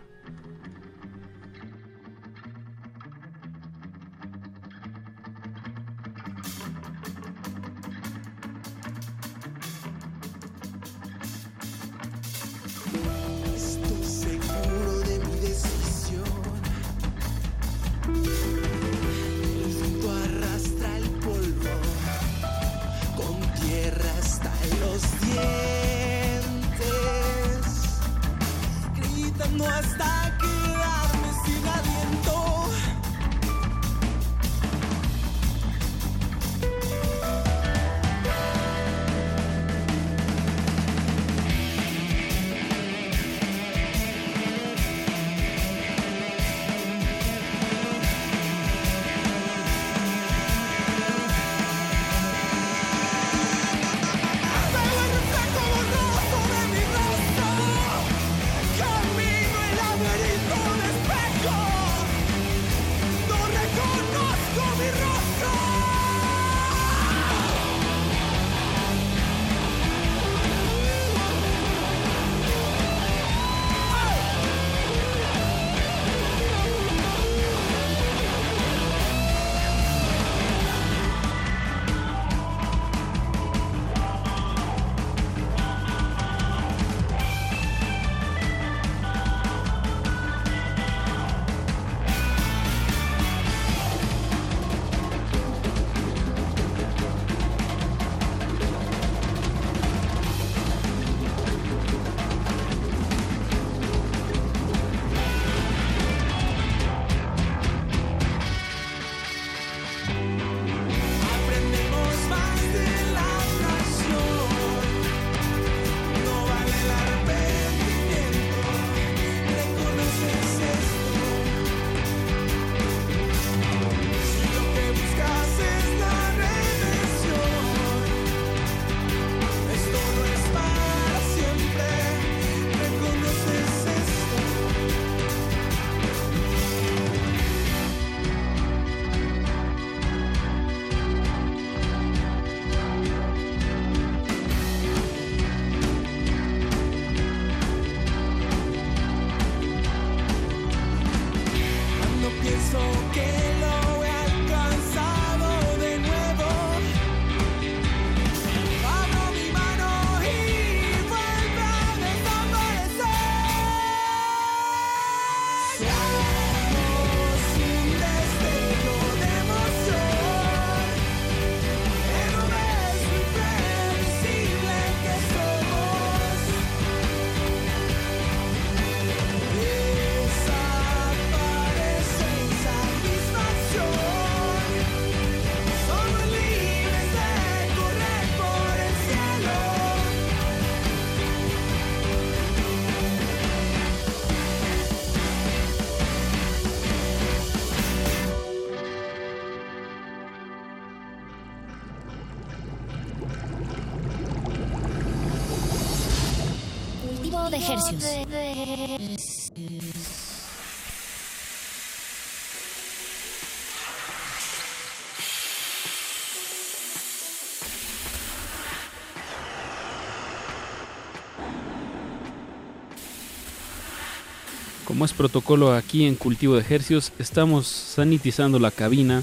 Como 224.85 225.05
es 225.05 225.13
protocolo 225.15 225.73
aquí 225.73 226.05
en 226.05 226.17
Cultivo 226.17 226.57
de 226.57 226.65
Hercios, 226.69 227.13
estamos 227.19 227.67
sanitizando 227.67 228.59
la 228.59 228.71
cabina, 228.71 229.23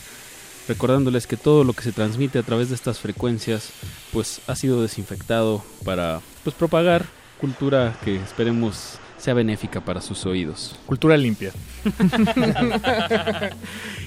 recordándoles 0.67 1.27
que 1.27 1.37
todo 1.37 1.63
lo 1.63 1.73
que 1.73 1.83
se 1.83 1.91
transmite 1.91 2.39
a 2.39 2.43
través 2.43 2.69
de 2.69 2.75
estas 2.75 2.97
frecuencias 2.97 3.69
pues 4.11 4.41
ha 4.47 4.55
sido 4.55 4.81
desinfectado 4.81 5.63
para 5.83 6.21
pues 6.43 6.55
propagar 6.55 7.16
cultura 7.39 7.95
que 8.03 8.15
esperemos 8.17 8.99
sea 9.17 9.33
benéfica 9.33 9.81
para 9.81 10.01
sus 10.01 10.25
oídos. 10.25 10.75
Cultura 10.85 11.17
limpia. 11.17 11.51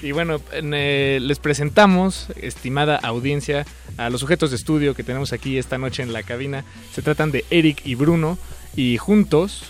y 0.01 0.11
bueno, 0.11 0.41
en, 0.53 0.71
eh, 0.73 1.19
les 1.21 1.39
presentamos, 1.39 2.27
estimada 2.35 2.97
audiencia, 2.97 3.65
a 3.97 4.09
los 4.09 4.21
sujetos 4.21 4.49
de 4.51 4.55
estudio 4.55 4.95
que 4.95 5.03
tenemos 5.03 5.33
aquí 5.33 5.57
esta 5.57 5.77
noche 5.77 6.01
en 6.03 6.13
la 6.13 6.23
cabina. 6.23 6.63
Se 6.93 7.01
tratan 7.01 7.31
de 7.31 7.43
Eric 7.49 7.81
y 7.85 7.95
Bruno 7.95 8.37
y 8.75 8.97
juntos 8.97 9.63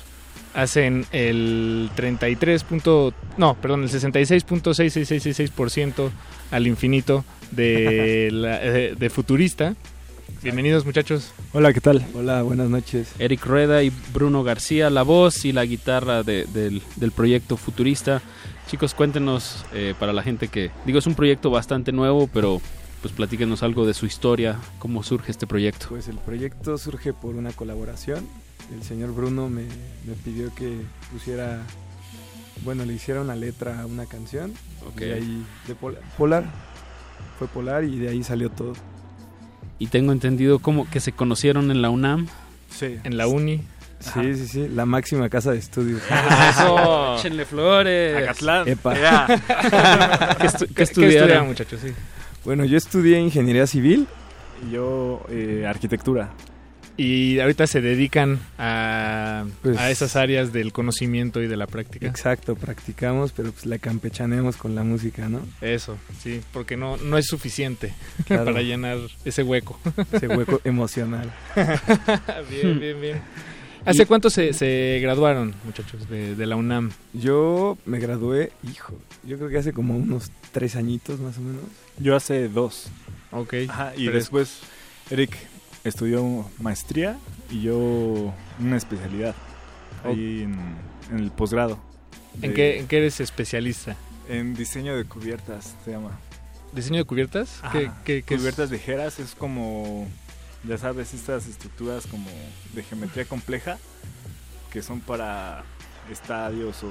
hacen 0.54 1.06
el 1.12 1.90
33. 1.96 2.64
punto- 2.64 3.14
no, 3.38 3.56
perdón, 3.56 3.84
el 3.84 3.90
66.66666% 3.90 6.10
al 6.52 6.68
infinito 6.68 7.26
de, 7.52 8.30
la- 8.32 8.60
eh, 8.62 8.96
de 8.98 9.10
Futurista. 9.10 9.74
Bienvenidos 10.43 10.85
muchachos. 10.85 11.31
Hola, 11.53 11.72
¿qué 11.72 11.81
tal? 11.81 12.03
Hola, 12.15 12.41
buenas 12.41 12.68
noches. 12.69 13.13
Eric 13.19 13.45
Rueda 13.45 13.84
y 13.84 13.91
Bruno 14.11 14.43
García, 14.43 14.89
la 14.89 15.03
voz 15.03 15.45
y 15.45 15.51
la 15.51 15.65
guitarra 15.65 16.23
de- 16.23 16.45
del, 16.45 16.81
del 16.95 17.11
proyecto 17.11 17.57
Futurista. 17.57 18.22
Chicos, 18.68 18.95
cuéntenos 18.95 19.63
eh, 19.73 19.93
para 19.99 20.13
la 20.13 20.23
gente 20.23 20.47
que, 20.47 20.72
digo, 20.85 20.97
es 20.97 21.05
un 21.05 21.13
proyecto 21.13 21.51
bastante 21.51 21.91
nuevo, 21.91 22.27
pero 22.27 22.59
pues 23.01 23.13
platíquenos 23.13 23.61
algo 23.61 23.85
de 23.85 23.93
su 23.93 24.05
historia, 24.07 24.57
cómo 24.80 25.03
surge 25.03 25.31
este 25.31 25.45
proyecto. 25.45 25.88
Pues 25.89 26.07
el 26.07 26.18
proyecto 26.18 26.77
surge 26.77 27.13
por 27.13 27.35
una 27.35 27.51
colaboración. 27.51 28.27
El 28.73 28.81
señor 28.84 29.13
Bruno 29.13 29.47
me, 29.49 29.63
me 30.07 30.13
pidió 30.23 30.53
que 30.55 30.77
pusiera, 31.11 31.61
bueno, 32.63 32.84
le 32.85 32.93
hiciera 32.93 33.22
una 33.22 33.35
letra 33.35 33.81
a 33.81 33.85
una 33.85 34.05
canción. 34.07 34.53
Ok. 34.88 35.01
Y 35.01 35.03
ahí, 35.11 35.45
de 35.68 35.76
Pol- 35.76 35.97
Polar, 36.18 36.45
fue 37.38 37.47
Polar 37.47 37.84
y 37.84 37.99
de 37.99 38.09
ahí 38.09 38.23
salió 38.23 38.49
todo. 38.49 38.73
Y 39.82 39.88
tengo 39.88 40.12
entendido 40.12 40.60
como 40.60 40.88
que 40.88 40.99
se 40.99 41.12
conocieron 41.12 41.72
en 41.72 41.82
la 41.82 41.90
UNAM. 41.90 42.28
Sí. 42.70 42.99
En 43.03 43.18
la 43.18 43.26
uni. 43.26 43.62
Sí, 43.99 44.36
sí, 44.36 44.48
sí, 44.48 44.68
la 44.68 44.86
máxima 44.86 45.28
casa 45.28 45.53
de 45.53 45.58
estudios. 45.58 46.03
Eso. 46.52 47.16
Échenle 47.18 47.45
flores. 47.45 48.16
Acatlán. 48.24 48.68
Epa. 48.68 48.94
¿Qué, 50.38 50.48
estu- 50.48 50.68
qué 50.76 50.84
estudiaron? 50.84 51.48
muchachos? 51.48 51.80
Sí. 51.84 51.94
Bueno, 52.45 52.64
yo 52.66 52.78
estudié 52.78 53.18
ingeniería 53.20 53.66
civil 53.66 54.06
y 54.68 54.74
yo 54.74 55.24
eh, 55.30 55.66
arquitectura. 55.68 56.30
Y 57.03 57.40
ahorita 57.40 57.65
se 57.65 57.82
dedican 57.82 58.40
a, 58.60 59.45
Pues- 59.64 59.76
a 59.78 59.90
esas 59.90 60.15
áreas 60.15 60.53
del 60.53 60.72
conocimiento 60.72 61.41
y 61.41 61.48
de 61.48 61.57
la 61.57 61.65
práctica. 61.65 62.06
Exacto, 62.06 62.56
practicamos, 62.56 63.32
pero 63.32 63.52
pues 63.52 63.65
la 63.65 63.80
campechaneamos 63.80 64.56
con 64.56 64.76
la 64.76 64.84
música, 64.84 65.28
¿no? 65.28 65.41
Eso, 65.61 65.98
sí, 66.22 66.41
porque 66.53 66.78
no, 66.78 66.98
no 66.98 67.18
es 67.18 67.26
suficiente 67.26 67.94
Claro. 68.28 68.45
para 68.45 68.61
llenar 68.61 68.99
ese 69.26 69.41
hueco. 69.41 69.80
Ese 70.11 70.28
hueco 70.28 70.61
emocional. 70.64 71.32
bien, 72.52 72.80
bien, 72.80 73.02
bien. 73.02 73.22
¿Hace 73.84 74.03
Y- 74.03 74.06
cuánto 74.06 74.30
se, 74.30 74.53
se 74.53 74.99
graduaron, 75.02 75.56
muchachos, 75.65 76.07
de, 76.07 76.36
de 76.36 76.45
la 76.45 76.56
UNAM? 76.56 76.91
Yo 77.14 77.80
me 77.86 77.98
gradué, 77.99 78.52
hijo, 78.72 78.94
yo 79.23 79.38
creo 79.38 79.49
que 79.49 79.57
hace 79.57 79.73
como 79.73 79.98
unos 79.98 80.32
tres 80.52 80.76
añitos 80.76 81.19
más 81.19 81.38
o 81.40 81.41
menos. 81.41 81.64
Yo 81.98 82.15
hace 82.15 82.48
dos. 82.48 82.90
Ok. 83.32 83.56
Ajá, 83.69 83.94
y 83.98 84.06
Pero 84.06 84.18
después 84.18 84.60
Eric 85.10 85.36
estudió 85.84 86.45
maestría 86.60 87.18
y 87.49 87.62
yo 87.64 88.34
una 88.60 88.78
especialidad 88.78 89.36
ahí 90.03 90.44
en, 90.44 90.58
en 91.12 91.20
el 91.20 91.32
posgrado. 91.32 91.80
¿En 92.41 92.53
qué, 92.53 92.80
¿En 92.80 92.88
qué 92.88 92.98
eres 92.98 93.20
especialista? 93.20 93.95
En 94.30 94.53
diseño 94.56 94.95
de 94.95 95.03
cubiertas 95.06 95.76
se 95.84 95.91
llama. 95.91 96.18
¿Diseño 96.72 96.99
de 96.99 97.06
cubiertas? 97.06 97.60
Ajá, 97.62 97.72
¿Qué, 97.74 97.91
qué- 98.06 98.24
qué 98.24 98.36
es? 98.36 98.40
cubiertas 98.40 98.72
ligeras 98.72 99.20
es 99.20 99.36
como, 99.36 100.08
ya 100.68 100.78
sabes, 100.78 101.14
estas 101.14 101.48
estructuras 101.48 102.08
como 102.08 102.30
de 102.74 102.84
geometría 102.84 103.26
compleja 103.26 103.78
que 104.72 104.82
son 104.82 105.02
para 105.02 105.64
estadios 106.10 106.78
o 106.84 106.90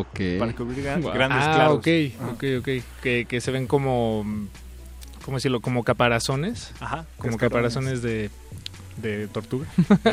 Ok. 0.00 0.20
para 0.40 0.52
cubrir 0.54 0.82
gran- 0.82 1.00
Guau. 1.02 1.14
grandes 1.14 1.42
ah, 1.44 1.52
claros. 1.54 1.78
ok, 1.78 1.86
ok, 2.32 2.44
ok. 2.58 2.68
Que, 3.02 3.26
que 3.28 3.40
se 3.40 3.52
ven 3.52 3.68
como, 3.68 4.24
¿cómo 5.26 5.36
decirlo? 5.36 5.60
Como 5.60 5.84
caparazones. 5.84 6.72
Ajá, 6.80 7.04
Como 7.18 7.36
caparazones 7.36 8.00
de, 8.00 8.30
de 9.02 9.28
tortuga. 9.28 9.66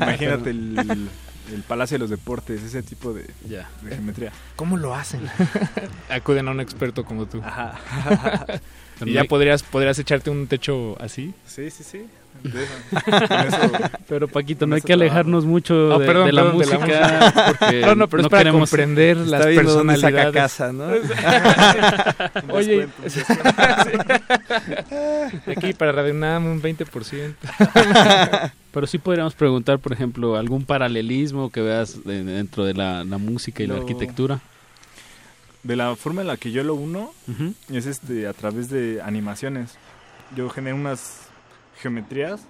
Imagínate 0.00 0.50
el, 0.50 0.78
el 1.52 1.62
Palacio 1.68 1.96
de 1.96 1.98
los 2.00 2.10
Deportes, 2.10 2.62
ese 2.62 2.82
tipo 2.82 3.12
de, 3.12 3.26
Ya. 3.48 3.68
de 3.82 3.90
geometría. 3.90 4.32
¿Cómo 4.56 4.76
lo 4.78 4.94
hacen? 4.94 5.22
Acuden 6.08 6.48
a 6.48 6.52
un 6.52 6.60
experto 6.60 7.04
como 7.04 7.26
tú. 7.26 7.42
Ajá. 7.44 7.78
y 9.04 9.12
ya 9.12 9.24
podrías, 9.24 9.62
podrías 9.62 9.98
echarte 9.98 10.30
un 10.30 10.46
techo 10.46 10.96
así. 11.02 11.34
Sí, 11.46 11.70
sí, 11.70 11.84
sí. 11.84 12.06
Pero 14.08 14.28
Paquito, 14.28 14.66
no 14.66 14.74
hay 14.76 14.80
que 14.82 14.92
alejarnos 14.92 15.44
mucho 15.44 15.94
Oh, 15.94 15.98
de, 15.98 16.06
perdón, 16.06 16.26
de 16.26 16.32
la 16.32 16.42
perdón, 16.42 16.58
de 16.60 16.66
la 16.66 16.78
música. 16.78 17.32
porque 17.58 17.80
No, 17.86 17.94
no, 17.94 18.08
pero 18.08 18.22
es 18.22 18.28
para 18.28 18.42
queremos- 18.44 18.70
comprender 18.70 19.16
las 19.16 19.40
dónde 19.44 19.54
saca 19.54 19.62
personalidades. 19.66 20.34
casa, 20.34 20.72
¿no? 20.72 20.84
Oye, 22.54 22.88
descuento, 23.04 23.50
aquí 25.46 25.72
para 25.74 25.92
Radio 25.92 26.12
UNAM 26.14 26.46
un 26.46 26.62
20%. 26.62 27.34
Pero 28.72 28.86
sí 28.86 28.98
podríamos 28.98 29.34
preguntar, 29.34 29.78
por 29.78 29.92
ejemplo, 29.92 30.36
algún 30.36 30.64
paralelismo 30.64 31.50
que 31.50 31.60
veas 31.62 32.04
de- 32.04 32.24
dentro 32.24 32.64
de 32.64 32.74
la, 32.74 33.04
la 33.04 33.18
música 33.18 33.62
y 33.62 33.66
la 33.66 33.76
arquitectura. 33.76 34.40
De 35.62 35.74
la 35.76 35.96
forma 35.96 36.20
en 36.20 36.28
la 36.28 36.36
que 36.36 36.52
yo 36.52 36.62
lo 36.62 36.74
uno 36.74 37.12
es 37.72 37.86
este 37.86 38.26
a 38.28 38.32
través 38.32 38.70
de 38.70 39.00
animaciones. 39.02 39.74
Yo 40.36 40.48
genero 40.50 40.76
unas 40.76 41.25
geometrías 41.80 42.42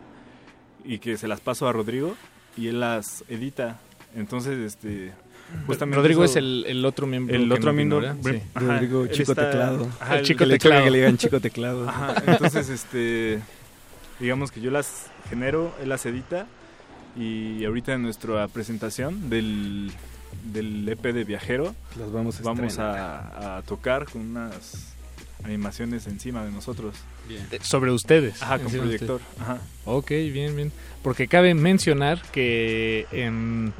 y 0.84 0.98
que 0.98 1.16
se 1.16 1.28
las 1.28 1.40
paso 1.40 1.66
a 1.68 1.72
Rodrigo 1.72 2.16
y 2.56 2.68
él 2.68 2.80
las 2.80 3.24
edita. 3.28 3.78
Entonces, 4.14 4.58
este 4.58 5.12
justamente 5.66 5.96
Rodrigo 5.98 6.24
eso- 6.24 6.32
es 6.32 6.36
el, 6.36 6.64
el 6.66 6.84
otro 6.84 7.06
miembro. 7.06 7.34
el 7.34 7.50
otro 7.52 7.72
miembro 7.72 8.00
Rodrigo 8.54 9.06
Chico 9.08 9.32
está- 9.32 9.50
Teclado. 9.50 9.88
ajá, 10.00 10.18
El 10.18 10.24
chico 10.24 10.44
que 10.44 10.50
teclado. 10.50 10.84
que 10.84 10.90
le 10.90 10.98
digan 10.98 11.16
chico 11.18 11.40
teclado. 11.40 11.88
Ajá, 11.88 12.14
entonces 12.26 12.68
este 12.68 13.40
digamos 14.18 14.50
que 14.50 14.60
yo 14.60 14.70
las 14.70 15.06
genero, 15.28 15.74
él 15.82 15.88
las 15.90 16.06
edita 16.06 16.46
y 17.16 17.64
ahorita 17.64 17.92
en 17.94 18.02
nuestra 18.02 18.46
presentación 18.48 19.28
del, 19.30 19.90
del 20.52 20.88
EP 20.88 21.02
de 21.12 21.24
Viajero 21.24 21.74
Las 21.98 22.10
vamos 22.12 22.40
a 22.40 22.42
vamos 22.42 22.78
a, 22.78 23.58
a 23.58 23.62
tocar 23.62 24.06
con 24.06 24.22
unas 24.22 24.94
animaciones 25.44 26.06
encima 26.06 26.44
de 26.44 26.50
nosotros. 26.50 26.94
De- 27.50 27.60
Sobre 27.62 27.90
ustedes. 27.92 28.42
Ajá, 28.42 28.58
con 28.58 28.72
proyector. 28.72 29.20
Ajá. 29.40 29.58
Ok, 29.84 30.10
bien, 30.10 30.54
bien. 30.56 30.72
Porque 31.02 31.28
cabe 31.28 31.54
mencionar 31.54 32.20
que 32.32 33.06
em, 33.12 33.72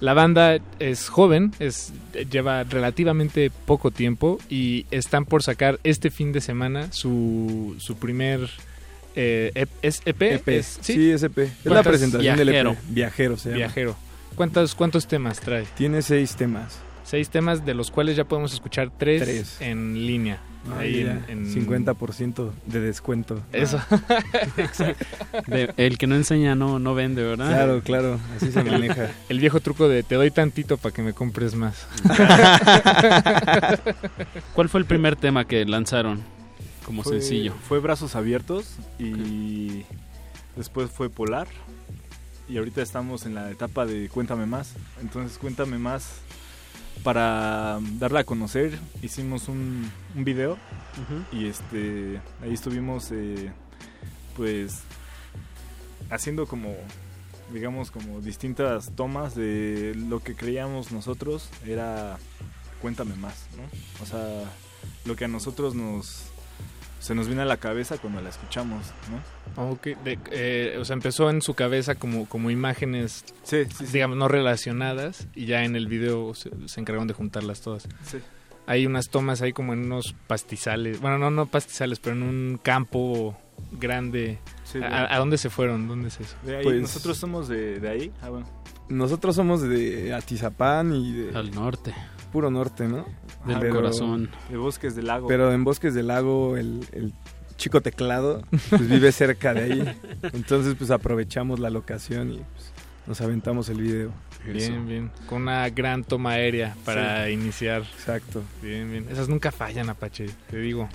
la 0.00 0.14
banda 0.14 0.58
es 0.80 1.08
joven, 1.08 1.52
es 1.60 1.92
lleva 2.30 2.64
relativamente 2.64 3.50
poco 3.50 3.90
tiempo 3.90 4.38
y 4.48 4.86
están 4.90 5.24
por 5.24 5.42
sacar 5.42 5.78
este 5.84 6.10
fin 6.10 6.32
de 6.32 6.40
semana 6.40 6.90
su, 6.92 7.76
su 7.78 7.96
primer... 7.96 8.50
eh, 9.14 9.66
¿Es 9.82 10.02
EP? 10.06 10.22
EP. 10.22 10.48
Es- 10.48 10.78
sí, 10.80 11.10
es 11.10 11.22
EP. 11.22 11.38
Es 11.38 11.50
la 11.64 11.70
¿Cuántas- 11.70 11.86
presentación 11.88 12.36
del 12.36 12.48
Viajero. 12.48 12.70
EP. 12.72 12.78
Viajero 12.88 13.36
se 13.36 13.48
llama. 13.50 13.58
Viajero. 13.58 13.96
¿Cuántos, 14.34 14.74
¿Cuántos 14.74 15.06
temas 15.06 15.40
trae? 15.40 15.66
Tiene 15.76 16.00
seis 16.02 16.34
temas. 16.36 16.78
Seis 17.04 17.28
temas 17.28 17.66
de 17.66 17.74
los 17.74 17.90
cuales 17.90 18.16
ya 18.16 18.24
podemos 18.24 18.54
escuchar 18.54 18.90
tres, 18.98 19.22
Tres. 19.22 19.56
en 19.60 20.06
línea. 20.06 20.40
Ahí 20.78 21.00
Ahí 21.00 21.00
en, 21.28 21.46
en- 21.46 21.66
50% 21.66 22.50
de 22.66 22.80
descuento. 22.80 23.42
Eso. 23.52 23.80
De- 25.48 25.72
el 25.76 25.98
que 25.98 26.06
no 26.06 26.14
enseña 26.14 26.54
no, 26.54 26.78
no 26.78 26.94
vende, 26.94 27.22
¿verdad? 27.22 27.48
Claro, 27.48 27.80
claro, 27.82 28.20
así 28.36 28.52
se 28.52 28.62
maneja. 28.62 29.10
El 29.28 29.40
viejo 29.40 29.58
truco 29.60 29.88
de 29.88 30.02
te 30.04 30.14
doy 30.14 30.30
tantito 30.30 30.76
para 30.78 30.94
que 30.94 31.02
me 31.02 31.12
compres 31.12 31.54
más. 31.54 31.86
¿Cuál 34.54 34.68
fue 34.68 34.80
el 34.80 34.86
primer 34.86 35.16
tema 35.16 35.44
que 35.46 35.64
lanzaron 35.64 36.22
como 36.84 37.02
Fue- 37.02 37.20
sencillo? 37.20 37.54
Fue 37.68 37.80
Brazos 37.80 38.14
Abiertos 38.16 38.76
y 38.98 39.84
después 40.56 40.90
fue 40.90 41.10
Polar. 41.10 41.48
Y 42.48 42.58
ahorita 42.58 42.82
estamos 42.82 43.24
en 43.24 43.34
la 43.34 43.50
etapa 43.50 43.86
de 43.86 44.08
Cuéntame 44.08 44.46
Más. 44.46 44.74
Entonces, 45.00 45.38
Cuéntame 45.38 45.78
Más, 45.78 46.16
para 47.02 47.78
darla 47.98 48.20
a 48.20 48.24
conocer, 48.24 48.78
hicimos 49.02 49.48
un, 49.48 49.90
un 50.14 50.24
video. 50.24 50.58
Y 51.32 51.46
este 51.46 52.20
ahí 52.42 52.52
estuvimos, 52.52 53.10
eh, 53.12 53.50
pues, 54.36 54.82
haciendo 56.10 56.46
como 56.46 56.76
digamos, 57.52 57.90
como 57.90 58.20
distintas 58.20 58.92
tomas 58.94 59.34
de 59.34 59.94
lo 59.94 60.20
que 60.20 60.34
creíamos 60.34 60.90
nosotros 60.90 61.48
era 61.66 62.18
cuéntame 62.80 63.14
más, 63.14 63.46
¿no? 63.56 63.62
O 64.02 64.06
sea, 64.06 64.44
lo 65.04 65.16
que 65.16 65.26
a 65.26 65.28
nosotros 65.28 65.74
nos 65.74 66.31
se 67.02 67.14
nos 67.14 67.26
viene 67.26 67.42
a 67.42 67.44
la 67.44 67.56
cabeza 67.56 67.98
cuando 67.98 68.20
la 68.22 68.28
escuchamos, 68.30 68.86
¿no? 69.56 69.70
Ok, 69.70 69.88
de- 70.04 70.18
eh, 70.30 70.76
o 70.80 70.84
sea, 70.84 70.94
empezó 70.94 71.28
en 71.30 71.42
su 71.42 71.54
cabeza 71.54 71.96
como, 71.96 72.26
como 72.28 72.50
imágenes, 72.50 73.24
sí, 73.42 73.64
sí. 73.76 73.86
digamos, 73.92 74.16
no 74.16 74.28
relacionadas 74.28 75.26
y 75.34 75.46
ya 75.46 75.64
en 75.64 75.74
el 75.76 75.88
video 75.88 76.34
se, 76.34 76.50
se 76.66 76.80
encargaron 76.80 77.08
de 77.08 77.14
juntarlas 77.14 77.60
todas. 77.60 77.88
Sí. 78.06 78.18
Hay 78.66 78.86
unas 78.86 79.08
tomas 79.08 79.42
ahí 79.42 79.52
como 79.52 79.72
en 79.72 79.80
unos 79.84 80.14
pastizales, 80.28 81.00
bueno, 81.00 81.18
no, 81.18 81.30
no 81.32 81.46
pastizales, 81.46 81.98
pero 81.98 82.14
en 82.14 82.22
un 82.22 82.60
campo 82.62 83.36
grande. 83.72 84.38
Sí, 84.64 84.78
¿A, 84.82 85.12
a 85.12 85.18
dónde 85.18 85.36
se 85.38 85.50
fueron? 85.50 85.88
¿Dónde 85.88 86.08
es 86.08 86.20
eso? 86.20 86.36
De 86.44 86.58
ahí, 86.58 86.62
Pues- 86.64 86.80
nosotros 86.80 87.18
somos 87.18 87.48
de, 87.48 87.80
de 87.80 87.88
ahí. 87.88 88.12
Ah, 88.22 88.28
bueno. 88.30 88.46
Nosotros 88.88 89.34
somos 89.34 89.62
de 89.62 90.12
Atizapán 90.14 90.94
y 90.94 91.12
de... 91.12 91.36
Al 91.36 91.50
norte. 91.50 91.92
Puro 92.32 92.50
norte, 92.50 92.88
¿no? 92.88 93.04
Del 93.46 93.68
corazón. 93.68 94.30
De 94.48 94.56
Bosques 94.56 94.96
del 94.96 95.06
Lago. 95.06 95.28
Pero 95.28 95.52
en 95.52 95.64
Bosques 95.64 95.94
del 95.94 96.06
Lago 96.08 96.56
el, 96.56 96.86
el 96.92 97.12
chico 97.56 97.80
teclado 97.80 98.42
pues 98.70 98.88
vive 98.88 99.12
cerca 99.12 99.54
de 99.54 99.60
ahí. 99.60 99.98
Entonces 100.32 100.74
pues 100.76 100.90
aprovechamos 100.90 101.60
la 101.60 101.70
locación 101.70 102.32
y 102.32 102.36
pues, 102.36 102.72
nos 103.06 103.20
aventamos 103.20 103.68
el 103.68 103.80
video. 103.80 104.12
Bien, 104.46 104.86
bien. 104.88 105.10
Con 105.26 105.42
una 105.42 105.68
gran 105.70 106.04
toma 106.04 106.32
aérea 106.32 106.74
para 106.84 107.26
Sí. 107.26 107.32
iniciar. 107.32 107.82
Exacto. 107.82 108.42
Bien, 108.62 108.90
bien. 108.90 109.06
Esas 109.10 109.28
nunca 109.28 109.52
fallan, 109.52 109.88
Apache, 109.90 110.26
te 110.50 110.58
digo. 110.58 110.88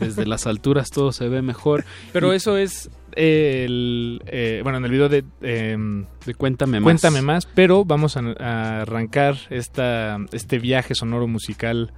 Desde 0.00 0.24
las 0.26 0.46
alturas 0.46 0.88
todo 0.90 1.12
se 1.12 1.28
ve 1.28 1.42
mejor. 1.42 1.84
Pero 2.12 2.32
Y- 2.32 2.36
eso 2.36 2.56
es 2.56 2.90
el... 3.16 4.22
eh, 4.26 4.60
bueno, 4.62 4.78
en 4.78 4.84
el 4.86 4.90
video 4.90 5.08
de... 5.08 5.24
em, 5.42 6.06
De 6.26 6.34
Cuéntame 6.34 6.80
Más. 6.80 6.84
Cuéntame 6.84 7.22
más, 7.22 7.46
pero 7.46 7.84
vamos 7.84 8.16
a, 8.16 8.20
a 8.40 8.80
arrancar 8.82 9.36
esta, 9.50 10.16
este 10.32 10.58
viaje 10.58 10.94
sonoro 10.94 11.26
musical 11.28 11.92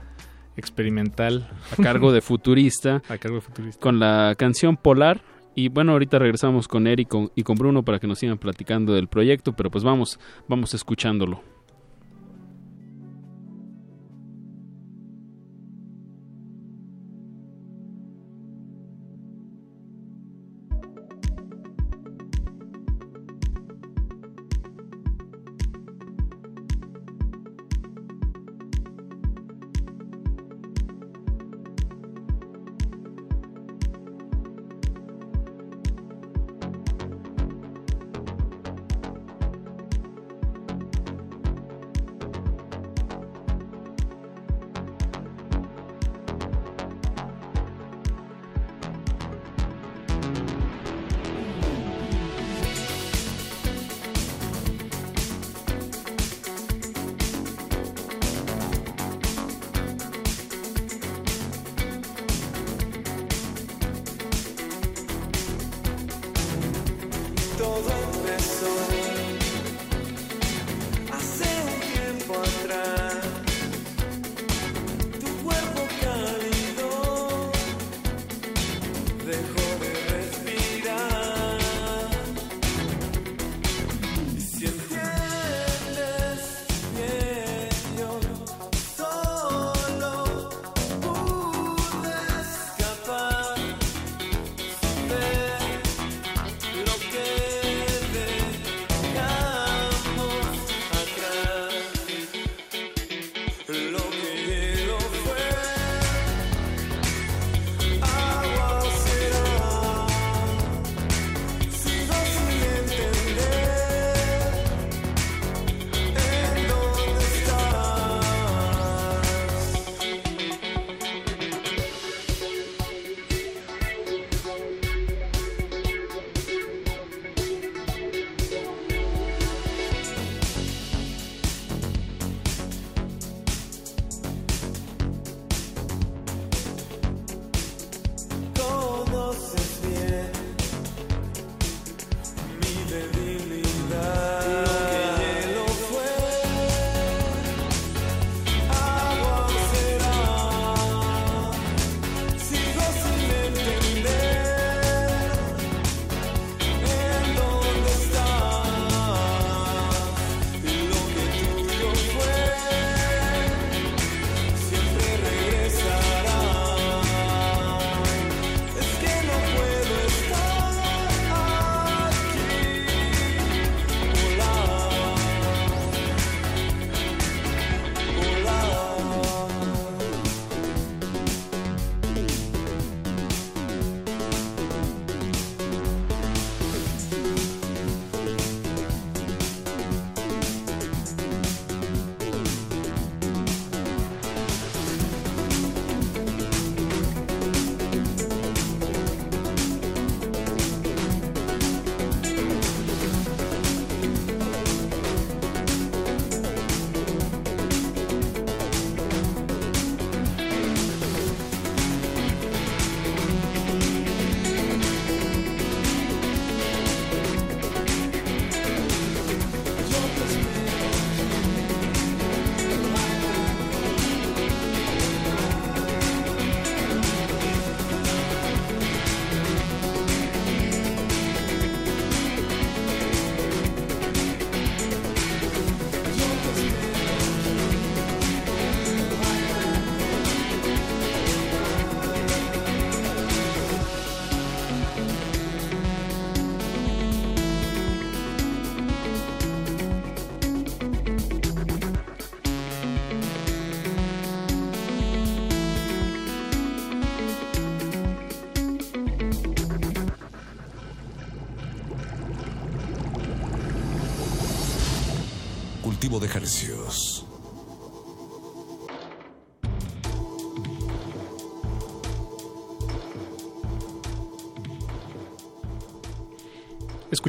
experimental. 0.57 1.49
a 1.79 1.83
cargo 1.83 2.13
de 2.13 2.21
Futurista. 2.21 3.03
A 3.09 3.19
cargo 3.19 3.37
de 3.37 3.41
Futurista. 3.43 3.81
Con 3.81 3.99
la 3.99 4.35
canción 4.37 4.77
Polar. 4.77 5.21
Y 5.57 5.69
bueno, 5.71 5.93
ahorita 5.93 6.19
regresamos 6.19 6.69
con 6.69 6.87
Eric 6.87 7.09
y 7.35 7.43
con- 7.43 7.57
Bruno 7.57 7.83
para 7.83 7.99
que 7.99 8.07
nos 8.07 8.19
sigan 8.19 8.37
platicando 8.39 8.93
del 8.93 9.09
proyecto, 9.09 9.55
pero 9.55 9.71
pues 9.71 9.83
vamos, 9.83 10.21
vamos 10.49 10.75
escuchándolo. 10.75 11.41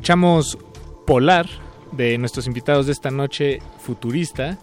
Escuchamos 0.08 0.58
Polar 1.06 1.48
de 1.92 2.18
nuestros 2.18 2.48
invitados 2.48 2.86
de 2.86 2.94
esta 2.94 3.12
noche, 3.12 3.60
Futurista, 3.82 4.58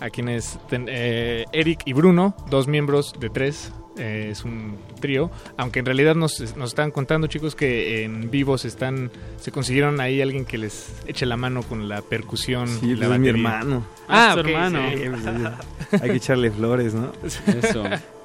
a 0.00 0.08
quienes 0.08 0.56
ten- 0.68 0.86
eh, 0.88 1.46
Eric 1.50 1.80
y 1.84 1.92
Bruno, 1.94 2.36
dos 2.48 2.68
miembros 2.68 3.12
de 3.18 3.28
tres, 3.28 3.72
eh, 3.98 4.28
es 4.30 4.44
un 4.44 4.76
trío, 5.00 5.32
aunque 5.56 5.80
en 5.80 5.86
realidad 5.86 6.14
nos, 6.14 6.38
nos 6.56 6.68
están 6.68 6.92
contando 6.92 7.26
chicos 7.26 7.56
que 7.56 8.04
en 8.04 8.30
vivo 8.30 8.56
se 8.56 8.68
están, 8.68 9.10
se 9.40 9.50
consiguieron 9.50 9.98
ahí 10.00 10.22
alguien 10.22 10.44
que 10.44 10.58
les 10.58 10.92
eche 11.08 11.26
la 11.26 11.36
mano 11.36 11.64
con 11.64 11.88
la 11.88 12.00
percusión. 12.00 12.68
Sí, 12.68 12.94
la 12.94 13.12
es 13.12 13.18
mi 13.18 13.26
hermano. 13.30 13.84
Ah, 14.06 14.28
es 14.28 14.34
tu 14.36 14.40
ok, 14.42 14.46
hermano. 14.46 14.78
sí. 14.92 15.96
Hay 16.02 16.10
que 16.10 16.16
echarle 16.18 16.52
flores, 16.52 16.94
¿no? 16.94 17.10
Eso. 17.24 17.82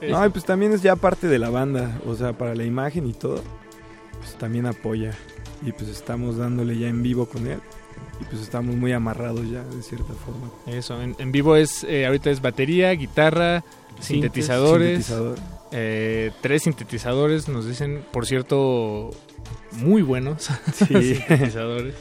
No, 0.08 0.24
y 0.24 0.30
pues 0.30 0.46
también 0.46 0.72
es 0.74 0.84
ya 0.84 0.96
parte 0.96 1.26
de 1.26 1.40
la 1.40 1.50
banda, 1.50 2.00
o 2.06 2.14
sea, 2.14 2.34
para 2.34 2.54
la 2.54 2.64
imagen 2.64 3.08
y 3.08 3.14
todo, 3.14 3.42
pues 4.20 4.36
también 4.38 4.68
apoya. 4.68 5.18
Y 5.66 5.72
pues 5.74 5.90
estamos 5.90 6.38
dándole 6.38 6.78
ya 6.78 6.88
en 6.88 7.04
vivo 7.04 7.26
con 7.28 7.48
él. 7.48 7.60
Y 8.22 8.24
pues 8.26 8.42
estamos 8.42 8.76
muy 8.76 8.92
amarrados 8.94 9.50
ya, 9.50 9.64
de 9.64 9.82
cierta 9.84 10.14
forma. 10.14 10.50
Eso, 10.68 11.02
en, 11.02 11.16
en 11.20 11.32
vivo 11.32 11.56
es, 11.56 11.84
eh, 11.84 12.06
ahorita 12.06 12.30
es 12.30 12.42
batería, 12.42 12.92
guitarra, 12.92 13.64
sintetizadores. 14.00 15.06
Sintetizador. 15.06 15.38
eh, 15.72 16.32
tres 16.42 16.64
sintetizadores, 16.64 17.48
nos 17.50 17.66
dicen, 17.68 18.04
por 18.12 18.26
cierto, 18.26 19.12
muy 19.74 20.02
buenos. 20.02 20.50
Sí. 20.74 21.16
sintetizadores. 21.16 21.96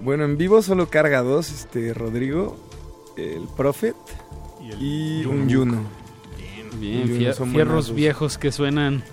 Bueno, 0.00 0.24
en 0.24 0.36
vivo 0.36 0.60
solo 0.62 0.88
carga 0.88 1.22
dos, 1.22 1.50
este 1.50 1.94
Rodrigo, 1.94 2.56
el 3.16 3.46
Prophet 3.56 3.94
y, 4.80 5.24
un 5.24 5.50
Juno. 5.52 5.82
Bien, 6.78 7.02
Un 7.02 7.08
Juno 7.08 7.20
fier- 7.20 7.32
son 7.34 7.52
fierros 7.52 7.94
viejos 7.94 8.36
que 8.38 8.50
suenan 8.52 9.04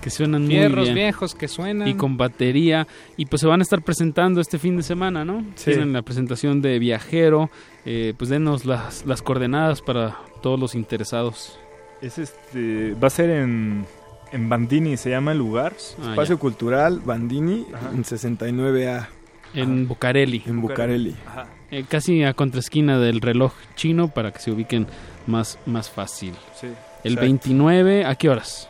que 0.00 0.10
suenan 0.10 0.46
Fierros 0.46 0.76
muy 0.76 0.84
bien. 0.84 0.94
viejos 0.94 1.34
que 1.34 1.48
suenan. 1.48 1.86
Y 1.88 1.94
con 1.94 2.16
batería. 2.16 2.86
Y 3.16 3.26
pues 3.26 3.40
se 3.40 3.46
van 3.46 3.60
a 3.60 3.62
estar 3.62 3.82
presentando 3.82 4.40
este 4.40 4.58
fin 4.58 4.76
de 4.76 4.82
semana, 4.82 5.24
¿no? 5.24 5.44
Sí. 5.54 5.66
Tienen 5.72 5.92
la 5.92 6.02
presentación 6.02 6.62
de 6.62 6.78
Viajero. 6.78 7.50
Eh, 7.84 8.14
pues 8.16 8.30
denos 8.30 8.64
las, 8.64 9.04
las 9.06 9.22
coordenadas 9.22 9.82
para 9.82 10.16
todos 10.42 10.58
los 10.58 10.74
interesados. 10.74 11.58
Es 12.02 12.18
este, 12.18 12.94
va 12.94 13.08
a 13.08 13.10
ser 13.10 13.30
en, 13.30 13.84
en 14.32 14.48
Bandini, 14.48 14.96
se 14.96 15.10
llama 15.10 15.32
el 15.32 15.38
lugar. 15.38 15.74
Ah, 16.02 16.10
Espacio 16.10 16.38
Cultural 16.38 17.00
Bandini 17.04 17.66
en 17.94 18.04
69A. 18.04 19.06
En 19.54 19.86
Bucareli. 19.88 20.42
En 20.46 20.60
Bucareli. 20.60 21.14
Ajá. 21.26 21.46
Eh, 21.70 21.84
casi 21.88 22.24
a 22.24 22.34
contraesquina 22.34 22.98
del 22.98 23.20
reloj 23.20 23.52
chino 23.76 24.08
para 24.08 24.32
que 24.32 24.38
se 24.40 24.50
ubiquen 24.50 24.86
más, 25.26 25.58
más 25.66 25.90
fácil. 25.90 26.34
Sí, 26.58 26.66
El 27.04 27.12
exacto. 27.12 27.20
29, 27.22 28.04
¿a 28.04 28.14
qué 28.16 28.28
horas? 28.28 28.68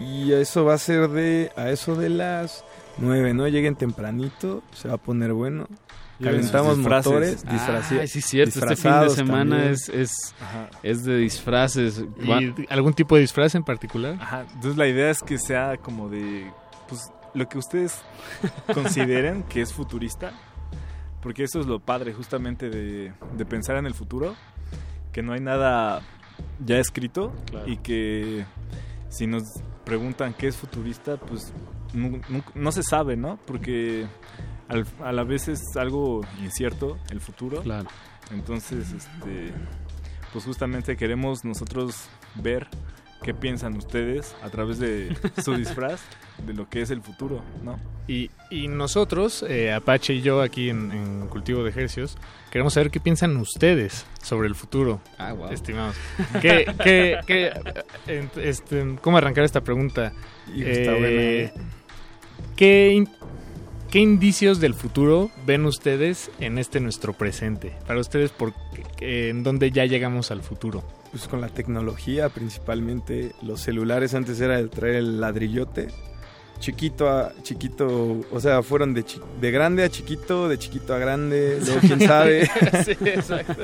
Y 0.00 0.32
eso 0.32 0.64
va 0.64 0.74
a 0.74 0.78
ser 0.78 1.08
de 1.08 1.50
a 1.56 1.70
eso 1.70 1.94
de 1.96 2.08
las 2.10 2.64
9, 2.98 3.34
¿no? 3.34 3.48
Lleguen 3.48 3.76
tempranito, 3.76 4.62
se 4.72 4.88
va 4.88 4.94
a 4.94 4.98
poner 4.98 5.32
bueno. 5.32 5.66
Calentamos 6.22 6.78
disfraces. 6.78 7.06
motores, 7.06 7.46
disfraci- 7.46 8.00
Ah, 8.02 8.06
sí, 8.06 8.22
cierto. 8.22 8.58
Este 8.58 8.76
fin 8.76 9.00
de 9.02 9.10
semana 9.10 9.56
también. 9.56 9.72
es, 9.74 9.88
es, 9.90 10.34
es 10.82 11.04
de 11.04 11.18
disfraces. 11.18 12.02
¿Y 12.22 12.26
Va- 12.26 12.40
algún 12.70 12.94
tipo 12.94 13.16
de 13.16 13.20
disfraz 13.22 13.54
en 13.54 13.64
particular? 13.64 14.16
Ajá, 14.20 14.46
entonces 14.54 14.76
la 14.78 14.86
idea 14.88 15.10
es 15.10 15.20
que 15.22 15.38
sea 15.38 15.76
como 15.76 16.08
de, 16.08 16.50
pues, 16.88 17.10
lo 17.34 17.46
que 17.48 17.58
ustedes 17.58 17.98
consideren 18.74 19.42
que 19.42 19.60
es 19.60 19.74
futurista, 19.74 20.32
porque 21.20 21.42
eso 21.44 21.60
es 21.60 21.66
lo 21.66 21.80
padre 21.80 22.14
justamente 22.14 22.70
de, 22.70 23.12
de 23.36 23.44
pensar 23.44 23.76
en 23.76 23.84
el 23.84 23.92
futuro, 23.92 24.34
que 25.12 25.22
no 25.22 25.34
hay 25.34 25.40
nada 25.40 26.00
ya 26.64 26.78
escrito 26.78 27.32
y 27.66 27.76
que 27.78 28.46
si 29.08 29.26
nos 29.26 29.42
preguntan 29.84 30.34
qué 30.34 30.48
es 30.48 30.56
futurista, 30.56 31.16
pues 31.16 31.52
no, 32.54 32.72
se 32.72 32.82
sabe, 32.82 33.16
¿no? 33.16 33.38
Porque 33.46 34.06
al- 34.68 34.86
a 35.02 35.12
la 35.12 35.24
vez 35.24 35.48
es 35.48 35.60
algo 35.76 36.20
incierto 36.42 36.98
el 37.10 37.20
futuro. 37.20 37.62
Claro. 37.62 37.88
Entonces, 38.32 38.92
este, 38.92 39.52
pues 40.32 40.44
justamente 40.44 40.96
queremos 40.96 41.44
nosotros 41.44 42.08
ver 42.34 42.66
qué 43.22 43.34
piensan 43.34 43.76
ustedes 43.76 44.34
a 44.42 44.50
través 44.50 44.78
de 44.78 45.16
su 45.42 45.54
disfraz 45.56 46.00
de 46.46 46.52
lo 46.54 46.68
que 46.68 46.82
es 46.82 46.90
el 46.90 47.00
futuro, 47.02 47.42
¿no? 47.62 47.78
Y, 48.08 48.30
y 48.50 48.68
nosotros, 48.68 49.44
eh, 49.48 49.72
Apache 49.72 50.14
y 50.14 50.20
yo 50.22 50.42
aquí 50.42 50.68
en, 50.70 50.92
en 50.92 51.26
Cultivo 51.28 51.64
de 51.64 51.70
Ejercios, 51.70 52.16
queremos 52.50 52.74
saber 52.74 52.90
qué 52.90 53.00
piensan 53.00 53.36
ustedes 53.38 54.04
sobre 54.22 54.46
el 54.48 54.54
futuro, 54.54 55.00
Ah, 55.18 55.32
wow. 55.32 55.50
estimados. 55.50 55.96
¿Qué, 56.40 56.66
qué- 56.84 57.18
qué, 57.26 57.52
este, 58.36 58.96
¿Cómo 59.00 59.16
arrancar 59.18 59.44
esta 59.44 59.62
pregunta? 59.62 60.12
Eh, 60.54 60.86
eh. 60.88 61.52
¿qué, 62.54 62.92
in- 62.92 63.08
¿Qué 63.90 64.00
indicios 64.00 64.60
del 64.60 64.74
futuro 64.74 65.30
ven 65.46 65.64
ustedes 65.64 66.30
en 66.38 66.58
este 66.58 66.80
nuestro 66.80 67.12
presente? 67.12 67.72
Para 67.86 67.98
ustedes, 68.00 68.30
por, 68.30 68.52
qué- 68.96 69.30
¿en 69.30 69.42
dónde 69.42 69.70
ya 69.70 69.84
llegamos 69.86 70.30
al 70.30 70.42
futuro? 70.42 70.84
Pues 71.10 71.28
con 71.28 71.40
la 71.40 71.48
tecnología, 71.48 72.28
principalmente 72.28 73.32
los 73.42 73.60
celulares 73.60 74.14
antes 74.14 74.40
era 74.40 74.56
de 74.56 74.68
traer 74.68 74.96
el 74.96 75.20
ladrillote. 75.20 75.88
Chiquito 76.58 77.08
a 77.10 77.32
chiquito, 77.42 78.20
o 78.32 78.40
sea, 78.40 78.62
fueron 78.62 78.94
de, 78.94 79.04
chi- 79.04 79.20
de 79.40 79.50
grande 79.50 79.84
a 79.84 79.88
chiquito, 79.90 80.48
de 80.48 80.58
chiquito 80.58 80.94
a 80.94 80.98
grande, 80.98 81.60
luego 81.64 81.80
quién 81.80 82.00
sabe. 82.06 82.46
sí, 82.84 82.92
exacto. 83.04 83.62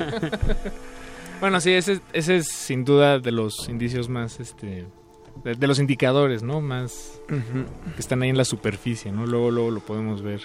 bueno, 1.41 1.59
sí, 1.59 1.71
ese, 1.71 2.01
ese 2.13 2.37
es 2.37 2.47
sin 2.49 2.85
duda 2.85 3.19
de 3.19 3.31
los 3.31 3.67
indicios 3.67 4.09
más, 4.09 4.39
este, 4.39 4.85
de, 5.43 5.55
de 5.55 5.67
los 5.67 5.79
indicadores, 5.79 6.43
¿no? 6.43 6.61
Más 6.61 7.19
que 7.27 7.99
están 7.99 8.21
ahí 8.21 8.29
en 8.29 8.37
la 8.37 8.45
superficie, 8.45 9.11
¿no? 9.11 9.25
Luego, 9.25 9.49
luego 9.51 9.71
lo 9.71 9.79
podemos 9.79 10.21
ver. 10.21 10.41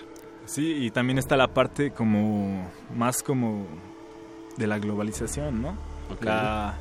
Sí, 0.46 0.72
y 0.86 0.90
también 0.90 1.18
está 1.18 1.36
la 1.36 1.48
parte 1.48 1.90
como 1.90 2.66
más 2.96 3.22
como 3.22 3.66
de 4.56 4.66
la 4.66 4.78
globalización, 4.78 5.60
¿no? 5.60 5.76
Ok. 6.10 6.24
La, 6.24 6.78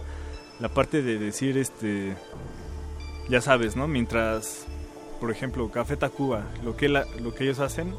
la 0.60 0.70
parte 0.70 1.02
de 1.02 1.18
decir, 1.20 1.58
este, 1.58 2.14
ya 3.30 3.42
sabes, 3.42 3.76
¿no? 3.76 3.88
Mientras, 3.88 4.66
por 5.20 5.32
ejemplo, 5.32 5.70
Café 5.70 5.98
Tacuba, 5.98 6.44
lo 6.64 6.76
que, 6.76 6.90
la- 6.90 7.06
lo 7.22 7.34
que 7.34 7.44
ellos 7.44 7.60
hacen 7.60 7.94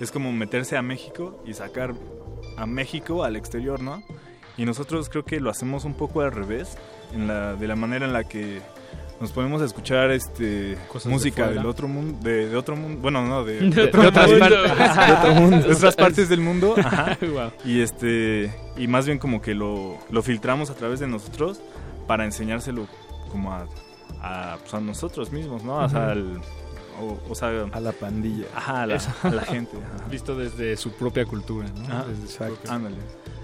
es 0.00 0.10
como 0.10 0.32
meterse 0.32 0.76
a 0.76 0.82
México 0.82 1.42
y 1.46 1.54
sacar 1.54 1.94
a 2.56 2.66
México 2.66 3.24
al 3.24 3.36
exterior, 3.36 3.80
¿no? 3.82 4.02
Y 4.56 4.64
nosotros 4.64 5.08
creo 5.08 5.24
que 5.24 5.40
lo 5.40 5.50
hacemos 5.50 5.84
un 5.84 5.94
poco 5.94 6.20
al 6.22 6.32
revés, 6.32 6.76
en 7.14 7.26
la, 7.26 7.54
de 7.54 7.66
la 7.66 7.76
manera 7.76 8.06
en 8.06 8.12
la 8.12 8.24
que 8.24 8.60
nos 9.20 9.32
podemos 9.32 9.60
escuchar 9.60 10.10
este 10.10 10.78
Cosas 10.88 11.12
música 11.12 11.48
del 11.48 11.66
otro 11.66 11.88
mundo, 11.88 12.18
de, 12.22 12.48
de 12.48 12.56
otro 12.56 12.74
mundo, 12.76 13.00
bueno, 13.02 13.26
no, 13.26 13.44
de, 13.44 13.60
De 13.70 13.82
otro 13.84 14.08
otras 14.08 14.28
mundo. 14.30 14.38
partes. 14.48 15.06
de 15.06 15.12
otro 15.12 15.34
mundo, 15.34 15.68
de 15.68 15.74
otras 15.74 15.96
partes 15.96 16.28
del 16.30 16.40
mundo, 16.40 16.74
ajá. 16.78 17.18
Wow. 17.20 17.50
y 17.64 17.80
este 17.82 18.50
y 18.78 18.86
más 18.88 19.04
bien 19.06 19.18
como 19.18 19.42
que 19.42 19.54
lo, 19.54 19.98
lo 20.10 20.22
filtramos 20.22 20.70
a 20.70 20.74
través 20.74 21.00
de 21.00 21.06
nosotros 21.06 21.60
para 22.10 22.24
enseñárselo 22.24 22.88
como 23.30 23.52
a, 23.52 23.68
a, 24.20 24.56
pues, 24.58 24.74
a 24.74 24.80
nosotros 24.80 25.30
mismos, 25.30 25.62
¿no? 25.62 25.76
O 25.76 25.88
sea, 25.88 26.00
Ujú. 26.00 26.10
al- 26.10 26.40
o, 27.00 27.18
o 27.30 27.34
sea, 27.36 27.50
a 27.70 27.78
la 27.80 27.92
pandilla. 27.92 28.46
ajá, 28.52 28.82
a 28.82 28.86
la, 28.88 28.96
a 28.96 29.44
gente. 29.44 29.76
ajá. 29.76 30.08
Visto 30.10 30.34
desde 30.34 30.76
su 30.76 30.90
propia 30.90 31.24
cultura, 31.24 31.68
¿no? 31.68 31.84
Ajá, 31.84 32.04
Desde 32.08 32.22
su 32.26 32.32
exacto. 32.32 32.54
propia- 32.56 32.74
Ándale. 32.74 32.96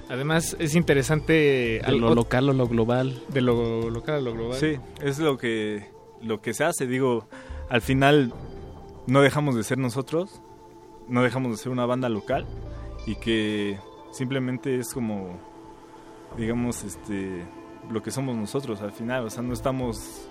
Además, 0.08 0.56
es 0.58 0.74
interesante... 0.74 1.32
de 1.32 1.82
al- 1.84 1.98
lo 1.98 2.12
local 2.16 2.48
o 2.48 2.52
lo 2.54 2.66
global. 2.66 3.22
de 3.28 3.40
lo 3.40 3.88
local 3.88 4.16
a 4.16 4.20
lo 4.20 4.32
global. 4.34 4.58
Sí, 4.58 4.78
es 5.00 5.20
lo 5.20 5.38
que, 5.38 5.88
lo 6.22 6.40
que 6.42 6.52
se 6.54 6.64
hace. 6.64 6.88
Digo, 6.88 7.28
al 7.70 7.82
final 7.82 8.34
no 9.06 9.20
dejamos 9.22 9.54
de 9.54 9.62
ser 9.62 9.78
nosotros, 9.78 10.42
no 11.08 11.22
dejamos 11.22 11.52
de 11.52 11.58
ser 11.58 11.70
una 11.70 11.86
banda 11.86 12.08
local 12.08 12.44
y 13.06 13.14
que 13.14 13.78
simplemente 14.10 14.76
es 14.80 14.92
como, 14.92 15.38
digamos, 16.36 16.82
este, 16.82 17.44
lo 17.90 18.02
que 18.02 18.10
somos 18.10 18.36
nosotros 18.36 18.80
al 18.80 18.92
final. 18.92 19.24
O 19.24 19.30
sea, 19.30 19.42
no 19.42 19.52
estamos 19.52 20.28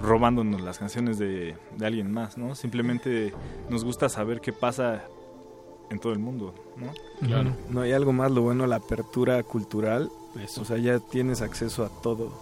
robándonos 0.00 0.60
las 0.60 0.78
canciones 0.78 1.18
de, 1.18 1.56
de 1.76 1.86
alguien 1.86 2.12
más, 2.12 2.38
¿no? 2.38 2.54
Simplemente 2.54 3.32
nos 3.68 3.84
gusta 3.84 4.08
saber 4.08 4.40
qué 4.40 4.52
pasa 4.52 5.04
en 5.90 5.98
todo 5.98 6.12
el 6.12 6.18
mundo, 6.18 6.54
¿no? 6.76 6.92
Claro. 7.26 7.50
No 7.70 7.80
hay 7.80 7.92
algo 7.92 8.12
más, 8.12 8.30
lo 8.30 8.42
bueno, 8.42 8.66
la 8.66 8.76
apertura 8.76 9.42
cultural. 9.42 10.10
Eso. 10.40 10.62
O 10.62 10.64
sea, 10.64 10.78
ya 10.78 10.98
tienes 11.00 11.42
acceso 11.42 11.84
a 11.84 11.88
todo. 11.88 12.32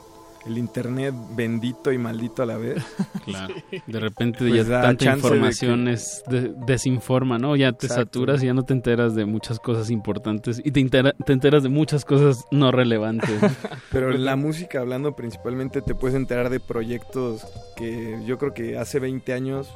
El 0.46 0.58
internet 0.58 1.12
bendito 1.34 1.90
y 1.92 1.98
maldito 1.98 2.42
a 2.42 2.46
la 2.46 2.56
vez. 2.56 2.82
Claro. 3.26 3.54
De 3.88 3.98
repente 3.98 4.48
Pues 4.48 4.68
ya 4.68 4.82
tanta 4.82 5.10
de 5.10 5.16
información 5.16 5.86
que- 5.86 5.92
es 5.94 6.22
de- 6.28 6.54
desinforma, 6.64 7.38
¿no? 7.38 7.56
Ya 7.56 7.72
te 7.72 7.86
Exacto. 7.86 8.20
saturas 8.20 8.40
y 8.42 8.46
ya 8.46 8.54
no 8.54 8.62
te 8.62 8.72
enteras 8.72 9.16
de 9.16 9.24
muchas 9.24 9.58
cosas 9.58 9.90
importantes 9.90 10.62
y 10.64 10.70
te, 10.70 10.78
entera- 10.78 11.12
te 11.24 11.32
enteras 11.32 11.64
de 11.64 11.68
muchas 11.68 12.04
cosas 12.04 12.44
no 12.52 12.70
relevantes. 12.70 13.42
¿no? 13.42 13.48
Pero 13.90 14.12
la 14.12 14.36
música, 14.36 14.78
hablando 14.78 15.16
principalmente, 15.16 15.82
te 15.82 15.96
puedes 15.96 16.16
enterar 16.16 16.50
de 16.50 16.60
proyectos 16.60 17.44
que 17.76 18.16
yo 18.24 18.38
creo 18.38 18.54
que 18.54 18.78
hace 18.78 19.00
20 19.00 19.32
años 19.32 19.68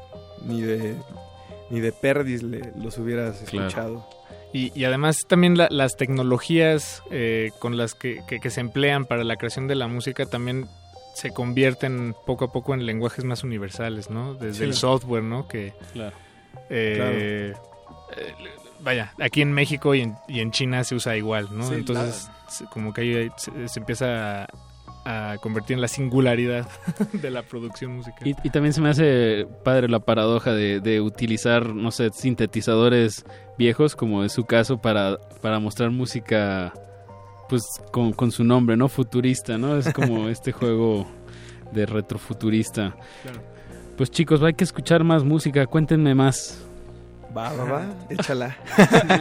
ni 0.47 0.61
de 0.63 0.95
ni 1.71 1.81
de 1.81 1.91
perdis 1.93 2.43
le- 2.45 2.73
los 2.81 2.99
hubieras 2.99 3.43
Claro. 3.51 4.07
Y, 4.53 4.73
y 4.79 4.85
además 4.85 5.19
también 5.29 5.57
la- 5.57 5.69
las 5.71 5.97
tecnologías 5.97 7.03
eh, 7.11 7.51
con 7.61 7.77
las 7.77 7.95
que, 7.95 8.21
que- 8.27 8.41
que 8.41 8.51
se 8.51 8.61
emplean 8.61 9.05
para 9.07 9.23
la 9.25 9.37
creación 9.37 9.69
de 9.69 9.75
la 9.77 9.87
música 9.87 10.27
también 10.27 10.67
se 11.15 11.31
convierten 11.31 12.15
poco 12.27 12.47
a 12.47 12.53
poco 12.53 12.73
en 12.75 12.87
lenguajes 12.87 13.25
más 13.25 13.45
universales, 13.45 14.11
¿no? 14.11 14.35
Desde 14.35 14.59
Sí. 14.59 14.65
el 14.65 14.75
software, 14.75 15.23
¿no? 15.23 15.47
Que, 15.49 15.73
Claro. 15.93 16.17
eh, 16.69 17.53
eh, 18.17 18.35
vaya, 18.81 19.13
aquí 19.21 19.43
en 19.43 19.53
México 19.53 19.95
y 19.95 20.01
en, 20.03 20.17
y 20.29 20.41
en 20.41 20.51
China 20.53 20.83
se 20.85 20.95
usa 20.95 21.17
igual, 21.17 21.49
¿no? 21.53 21.69
Sí, 21.69 21.75
Entonces, 21.75 22.29
se- 22.49 22.65
como 22.67 22.93
que 22.93 23.01
ahí 23.03 23.31
se, 23.37 23.69
se 23.69 23.79
empieza 23.81 24.47
a, 25.05 25.37
convertir 25.41 25.75
en 25.75 25.81
la 25.81 25.89
singularidad 25.89 26.69
de 27.13 27.31
la 27.31 27.43
producción 27.43 27.97
musical. 27.97 28.27
Y, 28.27 28.37
y 28.43 28.51
también 28.51 28.73
se 28.73 28.81
me 28.81 28.91
hace 28.91 29.47
padre 29.65 29.89
la 29.89 30.01
paradoja 30.01 30.53
de, 30.53 30.81
de 30.81 31.01
utilizar, 31.01 31.75
no 31.75 31.91
sé, 31.91 32.11
sintetizadores 32.11 33.25
viejos, 33.59 33.97
como 33.97 34.25
es 34.25 34.33
su 34.33 34.45
caso, 34.45 34.79
para, 34.79 35.19
para 35.43 35.59
mostrar 35.59 35.91
música, 35.91 36.73
pues, 37.49 37.63
con, 37.93 38.13
con 38.13 38.31
su 38.33 38.45
nombre, 38.45 38.77
¿no? 38.77 38.89
Futurista, 38.89 39.59
¿no? 39.59 39.77
Es 39.77 39.93
como 39.93 40.29
este 40.31 40.53
juego 40.53 41.07
de 41.73 41.87
retrofuturista. 41.87 42.95
Claro. 43.23 43.41
Pues 43.97 44.11
chicos, 44.11 44.43
hay 44.43 44.55
que 44.55 44.65
escuchar 44.65 45.05
más 45.05 45.25
música, 45.25 45.67
cuéntenme 45.67 46.15
más. 46.15 46.59
Va, 47.37 47.53
va, 47.53 47.65
va, 47.65 47.85
échala. 48.09 48.57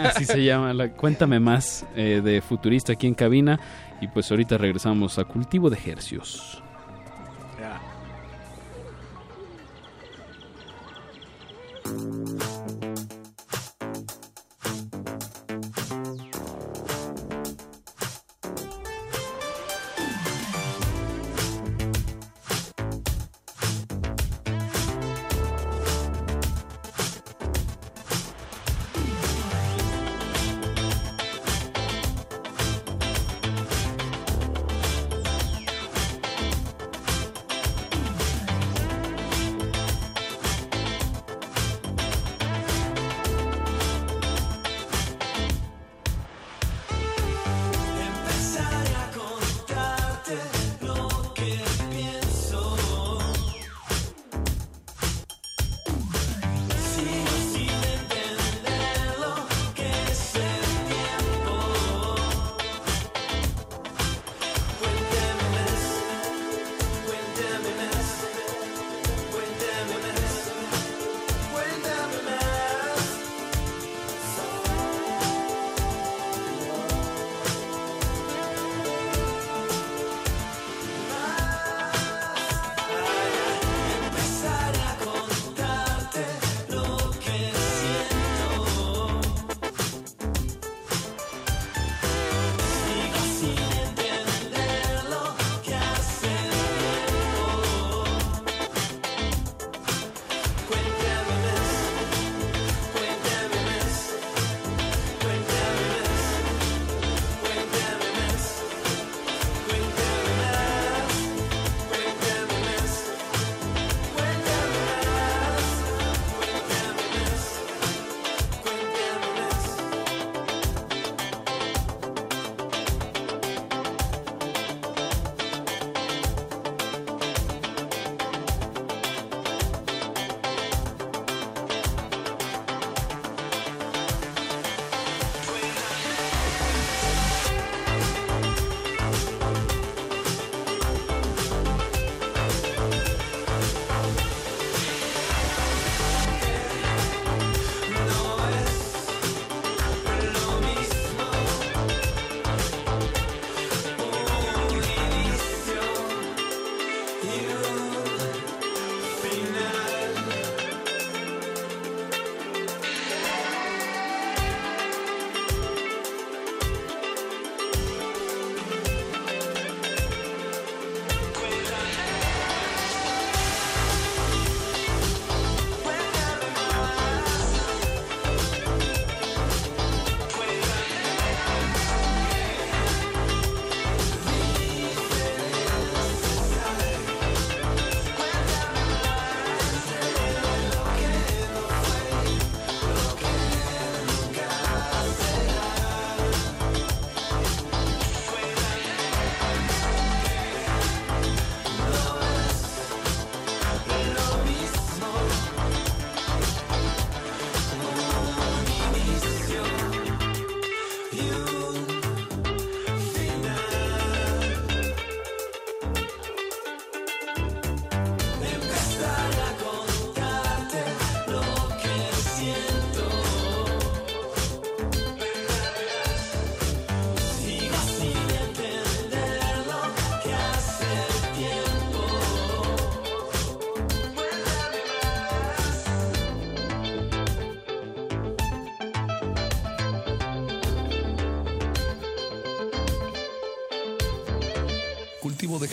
Así 0.06 0.26
se 0.26 0.44
llama, 0.44 0.74
la, 0.74 0.90
cuéntame 0.90 1.40
más 1.40 1.86
eh, 1.96 2.22
de 2.24 2.42
futurista 2.42 2.94
aquí 2.94 3.06
en 3.06 3.14
cabina. 3.14 3.60
Y 4.02 4.08
pues 4.08 4.32
ahorita 4.32 4.58
regresamos 4.58 5.20
a 5.20 5.26
Cultivo 5.26 5.70
de. 5.70 6.64
Empezaré 11.90 12.69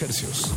Hercios. 0.00 0.52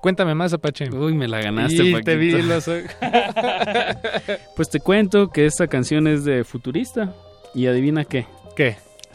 Cuéntame 0.00 0.34
más, 0.34 0.52
Apache. 0.52 0.88
Uy, 0.90 1.14
me 1.14 1.28
la 1.28 1.40
ganaste, 1.40 1.82
Y 1.84 2.00
te 2.02 2.16
vi 2.16 2.30
los 2.42 2.68
ojos. 2.68 2.90
Pues 4.56 4.70
te 4.70 4.80
cuento 4.80 5.28
que 5.28 5.44
esta 5.44 5.66
canción 5.66 6.06
es 6.06 6.24
de 6.24 6.44
Futurista. 6.44 7.12
Y 7.54 7.66
adivina 7.66 8.04
qué. 8.04 8.26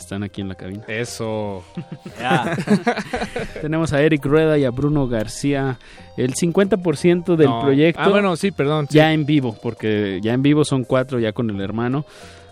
Están 0.05 0.21
aquí 0.21 0.41
en 0.41 0.49
la 0.49 0.53
cabina. 0.55 0.83
Eso. 0.87 1.63
Tenemos 3.61 3.91
a 3.91 4.01
Eric 4.03 4.23
Rueda 4.23 4.55
y 4.55 4.63
a 4.63 4.69
Bruno 4.69 5.07
García. 5.07 5.79
El 6.15 6.35
50% 6.35 7.35
del 7.35 7.47
No. 7.49 7.61
proyecto. 7.61 8.01
Ah, 8.03 8.09
bueno, 8.09 8.35
sí, 8.35 8.51
perdón. 8.51 8.85
sí. 8.87 8.97
Ya 8.97 9.11
en 9.13 9.25
vivo, 9.25 9.57
porque 9.63 10.19
ya 10.21 10.33
en 10.33 10.43
vivo 10.43 10.63
son 10.63 10.83
cuatro, 10.83 11.17
ya 11.19 11.33
con 11.33 11.49
el 11.49 11.59
hermano. 11.59 12.05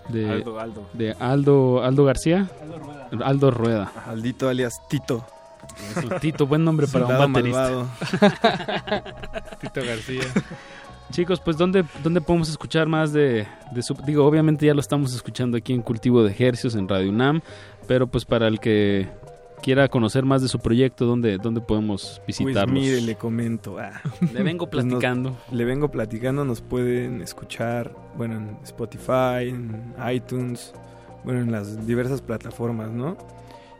De 0.08 0.28
Aldo, 0.28 0.58
Aldo. 0.58 0.88
De 0.94 1.12
Aldo, 1.20 1.82
Aldo 1.84 2.04
García. 2.04 2.48
Aldo 3.22 3.52
Rueda. 3.52 3.92
Aldito 4.04 4.48
alias 4.48 4.74
Tito. 4.88 5.24
Eso, 5.96 6.08
Tito, 6.20 6.46
buen 6.48 6.64
nombre 6.64 6.88
para 6.88 7.06
un 7.06 7.32
baterista. 7.32 7.86
Tito 9.60 9.80
García. 9.84 10.24
Chicos, 11.14 11.38
pues 11.40 11.56
¿dónde, 11.56 11.84
dónde 12.02 12.20
podemos 12.20 12.48
escuchar 12.48 12.88
más 12.88 13.12
de, 13.12 13.46
de 13.72 13.82
su... 13.82 13.94
Digo, 14.04 14.26
obviamente 14.26 14.66
ya 14.66 14.74
lo 14.74 14.80
estamos 14.80 15.14
escuchando 15.14 15.56
aquí 15.56 15.72
en 15.72 15.80
Cultivo 15.80 16.24
de 16.24 16.30
Ejercios, 16.32 16.74
en 16.74 16.88
Radio 16.88 17.08
UNAM, 17.10 17.40
pero 17.86 18.08
pues 18.08 18.24
para 18.24 18.48
el 18.48 18.58
que 18.58 19.06
quiera 19.62 19.86
conocer 19.88 20.24
más 20.24 20.42
de 20.42 20.48
su 20.48 20.58
proyecto, 20.58 21.06
¿dónde, 21.06 21.38
dónde 21.38 21.60
podemos 21.60 22.20
Pues 22.26 22.38
visitarlos? 22.38 22.74
mire, 22.74 23.00
le 23.00 23.14
comento. 23.14 23.78
ah. 23.78 23.92
Le 24.32 24.42
vengo 24.42 24.68
Pues 24.68 24.84
nos- 24.84 24.94
platicando. 24.94 25.36
le 25.52 25.64
vengo 25.64 25.88
platicando, 25.88 26.44
nos 26.44 26.60
pueden 26.60 27.22
escuchar, 27.22 27.94
bueno, 28.16 28.34
en 28.36 28.58
Spotify, 28.64 29.50
en 29.50 29.94
iTunes, 30.12 30.74
bueno, 31.22 31.40
en 31.42 31.52
las 31.52 31.86
diversas 31.86 32.22
plataformas, 32.22 32.90
¿no? 32.90 33.16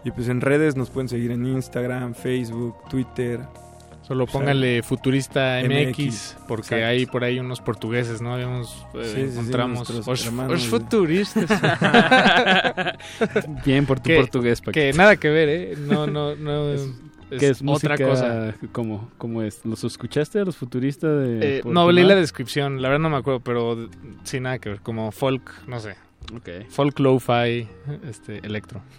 Y 0.05 0.13
pues 0.13 0.29
en 0.29 0.41
redes 0.41 0.77
nos 0.77 0.89
pueden 0.91 1.09
seguir 1.09 1.33
en 1.33 1.45
Instagram, 1.47 2.15
Facebook, 2.15 2.77
Twitter. 2.89 3.41
Solo 4.07 4.25
O 4.25 4.27
sea, 4.27 4.39
póngale 4.41 4.83
Futurista 4.83 5.61
MX, 5.65 5.89
MX, 5.89 6.37
porque 6.47 6.63
exacto. 6.75 6.87
hay 6.87 7.07
por 7.07 7.25
ahí 7.25 7.39
unos 7.39 7.61
portugueses, 7.63 8.21
¿no? 8.21 8.35
Habíamos, 8.35 8.87
eh, 8.95 9.05
Sí, 9.05 9.15
sí, 9.15 9.17
sí, 9.29 9.33
encontramos 9.39 9.79
nuestros 9.89 10.09
os, 10.09 10.67
futuristas. 10.69 11.47
Bien 13.65 13.87
por 13.87 14.01
tu 14.01 14.05
Que- 14.11 14.17
portugués, 14.17 14.61
Paquito. 14.61 14.73
Que 14.73 14.93
nada 14.93 15.17
que 15.17 15.31
ver, 15.31 15.49
¿eh? 15.49 15.75
No, 15.79 16.07
no, 16.07 16.37
no. 16.37 16.73
Es- 16.75 16.91
es 17.31 17.41
¿Qué 17.41 17.49
es 17.49 17.63
otra 17.63 17.95
música? 17.97 18.07
cosa. 18.07 18.55
¿Cómo, 18.71 19.11
¿Cómo 19.17 19.43
es? 19.43 19.65
¿Los 19.65 19.83
escuchaste 19.83 20.39
a 20.41 20.45
los 20.45 20.57
futuristas 20.57 21.11
de 21.25 21.59
Eh, 21.59 21.63
no, 21.65 21.91
leí 21.91 22.05
la 22.05 22.15
descripción, 22.15 22.83
la 22.83 22.91
verdad 22.91 23.03
no 23.03 23.11
me 23.11 23.17
acuerdo, 23.17 23.41
pero 23.41 23.89
sin 24.25 24.43
nada 24.45 24.59
que 24.59 24.69
ver, 24.69 24.81
como 24.81 25.11
folk, 25.11 25.51
no 25.67 25.81
sé. 25.81 25.97
Ok. 26.35 26.49
Folk 26.69 26.99
lo-fi, 27.01 27.67
este, 28.09 28.39
electro. 28.47 28.81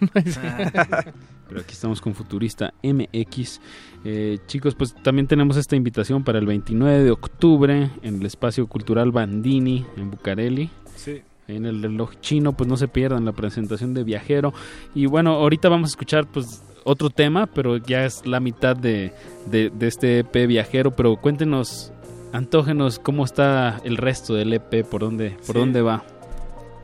Pero 1.48 1.60
aquí 1.60 1.72
estamos 1.72 2.00
con 2.00 2.14
Futurista 2.14 2.72
MX. 2.82 3.60
Eh, 4.04 4.38
chicos, 4.46 4.74
pues 4.74 4.94
también 5.02 5.26
tenemos 5.26 5.56
esta 5.56 5.76
invitación 5.76 6.24
para 6.24 6.38
el 6.38 6.46
29 6.46 7.04
de 7.04 7.10
octubre 7.10 7.90
en 8.02 8.20
el 8.20 8.26
Espacio 8.26 8.66
Cultural 8.66 9.12
Bandini 9.12 9.86
en 9.96 10.10
Bucareli. 10.10 10.70
Sí. 10.96 11.22
En 11.48 11.64
el 11.64 11.80
reloj 11.82 12.14
chino, 12.20 12.52
pues 12.52 12.68
no 12.68 12.76
se 12.76 12.88
pierdan 12.88 13.24
la 13.24 13.32
presentación 13.32 13.94
de 13.94 14.02
Viajero. 14.02 14.52
Y 14.94 15.06
bueno, 15.06 15.32
ahorita 15.34 15.68
vamos 15.68 15.90
a 15.90 15.92
escuchar 15.92 16.26
pues 16.26 16.62
otro 16.82 17.10
tema, 17.10 17.46
pero 17.46 17.76
ya 17.76 18.04
es 18.04 18.26
la 18.26 18.40
mitad 18.40 18.74
de, 18.76 19.12
de, 19.48 19.70
de 19.70 19.86
este 19.86 20.18
EP 20.20 20.48
Viajero. 20.48 20.90
Pero 20.96 21.14
cuéntenos, 21.16 21.92
antógenos, 22.32 22.98
cómo 22.98 23.24
está 23.24 23.80
el 23.84 23.96
resto 23.96 24.34
del 24.34 24.52
EP, 24.54 24.84
por 24.84 25.02
dónde, 25.02 25.30
por 25.46 25.54
Sí. 25.54 25.60
dónde 25.60 25.82
va. 25.82 26.02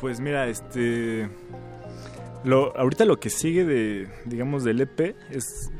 Pues 0.02 0.20
mira, 0.20 0.46
este. 0.48 1.30
Ahorita 2.76 3.04
lo 3.04 3.18
que 3.20 3.30
sigue 3.30 3.64
de, 3.64 4.08
digamos, 4.26 4.64
del 4.64 4.80
EP 4.80 5.14
es 5.30 5.70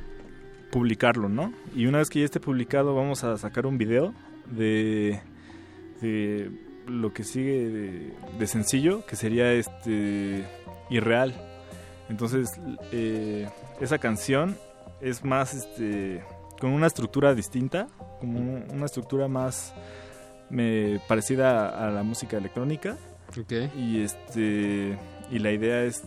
publicarlo, 0.71 1.29
¿no? 1.29 1.53
Y 1.75 1.87
una 1.87 1.99
vez 1.99 2.09
que 2.09 2.21
ya 2.21 2.25
esté 2.25 2.39
publicado, 2.41 2.95
vamos 2.95 3.25
a 3.25 3.37
sacar 3.37 3.67
un 3.67 3.77
video 3.79 4.15
de, 4.47 5.21
de 6.01 6.51
lo 6.87 7.13
que 7.13 7.25
sigue 7.25 7.69
de, 7.69 8.13
de 8.39 8.47
sencillo, 8.47 9.05
que 9.05 9.17
sería 9.17 9.53
este. 9.53 10.47
Irreal. 10.89 11.35
Entonces, 12.09 12.61
eh, 12.93 13.49
esa 13.81 13.99
canción 13.99 14.57
es 15.01 15.25
más, 15.25 15.55
este. 15.55 16.23
con 16.61 16.71
una 16.71 16.87
estructura 16.87 17.35
distinta, 17.35 17.89
como 18.21 18.39
un- 18.39 18.67
una 18.73 18.85
estructura 18.87 19.27
más 19.27 19.75
parecida 21.09 21.69
a 21.87 21.91
la 21.91 22.03
música 22.05 22.37
electrónica. 22.37 22.97
Y 23.77 24.03
este 24.03 24.99
y 25.31 25.39
la 25.39 25.51
idea 25.53 25.83
es 25.85 26.03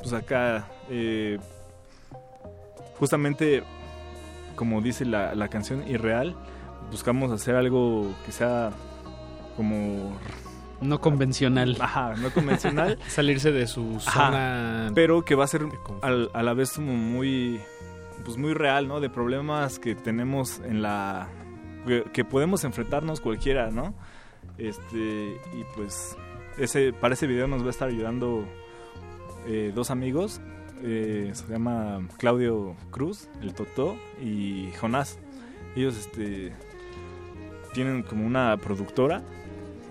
pues 0.00 0.12
acá 0.12 0.66
eh, 0.90 1.38
justamente 2.98 3.62
como 4.56 4.80
dice 4.80 5.04
la, 5.04 5.34
la 5.34 5.48
canción 5.48 5.86
irreal 5.88 6.34
buscamos 6.90 7.30
hacer 7.32 7.56
algo 7.56 8.12
que 8.24 8.32
sea 8.32 8.70
como 9.56 10.16
No 10.80 11.00
convencional. 11.00 11.76
ajá 11.80 12.14
no 12.16 12.30
convencional 12.30 12.98
Salirse 13.08 13.52
de 13.52 13.66
su 13.66 13.96
Ajá, 14.06 14.26
zona. 14.26 14.92
pero 14.94 15.24
que 15.24 15.34
va 15.34 15.44
a 15.44 15.48
ser 15.48 15.62
al- 16.02 16.30
a 16.34 16.42
la 16.42 16.54
vez 16.54 16.72
como 16.72 16.94
muy 16.94 17.60
pues 18.24 18.36
muy 18.38 18.54
real 18.54 18.88
no 18.88 19.00
de 19.00 19.10
problemas 19.10 19.78
que 19.78 19.94
tenemos 19.94 20.60
en 20.60 20.82
la 20.82 21.28
que, 21.86 22.04
que 22.12 22.24
podemos 22.24 22.64
enfrentarnos 22.64 23.20
cualquiera 23.20 23.70
no 23.70 23.94
este 24.58 25.40
y 25.52 25.64
pues 25.74 26.16
ese 26.58 26.92
para 26.92 27.14
ese 27.14 27.26
video 27.26 27.46
nos 27.46 27.62
va 27.62 27.68
a 27.68 27.70
estar 27.70 27.88
ayudando 27.88 28.44
eh, 29.46 29.72
dos 29.74 29.90
amigos 29.90 30.40
eh, 30.86 31.30
se 31.32 31.46
llama 31.50 32.06
Claudio 32.18 32.76
Cruz 32.90 33.28
el 33.40 33.54
Totó 33.54 33.96
y 34.22 34.70
Jonás. 34.78 35.18
Ellos 35.74 35.96
este 35.96 36.52
tienen 37.72 38.02
como 38.02 38.26
una 38.26 38.56
productora 38.58 39.22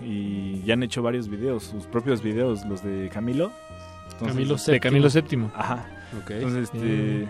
y 0.00 0.62
ya 0.62 0.74
han 0.74 0.82
hecho 0.82 1.02
varios 1.02 1.28
videos 1.28 1.64
sus 1.64 1.86
propios 1.86 2.22
videos 2.22 2.64
los 2.66 2.84
de 2.84 3.08
Camilo. 3.12 3.50
Camilo 4.20 4.56
De 4.56 4.78
Camilo 4.80 5.08
VII. 5.08 5.48
Ajá. 5.54 5.90
Entonces, 6.28 6.70
este, 6.72 7.28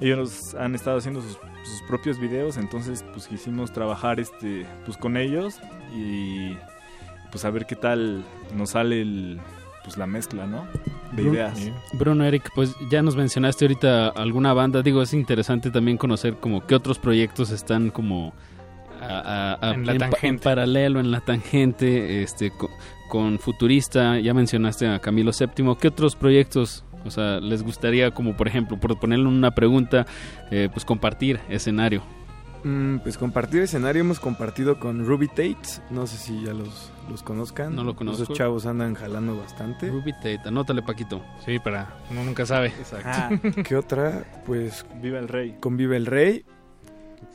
ellos 0.00 0.54
han 0.54 0.76
estado 0.76 0.98
haciendo 0.98 1.20
sus, 1.20 1.32
sus 1.32 1.82
propios 1.88 2.20
videos, 2.20 2.58
entonces 2.58 3.04
pues 3.12 3.26
quisimos 3.26 3.72
trabajar 3.72 4.20
este 4.20 4.66
pues 4.84 4.96
con 4.96 5.16
ellos 5.16 5.58
y 5.92 6.56
pues 7.30 7.44
a 7.44 7.50
ver 7.50 7.66
qué 7.66 7.76
tal 7.76 8.24
nos 8.56 8.70
sale 8.70 9.00
el 9.02 9.40
pues 9.84 9.96
la 9.96 10.06
mezcla, 10.06 10.46
¿no? 10.46 10.66
De 11.12 11.22
ideas. 11.22 11.58
Bruno, 11.94 12.24
Eric, 12.24 12.50
pues 12.54 12.74
ya 12.90 13.02
nos 13.02 13.16
mencionaste 13.16 13.64
ahorita 13.64 14.08
alguna 14.08 14.52
banda. 14.52 14.82
Digo, 14.82 15.00
es 15.02 15.14
interesante 15.14 15.70
también 15.70 15.96
conocer 15.96 16.34
como 16.36 16.66
qué 16.66 16.74
otros 16.74 16.98
proyectos 16.98 17.50
están 17.50 17.90
como 17.90 18.34
a- 19.00 19.56
a- 19.60 19.70
a- 19.70 19.74
En 19.74 19.86
la 19.86 19.92
pa- 19.94 19.98
tangente. 20.10 20.26
en 20.28 20.38
paralelo, 20.38 21.00
en 21.00 21.10
la 21.10 21.20
tangente, 21.20 22.22
este, 22.22 22.50
co- 22.50 22.70
con, 23.08 23.38
Futurista. 23.38 24.18
Ya 24.20 24.34
mencionaste 24.34 24.86
a 24.86 24.98
Camilo 24.98 25.32
VII. 25.32 25.74
¿Qué 25.80 25.88
otros 25.88 26.14
proyectos, 26.14 26.84
o 27.06 27.10
sea, 27.10 27.40
les 27.40 27.62
gustaría 27.62 28.10
como 28.10 28.36
por 28.36 28.46
ejemplo, 28.46 28.78
por 28.78 29.00
ponerle 29.00 29.26
una 29.26 29.52
pregunta, 29.52 30.06
eh, 30.50 30.68
pues 30.70 30.84
compartir 30.84 31.40
escenario? 31.48 32.02
Mm, 32.62 32.98
pues 32.98 33.16
compartir 33.16 33.62
escenario 33.62 34.00
hemos 34.02 34.20
compartido 34.20 34.78
con 34.78 35.06
Ruby 35.06 35.28
Tate. 35.28 35.56
No 35.90 36.06
sé 36.06 36.16
si 36.18 36.42
ya 36.44 36.52
los, 36.52 36.92
los 37.08 37.22
conozcan. 37.22 37.74
No 37.74 37.84
lo 37.84 37.96
conozco. 37.96 38.22
Esos 38.24 38.36
chavos 38.36 38.66
andan 38.66 38.94
jalando 38.94 39.36
bastante. 39.36 39.88
Ruby 39.88 40.12
Tate, 40.12 40.40
anótale 40.44 40.82
Paquito. 40.82 41.22
Sí, 41.44 41.58
para 41.58 41.96
uno 42.10 42.24
nunca 42.24 42.44
sabe. 42.44 42.72
Ah, 43.04 43.30
¿Qué 43.64 43.76
otra? 43.76 44.24
Pues 44.46 44.84
Viva 45.00 45.18
el 45.18 45.28
Rey. 45.28 45.56
con 45.60 45.76
Vive 45.76 45.96
el 45.96 46.06
Rey. 46.06 46.44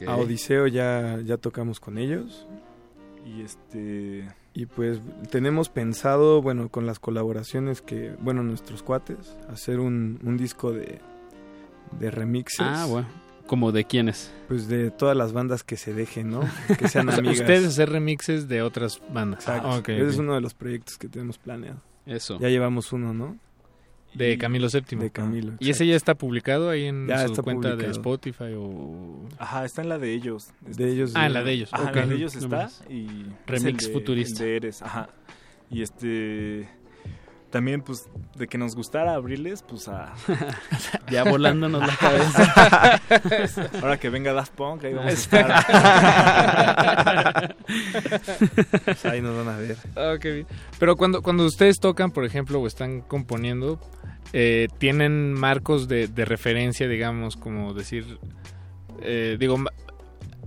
A 0.08 0.16
Odiseo 0.16 0.68
ya, 0.68 1.20
ya 1.24 1.38
tocamos 1.38 1.80
con 1.80 1.98
ellos. 1.98 2.48
Y 3.26 3.42
este 3.42 4.28
Y 4.54 4.66
pues 4.68 5.00
tenemos 5.32 5.70
pensado, 5.70 6.42
bueno, 6.42 6.70
con 6.70 6.86
las 6.86 7.00
colaboraciones 7.00 7.82
que, 7.82 8.16
bueno, 8.20 8.44
nuestros 8.44 8.84
cuates, 8.84 9.36
hacer 9.50 9.80
un, 9.80 10.20
un 10.24 10.38
disco 10.38 10.72
de, 10.72 11.00
de 12.00 12.12
remixes. 12.12 12.60
Ah, 12.68 12.86
bueno. 12.88 13.08
¿Como 13.48 13.72
de 13.72 13.86
quiénes? 13.86 14.32
Pues 14.48 14.68
de 14.68 14.90
todas 14.92 15.16
las 15.16 15.32
bandas 15.34 15.64
que 15.64 15.78
se 15.78 15.94
dejen, 15.94 16.30
¿no? 16.32 16.42
Que 16.80 16.88
sean 16.88 17.10
amigas. 17.12 17.40
Ustedes 17.42 17.66
hacer 17.68 17.90
remixes 17.90 18.48
de 18.48 18.62
otras 18.62 19.02
bandas. 19.14 19.42
Exacto. 19.42 19.70
Ah, 19.72 19.78
Ese 19.80 20.08
es 20.08 20.18
uno 20.18 20.34
de 20.34 20.42
los 20.42 20.54
proyectos 20.54 20.98
que 20.98 21.08
tenemos 21.08 21.38
planeado. 21.38 21.80
Eso. 22.06 22.40
Ya 22.40 22.50
llevamos 22.50 22.92
uno, 22.94 23.14
¿no? 23.14 23.38
De 24.14 24.38
Camilo 24.38 24.68
VII. 24.72 24.98
De 24.98 25.10
Camilo. 25.10 25.54
¿Y 25.60 25.70
ese 25.72 25.86
ya 25.86 25.96
está 25.96 26.16
publicado 26.16 26.70
ahí 26.70 26.86
en 26.86 27.06
Ya 27.08 27.28
su 27.28 27.44
cuenta 27.44 27.76
de. 27.76 27.90
Spotify 27.92 28.54
o...? 28.58 29.28
Ajá, 29.38 29.66
está 29.66 29.82
en 29.82 29.90
la 29.90 30.00
de 30.00 30.14
ellos. 30.14 30.52
De 30.62 30.90
ellos. 30.90 31.12
Ah, 31.16 31.26
en 31.26 31.34
la 31.34 31.44
de 31.44 31.52
ellos. 31.52 31.70
Ajá, 31.74 31.90
en 31.90 31.96
la 31.96 32.06
de 32.08 32.16
ellos 32.16 32.36
está 32.36 32.70
y 32.90 33.26
Remix 33.46 33.66
es 33.66 33.66
el 33.66 33.78
de- 33.88 33.94
futurista. 33.94 34.44
el 34.44 34.50
de 34.50 34.56
Eres, 34.56 34.82
ajá. 34.82 35.10
Y 35.70 35.82
este 35.82 36.70
también 37.56 37.82
pues 37.82 38.10
de 38.36 38.48
que 38.48 38.57
nos 38.57 38.76
gustara 38.76 39.14
abrirles 39.14 39.61
pues 39.61 39.88
a 39.88 40.14
Ya 41.10 41.23
volándonos 41.23 41.88
la 41.88 41.95
cabeza. 41.95 43.02
Ahora 43.82 43.98
que 43.98 44.10
venga 44.10 44.34
Daft 44.34 44.52
Punk 44.56 44.84
ahí 44.84 44.94
vamos 44.94 45.11
a 45.11 45.14
estar. 45.14 45.65
Pues 48.84 49.06
ahí 49.06 49.22
nos 49.22 49.38
van 49.38 49.48
a 49.56 49.57
ver. 49.57 49.77
Ah, 49.95 50.15
qué 50.19 50.32
bien. 50.32 50.48
Pero 50.80 50.98
cuando, 50.98 51.22
cuando 51.22 51.45
ustedes 51.45 51.80
tocan, 51.80 52.11
por 52.11 52.26
ejemplo, 52.26 52.60
o 52.60 52.68
están 52.68 52.99
componiendo, 52.99 53.80
eh, 54.34 54.68
¿tienen 54.77 55.32
marcos 55.34 55.88
de, 55.88 56.10
de 56.10 56.26
referencia, 56.26 56.90
digamos, 56.90 57.38
como 57.38 57.73
decir, 57.73 58.19
eh, 59.02 59.38
digo, 59.40 59.57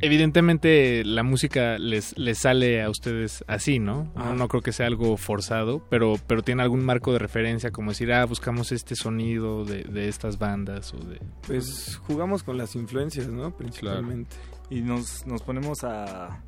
evidentemente 0.01 1.05
la 1.05 1.23
música 1.23 1.79
les, 1.79 2.17
les 2.19 2.39
sale 2.39 2.83
a 2.83 2.91
ustedes 2.91 3.45
así, 3.47 3.79
¿no? 3.79 4.11
Ajá. 4.15 4.31
No, 4.31 4.35
no 4.35 4.49
creo 4.49 4.63
que 4.63 4.73
sea 4.73 4.87
algo 4.87 5.17
forzado, 5.17 5.83
pero, 5.89 6.15
pero 6.27 6.43
tiene 6.43 6.63
algún 6.63 6.85
marco 6.85 7.13
de 7.13 7.19
referencia, 7.19 7.71
como 7.71 7.91
decir, 7.91 8.13
ah, 8.13 8.25
buscamos 8.25 8.73
este 8.73 8.95
sonido 8.95 9.65
de, 9.65 9.85
de 9.85 10.09
estas 10.09 10.39
bandas 10.39 10.95
o 10.95 10.99
de... 10.99 11.21
Pues 11.47 11.97
jugamos 12.07 12.43
con 12.43 12.59
las 12.59 12.75
influencias, 12.75 13.29
¿no? 13.29 13.57
Principalmente. 13.57 14.37
Y 14.71 14.83
nos, 14.83 15.27
nos 15.27 15.43
ponemos 15.43 15.85
a, 15.85 16.43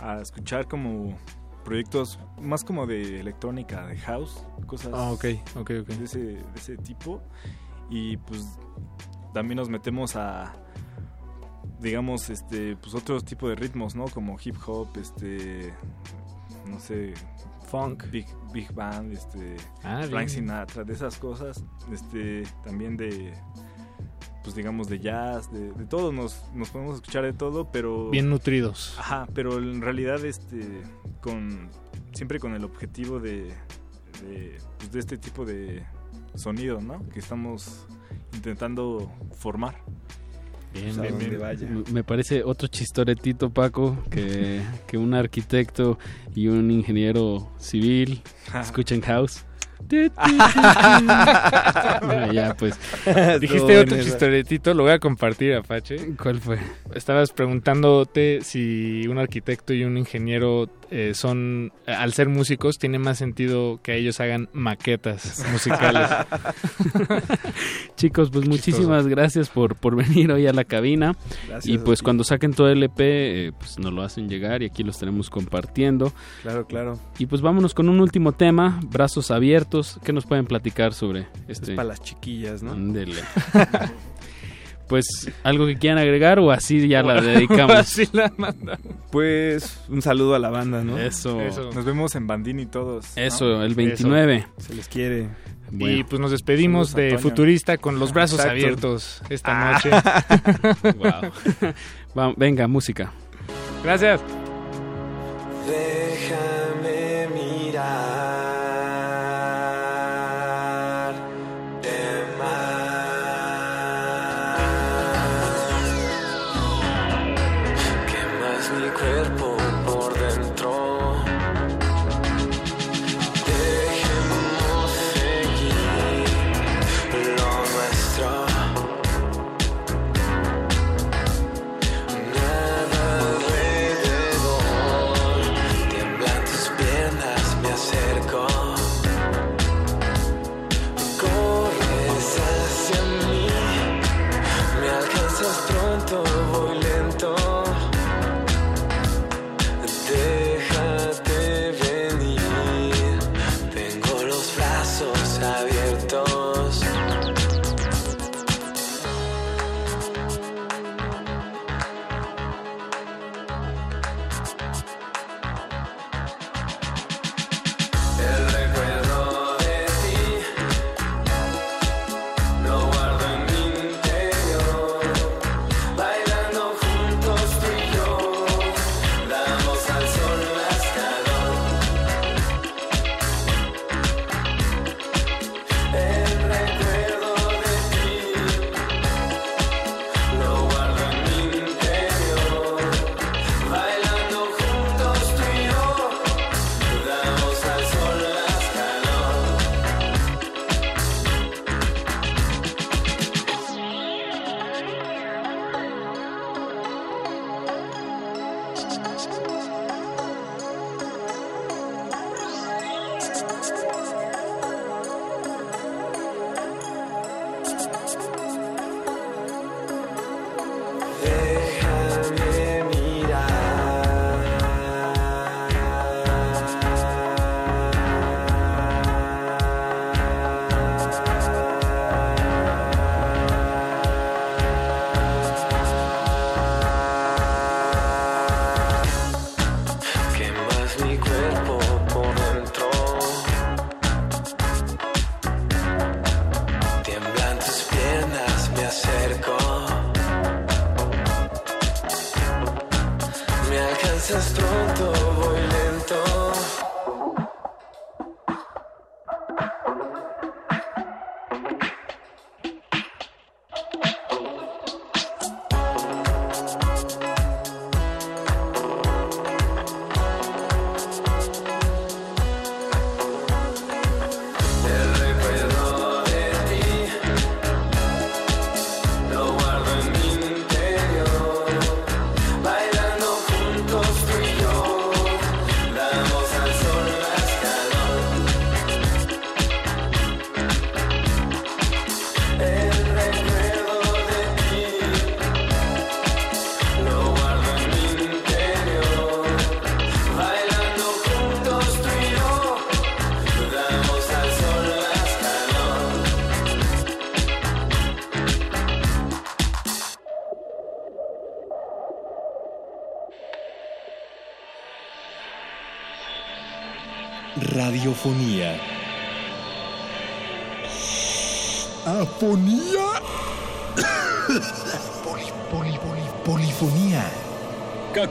a 0.00 0.20
escuchar 0.20 0.66
como 0.66 1.16
proyectos 1.64 2.18
más 2.40 2.62
como 2.64 2.86
de 2.86 3.20
electrónica, 3.20 3.86
de 3.86 3.98
house, 3.98 4.44
cosas 4.66 4.92
Ah, 4.94 5.10
ok, 5.10 5.24
ok, 5.56 5.70
ok. 5.82 5.88
De, 5.88 6.04
ese, 6.04 6.18
de 6.18 6.44
ese 6.54 6.76
tipo. 6.76 7.20
Y 7.90 8.16
pues 8.18 8.58
también 9.34 9.56
nos 9.56 9.68
metemos 9.68 10.16
a, 10.16 10.54
digamos, 11.86 12.30
este, 12.30 12.76
pues 12.76 12.94
otros 12.94 13.24
tipos 13.24 13.48
de 13.48 13.56
ritmos, 13.56 13.94
¿no? 13.94 14.06
Como 14.06 14.36
hip 14.44 14.56
hop, 14.66 14.88
este, 15.00 15.72
no 16.66 16.78
sé, 16.78 17.14
funk, 17.70 18.04
big, 18.10 18.26
big 18.52 18.72
band, 18.72 19.12
este, 19.12 19.56
Ah, 19.82 20.02
Frank 20.02 20.10
bien. 20.10 20.28
Sinatra, 20.28 20.84
de 20.84 20.92
esas 20.92 21.16
cosas, 21.18 21.64
este, 21.92 22.42
también 22.62 22.96
de, 22.96 23.32
pues 24.42 24.54
digamos 24.54 24.88
de 24.88 24.98
jazz, 24.98 25.52
de, 25.52 25.72
de 25.72 25.86
todo, 25.86 26.12
nos, 26.12 26.44
nos 26.54 26.70
podemos 26.70 26.96
escuchar 26.96 27.24
de 27.24 27.32
todo, 27.32 27.70
pero 27.70 28.10
Bien 28.10 28.28
nutridos. 28.28 28.96
Ajá, 28.98 29.26
pero 29.34 29.58
en 29.58 29.80
realidad 29.80 30.24
este 30.24 30.82
con 31.20 31.70
siempre 32.12 32.38
con 32.38 32.54
el 32.54 32.64
objetivo 32.64 33.18
de 33.20 33.52
de, 34.22 34.58
pues, 34.78 34.92
de 34.92 35.00
este 35.00 35.18
tipo 35.18 35.44
de 35.44 35.84
sonido, 36.34 36.80
¿no? 36.80 37.06
Que 37.10 37.18
estamos 37.18 37.86
intentando 38.34 39.10
formar. 39.32 39.76
Bien, 40.82 40.96
Pues, 40.96 41.18
bien, 41.18 41.30
bien. 41.30 41.40
vaya. 41.40 41.68
Me 41.92 42.04
parece 42.04 42.42
otro 42.44 42.68
chistoretito, 42.68 43.50
Paco, 43.50 43.96
que, 44.10 44.60
que 44.86 44.96
un 44.98 45.14
arquitecto 45.14 45.98
y 46.34 46.48
un 46.48 46.70
ingeniero 46.70 47.50
civil 47.58 48.22
escuchen 48.60 49.00
house. 49.02 49.44
Ya, 52.32 52.54
pues. 52.58 52.78
Dijiste 53.40 53.78
otro 53.78 53.96
chistoretito, 54.02 54.74
lo 54.74 54.84
voy 54.84 54.92
a 54.92 54.98
compartir, 54.98 55.54
Apache. 55.54 56.14
¿Cuál 56.20 56.40
fue? 56.40 56.58
Estabas 56.94 57.32
preguntándote 57.32 58.40
si 58.42 59.06
un 59.06 59.18
arquitecto 59.18 59.72
y 59.74 59.84
un 59.84 59.96
ingeniero 59.98 60.68
eh, 60.90 61.12
son, 61.14 61.72
al 61.86 62.12
ser 62.12 62.28
músicos, 62.28 62.78
tiene 62.78 62.98
más 62.98 63.18
sentido 63.18 63.80
que 63.82 63.96
ellos 63.96 64.20
hagan 64.20 64.48
maquetas 64.52 65.44
musicales. 65.52 66.08
Chicos, 67.96 68.30
pues 68.30 68.48
muchísimas 68.48 69.06
gracias 69.06 69.48
por, 69.48 69.76
por 69.76 69.96
venir 69.96 70.30
hoy 70.30 70.46
a 70.46 70.52
la 70.52 70.64
cabina. 70.64 71.16
Gracias 71.48 71.74
y 71.74 71.78
pues 71.78 72.02
cuando 72.02 72.24
saquen 72.24 72.52
todo 72.52 72.68
el 72.68 72.82
EP, 72.82 73.00
eh, 73.00 73.52
pues 73.58 73.78
nos 73.78 73.92
lo 73.92 74.02
hacen 74.02 74.28
llegar 74.28 74.62
y 74.62 74.66
aquí 74.66 74.82
lo 74.82 74.90
estaremos 74.90 75.30
compartiendo. 75.30 76.12
Claro, 76.42 76.66
claro. 76.66 76.98
Y 77.18 77.26
pues 77.26 77.42
vámonos 77.42 77.74
con 77.74 77.88
un 77.88 78.00
último 78.00 78.32
tema, 78.32 78.80
brazos 78.90 79.30
abiertos. 79.30 79.98
¿Qué 80.04 80.12
nos 80.12 80.26
pueden 80.26 80.46
platicar 80.46 80.94
sobre 80.94 81.26
este? 81.48 81.74
para 81.74 81.88
las 81.88 82.00
chiquillas, 82.00 82.62
¿no? 82.62 82.72
Ándele. 82.72 83.22
pues 84.88 85.30
algo 85.42 85.66
que 85.66 85.76
quieran 85.76 85.98
agregar 85.98 86.38
o 86.38 86.50
así 86.50 86.86
ya 86.88 87.02
la 87.02 87.20
dedicamos. 87.20 87.76
Así 87.76 88.08
la 88.12 88.32
mandamos. 88.36 88.86
Pues 89.10 89.78
un 89.88 90.02
saludo 90.02 90.34
a 90.34 90.38
la 90.38 90.50
banda, 90.50 90.82
¿no? 90.84 90.98
Eso. 90.98 91.38
Nos 91.74 91.84
vemos 91.84 92.14
en 92.14 92.26
Bandini 92.26 92.66
todos. 92.66 93.06
¿no? 93.16 93.22
Eso, 93.22 93.62
el 93.62 93.74
29. 93.74 94.46
Se 94.58 94.74
les 94.74 94.88
quiere. 94.88 95.28
Y 95.72 96.04
pues 96.04 96.20
nos 96.20 96.30
despedimos 96.30 96.90
Saludos 96.90 97.12
de. 97.12 97.18
Futurista 97.18 97.76
con 97.78 97.98
los 97.98 98.12
brazos 98.12 98.38
Exacto. 98.38 98.52
abiertos 98.52 99.22
esta 99.28 99.50
Ah. 99.52 99.72
noche. 99.72 99.90
Va- 102.18 102.32
venga, 102.36 102.68
música. 102.68 103.12
Gracias. 103.82 104.20
Déjame 105.66 107.28
mirar 107.34 108.15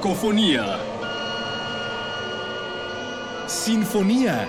Cacofonía. 0.06 0.77
Sinfonía. 3.48 4.48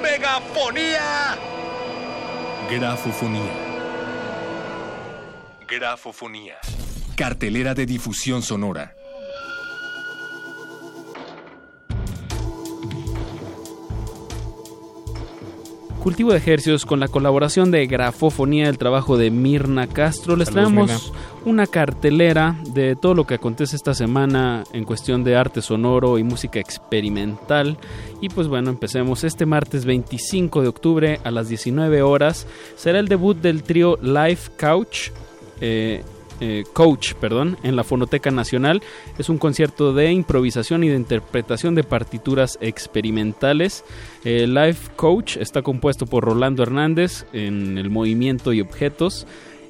¡Megafonía! 0.00 1.36
Grafofonía. 2.70 3.50
Grafofonía. 5.66 6.54
Cartelera 7.16 7.74
de 7.74 7.86
difusión 7.86 8.42
sonora. 8.42 8.94
Cultivo 16.00 16.30
de 16.30 16.38
Ejercios 16.38 16.86
con 16.86 17.00
la 17.00 17.08
colaboración 17.08 17.72
de 17.72 17.84
Grafofonía, 17.88 18.68
el 18.68 18.78
trabajo 18.78 19.16
de 19.16 19.32
Mirna 19.32 19.88
Castro. 19.88 20.36
Les 20.36 20.46
Saludos, 20.46 20.72
traemos 20.72 20.90
Mirna. 20.90 21.17
Una 21.48 21.66
cartelera 21.66 22.56
de 22.74 22.94
todo 22.94 23.14
lo 23.14 23.26
que 23.26 23.34
acontece 23.34 23.74
esta 23.74 23.94
semana 23.94 24.64
en 24.72 24.84
cuestión 24.84 25.24
de 25.24 25.36
arte 25.36 25.62
sonoro 25.62 26.18
y 26.18 26.22
música 26.22 26.60
experimental. 26.60 27.78
Y 28.20 28.28
pues 28.28 28.48
bueno, 28.48 28.70
empecemos. 28.70 29.24
Este 29.24 29.46
martes 29.46 29.84
25 29.84 30.62
de 30.62 30.68
octubre 30.68 31.20
a 31.24 31.30
las 31.30 31.48
19 31.48 32.02
horas 32.02 32.46
será 32.76 32.98
el 32.98 33.08
debut 33.08 33.36
del 33.36 33.62
trío 33.62 33.98
Life 34.02 34.52
Couch. 34.58 35.10
eh, 35.60 36.02
eh, 36.40 36.62
Coach, 36.72 37.14
perdón, 37.14 37.58
en 37.64 37.74
la 37.74 37.82
Fonoteca 37.82 38.30
Nacional. 38.30 38.80
Es 39.18 39.28
un 39.28 39.38
concierto 39.38 39.92
de 39.92 40.12
improvisación 40.12 40.84
y 40.84 40.88
de 40.88 40.94
interpretación 40.94 41.74
de 41.74 41.82
partituras 41.82 42.58
experimentales. 42.60 43.84
Eh, 44.24 44.46
Life 44.46 44.90
Coach 44.94 45.36
está 45.36 45.62
compuesto 45.62 46.06
por 46.06 46.24
Rolando 46.24 46.62
Hernández 46.62 47.26
en 47.32 47.76
el 47.76 47.90
movimiento 47.90 48.52
y 48.52 48.60
objetos, 48.60 49.26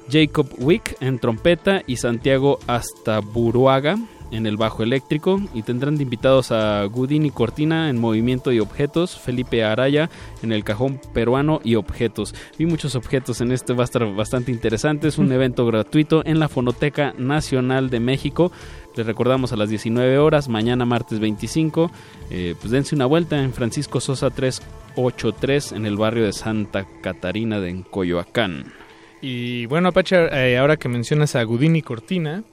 Jacob 0.09 0.47
Wick 0.57 0.97
en 1.01 1.19
trompeta 1.19 1.83
y 1.85 1.97
Santiago 1.97 2.59
Astaburuaga 2.67 3.97
en 4.31 4.45
el 4.45 4.57
bajo 4.57 4.83
eléctrico 4.83 5.41
y 5.53 5.63
tendrán 5.63 5.97
de 5.97 6.03
invitados 6.03 6.51
a 6.51 6.83
Gudini 6.85 7.31
Cortina 7.31 7.89
en 7.89 7.97
movimiento 7.97 8.51
y 8.51 8.59
objetos, 8.59 9.17
Felipe 9.17 9.63
Araya 9.63 10.09
en 10.43 10.51
el 10.51 10.63
cajón 10.63 10.99
peruano 11.13 11.61
y 11.63 11.75
objetos. 11.75 12.35
Vi 12.57 12.65
muchos 12.65 12.95
objetos 12.95 13.41
en 13.41 13.51
este, 13.51 13.73
va 13.73 13.83
a 13.83 13.85
estar 13.85 14.05
bastante 14.13 14.51
interesante, 14.51 15.07
es 15.07 15.17
un 15.17 15.31
evento 15.31 15.65
gratuito 15.65 16.23
en 16.25 16.39
la 16.39 16.49
Fonoteca 16.49 17.13
Nacional 17.17 17.89
de 17.89 17.99
México. 17.99 18.51
Les 18.95 19.05
recordamos 19.05 19.53
a 19.53 19.55
las 19.55 19.69
19 19.69 20.17
horas, 20.17 20.49
mañana 20.49 20.85
martes 20.85 21.19
25, 21.19 21.91
eh, 22.31 22.55
pues 22.59 22.71
dense 22.71 22.95
una 22.95 23.05
vuelta 23.05 23.41
en 23.41 23.53
Francisco 23.53 24.01
Sosa 24.01 24.29
383 24.29 25.71
en 25.73 25.85
el 25.85 25.97
barrio 25.97 26.25
de 26.25 26.33
Santa 26.33 26.85
Catarina 27.01 27.59
de 27.59 27.69
Encoyoacán. 27.69 28.78
Y 29.21 29.65
bueno, 29.65 29.89
Apache, 29.89 30.27
eh, 30.31 30.57
ahora 30.57 30.77
que 30.77 30.87
mencionas 30.87 31.35
a 31.35 31.43
Gudini 31.43 31.81
Cortina, 31.81 32.43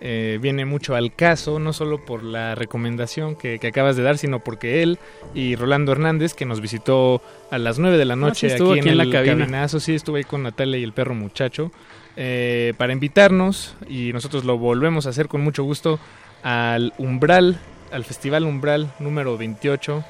eh, 0.00 0.38
viene 0.42 0.64
mucho 0.64 0.96
al 0.96 1.14
caso, 1.14 1.60
no 1.60 1.72
solo 1.72 2.04
por 2.04 2.24
la 2.24 2.56
recomendación 2.56 3.36
que, 3.36 3.60
que 3.60 3.68
acabas 3.68 3.96
de 3.96 4.02
dar, 4.02 4.18
sino 4.18 4.40
porque 4.40 4.82
él 4.82 4.98
y 5.32 5.54
Rolando 5.54 5.92
Hernández, 5.92 6.34
que 6.34 6.44
nos 6.44 6.60
visitó 6.60 7.22
a 7.52 7.58
las 7.58 7.78
9 7.78 7.96
de 7.98 8.04
la 8.04 8.16
noche 8.16 8.46
Ah, 8.46 8.50
sí, 8.50 8.54
estuvo 8.54 8.72
aquí, 8.72 8.80
aquí 8.80 8.88
en, 8.88 9.00
en 9.00 9.10
la 9.10 9.12
cabina. 9.12 9.44
cabinazo, 9.44 9.78
sí, 9.78 9.94
estuve 9.94 10.18
ahí 10.18 10.24
con 10.24 10.42
Natalia 10.42 10.78
y 10.78 10.82
el 10.82 10.92
perro 10.92 11.14
muchacho, 11.14 11.70
eh, 12.16 12.74
para 12.78 12.92
invitarnos, 12.92 13.76
y 13.88 14.12
nosotros 14.12 14.44
lo 14.44 14.58
volvemos 14.58 15.06
a 15.06 15.10
hacer 15.10 15.28
con 15.28 15.40
mucho 15.40 15.62
gusto, 15.62 16.00
al 16.42 16.92
Umbral, 16.98 17.60
al 17.92 18.04
Festival 18.04 18.44
Umbral 18.44 18.92
número 18.98 19.38
28, 19.38 20.04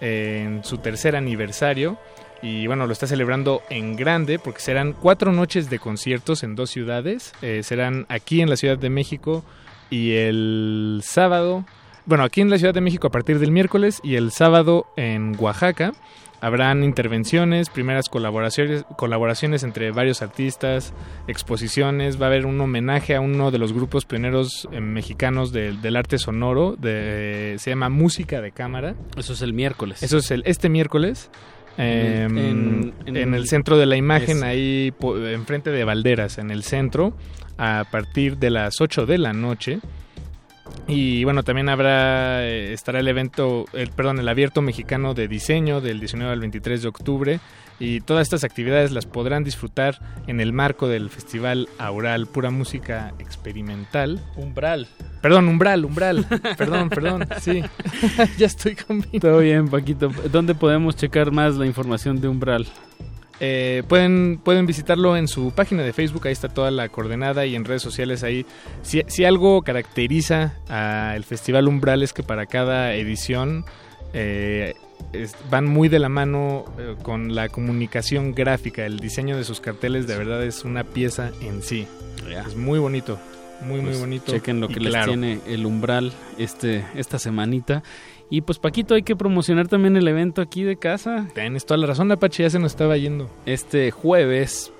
eh, 0.00 0.42
en 0.44 0.64
su 0.64 0.78
tercer 0.78 1.14
aniversario. 1.14 1.98
Y 2.42 2.66
bueno, 2.66 2.86
lo 2.86 2.92
está 2.92 3.06
celebrando 3.06 3.62
en 3.70 3.96
grande 3.96 4.38
porque 4.38 4.60
serán 4.60 4.92
cuatro 4.92 5.32
noches 5.32 5.70
de 5.70 5.78
conciertos 5.78 6.42
en 6.42 6.54
dos 6.54 6.70
ciudades. 6.70 7.32
Eh, 7.42 7.62
serán 7.62 8.06
aquí 8.08 8.40
en 8.40 8.50
la 8.50 8.56
Ciudad 8.56 8.78
de 8.78 8.90
México 8.90 9.44
y 9.90 10.12
el 10.12 11.00
sábado. 11.02 11.64
Bueno, 12.04 12.24
aquí 12.24 12.40
en 12.42 12.50
la 12.50 12.58
Ciudad 12.58 12.74
de 12.74 12.80
México 12.82 13.08
a 13.08 13.10
partir 13.10 13.38
del 13.38 13.50
miércoles 13.50 14.00
y 14.04 14.14
el 14.16 14.30
sábado 14.30 14.86
en 14.96 15.34
Oaxaca. 15.38 15.92
Habrán 16.42 16.84
intervenciones, 16.84 17.70
primeras 17.70 18.10
colaboraciones, 18.10 18.84
colaboraciones 18.98 19.62
entre 19.64 19.90
varios 19.90 20.20
artistas, 20.20 20.92
exposiciones. 21.26 22.20
Va 22.20 22.26
a 22.26 22.28
haber 22.28 22.44
un 22.46 22.60
homenaje 22.60 23.14
a 23.14 23.20
uno 23.20 23.50
de 23.50 23.58
los 23.58 23.72
grupos 23.72 24.04
pioneros 24.04 24.68
eh, 24.70 24.80
mexicanos 24.80 25.50
del- 25.52 25.80
del 25.80 25.96
arte 25.96 26.18
sonoro. 26.18 26.76
De, 26.76 27.56
se 27.58 27.70
llama 27.70 27.88
Música 27.88 28.40
de 28.42 28.52
Cámara. 28.52 28.94
Eso 29.16 29.32
es 29.32 29.42
el 29.42 29.54
miércoles. 29.54 30.02
Eso 30.02 30.18
es 30.18 30.30
el, 30.30 30.42
este 30.46 30.68
miércoles. 30.68 31.30
Eh, 31.78 32.26
En- 32.28 32.38
en, 32.38 32.94
en- 33.06 33.16
en- 33.16 33.34
el 33.34 33.46
centro 33.48 33.76
de 33.78 33.86
la 33.86 33.96
imagen, 33.96 34.38
Ese. 34.38 34.46
ahí 34.46 34.92
po- 34.98 35.16
enfrente 35.18 35.70
de 35.70 35.84
Valderas, 35.84 36.38
en 36.38 36.50
el 36.50 36.62
centro, 36.62 37.16
a 37.58 37.84
partir 37.90 38.38
de 38.38 38.50
las 38.50 38.80
8 38.80 39.06
de 39.06 39.18
la 39.18 39.32
noche. 39.32 39.80
Y 40.88 41.24
bueno, 41.24 41.42
también 41.42 41.68
habrá, 41.68 42.44
eh, 42.46 42.72
estará 42.72 43.00
el 43.00 43.08
evento, 43.08 43.64
el, 43.72 43.90
perdón, 43.90 44.18
el 44.20 44.28
abierto 44.28 44.62
mexicano 44.62 45.14
de 45.14 45.26
diseño 45.28 45.80
del 45.80 45.98
19 46.00 46.32
al 46.32 46.40
23 46.40 46.82
de 46.82 46.88
octubre. 46.88 47.40
Y 47.78 48.00
todas 48.00 48.22
estas 48.22 48.42
actividades 48.44 48.90
las 48.92 49.04
podrán 49.04 49.44
disfrutar 49.44 49.98
en 50.26 50.40
el 50.40 50.52
marco 50.52 50.88
del 50.88 51.10
Festival 51.10 51.68
Aural, 51.78 52.26
pura 52.26 52.50
música 52.50 53.12
experimental. 53.18 54.20
Umbral. 54.36 54.88
Perdón, 55.26 55.48
umbral, 55.48 55.84
umbral. 55.84 56.24
perdón, 56.56 56.88
perdón, 56.88 57.26
sí. 57.40 57.60
ya 58.38 58.46
estoy 58.46 58.76
con 58.76 59.02
Todo 59.02 59.38
bien, 59.40 59.66
Paquito. 59.68 60.08
¿Dónde 60.30 60.54
podemos 60.54 60.94
checar 60.94 61.32
más 61.32 61.56
la 61.56 61.66
información 61.66 62.20
de 62.20 62.28
Umbral? 62.28 62.64
Eh, 63.40 63.82
pueden, 63.88 64.38
pueden 64.42 64.66
visitarlo 64.66 65.16
en 65.16 65.26
su 65.26 65.50
página 65.50 65.82
de 65.82 65.92
Facebook, 65.92 66.28
ahí 66.28 66.32
está 66.32 66.48
toda 66.48 66.70
la 66.70 66.88
coordenada 66.90 67.44
y 67.44 67.56
en 67.56 67.64
redes 67.64 67.82
sociales 67.82 68.22
ahí. 68.22 68.46
Si, 68.82 69.02
si 69.08 69.24
algo 69.24 69.62
caracteriza 69.62 70.54
al 70.68 71.24
Festival 71.24 71.66
Umbral 71.66 72.04
es 72.04 72.12
que 72.12 72.22
para 72.22 72.46
cada 72.46 72.94
edición 72.94 73.64
eh, 74.14 74.74
es- 75.12 75.34
van 75.50 75.66
muy 75.66 75.88
de 75.88 75.98
la 75.98 76.08
mano 76.08 76.66
eh, 76.78 76.94
con 77.02 77.34
la 77.34 77.48
comunicación 77.48 78.32
gráfica, 78.32 78.86
el 78.86 79.00
diseño 79.00 79.36
de 79.36 79.42
sus 79.42 79.60
carteles 79.60 80.06
de 80.06 80.16
verdad 80.16 80.44
es 80.44 80.64
una 80.64 80.84
pieza 80.84 81.32
en 81.42 81.62
sí. 81.62 81.88
Es 82.46 82.54
muy 82.56 82.78
bonito, 82.78 83.18
muy 83.62 83.76
muy 83.80 83.86
Pues, 83.90 84.00
bonito. 84.00 84.32
Chequen 84.32 84.60
lo 84.60 84.68
que 84.68 84.80
les 84.80 84.90
claro. 84.92 85.08
tiene 85.12 85.40
el 85.46 85.64
Umbral 85.66 86.12
este, 86.38 86.84
esta 86.94 87.18
semanita. 87.18 87.82
Y 88.28 88.40
pues 88.40 88.58
Paquito, 88.58 88.94
hay 88.94 89.02
que 89.02 89.14
promocionar 89.14 89.68
también 89.68 89.96
el 89.96 90.08
evento 90.08 90.42
aquí 90.42 90.64
de 90.64 90.76
casa. 90.76 91.28
Tienes 91.34 91.64
toda 91.64 91.78
la 91.78 91.86
razón, 91.86 92.10
Apache, 92.10 92.42
ya 92.42 92.50
se 92.50 92.58
nos 92.58 92.72
estaba 92.72 92.96
yendo. 92.96 93.30
Este 93.46 93.90
jueves 93.92 94.72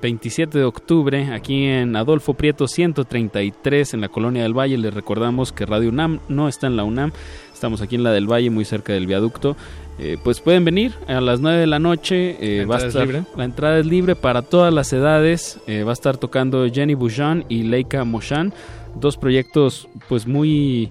27 0.00 0.58
de 0.58 0.64
octubre, 0.64 1.32
aquí 1.32 1.64
en 1.64 1.96
Adolfo 1.96 2.34
Prieto 2.34 2.68
133, 2.68 3.94
en 3.94 4.00
la 4.00 4.08
Colonia 4.08 4.44
del 4.44 4.56
Valle. 4.56 4.78
Les 4.78 4.94
recordamos 4.94 5.52
que 5.52 5.66
Radio 5.66 5.88
UNAM 5.88 6.20
no 6.28 6.46
está 6.46 6.68
en 6.68 6.76
la 6.76 6.84
UNAM, 6.84 7.10
estamos 7.54 7.80
aquí 7.80 7.94
en 7.94 8.02
la 8.02 8.12
del 8.12 8.30
Valle, 8.30 8.50
muy 8.50 8.64
cerca 8.66 8.92
del 8.92 9.06
viaducto. 9.06 9.56
Eh, 9.98 10.18
pues 10.24 10.40
pueden 10.40 10.64
venir 10.64 10.92
a 11.06 11.20
las 11.20 11.38
9 11.40 11.58
de 11.60 11.66
la 11.68 11.78
noche. 11.78 12.36
eh, 12.40 12.62
¿La 12.62 12.66
va 12.66 12.76
a 12.76 12.78
entrada 12.82 13.04
es 13.04 13.08
libre? 13.08 13.24
La 13.36 13.44
entrada 13.44 13.78
es 13.78 13.86
libre 13.86 14.16
para 14.16 14.42
todas 14.42 14.74
las 14.74 14.92
edades. 14.92 15.60
eh, 15.68 15.84
va 15.84 15.90
a 15.90 15.94
estar 15.94 16.16
tocando 16.18 16.66
Jenny 16.68 16.94
Boujan 16.94 17.44
y 17.48 17.62
Leica 17.62 18.04
Moshan, 18.04 18.52
dos 18.96 19.16
proyectos 19.16 19.88
pues 20.08 20.26
muy 20.26 20.90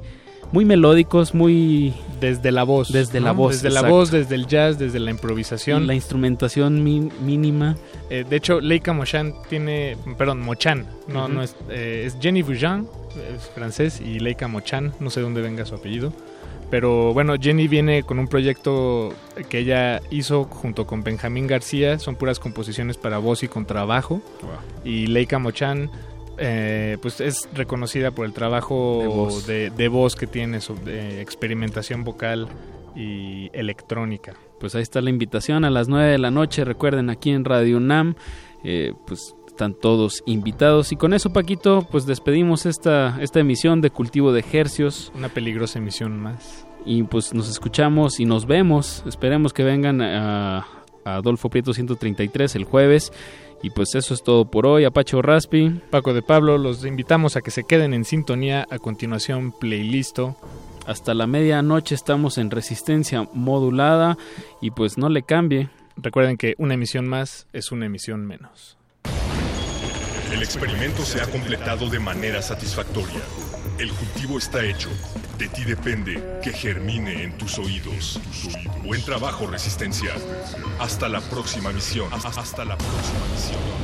muy 0.54 0.66
melódicos, 0.66 1.34
muy 1.34 1.94
desde 2.22 2.52
la 2.52 2.62
voz, 2.64 2.92
desde 2.92 3.20
la 3.20 3.32
voz, 3.32 3.54
desde 3.64 3.72
la 3.72 3.90
voz, 3.90 4.12
desde 4.12 4.36
el 4.36 4.46
jazz, 4.46 4.78
desde 4.78 5.00
la 5.00 5.10
improvisación. 5.10 5.88
La 5.88 5.96
instrumentación 5.96 6.84
mi- 6.84 7.10
mínima. 7.26 7.76
Eh, 8.12 8.24
de 8.30 8.36
hecho, 8.36 8.62
Leica 8.62 8.94
Mochan 8.94 9.34
tiene, 9.50 9.98
perdón, 10.16 10.42
Mochan, 10.42 10.86
no, 11.08 11.28
no 11.28 11.42
es, 11.42 11.56
eh, 11.72 12.04
es 12.06 12.18
Jenny 12.22 12.44
Boujan, 12.44 12.88
es 13.36 13.50
francés, 13.56 14.00
y 14.00 14.20
Leica 14.20 14.48
Mochan, 14.48 14.94
no 15.00 15.10
sé 15.10 15.22
dónde 15.22 15.42
venga 15.42 15.66
su 15.66 15.74
apellido. 15.74 16.14
Pero 16.74 17.14
bueno, 17.14 17.36
Jenny 17.40 17.68
viene 17.68 18.02
con 18.02 18.18
un 18.18 18.28
proyecto 18.28 19.14
que 19.48 19.60
ella 19.60 20.02
hizo 20.10 20.46
junto 20.46 20.88
con 20.88 21.04
Benjamín 21.04 21.46
García, 21.46 22.00
son 22.00 22.16
puras 22.16 22.40
composiciones 22.40 22.98
para 22.98 23.20
voz 23.20 23.44
y 23.44 23.48
contrabajo. 23.48 24.24
Y 24.84 25.06
Leica 25.06 25.38
Mochan, 25.38 25.92
eh, 26.40 26.98
pues 27.00 27.22
es 27.22 27.48
reconocida 27.54 28.10
por 28.10 28.26
el 28.26 28.34
trabajo 28.34 29.02
De 29.02 29.08
voz. 29.08 29.46
de, 29.46 29.70
de 29.70 29.88
voz 29.88 30.16
que 30.16 30.26
tiene, 30.26 30.62
sobre 30.62 31.22
experimentación 31.22 32.04
vocal 32.04 32.48
y 32.96 33.52
electrónica. 33.54 34.34
Pues 34.60 34.74
ahí 34.74 34.82
está 34.82 35.00
la 35.00 35.12
invitación 35.12 35.66
a 35.66 35.70
las 35.70 35.90
9 35.90 36.10
de 36.10 36.18
la 36.18 36.32
noche. 36.32 36.66
Recuerden, 36.66 37.12
aquí 37.12 37.30
en 37.30 37.46
Radio 37.46 37.78
UNAM, 37.78 38.16
eh, 38.64 38.94
pues 39.06 39.36
están 39.54 39.76
todos 39.76 40.24
invitados. 40.26 40.92
Y 40.92 40.96
con 40.96 41.14
eso, 41.14 41.32
Paquito, 41.32 41.88
pues 41.92 42.08
despedimos 42.08 42.66
esta, 42.66 43.18
esta 43.22 43.40
emisión 43.40 43.82
de 43.82 43.92
Cultivo 43.92 44.34
de 44.34 44.44
Hercios. 44.52 45.12
Una 45.16 45.30
peligrosa 45.30 45.78
emisión 45.78 46.20
más. 46.20 46.66
Y 46.86 47.04
pues 47.04 47.36
nos 47.36 47.50
escuchamos 47.50 48.20
y 48.20 48.26
nos 48.26 48.48
vemos. 48.48 49.04
Esperemos 49.06 49.54
que 49.54 49.64
vengan 49.64 50.02
a, 50.02 50.66
a 51.06 51.16
Adolfo 51.16 51.50
Prieto 51.50 51.72
133 51.72 52.56
el 52.56 52.64
jueves. 52.64 53.14
Y 53.62 53.70
pues 53.70 53.94
eso 53.94 54.16
es 54.16 54.24
todo 54.24 54.46
por 54.46 54.66
hoy. 54.66 54.86
Apache 54.86 55.22
Raspi. 55.22 55.82
Paco 55.92 56.16
de 56.16 56.24
Pablo, 56.24 56.58
los 56.58 56.84
invitamos 56.84 57.36
a 57.36 57.42
que 57.42 57.52
se 57.52 57.64
queden 57.64 57.94
en 57.94 58.06
sintonía. 58.06 58.66
A 58.72 58.80
continuación, 58.80 59.52
playlisto 59.52 60.36
Hasta 60.88 61.14
la 61.14 61.28
medianoche 61.28 61.94
estamos 61.94 62.40
en 62.40 62.50
resistencia 62.50 63.30
modulada 63.34 64.18
y 64.62 64.72
pues 64.72 64.98
no 64.98 65.10
le 65.10 65.22
cambie. 65.22 65.70
Recuerden 65.96 66.38
que 66.38 66.56
una 66.58 66.74
emisión 66.74 67.08
más 67.08 67.48
es 67.54 67.72
una 67.72 67.86
emisión 67.86 68.26
menos. 68.26 68.80
El 70.34 70.42
experimento 70.42 71.06
se 71.06 71.22
ha 71.22 71.28
completado 71.28 71.88
de 71.92 72.00
manera 72.00 72.42
satisfactoria. 72.42 73.22
El 73.78 73.92
cultivo 73.94 74.40
está 74.40 74.66
hecho. 74.66 74.90
De 75.38 75.48
ti 75.48 75.64
depende 75.64 76.40
que 76.42 76.52
germine 76.52 77.22
en 77.22 77.38
tus 77.38 77.60
oídos. 77.60 78.20
Buen 78.84 79.06
trabajo, 79.06 79.46
Resistencia. 79.46 80.12
Hasta 80.80 81.08
la 81.08 81.22
próxima 81.22 81.72
misión. 81.72 82.10
Hasta 82.12 82.66
la 82.66 82.76
próxima 82.76 83.28
misión. 83.32 83.84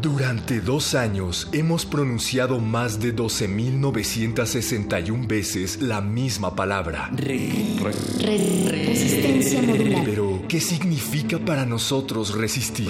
Durante 0.00 0.60
dos 0.62 0.94
años 0.94 1.50
hemos 1.52 1.84
pronunciado 1.84 2.58
más 2.58 3.00
de 3.00 3.14
12.961 3.14 5.26
veces 5.26 5.82
la 5.82 6.00
misma 6.00 6.56
palabra. 6.56 7.10
Resistencia 8.70 9.60
modular. 9.60 10.02
Pero, 10.06 10.40
¿qué 10.48 10.58
significa 10.58 11.38
para 11.38 11.66
nosotros 11.66 12.34
resistir? 12.34 12.88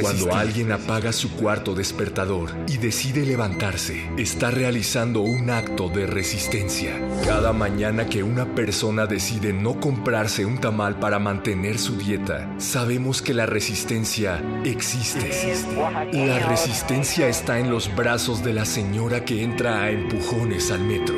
Cuando 0.00 0.36
alguien 0.36 0.70
apaga 0.70 1.12
su 1.12 1.32
cuarto 1.32 1.74
despertador 1.74 2.50
y 2.68 2.76
decide 2.76 3.26
levantarse, 3.26 4.08
está 4.16 4.52
realizando 4.52 5.22
un 5.22 5.50
acto 5.50 5.88
de 5.88 6.06
resistencia. 6.06 6.96
Cada 7.24 7.52
mañana 7.52 8.06
que 8.06 8.22
una 8.22 8.54
persona 8.54 9.06
decide 9.06 9.52
no 9.52 9.80
comprarse 9.80 10.46
un 10.46 10.58
tamal 10.58 11.00
para 11.00 11.18
mantener 11.18 11.80
su 11.80 11.96
dieta, 11.96 12.54
sabemos 12.58 13.20
que 13.20 13.34
la 13.34 13.46
resistencia 13.46 14.40
existe. 14.64 15.28
La 16.12 16.51
resistencia 16.56 17.28
está 17.28 17.58
en 17.58 17.70
los 17.70 17.94
brazos 17.96 18.44
de 18.44 18.52
la 18.52 18.66
señora 18.66 19.24
que 19.24 19.42
entra 19.42 19.84
a 19.84 19.90
empujones 19.90 20.70
al 20.70 20.80
metro. 20.80 21.14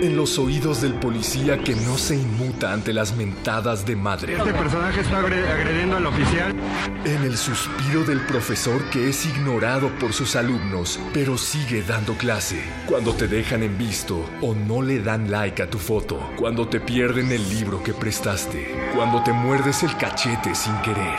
En 0.00 0.14
los 0.16 0.38
oídos 0.38 0.80
del 0.80 0.94
policía 0.94 1.58
que 1.58 1.74
no 1.74 1.98
se 1.98 2.14
inmuta 2.14 2.72
ante 2.72 2.92
las 2.92 3.16
mentadas 3.16 3.84
de 3.84 3.96
madre. 3.96 4.36
Este 4.36 4.52
personaje 4.52 5.00
está 5.00 5.18
agre- 5.22 5.44
agrediendo 5.50 5.96
al 5.96 6.06
oficial. 6.06 6.54
En 7.04 7.24
el 7.24 7.36
suspiro 7.36 8.04
del 8.04 8.20
profesor 8.26 8.80
que 8.90 9.08
es 9.08 9.26
ignorado 9.26 9.88
por 9.98 10.12
sus 10.12 10.36
alumnos, 10.36 11.00
pero 11.12 11.36
sigue 11.36 11.82
dando 11.82 12.14
clase. 12.14 12.62
Cuando 12.86 13.12
te 13.14 13.26
dejan 13.26 13.64
en 13.64 13.76
visto 13.76 14.24
o 14.40 14.54
no 14.54 14.82
le 14.82 15.00
dan 15.00 15.32
like 15.32 15.60
a 15.64 15.68
tu 15.68 15.78
foto. 15.78 16.30
Cuando 16.36 16.68
te 16.68 16.78
pierden 16.78 17.32
el 17.32 17.48
libro 17.48 17.82
que 17.82 17.92
prestaste. 17.92 18.72
Cuando 18.94 19.24
te 19.24 19.32
muerdes 19.32 19.82
el 19.82 19.96
cachete 19.96 20.54
sin 20.54 20.76
querer. 20.82 21.18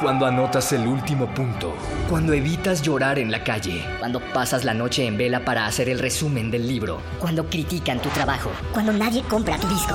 Cuando 0.00 0.24
anotas 0.24 0.72
el 0.72 0.86
último 0.86 1.26
punto. 1.26 1.74
Cuando 2.08 2.32
evitas 2.32 2.80
llorar 2.80 3.18
en 3.18 3.30
la 3.30 3.44
calle. 3.44 3.84
Cuando 3.98 4.20
pasas 4.32 4.64
la 4.64 4.72
noche 4.72 5.04
en 5.04 5.18
vela 5.18 5.44
para 5.44 5.66
hacer 5.66 5.90
el 5.90 5.98
resumen 5.98 6.50
del 6.50 6.66
libro. 6.66 7.02
Cuando 7.18 7.44
critican 7.44 8.00
tu 8.00 8.08
trabajo. 8.08 8.50
Cuando 8.72 8.94
nadie 8.94 9.22
compra 9.24 9.58
tu 9.58 9.68
disco. 9.68 9.94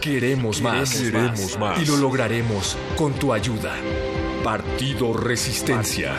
Queremos 0.00 0.62
más. 0.62 0.94
Queremos 0.94 1.58
más. 1.58 1.82
Y 1.82 1.86
lo 1.86 1.96
lograremos 1.96 2.76
con 2.96 3.12
tu 3.14 3.32
ayuda. 3.32 3.74
Partido 4.44 5.12
Resistencia. 5.12 6.12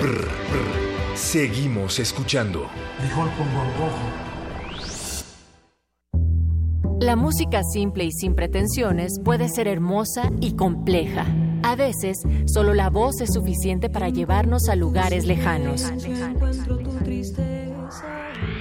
Brr, 0.00 0.28
brr. 0.50 1.16
Seguimos 1.16 1.98
escuchando. 1.98 2.68
La 7.00 7.14
música 7.14 7.62
simple 7.62 8.04
y 8.04 8.12
sin 8.12 8.34
pretensiones 8.34 9.20
puede 9.24 9.48
ser 9.48 9.68
hermosa 9.68 10.30
y 10.40 10.56
compleja. 10.56 11.26
A 11.62 11.76
veces, 11.76 12.18
solo 12.46 12.74
la 12.74 12.90
voz 12.90 13.20
es 13.20 13.32
suficiente 13.32 13.88
para 13.88 14.08
llevarnos 14.08 14.68
a 14.68 14.76
lugares 14.76 15.24
lejanos. 15.24 15.84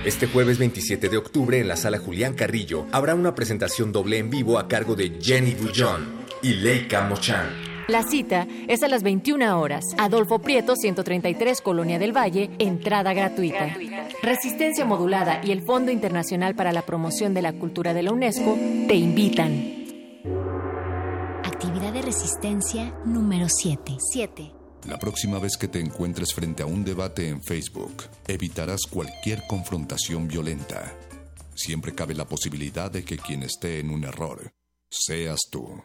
Este 0.06 0.27
jueves 0.27 0.57
27 0.57 1.10
de 1.10 1.18
octubre 1.18 1.60
en 1.60 1.68
la 1.68 1.76
sala 1.76 1.97
Julián 1.97 2.34
Carrillo 2.34 2.85
habrá 2.91 3.15
una 3.15 3.35
presentación 3.35 3.91
doble 3.91 4.18
en 4.18 4.30
vivo 4.30 4.60
a 4.60 4.68
cargo 4.68 4.95
de 4.95 5.18
Jenny 5.22 5.56
Bullón 5.56 6.26
y 6.41 6.53
Leica 6.53 7.07
Mochan. 7.07 7.76
La 7.88 8.02
cita 8.02 8.47
es 8.68 8.81
a 8.81 8.88
las 8.88 9.03
21 9.03 9.60
horas. 9.60 9.85
Adolfo 9.99 10.39
Prieto, 10.39 10.76
133, 10.76 11.61
Colonia 11.61 11.99
del 11.99 12.18
Valle, 12.18 12.49
entrada 12.57 13.14
gratuita. 13.14 13.76
Resistencia 14.23 14.85
Modulada 14.85 15.41
y 15.43 15.52
el 15.52 15.61
Fondo 15.61 15.91
Internacional 15.91 16.56
para 16.56 16.72
la 16.72 16.81
Promoción 16.81 17.35
de 17.35 17.43
la 17.43 17.53
Cultura 17.53 17.93
de 17.93 18.02
la 18.02 18.11
UNESCO 18.11 18.57
te 18.88 18.95
invitan. 18.95 19.85
Actividad 21.43 21.93
de 21.93 22.02
resistencia 22.02 22.91
número 23.06 23.47
7. 23.49 23.97
7. 23.99 24.64
La 24.88 24.99
próxima 24.99 25.40
vez 25.40 25.57
que 25.57 25.68
te 25.68 25.80
encuentres 25.80 26.34
frente 26.34 26.62
a 26.62 26.68
un 26.68 26.84
debate 26.84 27.28
en 27.30 27.41
Facebook, 27.41 28.03
evitarás 28.28 28.82
cualquier 28.90 29.48
confrontación 29.48 30.28
violenta. 30.28 30.94
Siempre 31.56 31.95
cabe 31.95 32.14
la 32.14 32.26
posibilidad 32.26 32.91
de 32.91 33.03
que 33.03 33.18
quien 33.18 33.41
esté 33.41 33.80
en 33.80 33.90
un 33.90 34.03
error 34.03 34.53
seas 34.90 35.40
tú. 35.49 35.82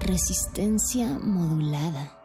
Resistencia 0.00 1.18
modulada. 1.18 2.23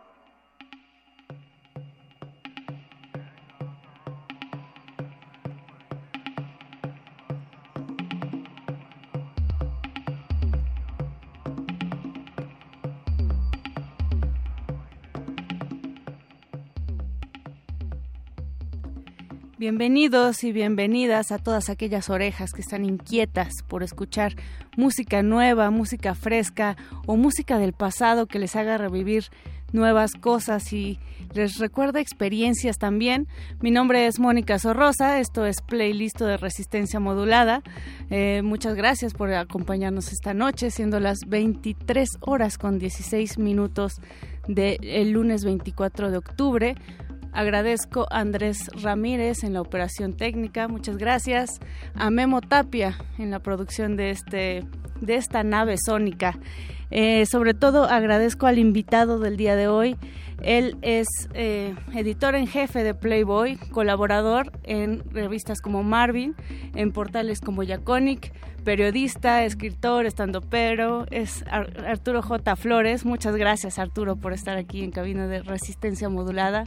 Bienvenidos 19.70 20.44
y 20.44 20.52
bienvenidas 20.52 21.32
a 21.32 21.38
todas 21.38 21.70
aquellas 21.70 22.10
orejas 22.10 22.54
que 22.54 22.62
están 22.62 22.86
inquietas 22.86 23.62
por 23.68 23.84
escuchar 23.84 24.34
música 24.76 25.22
nueva, 25.22 25.70
música 25.70 26.16
fresca 26.16 26.76
o 27.06 27.16
música 27.18 27.60
del 27.60 27.74
pasado 27.74 28.26
que 28.26 28.40
les 28.40 28.56
haga 28.56 28.80
revivir 28.80 29.26
nuevas 29.72 30.14
cosas 30.14 30.74
y 30.74 30.98
les 31.36 31.60
recuerda 31.60 32.00
experiencias 32.00 32.80
también. 32.80 33.28
Mi 33.62 33.70
nombre 33.70 34.08
es 34.08 34.18
Mónica 34.18 34.58
Sorrosa, 34.58 35.20
esto 35.20 35.46
es 35.46 35.62
Playlist 35.62 36.20
de 36.20 36.38
Resistencia 36.38 37.00
Modulada. 37.00 37.62
Eh, 38.10 38.42
muchas 38.44 38.74
gracias 38.74 39.14
por 39.14 39.32
acompañarnos 39.32 40.12
esta 40.12 40.34
noche, 40.34 40.72
siendo 40.72 41.00
las 41.00 41.20
23 41.28 42.10
horas 42.22 42.58
con 42.58 42.80
16 42.80 43.38
minutos 43.38 44.02
del 44.48 45.12
lunes 45.12 45.44
24 45.46 46.10
de 46.10 46.18
octubre. 46.18 46.76
Agradezco 47.40 48.06
a 48.12 48.20
Andrés 48.20 48.70
Ramírez 48.84 49.46
en 49.46 49.54
la 49.54 49.62
operación 49.62 50.12
técnica, 50.12 50.68
muchas 50.68 50.98
gracias. 50.98 51.62
A 51.96 52.10
Memo 52.10 52.42
Tapia 52.42 52.98
en 53.18 53.32
la 53.32 53.40
producción 53.40 53.96
de, 53.96 54.10
este, 54.10 54.66
de 55.00 55.16
esta 55.16 55.42
nave 55.46 55.78
sónica. 55.78 56.38
Eh, 56.92 57.26
sobre 57.28 57.54
todo 57.54 57.86
agradezco 57.86 58.46
al 58.46 58.60
invitado 58.60 59.20
del 59.20 59.38
día 59.38 59.56
de 59.56 59.70
hoy. 59.70 59.96
Él 60.42 60.76
es 60.82 61.08
eh, 61.34 61.76
editor 61.94 62.36
en 62.36 62.46
jefe 62.46 62.84
de 62.84 62.94
Playboy, 62.94 63.56
colaborador 63.72 64.52
en 64.64 65.02
revistas 65.10 65.62
como 65.62 65.82
Marvin, 65.82 66.36
en 66.76 66.92
portales 66.92 67.40
como 67.40 67.64
Yaconic, 67.64 68.34
periodista, 68.60 69.44
escritor, 69.44 70.06
estandopero, 70.06 71.06
es 71.12 71.44
Ar- 71.50 71.86
Arturo 71.88 72.22
J. 72.22 72.56
Flores. 72.56 73.06
Muchas 73.06 73.36
gracias 73.36 73.80
Arturo 73.80 74.16
por 74.16 74.34
estar 74.34 74.58
aquí 74.58 74.84
en 74.84 74.92
cabina 74.92 75.28
de 75.28 75.42
resistencia 75.42 76.10
modulada. 76.10 76.66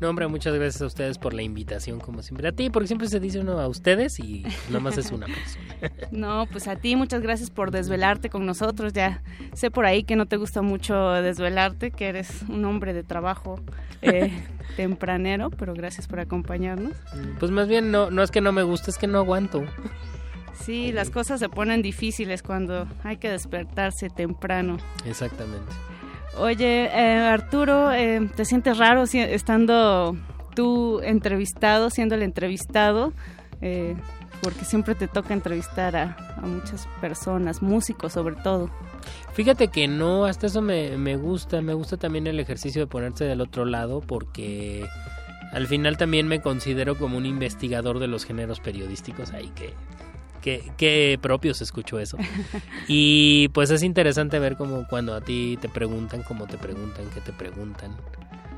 No, 0.00 0.08
hombre, 0.08 0.26
muchas 0.28 0.54
gracias 0.54 0.82
a 0.82 0.86
ustedes 0.86 1.18
por 1.18 1.34
la 1.34 1.42
invitación, 1.42 2.00
como 2.00 2.22
siempre. 2.22 2.48
A 2.48 2.52
ti, 2.52 2.70
porque 2.70 2.86
siempre 2.88 3.08
se 3.08 3.20
dice 3.20 3.38
uno 3.40 3.58
a 3.60 3.68
ustedes 3.68 4.18
y 4.18 4.44
nomás 4.70 4.98
es 4.98 5.10
una 5.12 5.26
persona. 5.26 5.62
No, 6.12 6.46
pues 6.52 6.68
a 6.68 6.76
ti 6.76 6.94
muchas 6.94 7.22
gracias 7.22 7.50
por 7.50 7.72
desvelarte 7.72 8.30
con 8.30 8.46
nosotros. 8.46 8.92
Ya 8.92 9.22
sé 9.52 9.70
por 9.70 9.84
ahí 9.84 10.04
que 10.04 10.14
no 10.14 10.26
te 10.26 10.36
gusta 10.36 10.62
mucho 10.62 11.10
desvelarte, 11.10 11.90
que 11.90 12.08
eres 12.08 12.42
un 12.48 12.64
hombre 12.64 12.92
de 12.92 13.02
trabajo 13.02 13.58
eh, 14.00 14.30
tempranero, 14.76 15.50
pero 15.50 15.74
gracias 15.74 16.06
por 16.06 16.20
acompañarnos. 16.20 16.92
Pues 17.40 17.50
más 17.50 17.66
bien, 17.66 17.90
no, 17.90 18.10
no 18.12 18.22
es 18.22 18.30
que 18.30 18.40
no 18.40 18.52
me 18.52 18.62
guste, 18.62 18.90
es 18.92 18.98
que 18.98 19.08
no 19.08 19.18
aguanto. 19.18 19.64
Sí, 20.54 20.92
las 20.92 21.10
cosas 21.10 21.40
se 21.40 21.48
ponen 21.48 21.82
difíciles 21.82 22.42
cuando 22.42 22.86
hay 23.04 23.16
que 23.16 23.28
despertarse 23.30 24.10
temprano. 24.10 24.76
Exactamente. 25.04 25.72
Oye, 26.38 26.84
eh, 26.86 27.18
Arturo, 27.18 27.92
eh, 27.92 28.28
¿te 28.36 28.44
sientes 28.44 28.78
raro 28.78 29.06
si- 29.06 29.18
estando 29.20 30.16
tú 30.54 31.00
entrevistado, 31.02 31.90
siendo 31.90 32.14
el 32.14 32.22
entrevistado? 32.22 33.12
Eh, 33.60 33.94
porque 34.40 34.64
siempre 34.64 34.94
te 34.96 35.06
toca 35.08 35.34
entrevistar 35.34 35.94
a, 35.94 36.16
a 36.36 36.40
muchas 36.40 36.88
personas, 37.00 37.62
músicos 37.62 38.12
sobre 38.14 38.34
todo. 38.36 38.70
Fíjate 39.34 39.68
que 39.68 39.86
no, 39.88 40.24
hasta 40.24 40.46
eso 40.48 40.60
me, 40.62 40.96
me 40.98 41.16
gusta, 41.16 41.60
me 41.62 41.74
gusta 41.74 41.96
también 41.96 42.26
el 42.26 42.40
ejercicio 42.40 42.82
de 42.82 42.86
ponerse 42.88 43.24
del 43.24 43.40
otro 43.40 43.64
lado 43.64 44.00
porque 44.00 44.84
al 45.52 45.66
final 45.68 45.96
también 45.96 46.26
me 46.28 46.40
considero 46.40 46.96
como 46.98 47.18
un 47.18 47.26
investigador 47.26 47.98
de 48.00 48.08
los 48.08 48.24
géneros 48.24 48.58
periodísticos, 48.60 49.32
ahí 49.32 49.48
que, 49.54 49.74
que 50.42 51.18
propios 51.22 51.62
escucho 51.62 51.98
eso. 51.98 52.18
Y 52.88 53.48
pues 53.48 53.70
es 53.70 53.82
interesante 53.82 54.38
ver 54.38 54.56
como 54.56 54.86
cuando 54.88 55.14
a 55.14 55.20
ti 55.20 55.58
te 55.60 55.68
preguntan, 55.68 56.22
cómo 56.22 56.46
te 56.46 56.58
preguntan, 56.58 57.06
qué 57.14 57.20
te 57.20 57.32
preguntan. 57.32 57.96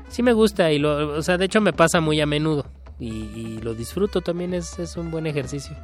Sí 0.09 0.23
me 0.23 0.33
gusta 0.33 0.71
y 0.71 0.79
lo, 0.79 1.17
o 1.17 1.21
sea, 1.21 1.37
de 1.37 1.45
hecho 1.45 1.61
me 1.61 1.73
pasa 1.73 2.01
muy 2.01 2.19
a 2.21 2.25
menudo 2.25 2.65
y, 2.99 3.09
y 3.09 3.59
lo 3.61 3.73
disfruto 3.73 4.21
también, 4.21 4.53
es, 4.53 4.77
es 4.79 4.97
un 4.97 5.11
buen 5.11 5.27
ejercicio. 5.27 5.75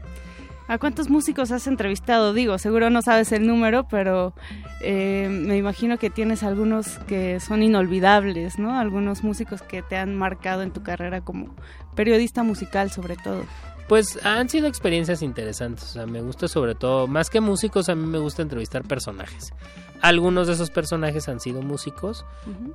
¿A 0.68 0.78
cuántos 0.78 1.10
músicos 1.10 1.52
has 1.52 1.68
entrevistado? 1.68 2.34
Digo, 2.34 2.58
seguro 2.58 2.90
no 2.90 3.02
sabes 3.02 3.34
el 3.34 3.46
número, 3.46 3.90
pero 3.90 4.34
eh, 4.80 5.28
me 5.30 5.58
imagino 5.58 5.98
que 5.98 6.10
tienes 6.10 6.44
algunos 6.44 6.98
que 7.08 7.42
son 7.42 7.62
inolvidables, 7.62 8.58
¿no? 8.58 8.80
Algunos 8.80 9.22
músicos 9.22 9.62
que 9.62 9.82
te 9.82 9.98
han 9.98 10.16
marcado 10.16 10.62
en 10.62 10.72
tu 10.72 10.82
carrera 10.82 11.20
como 11.20 11.54
periodista 11.94 12.44
musical, 12.44 12.90
sobre 12.90 13.18
todo. 13.18 13.44
Pues 13.88 14.24
han 14.26 14.50
sido 14.50 14.68
experiencias 14.68 15.22
interesantes, 15.22 15.84
o 15.84 15.94
sea, 15.94 16.06
me 16.06 16.22
gusta 16.22 16.48
sobre 16.48 16.76
todo, 16.76 17.08
más 17.08 17.30
que 17.30 17.42
músicos, 17.42 17.90
a 17.90 17.96
mí 17.96 18.06
me 18.06 18.20
gusta 18.20 18.42
entrevistar 18.42 18.84
personajes. 18.84 19.54
Algunos 20.02 20.48
de 20.48 20.54
esos 20.54 20.72
personajes 20.72 21.30
han 21.30 21.40
sido 21.40 21.62
músicos, 21.62 22.26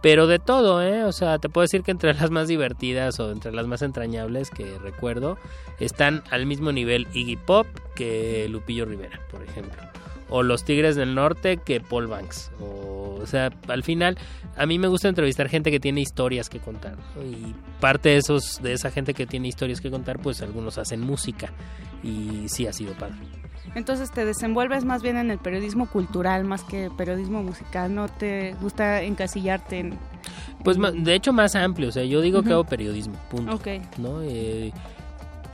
pero 0.00 0.26
de 0.26 0.38
todo, 0.38 0.82
¿eh? 0.82 1.02
O 1.04 1.12
sea, 1.12 1.38
te 1.38 1.48
puedo 1.48 1.62
decir 1.62 1.82
que 1.82 1.90
entre 1.90 2.14
las 2.20 2.30
más 2.30 2.48
divertidas 2.48 3.18
o 3.18 3.32
entre 3.32 3.52
las 3.52 3.66
más 3.66 3.82
entrañables 3.82 4.50
que 4.50 4.78
recuerdo, 4.78 5.38
están 5.80 6.22
al 6.30 6.46
mismo 6.46 6.70
nivel 6.70 7.08
Iggy 7.12 7.36
Pop 7.36 7.66
que 7.94 8.46
Lupillo 8.48 8.84
Rivera, 8.84 9.20
por 9.30 9.42
ejemplo. 9.42 9.82
O 10.28 10.42
los 10.42 10.64
Tigres 10.64 10.96
del 10.96 11.14
Norte 11.14 11.58
que 11.58 11.80
Paul 11.80 12.08
Banks. 12.08 12.50
O, 12.60 13.18
o 13.22 13.26
sea, 13.26 13.50
al 13.68 13.82
final, 13.82 14.18
a 14.56 14.66
mí 14.66 14.78
me 14.78 14.88
gusta 14.88 15.08
entrevistar 15.08 15.48
gente 15.48 15.70
que 15.70 15.80
tiene 15.80 16.00
historias 16.00 16.48
que 16.48 16.58
contar. 16.58 16.96
¿no? 17.14 17.22
Y 17.22 17.54
parte 17.80 18.10
de, 18.10 18.16
esos, 18.16 18.60
de 18.62 18.72
esa 18.72 18.90
gente 18.90 19.14
que 19.14 19.26
tiene 19.26 19.48
historias 19.48 19.80
que 19.80 19.90
contar, 19.90 20.18
pues 20.18 20.42
algunos 20.42 20.78
hacen 20.78 21.00
música. 21.00 21.52
Y 22.02 22.48
sí 22.48 22.66
ha 22.66 22.72
sido 22.72 22.92
padre. 22.94 23.16
Entonces 23.74 24.10
te 24.10 24.24
desenvuelves 24.24 24.84
más 24.84 25.02
bien 25.02 25.16
en 25.16 25.30
el 25.30 25.38
periodismo 25.38 25.86
cultural 25.86 26.44
más 26.44 26.64
que 26.64 26.90
periodismo 26.96 27.42
musical, 27.42 27.94
¿no 27.94 28.08
te 28.08 28.54
gusta 28.62 29.02
encasillarte 29.02 29.80
en... 29.80 29.98
Pues 30.64 30.78
de 30.78 31.14
hecho 31.14 31.32
más 31.32 31.54
amplio, 31.54 31.88
o 31.88 31.92
sea, 31.92 32.04
yo 32.04 32.20
digo 32.20 32.42
que 32.42 32.52
hago 32.52 32.64
periodismo, 32.64 33.14
punto. 33.30 33.54
Ok. 33.54 33.66
¿no? 33.98 34.22
Eh, 34.22 34.72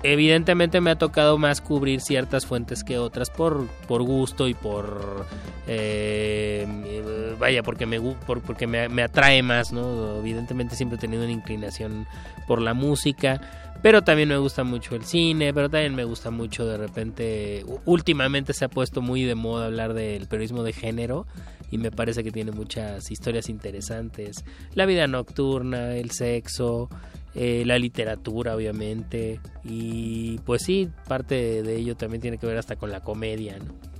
evidentemente 0.02 0.80
me 0.80 0.90
ha 0.90 0.96
tocado 0.96 1.38
más 1.38 1.60
cubrir 1.60 2.00
ciertas 2.00 2.46
fuentes 2.46 2.84
que 2.84 2.98
otras 2.98 3.30
por, 3.30 3.68
por 3.86 4.02
gusto 4.02 4.48
y 4.48 4.54
por 4.54 5.26
eh, 5.66 7.34
vaya 7.38 7.62
porque 7.62 7.86
me 7.86 8.00
porque 8.26 8.66
me, 8.66 8.88
me 8.88 9.02
atrae 9.02 9.42
más 9.42 9.72
no 9.72 10.18
evidentemente 10.18 10.76
siempre 10.76 10.96
he 10.96 11.00
tenido 11.00 11.22
una 11.22 11.32
inclinación 11.32 12.06
por 12.46 12.60
la 12.60 12.74
música 12.74 13.40
pero 13.80 14.02
también 14.02 14.28
me 14.28 14.36
gusta 14.36 14.64
mucho 14.64 14.96
el 14.96 15.04
cine 15.04 15.54
pero 15.54 15.68
también 15.70 15.94
me 15.94 16.04
gusta 16.04 16.30
mucho 16.30 16.66
de 16.66 16.78
repente 16.78 17.64
últimamente 17.84 18.52
se 18.52 18.64
ha 18.64 18.68
puesto 18.68 19.02
muy 19.02 19.22
de 19.24 19.34
moda 19.34 19.66
hablar 19.66 19.94
del 19.94 20.26
periodismo 20.26 20.62
de 20.62 20.72
género 20.72 21.26
y 21.72 21.78
me 21.78 21.90
parece 21.90 22.22
que 22.22 22.30
tiene 22.30 22.52
muchas 22.52 23.10
historias 23.10 23.48
interesantes. 23.48 24.44
La 24.74 24.84
vida 24.84 25.06
nocturna 25.06 25.96
el 25.96 26.10
sexo 26.10 26.90
eh, 27.34 27.64
la 27.66 27.78
literatura 27.78 28.54
obviamente 28.54 29.40
y 29.64 30.38
pues 30.44 30.62
sí 30.62 30.88
parte 31.08 31.62
de 31.62 31.76
ello 31.76 31.96
también 31.96 32.20
tiene 32.20 32.38
que 32.38 32.46
ver 32.46 32.58
hasta 32.58 32.76
con 32.76 32.90
la 32.90 33.00
comedia 33.00 33.58
¿no? 33.58 33.92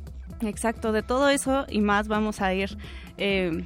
Exacto, 0.48 0.92
de 0.92 1.02
todo 1.02 1.28
eso 1.28 1.66
y 1.68 1.80
más 1.80 2.08
vamos 2.08 2.40
a 2.40 2.52
ir 2.52 2.76
eh, 3.16 3.64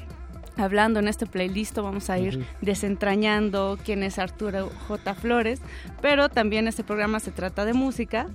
hablando 0.56 1.00
en 1.00 1.08
este 1.08 1.26
playlist, 1.26 1.76
vamos 1.76 2.10
a 2.10 2.18
ir 2.18 2.44
desentrañando 2.60 3.78
quién 3.84 4.02
es 4.02 4.18
Arturo 4.18 4.70
J. 4.88 5.14
Flores, 5.14 5.60
pero 6.00 6.28
también 6.28 6.66
este 6.68 6.84
programa 6.84 7.20
se 7.20 7.30
trata 7.30 7.64
de 7.64 7.74
música. 7.74 8.26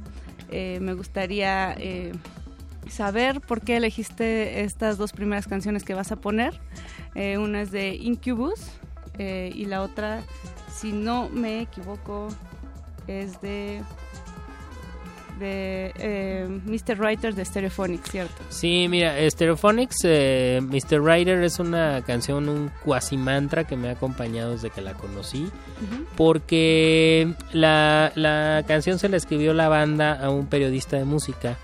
Eh, 0.51 0.79
me 0.81 0.93
gustaría 0.93 1.73
eh, 1.77 2.11
saber 2.89 3.41
por 3.41 3.61
qué 3.61 3.77
elegiste 3.77 4.63
estas 4.63 4.97
dos 4.97 5.13
primeras 5.13 5.47
canciones 5.47 5.83
que 5.83 5.93
vas 5.93 6.11
a 6.11 6.15
poner. 6.17 6.59
Eh, 7.15 7.37
una 7.37 7.61
es 7.61 7.71
de 7.71 7.95
Incubus 7.95 8.59
eh, 9.17 9.51
y 9.53 9.65
la 9.65 9.81
otra, 9.81 10.23
si 10.73 10.91
no 10.91 11.29
me 11.29 11.61
equivoco, 11.61 12.29
es 13.07 13.41
de 13.41 13.81
de 15.41 15.91
eh, 15.97 16.47
Mr. 16.47 16.99
Writer 16.99 17.33
de 17.33 17.43
Stereophonic, 17.43 18.05
¿cierto? 18.07 18.43
Sí, 18.49 18.87
mira, 18.87 19.15
Stereophonics, 19.29 19.97
eh, 20.03 20.61
Mr. 20.61 21.03
Rider 21.03 21.43
es 21.43 21.59
una 21.59 22.01
canción, 22.03 22.47
un 22.47 22.71
cuasi 22.85 23.17
mantra 23.17 23.65
que 23.65 23.75
me 23.75 23.89
ha 23.89 23.93
acompañado 23.93 24.51
desde 24.51 24.69
que 24.69 24.81
la 24.81 24.93
conocí. 24.93 25.49
Porque 26.15 27.33
la, 27.51 28.11
la 28.15 28.63
canción 28.67 28.99
se 28.99 29.09
la 29.09 29.17
escribió 29.17 29.53
la 29.53 29.67
banda 29.67 30.13
a 30.13 30.29
un 30.29 30.45
periodista 30.45 30.97
de 30.97 31.05
música 31.05 31.57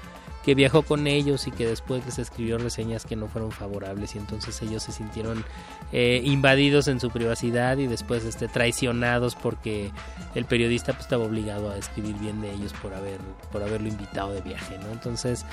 que 0.48 0.56
viajó 0.56 0.84
con 0.84 1.08
ellos 1.08 1.46
y 1.46 1.52
que 1.52 1.68
después 1.68 2.06
les 2.06 2.20
escribió 2.20 2.58
reseñas 2.58 3.04
que 3.04 3.18
no 3.18 3.28
fueron 3.28 3.52
favorables 3.52 4.16
y 4.16 4.18
entonces 4.18 4.62
ellos 4.62 4.82
se 4.82 4.94
sintieron 4.94 5.44
eh, 5.92 6.22
invadidos 6.24 6.88
en 6.88 7.02
su 7.02 7.12
privacidad 7.12 7.78
y 7.80 7.88
después 7.88 8.24
este, 8.24 8.48
traicionados 8.48 9.36
porque 9.36 9.92
el 10.36 10.46
periodista 10.46 10.94
pues, 10.94 11.04
estaba 11.04 11.26
obligado 11.26 11.70
a 11.70 11.78
escribir 11.78 12.16
bien 12.16 12.40
de 12.40 12.54
ellos 12.54 12.72
por 12.82 12.94
haber 12.94 13.18
por 13.52 13.62
haberlo 13.62 13.90
invitado 13.90 14.32
de 14.32 14.40
viaje 14.40 14.78
no 14.78 14.90
entonces 14.90 15.46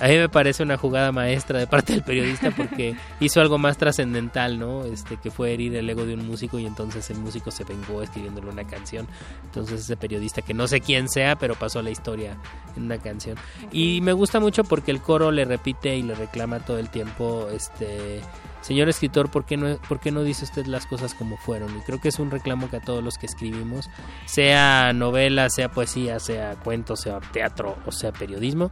a 0.00 0.08
mí 0.08 0.16
me 0.16 0.30
parece 0.30 0.62
una 0.62 0.78
jugada 0.78 1.12
maestra 1.12 1.58
de 1.58 1.66
parte 1.66 1.92
del 1.92 2.02
periodista 2.02 2.50
porque 2.50 2.96
hizo 3.20 3.42
algo 3.42 3.58
más 3.58 3.76
trascendental 3.76 4.58
no 4.58 4.86
este 4.86 5.18
que 5.18 5.30
fue 5.30 5.52
herir 5.52 5.76
el 5.76 5.90
ego 5.90 6.06
de 6.06 6.14
un 6.14 6.26
músico 6.26 6.58
y 6.58 6.64
entonces 6.64 7.10
el 7.10 7.18
músico 7.18 7.50
se 7.50 7.64
vengó 7.64 8.02
escribiéndole 8.02 8.48
una 8.48 8.64
canción. 8.64 9.06
Entonces 9.44 9.80
ese 9.80 9.96
periodista 9.96 10.42
que 10.42 10.54
no 10.54 10.66
sé 10.66 10.80
quién 10.80 11.08
sea 11.08 11.36
pero 11.36 11.54
pasó 11.54 11.82
la 11.82 11.90
historia 11.90 12.36
en 12.76 12.84
una 12.84 12.98
canción. 12.98 13.36
Y 13.72 14.00
me 14.00 14.12
gusta 14.12 14.37
mucho 14.40 14.64
porque 14.64 14.90
el 14.90 15.00
coro 15.00 15.30
le 15.30 15.44
repite 15.44 15.96
y 15.96 16.02
le 16.02 16.14
reclama 16.14 16.60
todo 16.60 16.78
el 16.78 16.88
tiempo 16.88 17.48
este 17.52 18.20
señor 18.60 18.88
escritor 18.88 19.30
por 19.30 19.44
qué 19.44 19.56
no 19.56 19.78
por 19.88 20.00
qué 20.00 20.10
no 20.10 20.22
dice 20.22 20.44
usted 20.44 20.66
las 20.66 20.86
cosas 20.86 21.14
como 21.14 21.36
fueron 21.36 21.76
y 21.76 21.80
creo 21.82 22.00
que 22.00 22.08
es 22.08 22.18
un 22.18 22.30
reclamo 22.30 22.68
que 22.68 22.76
a 22.76 22.80
todos 22.80 23.02
los 23.02 23.18
que 23.18 23.26
escribimos 23.26 23.88
sea 24.26 24.92
novela 24.92 25.48
sea 25.50 25.70
poesía 25.70 26.18
sea 26.18 26.56
cuento 26.56 26.96
sea 26.96 27.20
teatro 27.32 27.76
o 27.86 27.92
sea 27.92 28.12
periodismo 28.12 28.70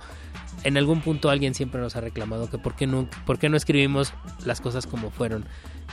en 0.65 0.77
algún 0.77 1.01
punto 1.01 1.31
alguien 1.31 1.55
siempre 1.55 1.81
nos 1.81 1.97
ha 1.97 2.01
reclamado 2.01 2.51
que 2.51 2.59
por 2.59 2.75
qué 2.75 2.87
no, 2.87 3.09
por 3.25 3.39
qué 3.39 3.49
no 3.49 3.57
escribimos 3.57 4.13
las 4.45 4.61
cosas 4.61 4.87
como 4.87 5.11
fueron. 5.11 5.45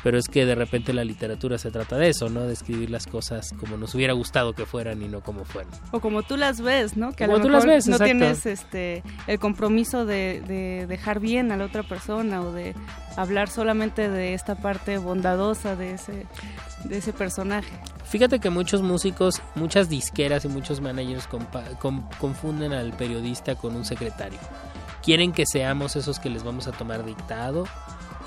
Pero 0.03 0.17
es 0.17 0.27
que 0.27 0.45
de 0.45 0.55
repente 0.55 0.91
la 0.91 1.03
literatura 1.03 1.57
se 1.57 1.69
trata 1.71 1.97
de 1.97 2.09
eso, 2.09 2.27
¿no? 2.27 2.41
De 2.41 2.53
escribir 2.53 2.89
las 2.89 3.05
cosas 3.07 3.53
como 3.59 3.77
nos 3.77 3.93
hubiera 3.95 4.13
gustado 4.13 4.53
que 4.53 4.65
fueran 4.65 5.01
y 5.01 5.07
no 5.07 5.21
como 5.21 5.45
fueron. 5.45 5.71
O 5.91 5.99
como 6.01 6.23
tú 6.23 6.35
las 6.35 6.59
ves, 6.61 6.97
¿no? 6.97 7.13
Que 7.13 7.23
a 7.23 7.27
Como 7.27 7.37
lo 7.37 7.43
tú 7.43 7.49
mejor 7.49 7.67
las 7.67 7.75
ves, 7.75 7.87
no 7.87 7.95
exacto. 7.95 8.17
tienes 8.17 8.45
este 8.45 9.03
el 9.27 9.39
compromiso 9.39 10.05
de, 10.05 10.41
de 10.47 10.87
dejar 10.87 11.19
bien 11.19 11.51
a 11.51 11.57
la 11.57 11.65
otra 11.65 11.83
persona 11.83 12.41
o 12.41 12.51
de 12.51 12.73
hablar 13.15 13.49
solamente 13.49 14.09
de 14.09 14.33
esta 14.33 14.55
parte 14.55 14.97
bondadosa 14.97 15.75
de 15.75 15.91
ese 15.93 16.25
de 16.85 16.97
ese 16.97 17.13
personaje. 17.13 17.71
Fíjate 18.13 18.37
que 18.37 18.51
muchos 18.51 18.83
músicos, 18.83 19.41
muchas 19.55 19.89
disqueras 19.89 20.45
y 20.45 20.47
muchos 20.47 20.81
managers 20.81 21.27
confunden 22.19 22.71
al 22.71 22.93
periodista 22.93 23.55
con 23.55 23.75
un 23.75 23.85
secretario. 23.85 24.37
Quieren 25.01 25.31
que 25.31 25.47
seamos 25.47 25.95
esos 25.95 26.19
que 26.19 26.29
les 26.29 26.43
vamos 26.43 26.67
a 26.67 26.73
tomar 26.73 27.03
dictado 27.05 27.65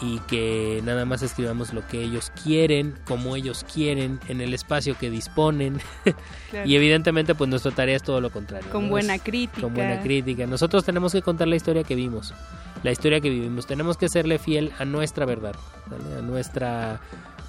y 0.01 0.19
que 0.27 0.83
nada 0.85 1.05
más 1.05 1.23
escribamos 1.23 1.73
lo 1.73 1.87
que 1.87 2.03
ellos 2.03 2.33
quieren, 2.43 2.99
como 3.05 3.37
ellos 3.37 3.65
quieren, 3.73 4.19
en 4.27 4.41
el 4.41 4.55
espacio 4.55 4.99
que 4.99 5.09
disponen. 5.09 5.79
Claro. 6.51 6.69
y 6.69 6.77
evidentemente 6.77 7.35
pues 7.35 7.51
nuestra 7.51 7.73
tarea 7.73 7.97
es 7.97 8.03
todo 8.03 8.21
lo 8.21 8.31
contrario. 8.31 8.71
Con 8.71 8.85
¿no? 8.85 8.91
buena 8.91 9.19
crítica. 9.21 9.61
Con 9.61 9.75
buena 9.75 10.01
crítica. 10.01 10.47
Nosotros 10.47 10.85
tenemos 10.85 11.13
que 11.13 11.23
contar 11.23 11.47
la 11.47 11.57
historia 11.57 11.85
que 11.85 11.95
vimos, 11.95 12.35
la 12.83 12.91
historia 12.91 13.21
que 13.21 13.31
vivimos. 13.31 13.67
Tenemos 13.67 13.97
que 13.97 14.09
serle 14.09 14.39
fiel 14.41 14.73
a 14.81 14.85
nuestra 14.85 15.27
verdad, 15.27 15.55
¿vale? 15.87 16.19
a 16.19 16.23
nuestra... 16.23 17.01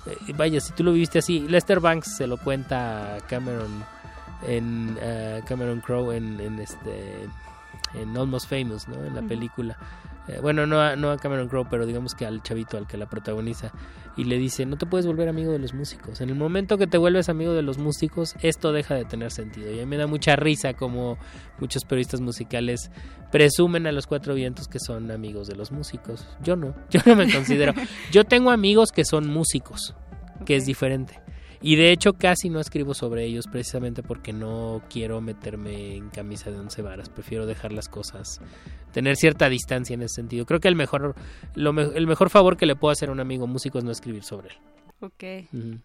eh, 0.10 0.34
vaya, 0.36 0.60
si 0.60 0.74
tú 0.74 0.84
lo 0.84 0.94
viviste 0.94 1.19
así, 1.19 1.40
Lester 1.48 1.80
Banks 1.80 2.18
se 2.18 2.27
lo 2.27 2.38
cuenta 2.38 3.16
a 3.16 3.19
Cameron 3.22 3.84
en 4.48 4.98
eh, 5.02 5.42
Cameron 5.45 5.82
Crowe 5.82 6.16
en, 6.16 6.40
en 6.40 6.60
este 6.60 7.27
en 7.94 8.18
Almost 8.18 8.50
Famous, 8.50 8.88
¿no? 8.88 9.03
En 9.03 9.16
la 9.16 9.22
película. 9.22 9.77
Eh, 10.27 10.39
bueno, 10.41 10.67
no 10.67 10.81
a, 10.81 10.95
no 10.95 11.11
a 11.11 11.17
Cameron 11.17 11.47
Crowe, 11.47 11.67
pero 11.69 11.85
digamos 11.85 12.14
que 12.14 12.25
al 12.25 12.43
chavito, 12.43 12.77
al 12.77 12.88
que 12.88 12.97
la 12.97 13.07
protagoniza. 13.07 13.72
Y 14.15 14.25
le 14.25 14.38
dice, 14.38 14.65
no 14.65 14.77
te 14.77 14.85
puedes 14.85 15.06
volver 15.06 15.30
amigo 15.30 15.51
de 15.51 15.59
los 15.59 15.73
músicos. 15.73 16.22
En 16.22 16.30
el 16.30 16.35
momento 16.35 16.77
que 16.77 16.88
te 16.88 16.97
vuelves 16.97 17.30
amigo 17.30 17.53
de 17.53 17.61
los 17.61 17.77
músicos, 17.77 18.35
esto 18.41 18.72
deja 18.72 18.95
de 18.95 19.06
tener 19.06 19.31
sentido. 19.31 19.72
Y 19.72 19.80
a 19.80 19.83
mí 19.83 19.85
me 19.85 19.97
da 19.97 20.07
mucha 20.07 20.35
risa 20.35 20.73
como 20.73 21.17
muchos 21.59 21.85
periodistas 21.85 22.19
musicales 22.19 22.91
presumen 23.31 23.88
a 23.88 23.91
los 23.91 24.07
cuatro 24.07 24.33
vientos 24.33 24.67
que 24.67 24.80
son 24.80 25.11
amigos 25.11 25.47
de 25.47 25.56
los 25.56 25.72
músicos. 25.72 26.27
Yo 26.43 26.56
no, 26.56 26.75
yo 26.89 26.99
no 27.06 27.15
me 27.15 27.31
considero. 27.31 27.73
Yo 28.11 28.23
tengo 28.23 28.51
amigos 28.51 28.91
que 28.91 29.06
son 29.06 29.30
músicos, 29.30 29.95
que 30.45 30.56
es 30.56 30.65
diferente. 30.65 31.22
Y 31.61 31.76
de 31.76 31.92
hecho 31.92 32.14
casi 32.14 32.50
no 32.50 32.60
escribo 32.60 32.94
sobre 32.94 33.26
ellos 33.26 33.48
precisamente 33.48 34.03
porque 34.03 34.34
no 34.34 34.82
quiero 34.90 35.22
meterme 35.22 35.95
en 35.95 36.10
camisa 36.10 36.52
de 36.52 36.60
once 36.60 36.82
varas. 36.82 37.10
Prefiero 37.10 37.45
dejar 37.45 37.72
las 37.72 37.90
cosas, 37.90 38.40
tener 38.92 39.16
cierta 39.16 39.50
distancia 39.50 39.94
en 39.94 40.02
ese 40.03 40.16
sentido. 40.16 40.45
Creo 40.45 40.60
que 40.60 40.68
el 40.68 40.76
mejor, 40.76 41.16
lo 41.56 41.74
me- 41.74 41.84
el 41.95 42.08
mejor 42.08 42.30
favor 42.30 42.58
que 42.58 42.66
le 42.66 42.76
puedo 42.76 42.92
hacer 42.92 43.10
a 43.10 43.11
un 43.11 43.19
amigo 43.19 43.48
músico 43.48 43.77
es 43.80 43.84
no 43.84 43.92
escribir 43.92 44.24
sobre 44.24 44.50
él. 44.50 44.56
Ok, 45.00 45.24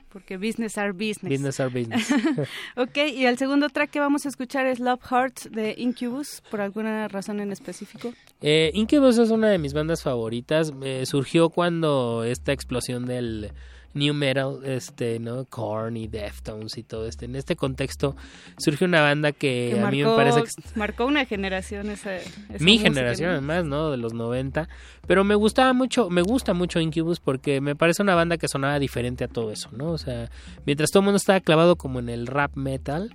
porque 0.09 0.39
business 0.39 0.79
are 0.79 0.93
business. 0.93 1.29
Business 1.29 1.61
are 1.61 1.69
business. 1.69 2.11
ok, 2.79 2.97
y 3.15 3.27
el 3.27 3.37
segundo 3.37 3.69
track 3.69 3.91
que 3.91 4.01
vamos 4.01 4.25
a 4.25 4.31
escuchar 4.31 4.65
es 4.65 4.81
Love 4.81 5.03
Hearts 5.03 5.51
de 5.53 5.75
Incubus, 5.77 6.43
por 6.51 6.63
alguna 6.63 7.09
razón 7.09 7.41
en 7.41 7.53
específico. 7.53 8.15
Eh, 8.41 8.71
Incubus 8.73 9.19
es 9.19 9.29
una 9.31 9.51
de 9.51 9.59
mis 9.59 9.75
bandas 9.75 10.03
favoritas. 10.03 10.73
Eh, 10.83 11.05
surgió 11.05 11.51
cuando 11.51 12.25
esta 12.25 12.53
explosión 12.53 13.05
del 13.05 13.53
new 13.95 14.15
metal, 14.15 14.61
este, 14.65 15.19
¿no? 15.19 15.45
Korn 15.45 15.97
y 15.97 16.09
Deftones 16.09 16.77
y 16.79 16.83
todo 16.83 17.07
este. 17.07 17.27
En 17.27 17.37
este 17.37 17.57
contexto 17.57 18.17
surge 18.59 18.85
una 18.85 19.01
banda 19.01 19.33
que, 19.33 19.73
que 19.75 19.81
a 19.81 19.91
mí 19.91 20.03
me 20.03 20.11
parece 20.17 20.43
que 20.43 20.79
marcó 20.79 21.07
una 21.07 21.25
generación 21.25 21.91
esa, 21.91 22.17
esa 22.17 22.33
mi 22.61 22.79
generación 22.79 23.31
además, 23.31 23.65
¿no? 23.65 23.91
De 23.91 23.97
los 23.97 24.15
90. 24.15 24.69
Pero 25.07 25.25
me 25.25 25.35
gustaba 25.35 25.73
mucho, 25.73 26.11
me 26.11 26.23
gusta 26.23 26.55
mucho 26.55 26.81
Incubus 26.81 27.21
porque 27.21 27.61
me 27.61 27.77
parece 27.77 28.03
una 28.03 28.15
banda 28.15 28.37
que 28.37 28.49
sonaba 28.49 28.79
diferente 28.79 29.25
a 29.25 29.29
todo 29.29 29.51
eso, 29.51 29.71
¿no? 29.73 29.91
O 29.91 29.99
sea, 29.99 30.31
mientras 30.65 30.91
todo 30.91 31.01
el 31.01 31.05
mundo 31.05 31.17
estaba 31.17 31.41
clavado 31.41 31.77
como 31.77 31.99
en 31.99 32.09
el 32.09 32.27
rap 32.27 32.55
metal, 32.57 33.15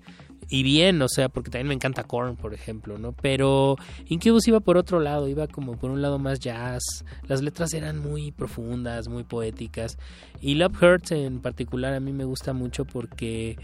y 0.49 0.63
bien, 0.63 1.01
o 1.01 1.09
sea, 1.09 1.29
porque 1.29 1.51
también 1.51 1.67
me 1.67 1.73
encanta 1.73 2.03
Korn, 2.03 2.35
por 2.35 2.53
ejemplo, 2.53 2.97
¿no? 2.97 3.11
Pero 3.11 3.75
Incubus 4.07 4.47
iba 4.47 4.59
por 4.59 4.77
otro 4.77 4.99
lado, 4.99 5.27
iba 5.27 5.47
como 5.47 5.77
por 5.77 5.91
un 5.91 6.01
lado 6.01 6.19
más 6.19 6.39
jazz. 6.39 6.83
Las 7.27 7.41
letras 7.41 7.73
eran 7.73 7.99
muy 7.99 8.31
profundas, 8.31 9.09
muy 9.09 9.23
poéticas. 9.23 9.97
Y 10.41 10.55
Love 10.55 10.81
Hurts 10.81 11.11
en 11.11 11.39
particular 11.41 11.93
a 11.93 11.99
mí 11.99 12.13
me 12.13 12.23
gusta 12.23 12.53
mucho 12.53 12.85
porque 12.85 13.57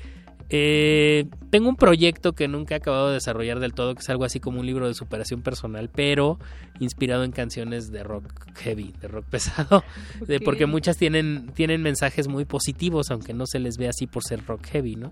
eh, 0.49 1.25
tengo 1.49 1.69
un 1.69 1.75
proyecto 1.75 2.33
que 2.33 2.47
nunca 2.47 2.75
he 2.75 2.77
acabado 2.77 3.07
de 3.07 3.15
desarrollar 3.15 3.59
del 3.59 3.73
todo, 3.73 3.95
que 3.95 4.01
es 4.01 4.09
algo 4.09 4.25
así 4.25 4.39
como 4.39 4.59
un 4.59 4.65
libro 4.65 4.87
de 4.87 4.93
superación 4.93 5.41
personal, 5.41 5.89
pero 5.93 6.37
inspirado 6.79 7.23
en 7.23 7.31
canciones 7.31 7.91
de 7.91 8.03
rock 8.03 8.25
heavy, 8.57 8.93
de 9.01 9.07
rock 9.07 9.25
pesado, 9.29 9.83
de- 10.27 10.39
porque 10.39 10.65
muchas 10.65 10.97
tienen, 10.97 11.51
tienen 11.53 11.81
mensajes 11.81 12.27
muy 12.27 12.45
positivos, 12.45 13.09
aunque 13.11 13.33
no 13.33 13.45
se 13.47 13.59
les 13.59 13.77
ve 13.77 13.87
así 13.87 14.05
por 14.07 14.23
ser 14.23 14.45
rock 14.45 14.65
heavy, 14.67 14.95
¿no? 14.95 15.11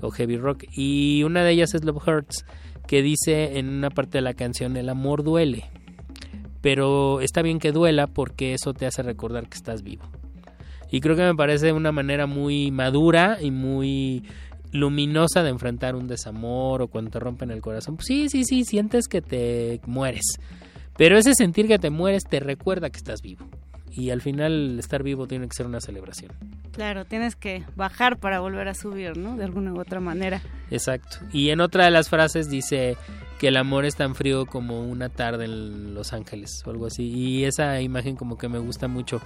O 0.00 0.10
heavy 0.10 0.36
rock. 0.36 0.64
Y 0.76 1.22
una 1.24 1.42
de 1.44 1.52
ellas 1.52 1.74
es 1.74 1.84
Love 1.84 2.06
Hurts, 2.06 2.44
que 2.86 3.02
dice 3.02 3.58
en 3.58 3.68
una 3.68 3.90
parte 3.90 4.18
de 4.18 4.22
la 4.22 4.34
canción, 4.34 4.76
el 4.76 4.88
amor 4.88 5.22
duele, 5.22 5.64
pero 6.60 7.20
está 7.20 7.42
bien 7.42 7.58
que 7.58 7.72
duela 7.72 8.06
porque 8.06 8.54
eso 8.54 8.72
te 8.74 8.86
hace 8.86 9.02
recordar 9.02 9.48
que 9.48 9.56
estás 9.56 9.82
vivo. 9.82 10.04
Y 10.90 11.00
creo 11.00 11.16
que 11.16 11.22
me 11.22 11.34
parece 11.34 11.72
una 11.72 11.92
manera 11.92 12.26
muy 12.26 12.70
madura 12.70 13.36
y 13.42 13.50
muy 13.50 14.24
luminosa 14.72 15.42
de 15.42 15.50
enfrentar 15.50 15.94
un 15.94 16.06
desamor 16.06 16.82
o 16.82 16.88
cuando 16.88 17.10
te 17.10 17.20
rompen 17.20 17.50
el 17.50 17.60
corazón. 17.60 17.96
Pues 17.96 18.06
sí, 18.06 18.28
sí, 18.28 18.44
sí, 18.44 18.64
sientes 18.64 19.08
que 19.08 19.22
te 19.22 19.80
mueres. 19.86 20.24
Pero 20.96 21.16
ese 21.16 21.34
sentir 21.34 21.68
que 21.68 21.78
te 21.78 21.90
mueres 21.90 22.24
te 22.24 22.40
recuerda 22.40 22.90
que 22.90 22.96
estás 22.96 23.22
vivo. 23.22 23.46
Y 23.90 24.10
al 24.10 24.20
final 24.20 24.78
estar 24.78 25.02
vivo 25.02 25.26
tiene 25.26 25.48
que 25.48 25.54
ser 25.54 25.66
una 25.66 25.80
celebración. 25.80 26.32
Claro, 26.72 27.04
tienes 27.04 27.34
que 27.34 27.64
bajar 27.74 28.18
para 28.18 28.40
volver 28.40 28.68
a 28.68 28.74
subir, 28.74 29.16
¿no? 29.16 29.36
De 29.36 29.44
alguna 29.44 29.72
u 29.72 29.80
otra 29.80 30.00
manera. 30.00 30.40
Exacto. 30.70 31.18
Y 31.32 31.50
en 31.50 31.60
otra 31.60 31.84
de 31.84 31.90
las 31.90 32.08
frases 32.08 32.48
dice 32.50 32.96
que 33.38 33.48
el 33.48 33.56
amor 33.56 33.84
es 33.84 33.96
tan 33.96 34.14
frío 34.14 34.46
como 34.46 34.82
una 34.82 35.08
tarde 35.08 35.44
en 35.44 35.94
Los 35.94 36.12
Ángeles 36.12 36.62
o 36.66 36.70
algo 36.70 36.86
así. 36.86 37.04
Y 37.04 37.44
esa 37.44 37.80
imagen 37.80 38.16
como 38.16 38.36
que 38.36 38.48
me 38.48 38.58
gusta 38.58 38.88
mucho 38.88 39.20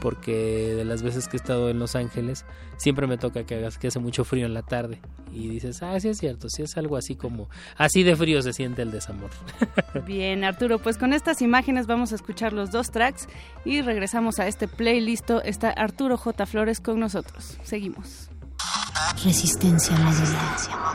porque 0.00 0.74
de 0.74 0.84
las 0.84 1.02
veces 1.02 1.28
que 1.28 1.36
he 1.36 1.40
estado 1.40 1.68
en 1.68 1.78
Los 1.78 1.96
Ángeles 1.96 2.44
siempre 2.76 3.06
me 3.06 3.18
toca 3.18 3.44
que 3.44 3.56
hagas 3.56 3.78
que 3.78 3.88
hace 3.88 3.98
mucho 3.98 4.24
frío 4.24 4.46
en 4.46 4.54
la 4.54 4.62
tarde 4.62 5.00
y 5.32 5.48
dices, 5.48 5.82
ah, 5.82 5.98
sí 5.98 6.08
es 6.08 6.18
cierto, 6.18 6.48
sí 6.48 6.62
es 6.62 6.76
algo 6.76 6.96
así 6.96 7.16
como 7.16 7.48
así 7.76 8.02
de 8.02 8.14
frío 8.16 8.40
se 8.42 8.52
siente 8.52 8.82
el 8.82 8.90
desamor. 8.90 9.30
Bien, 10.06 10.44
Arturo, 10.44 10.78
pues 10.78 10.96
con 10.96 11.12
estas 11.12 11.42
imágenes 11.42 11.86
vamos 11.86 12.12
a 12.12 12.14
escuchar 12.14 12.52
los 12.52 12.70
dos 12.70 12.90
tracks 12.90 13.28
y 13.64 13.82
regresamos 13.82 14.38
a 14.38 14.46
este 14.46 14.68
playlist. 14.68 15.30
Está 15.44 15.70
Arturo 15.70 16.16
J. 16.16 16.46
Flores 16.46 16.80
con 16.80 17.00
nosotros. 17.00 17.58
Seguimos. 17.64 18.30
Resistencia 19.24 19.96
modulada. 19.96 20.94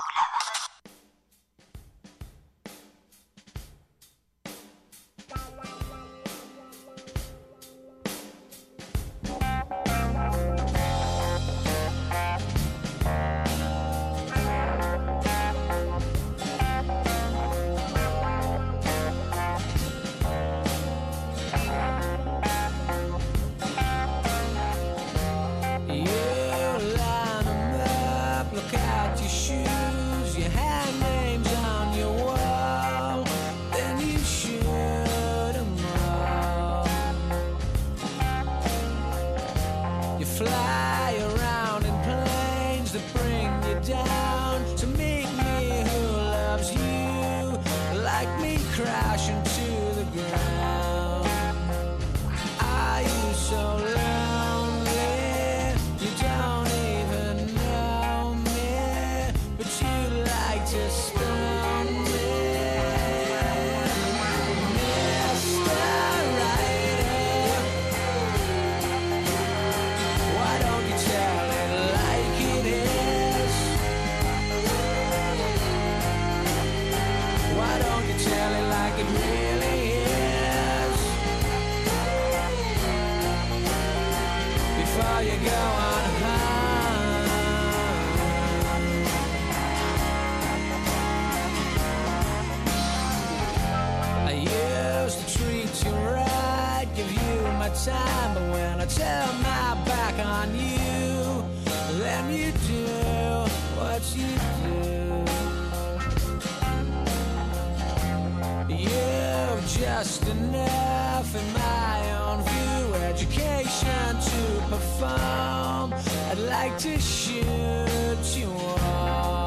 In 111.36 111.54
my 111.54 112.18
own 112.20 112.44
view, 112.44 112.96
education 112.96 114.20
to 114.20 114.42
perform. 114.70 115.94
I'd 116.30 116.38
like 116.38 116.78
to 116.80 117.00
shoot 117.00 118.38
you 118.38 118.52
all, 118.52 119.41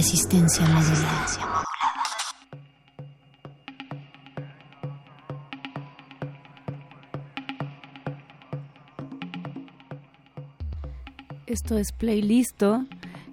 Resistencia 0.00 0.64
modulada. 0.66 1.26
Esto 11.44 11.76
es 11.76 11.92
Playlisto. 11.92 12.86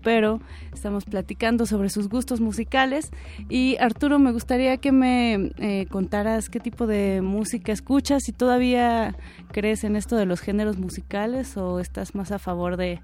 pero 0.02 0.40
Estamos 0.72 1.04
platicando 1.04 1.66
sobre 1.66 1.90
sus 1.90 2.08
gustos 2.08 2.40
musicales. 2.40 3.10
Y 3.48 3.76
Arturo, 3.80 4.20
me 4.20 4.30
gustaría 4.30 4.76
que 4.76 4.92
me 4.92 5.50
eh, 5.58 5.86
contaras 5.90 6.48
qué 6.48 6.60
tipo 6.60 6.86
de 6.86 7.20
música 7.20 7.72
escuchas, 7.72 8.22
si 8.22 8.30
todavía 8.30 9.16
crees 9.50 9.82
en 9.82 9.96
esto 9.96 10.14
de 10.14 10.24
los 10.24 10.40
géneros 10.40 10.78
musicales 10.78 11.56
o 11.56 11.80
estás 11.80 12.14
más 12.14 12.30
a 12.30 12.38
favor 12.38 12.76
de 12.76 13.00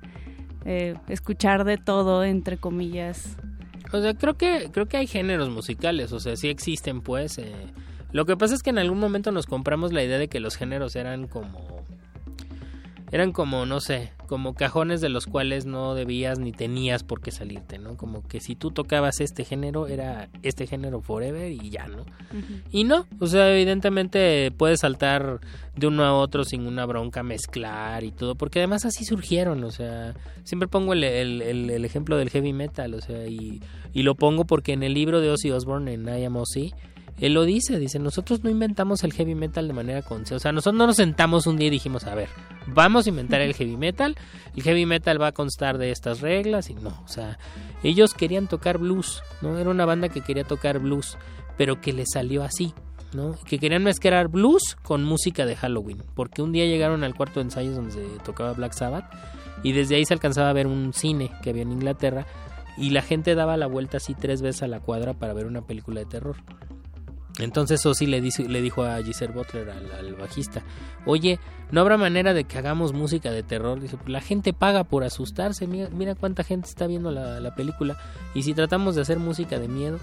eh, 0.64 0.94
escuchar 1.08 1.64
de 1.64 1.76
todo, 1.76 2.24
entre 2.24 2.56
comillas. 2.56 3.36
O 3.92 4.00
sea, 4.00 4.14
creo 4.14 4.34
que 4.34 4.70
creo 4.72 4.86
que 4.86 4.96
hay 4.96 5.06
géneros 5.06 5.50
musicales, 5.50 6.12
o 6.12 6.20
sea, 6.20 6.36
sí 6.36 6.48
existen, 6.48 7.00
pues. 7.00 7.38
Eh, 7.38 7.52
lo 8.12 8.26
que 8.26 8.36
pasa 8.36 8.54
es 8.54 8.62
que 8.62 8.70
en 8.70 8.78
algún 8.78 8.98
momento 8.98 9.32
nos 9.32 9.46
compramos 9.46 9.92
la 9.92 10.02
idea 10.02 10.18
de 10.18 10.28
que 10.28 10.40
los 10.40 10.56
géneros 10.56 10.96
eran 10.96 11.26
como 11.26 11.84
eran 13.14 13.30
como, 13.30 13.64
no 13.64 13.78
sé, 13.78 14.10
como 14.26 14.54
cajones 14.54 15.00
de 15.00 15.08
los 15.08 15.26
cuales 15.26 15.66
no 15.66 15.94
debías 15.94 16.40
ni 16.40 16.50
tenías 16.50 17.04
por 17.04 17.20
qué 17.20 17.30
salirte, 17.30 17.78
¿no? 17.78 17.96
Como 17.96 18.26
que 18.26 18.40
si 18.40 18.56
tú 18.56 18.72
tocabas 18.72 19.20
este 19.20 19.44
género, 19.44 19.86
era 19.86 20.28
este 20.42 20.66
género 20.66 21.00
forever 21.00 21.52
y 21.52 21.70
ya, 21.70 21.86
¿no? 21.86 22.04
Y 22.72 22.82
no, 22.82 23.06
o 23.20 23.28
sea, 23.28 23.54
evidentemente 23.54 24.50
puedes 24.50 24.80
saltar 24.80 25.38
de 25.76 25.86
uno 25.86 26.02
a 26.02 26.12
otro 26.12 26.42
sin 26.42 26.66
una 26.66 26.86
bronca, 26.86 27.22
mezclar 27.22 28.02
y 28.02 28.10
todo, 28.10 28.34
porque 28.34 28.58
además 28.58 28.84
así 28.84 29.04
surgieron, 29.04 29.62
o 29.62 29.70
sea, 29.70 30.14
siempre 30.42 30.66
pongo 30.66 30.92
el, 30.92 31.04
el, 31.04 31.40
el, 31.40 31.84
ejemplo 31.84 32.16
del 32.16 32.30
heavy 32.30 32.52
metal, 32.52 32.94
o 32.94 33.00
sea, 33.00 33.28
y, 33.28 33.62
y, 33.92 34.02
lo 34.02 34.16
pongo 34.16 34.44
porque 34.44 34.72
en 34.72 34.82
el 34.82 34.92
libro 34.92 35.20
de 35.20 35.30
Ozzy 35.30 35.52
Osbourne, 35.52 35.92
en 35.92 36.08
I 36.08 36.24
Am 36.24 36.34
Ozzy, 36.34 36.74
él 37.18 37.34
lo 37.34 37.44
dice, 37.44 37.78
dice, 37.78 37.98
nosotros 37.98 38.42
no 38.42 38.50
inventamos 38.50 39.04
el 39.04 39.12
heavy 39.12 39.34
metal 39.34 39.68
de 39.68 39.74
manera 39.74 40.02
consciente. 40.02 40.34
O 40.34 40.40
sea, 40.40 40.52
nosotros 40.52 40.78
no 40.78 40.86
nos 40.86 40.96
sentamos 40.96 41.46
un 41.46 41.56
día 41.56 41.68
y 41.68 41.70
dijimos, 41.70 42.04
a 42.04 42.14
ver, 42.14 42.28
vamos 42.66 43.06
a 43.06 43.10
inventar 43.10 43.40
el 43.40 43.54
heavy 43.54 43.76
metal. 43.76 44.16
El 44.56 44.62
heavy 44.62 44.84
metal 44.84 45.20
va 45.20 45.28
a 45.28 45.32
constar 45.32 45.78
de 45.78 45.90
estas 45.90 46.20
reglas 46.20 46.70
y 46.70 46.74
no. 46.74 46.90
O 47.04 47.08
sea, 47.08 47.38
ellos 47.82 48.14
querían 48.14 48.48
tocar 48.48 48.78
blues, 48.78 49.22
¿no? 49.42 49.58
Era 49.58 49.70
una 49.70 49.84
banda 49.84 50.08
que 50.08 50.22
quería 50.22 50.44
tocar 50.44 50.80
blues, 50.80 51.16
pero 51.56 51.80
que 51.80 51.92
le 51.92 52.04
salió 52.06 52.42
así. 52.42 52.74
¿no? 53.12 53.36
Que 53.46 53.60
querían 53.60 53.84
mezclar 53.84 54.26
blues 54.26 54.76
con 54.82 55.04
música 55.04 55.46
de 55.46 55.54
Halloween, 55.54 56.02
porque 56.16 56.42
un 56.42 56.50
día 56.50 56.66
llegaron 56.66 57.04
al 57.04 57.14
cuarto 57.14 57.38
de 57.38 57.44
ensayos 57.44 57.76
donde 57.76 57.92
se 57.92 58.02
tocaba 58.24 58.54
Black 58.54 58.72
Sabbath 58.72 59.04
y 59.62 59.70
desde 59.70 59.94
ahí 59.94 60.04
se 60.04 60.14
alcanzaba 60.14 60.50
a 60.50 60.52
ver 60.52 60.66
un 60.66 60.92
cine 60.92 61.30
que 61.40 61.50
había 61.50 61.62
en 61.62 61.70
Inglaterra 61.70 62.26
y 62.76 62.90
la 62.90 63.02
gente 63.02 63.36
daba 63.36 63.56
la 63.56 63.68
vuelta 63.68 63.98
así 63.98 64.14
tres 64.14 64.42
veces 64.42 64.64
a 64.64 64.66
la 64.66 64.80
cuadra 64.80 65.14
para 65.14 65.32
ver 65.32 65.46
una 65.46 65.62
película 65.62 66.00
de 66.00 66.06
terror. 66.06 66.36
Entonces 67.38 67.84
Ozzy 67.84 68.06
le, 68.06 68.20
le 68.20 68.62
dijo 68.62 68.84
a 68.84 69.02
Giselle 69.02 69.32
Butler, 69.32 69.68
al, 69.70 70.14
bajista, 70.14 70.62
oye, 71.04 71.40
¿no 71.72 71.80
habrá 71.80 71.96
manera 71.96 72.32
de 72.32 72.44
que 72.44 72.58
hagamos 72.58 72.92
música 72.92 73.32
de 73.32 73.42
terror? 73.42 73.80
Dice, 73.80 73.96
pues 73.96 74.08
la 74.08 74.20
gente 74.20 74.52
paga 74.52 74.84
por 74.84 75.02
asustarse, 75.02 75.66
mira, 75.66 76.14
cuánta 76.14 76.44
gente 76.44 76.68
está 76.68 76.86
viendo 76.86 77.10
la, 77.10 77.54
película. 77.56 77.96
Y 78.34 78.44
si 78.44 78.54
tratamos 78.54 78.94
de 78.94 79.02
hacer 79.02 79.18
música 79.18 79.58
de 79.58 79.66
miedo, 79.66 79.98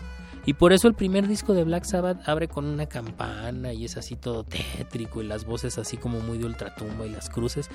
y 0.46 0.56
por 0.56 0.74
eso 0.74 0.88
el 0.88 0.96
primer 0.96 1.28
disco 1.28 1.54
de 1.54 1.64
Black 1.64 1.84
Sabbath 1.86 2.28
abre 2.28 2.48
con 2.48 2.66
una 2.66 2.88
campana 2.88 3.74
y 3.74 3.86
es 3.86 3.96
así 3.96 4.16
todo 4.16 4.44
tétrico 4.44 5.22
y 5.22 5.28
las 5.28 5.46
voces 5.46 5.78
así 5.78 5.98
como 5.98 6.20
muy 6.20 6.40
de 6.40 6.46
ultratumba 6.46 7.06
y 7.06 7.12
las 7.12 7.30
cruces. 7.30 7.70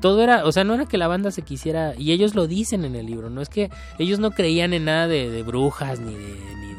Todo 0.00 0.22
era, 0.22 0.46
o 0.46 0.52
sea, 0.52 0.64
no 0.64 0.74
era 0.74 0.86
que 0.86 0.96
la 0.96 1.08
banda 1.08 1.30
se 1.30 1.42
quisiera, 1.42 1.94
y 1.96 2.12
ellos 2.12 2.34
lo 2.34 2.46
dicen 2.46 2.84
en 2.84 2.96
el 2.96 3.06
libro, 3.06 3.30
no 3.30 3.42
es 3.42 3.50
que 3.50 3.70
ellos 3.98 4.18
no 4.18 4.30
creían 4.30 4.72
en 4.72 4.86
nada 4.86 5.06
de, 5.06 5.42
brujas 5.42 6.00
ni 6.00 6.14
de, 6.14 6.40
ni 6.60 6.74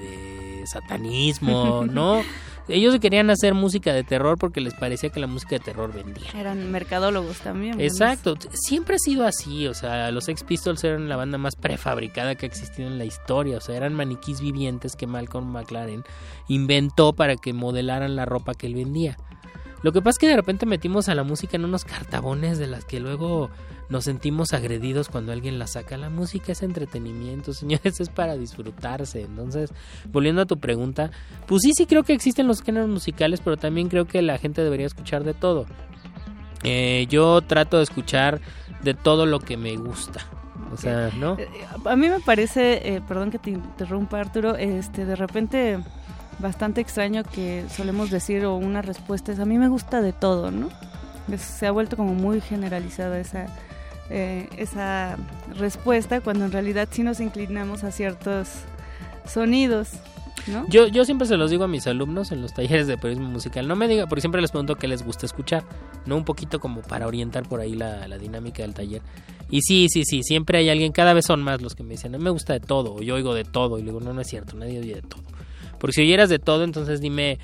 satanismo, 0.67 1.85
¿no? 1.89 2.21
Ellos 2.69 2.99
querían 2.99 3.29
hacer 3.29 3.53
música 3.53 3.93
de 3.93 4.03
terror 4.03 4.37
porque 4.37 4.59
les 4.59 4.73
parecía 4.73 5.09
que 5.09 5.21
la 5.21 5.27
música 5.27 5.51
de 5.51 5.59
terror 5.59 5.93
vendía. 5.93 6.29
Eran 6.35 6.69
mercadólogos 6.69 7.39
también. 7.39 7.79
Exacto, 7.79 8.35
siempre 8.51 8.95
ha 8.95 8.99
sido 8.99 9.25
así, 9.25 9.67
o 9.67 9.73
sea, 9.73 10.11
los 10.11 10.27
Ex 10.27 10.43
Pistols 10.43 10.83
eran 10.83 11.07
la 11.07 11.15
banda 11.15 11.37
más 11.37 11.55
prefabricada 11.55 12.35
que 12.35 12.45
ha 12.45 12.49
existido 12.49 12.89
en 12.89 12.97
la 12.97 13.05
historia, 13.05 13.57
o 13.57 13.61
sea, 13.61 13.77
eran 13.77 13.93
maniquís 13.93 14.41
vivientes 14.41 14.97
que 14.97 15.07
Malcolm 15.07 15.49
McLaren 15.49 16.03
inventó 16.49 17.13
para 17.13 17.37
que 17.37 17.53
modelaran 17.53 18.17
la 18.17 18.25
ropa 18.25 18.53
que 18.53 18.67
él 18.67 18.75
vendía. 18.75 19.17
Lo 19.81 19.93
que 19.93 20.01
pasa 20.01 20.15
es 20.15 20.17
que 20.19 20.27
de 20.27 20.35
repente 20.35 20.65
metimos 20.65 21.07
a 21.07 21.15
la 21.15 21.23
música 21.23 21.55
en 21.55 21.63
unos 21.63 21.85
cartabones 21.85 22.57
de 22.57 22.67
las 22.67 22.83
que 22.83 22.99
luego 22.99 23.49
nos 23.89 24.05
sentimos 24.05 24.53
agredidos 24.53 25.09
cuando 25.09 25.31
alguien 25.31 25.59
la 25.59 25.67
saca. 25.67 25.97
La 25.97 26.09
música 26.09 26.51
es 26.51 26.63
entretenimiento, 26.63 27.53
señores, 27.53 27.99
es 27.99 28.09
para 28.09 28.35
disfrutarse. 28.35 29.21
Entonces, 29.21 29.71
volviendo 30.11 30.41
a 30.41 30.45
tu 30.45 30.57
pregunta, 30.57 31.11
pues 31.45 31.61
sí, 31.63 31.71
sí 31.75 31.85
creo 31.85 32.03
que 32.03 32.13
existen 32.13 32.47
los 32.47 32.61
géneros 32.61 32.89
musicales, 32.89 33.41
pero 33.43 33.57
también 33.57 33.89
creo 33.89 34.05
que 34.05 34.21
la 34.21 34.37
gente 34.37 34.63
debería 34.63 34.85
escuchar 34.85 35.23
de 35.23 35.33
todo. 35.33 35.65
Eh, 36.63 37.05
yo 37.09 37.41
trato 37.41 37.77
de 37.77 37.83
escuchar 37.83 38.41
de 38.83 38.93
todo 38.93 39.25
lo 39.25 39.39
que 39.39 39.57
me 39.57 39.75
gusta. 39.77 40.25
O 40.73 40.77
sea, 40.77 41.11
¿no? 41.17 41.37
Eh, 41.39 41.47
a 41.85 41.95
mí 41.95 42.09
me 42.09 42.19
parece, 42.19 42.95
eh, 42.95 43.01
perdón 43.07 43.31
que 43.31 43.39
te 43.39 43.51
interrumpa 43.51 44.19
Arturo, 44.19 44.55
este, 44.55 45.05
de 45.05 45.15
repente 45.15 45.79
bastante 46.39 46.81
extraño 46.81 47.23
que 47.23 47.65
solemos 47.69 48.11
decir 48.11 48.45
o 48.45 48.55
una 48.55 48.81
respuesta 48.81 49.31
es 49.31 49.39
a 49.39 49.45
mí 49.45 49.57
me 49.57 49.69
gusta 49.69 50.01
de 50.01 50.13
todo, 50.13 50.51
¿no? 50.51 50.69
se 51.37 51.67
ha 51.67 51.71
vuelto 51.71 51.97
como 51.97 52.13
muy 52.13 52.39
generalizada 52.39 53.19
esa, 53.19 53.47
eh, 54.09 54.47
esa 54.57 55.17
respuesta 55.57 56.21
cuando 56.21 56.45
en 56.45 56.51
realidad 56.51 56.87
sí 56.91 57.03
nos 57.03 57.19
inclinamos 57.19 57.83
a 57.83 57.91
ciertos 57.91 58.49
sonidos. 59.27 59.89
¿No? 60.47 60.65
Yo, 60.69 60.87
yo 60.87 61.03
siempre 61.03 61.27
se 61.27 61.35
los 61.35 61.51
digo 61.51 61.65
a 61.65 61.67
mis 61.67 61.87
alumnos 61.87 62.31
en 62.31 62.41
los 62.41 62.53
talleres 62.53 62.87
de 62.87 62.97
periodismo 62.97 63.27
musical. 63.27 63.67
No 63.67 63.75
me 63.75 63.87
diga, 63.87 64.07
porque 64.07 64.21
siempre 64.21 64.39
les 64.39 64.51
pregunto 64.51 64.75
qué 64.75 64.87
les 64.87 65.03
gusta 65.03 65.25
escuchar, 65.25 65.63
¿no? 66.05 66.15
Un 66.15 66.23
poquito 66.23 66.61
como 66.61 66.81
para 66.81 67.05
orientar 67.05 67.43
por 67.49 67.59
ahí 67.59 67.75
la, 67.75 68.07
la, 68.07 68.17
dinámica 68.17 68.61
del 68.61 68.73
taller. 68.73 69.01
Y 69.49 69.61
sí, 69.61 69.87
sí, 69.89 70.03
sí, 70.05 70.23
siempre 70.23 70.59
hay 70.59 70.69
alguien, 70.69 70.93
cada 70.93 71.13
vez 71.13 71.25
son 71.25 71.41
más 71.41 71.61
los 71.61 71.75
que 71.75 71.83
me 71.83 71.91
dicen, 71.91 72.15
a 72.15 72.17
mí 72.17 72.23
me 72.23 72.29
gusta 72.29 72.53
de 72.53 72.59
todo, 72.61 72.95
o 72.95 73.01
yo 73.01 73.15
oigo 73.15 73.33
de 73.33 73.43
todo. 73.43 73.77
Y 73.77 73.81
le 73.81 73.87
digo, 73.87 73.99
no, 73.99 74.13
no 74.13 74.21
es 74.21 74.27
cierto, 74.27 74.55
nadie 74.55 74.79
oye 74.79 74.95
de 74.95 75.01
todo. 75.01 75.23
Porque 75.79 75.93
si 75.93 76.01
oyeras 76.01 76.29
de 76.29 76.39
todo, 76.39 76.63
entonces 76.63 77.01
dime, 77.01 77.39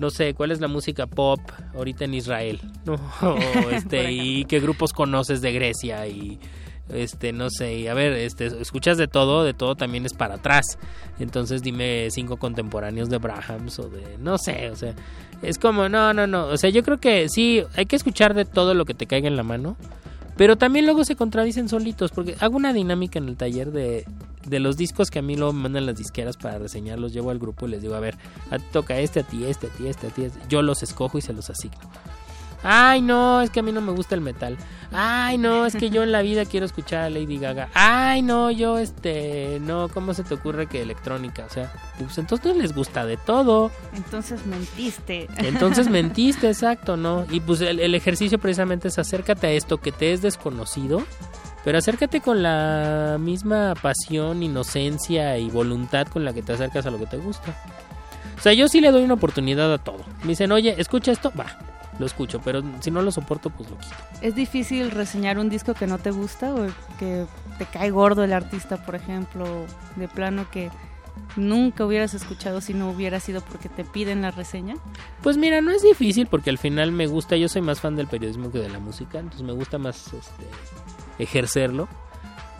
no 0.00 0.08
sé, 0.10 0.32
cuál 0.34 0.50
es 0.50 0.60
la 0.60 0.66
música 0.66 1.06
pop 1.06 1.40
ahorita 1.74 2.06
en 2.06 2.14
Israel, 2.14 2.60
¿no? 2.84 2.94
O 3.22 3.36
este, 3.70 4.10
y 4.10 4.44
qué 4.46 4.58
grupos 4.58 4.92
conoces 4.92 5.42
de 5.42 5.52
Grecia 5.52 6.06
y 6.08 6.40
este, 6.88 7.32
no 7.32 7.50
sé, 7.50 7.88
a 7.88 7.94
ver, 7.94 8.14
este, 8.14 8.46
escuchas 8.46 8.98
de 8.98 9.06
todo, 9.06 9.44
de 9.44 9.54
todo 9.54 9.76
también 9.76 10.06
es 10.06 10.14
para 10.14 10.36
atrás. 10.36 10.78
Entonces 11.18 11.62
dime 11.62 12.08
cinco 12.10 12.38
contemporáneos 12.38 13.10
de 13.10 13.18
Brahms 13.18 13.78
o 13.78 13.88
de, 13.88 14.16
no 14.18 14.38
sé, 14.38 14.70
o 14.70 14.76
sea, 14.76 14.94
es 15.42 15.58
como, 15.58 15.88
no, 15.88 16.12
no, 16.14 16.26
no, 16.26 16.46
o 16.46 16.56
sea, 16.56 16.70
yo 16.70 16.82
creo 16.82 16.98
que 16.98 17.28
sí, 17.28 17.62
hay 17.76 17.86
que 17.86 17.96
escuchar 17.96 18.34
de 18.34 18.46
todo 18.46 18.74
lo 18.74 18.86
que 18.86 18.94
te 18.94 19.06
caiga 19.06 19.28
en 19.28 19.36
la 19.36 19.42
mano. 19.42 19.76
Pero 20.40 20.56
también 20.56 20.86
luego 20.86 21.04
se 21.04 21.16
contradicen 21.16 21.68
solitos, 21.68 22.12
porque 22.12 22.34
hago 22.40 22.56
una 22.56 22.72
dinámica 22.72 23.18
en 23.18 23.28
el 23.28 23.36
taller 23.36 23.72
de, 23.72 24.06
de 24.46 24.58
los 24.58 24.78
discos 24.78 25.10
que 25.10 25.18
a 25.18 25.22
mí 25.22 25.36
luego 25.36 25.52
me 25.52 25.64
mandan 25.64 25.84
las 25.84 25.96
disqueras 25.96 26.38
para 26.38 26.58
reseñarlos, 26.58 27.12
llevo 27.12 27.28
al 27.30 27.38
grupo 27.38 27.66
y 27.66 27.72
les 27.72 27.82
digo, 27.82 27.94
a 27.94 28.00
ver, 28.00 28.16
a 28.50 28.58
ti 28.58 28.64
toca 28.72 28.98
este, 28.98 29.20
a 29.20 29.22
ti 29.22 29.44
este, 29.44 29.66
a 29.66 29.70
ti 29.70 29.86
este, 29.86 30.06
a 30.06 30.10
ti 30.10 30.22
este. 30.22 30.40
Yo 30.48 30.62
los 30.62 30.82
escojo 30.82 31.18
y 31.18 31.20
se 31.20 31.34
los 31.34 31.50
asigno. 31.50 31.78
Ay, 32.62 33.02
no, 33.02 33.40
es 33.40 33.50
que 33.50 33.60
a 33.60 33.62
mí 33.62 33.72
no 33.72 33.80
me 33.80 33.92
gusta 33.92 34.14
el 34.14 34.20
metal. 34.20 34.56
Ay, 34.92 35.38
no, 35.38 35.66
es 35.66 35.76
que 35.76 35.88
yo 35.90 36.02
en 36.02 36.10
la 36.10 36.20
vida 36.20 36.44
quiero 36.44 36.66
escuchar 36.66 37.04
a 37.04 37.10
Lady 37.10 37.38
Gaga. 37.38 37.68
Ay, 37.74 38.22
no, 38.22 38.50
yo 38.50 38.78
este, 38.78 39.58
no, 39.60 39.88
¿cómo 39.88 40.14
se 40.14 40.24
te 40.24 40.34
ocurre 40.34 40.66
que 40.66 40.82
electrónica? 40.82 41.44
O 41.46 41.50
sea, 41.50 41.72
pues 41.98 42.18
entonces 42.18 42.56
les 42.56 42.74
gusta 42.74 43.06
de 43.06 43.16
todo. 43.16 43.70
Entonces 43.94 44.44
mentiste. 44.46 45.28
Entonces 45.36 45.88
mentiste, 45.90 46.48
exacto, 46.48 46.96
¿no? 46.96 47.24
Y 47.30 47.40
pues 47.40 47.60
el, 47.60 47.78
el 47.78 47.94
ejercicio 47.94 48.38
precisamente 48.38 48.88
es 48.88 48.98
acércate 48.98 49.46
a 49.46 49.50
esto 49.52 49.78
que 49.78 49.92
te 49.92 50.12
es 50.12 50.22
desconocido 50.22 51.04
pero 51.64 51.78
acércate 51.78 52.20
con 52.20 52.42
la 52.42 53.18
misma 53.20 53.74
pasión, 53.80 54.42
inocencia 54.42 55.36
y 55.36 55.50
voluntad 55.50 56.06
con 56.06 56.24
la 56.24 56.32
que 56.32 56.42
te 56.42 56.54
acercas 56.54 56.86
a 56.86 56.90
lo 56.90 56.98
que 56.98 57.06
te 57.06 57.18
gusta. 57.18 57.54
O 58.38 58.42
sea, 58.42 58.54
yo 58.54 58.68
sí 58.68 58.80
le 58.80 58.90
doy 58.90 59.04
una 59.04 59.14
oportunidad 59.14 59.72
a 59.72 59.78
todo. 59.78 60.02
Me 60.22 60.28
dicen, 60.28 60.50
oye, 60.52 60.74
escucha 60.78 61.12
esto, 61.12 61.30
va, 61.38 61.58
lo 62.00 62.06
escucho, 62.06 62.40
pero 62.40 62.62
si 62.80 62.90
no 62.90 63.02
lo 63.02 63.12
soporto, 63.12 63.50
pues 63.50 63.70
lo 63.70 63.78
quito. 63.78 63.94
¿Es 64.22 64.34
difícil 64.34 64.90
reseñar 64.90 65.38
un 65.38 65.48
disco 65.48 65.74
que 65.74 65.86
no 65.86 65.98
te 65.98 66.10
gusta 66.10 66.52
o 66.52 66.66
que 66.98 67.26
te 67.58 67.66
cae 67.66 67.90
gordo 67.90 68.24
el 68.24 68.32
artista, 68.32 68.84
por 68.84 68.96
ejemplo, 68.96 69.46
de 69.96 70.08
plano 70.08 70.46
que 70.50 70.70
nunca 71.36 71.84
hubieras 71.84 72.14
escuchado 72.14 72.60
si 72.60 72.74
no 72.74 72.90
hubiera 72.90 73.20
sido 73.20 73.42
porque 73.42 73.68
te 73.68 73.84
piden 73.84 74.22
la 74.22 74.30
reseña? 74.30 74.74
Pues 75.22 75.36
mira, 75.36 75.60
no 75.60 75.70
es 75.70 75.82
difícil 75.82 76.26
porque 76.26 76.50
al 76.50 76.58
final 76.58 76.90
me 76.90 77.06
gusta, 77.06 77.36
yo 77.36 77.48
soy 77.48 77.62
más 77.62 77.80
fan 77.80 77.96
del 77.96 78.06
periodismo 78.06 78.50
que 78.50 78.58
de 78.58 78.70
la 78.70 78.78
música, 78.78 79.18
entonces 79.18 79.42
me 79.42 79.52
gusta 79.52 79.78
más 79.78 80.06
este, 80.06 80.46
ejercerlo. 81.18 81.88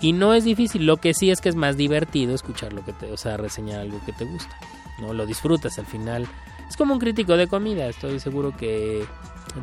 Y 0.02 0.12
no 0.12 0.32
es 0.32 0.44
difícil, 0.44 0.86
lo 0.86 0.96
que 0.96 1.12
sí 1.12 1.30
es 1.30 1.40
que 1.40 1.50
es 1.50 1.56
más 1.56 1.76
divertido 1.76 2.34
escuchar 2.34 2.72
lo 2.72 2.84
que 2.84 2.92
te, 2.92 3.12
o 3.12 3.16
sea, 3.16 3.36
reseñar 3.36 3.80
algo 3.80 4.00
que 4.06 4.12
te 4.12 4.24
gusta. 4.24 4.54
No 5.00 5.12
lo 5.12 5.26
disfrutas 5.26 5.78
al 5.78 5.86
final. 5.86 6.26
Es 6.70 6.76
como 6.76 6.94
un 6.94 7.00
crítico 7.00 7.36
de 7.36 7.48
comida, 7.48 7.86
estoy 7.88 8.18
seguro 8.20 8.56
que 8.56 9.04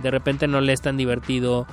de 0.04 0.12
repente 0.12 0.46
no 0.48 0.62
le 0.62 0.74
es 0.74 0.82
tan 0.82 0.98
divertido 0.98 1.66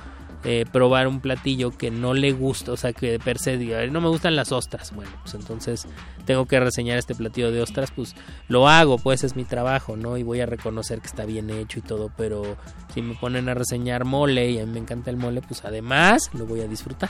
eh, 0.47 0.63
probar 0.71 1.07
un 1.07 1.21
platillo 1.21 1.71
que 1.71 1.89
no 1.89 2.13
le 2.13 2.31
gusta, 2.31 2.71
o 2.71 2.77
sea, 2.77 2.93
que 2.93 3.17
per 3.19 3.39
se 3.39 3.57
diga, 3.57 3.79
"Ay, 3.79 3.89
no 3.89 3.99
me 3.99 4.09
gustan 4.09 4.35
las 4.35 4.51
ostras. 4.51 4.93
Bueno, 4.95 5.09
pues 5.23 5.33
entonces 5.33 5.87
tengo 6.25 6.45
que 6.45 6.59
reseñar 6.59 6.99
este 6.99 7.15
platillo 7.15 7.51
de 7.51 7.61
ostras, 7.63 7.89
pues 7.91 8.15
lo 8.47 8.69
hago, 8.69 8.97
pues 8.99 9.23
es 9.23 9.35
mi 9.35 9.43
trabajo, 9.43 9.97
¿no? 9.97 10.17
Y 10.17 10.23
voy 10.23 10.41
a 10.41 10.45
reconocer 10.45 11.01
que 11.01 11.07
está 11.07 11.25
bien 11.25 11.49
hecho 11.49 11.79
y 11.79 11.81
todo, 11.81 12.11
pero 12.15 12.57
si 12.93 13.01
me 13.01 13.15
ponen 13.15 13.49
a 13.49 13.55
reseñar 13.55 14.05
mole 14.05 14.51
y 14.51 14.59
a 14.59 14.65
mí 14.67 14.71
me 14.73 14.79
encanta 14.79 15.09
el 15.09 15.17
mole, 15.17 15.41
pues 15.41 15.65
además 15.65 16.29
lo 16.33 16.45
voy 16.45 16.61
a 16.61 16.67
disfrutar, 16.67 17.09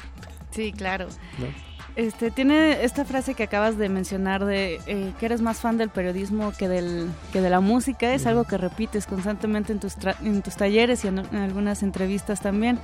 Sí, 0.52 0.72
claro. 0.72 1.08
¿no? 1.38 1.75
Este, 1.96 2.30
tiene 2.30 2.84
esta 2.84 3.06
frase 3.06 3.36
que 3.36 3.44
acabas 3.44 3.78
de 3.78 3.88
mencionar 3.88 4.44
de 4.44 4.82
eh, 4.86 5.14
que 5.18 5.26
eres 5.28 5.40
más 5.42 5.60
fan 5.60 5.78
del 5.78 5.88
periodismo 5.90 6.52
que 6.58 6.68
del 6.68 7.10
que 7.32 7.40
de 7.40 7.50
la 7.50 7.62
música 7.62 8.14
es 8.14 8.26
algo 8.26 8.44
que 8.44 8.58
repites 8.58 9.06
constantemente 9.08 9.72
en 9.72 9.80
tus 9.80 9.98
tra- 9.98 10.18
en 10.22 10.42
tus 10.42 10.58
talleres 10.58 11.06
y 11.06 11.08
en, 11.08 11.20
en 11.20 11.38
algunas 11.38 11.84
entrevistas 11.84 12.42
también. 12.42 12.80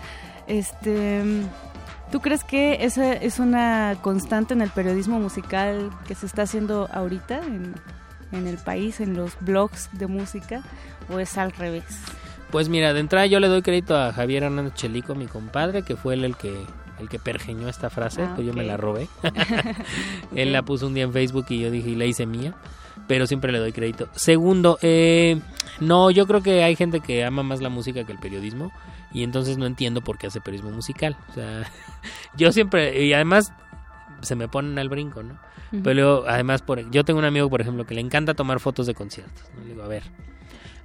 Este, 0.48 1.24
¿tú 2.10 2.22
crees 2.22 2.46
que 2.46 2.86
esa 2.86 3.12
es 3.12 3.40
una 3.40 3.98
constante 4.02 4.54
en 4.54 4.62
el 4.62 4.70
periodismo 4.70 5.20
musical 5.20 5.90
que 6.08 6.16
se 6.16 6.26
está 6.26 6.44
haciendo 6.44 6.88
ahorita 6.94 7.40
en, 7.40 7.76
en 8.32 8.48
el 8.48 8.58
país, 8.60 9.02
en 9.02 9.18
los 9.18 9.34
blogs 9.42 9.90
de 9.92 10.08
música, 10.08 10.62
o 11.14 11.20
es 11.20 11.38
al 11.38 11.52
revés? 11.52 11.84
Pues 12.50 12.70
mira, 12.70 12.94
de 12.94 13.02
entrada 13.02 13.26
yo 13.26 13.42
le 13.42 13.48
doy 13.48 13.62
crédito 13.62 13.98
a 13.98 14.14
Javier 14.14 14.44
Hernández 14.44 14.74
Chelico, 14.74 15.16
mi 15.16 15.28
compadre, 15.28 15.84
que 15.84 15.98
fue 15.98 16.14
él 16.14 16.24
el 16.24 16.38
que 16.38 16.54
el 17.02 17.10
que 17.10 17.20
pergeñó 17.20 17.68
esta 17.68 17.90
frase, 17.90 18.24
Ah, 18.24 18.34
pues 18.36 18.48
yo 18.48 18.54
me 18.54 18.64
la 18.64 18.78
robé. 18.78 19.08
Él 20.36 20.54
la 20.54 20.64
puso 20.64 20.88
un 20.88 20.94
día 20.94 21.04
en 21.04 21.14
Facebook 21.14 21.46
y 21.50 21.60
yo 21.60 21.72
dije, 21.72 21.90
y 21.90 21.96
la 21.96 22.06
hice 22.06 22.26
mía, 22.26 22.54
pero 23.08 23.28
siempre 23.28 23.52
le 23.52 23.60
doy 23.60 23.72
crédito. 23.72 24.08
Segundo, 24.14 24.78
eh, 24.82 25.40
no, 25.80 26.12
yo 26.12 26.28
creo 26.28 26.42
que 26.42 26.64
hay 26.64 26.76
gente 26.76 27.02
que 27.02 27.26
ama 27.26 27.44
más 27.44 27.62
la 27.62 27.70
música 27.70 28.04
que 28.04 28.12
el 28.12 28.20
periodismo 28.20 28.72
y 29.14 29.24
entonces 29.24 29.58
no 29.58 29.66
entiendo 29.66 30.02
por 30.02 30.18
qué 30.18 30.28
hace 30.28 30.42
periodismo 30.42 30.72
musical. 30.72 31.18
O 31.30 31.34
sea, 31.34 31.70
yo 32.38 32.52
siempre, 32.52 33.04
y 33.04 33.14
además 33.14 33.52
se 34.22 34.36
me 34.36 34.48
ponen 34.48 34.78
al 34.80 34.90
brinco, 34.90 35.24
¿no? 35.24 35.38
Pero 35.72 35.94
luego, 35.94 36.24
además, 36.28 36.62
por, 36.62 36.92
yo 36.92 37.06
tengo 37.06 37.20
un 37.20 37.26
amigo, 37.26 37.50
por 37.50 37.62
ejemplo, 37.62 37.86
que 37.86 37.96
le 37.96 38.02
encanta 38.02 38.34
tomar 38.34 38.60
fotos 38.60 38.88
de 38.88 38.94
conciertos. 38.94 39.44
¿no? 39.56 39.64
Le 39.64 39.70
digo, 39.70 39.84
a 39.84 39.88
ver, 39.88 40.04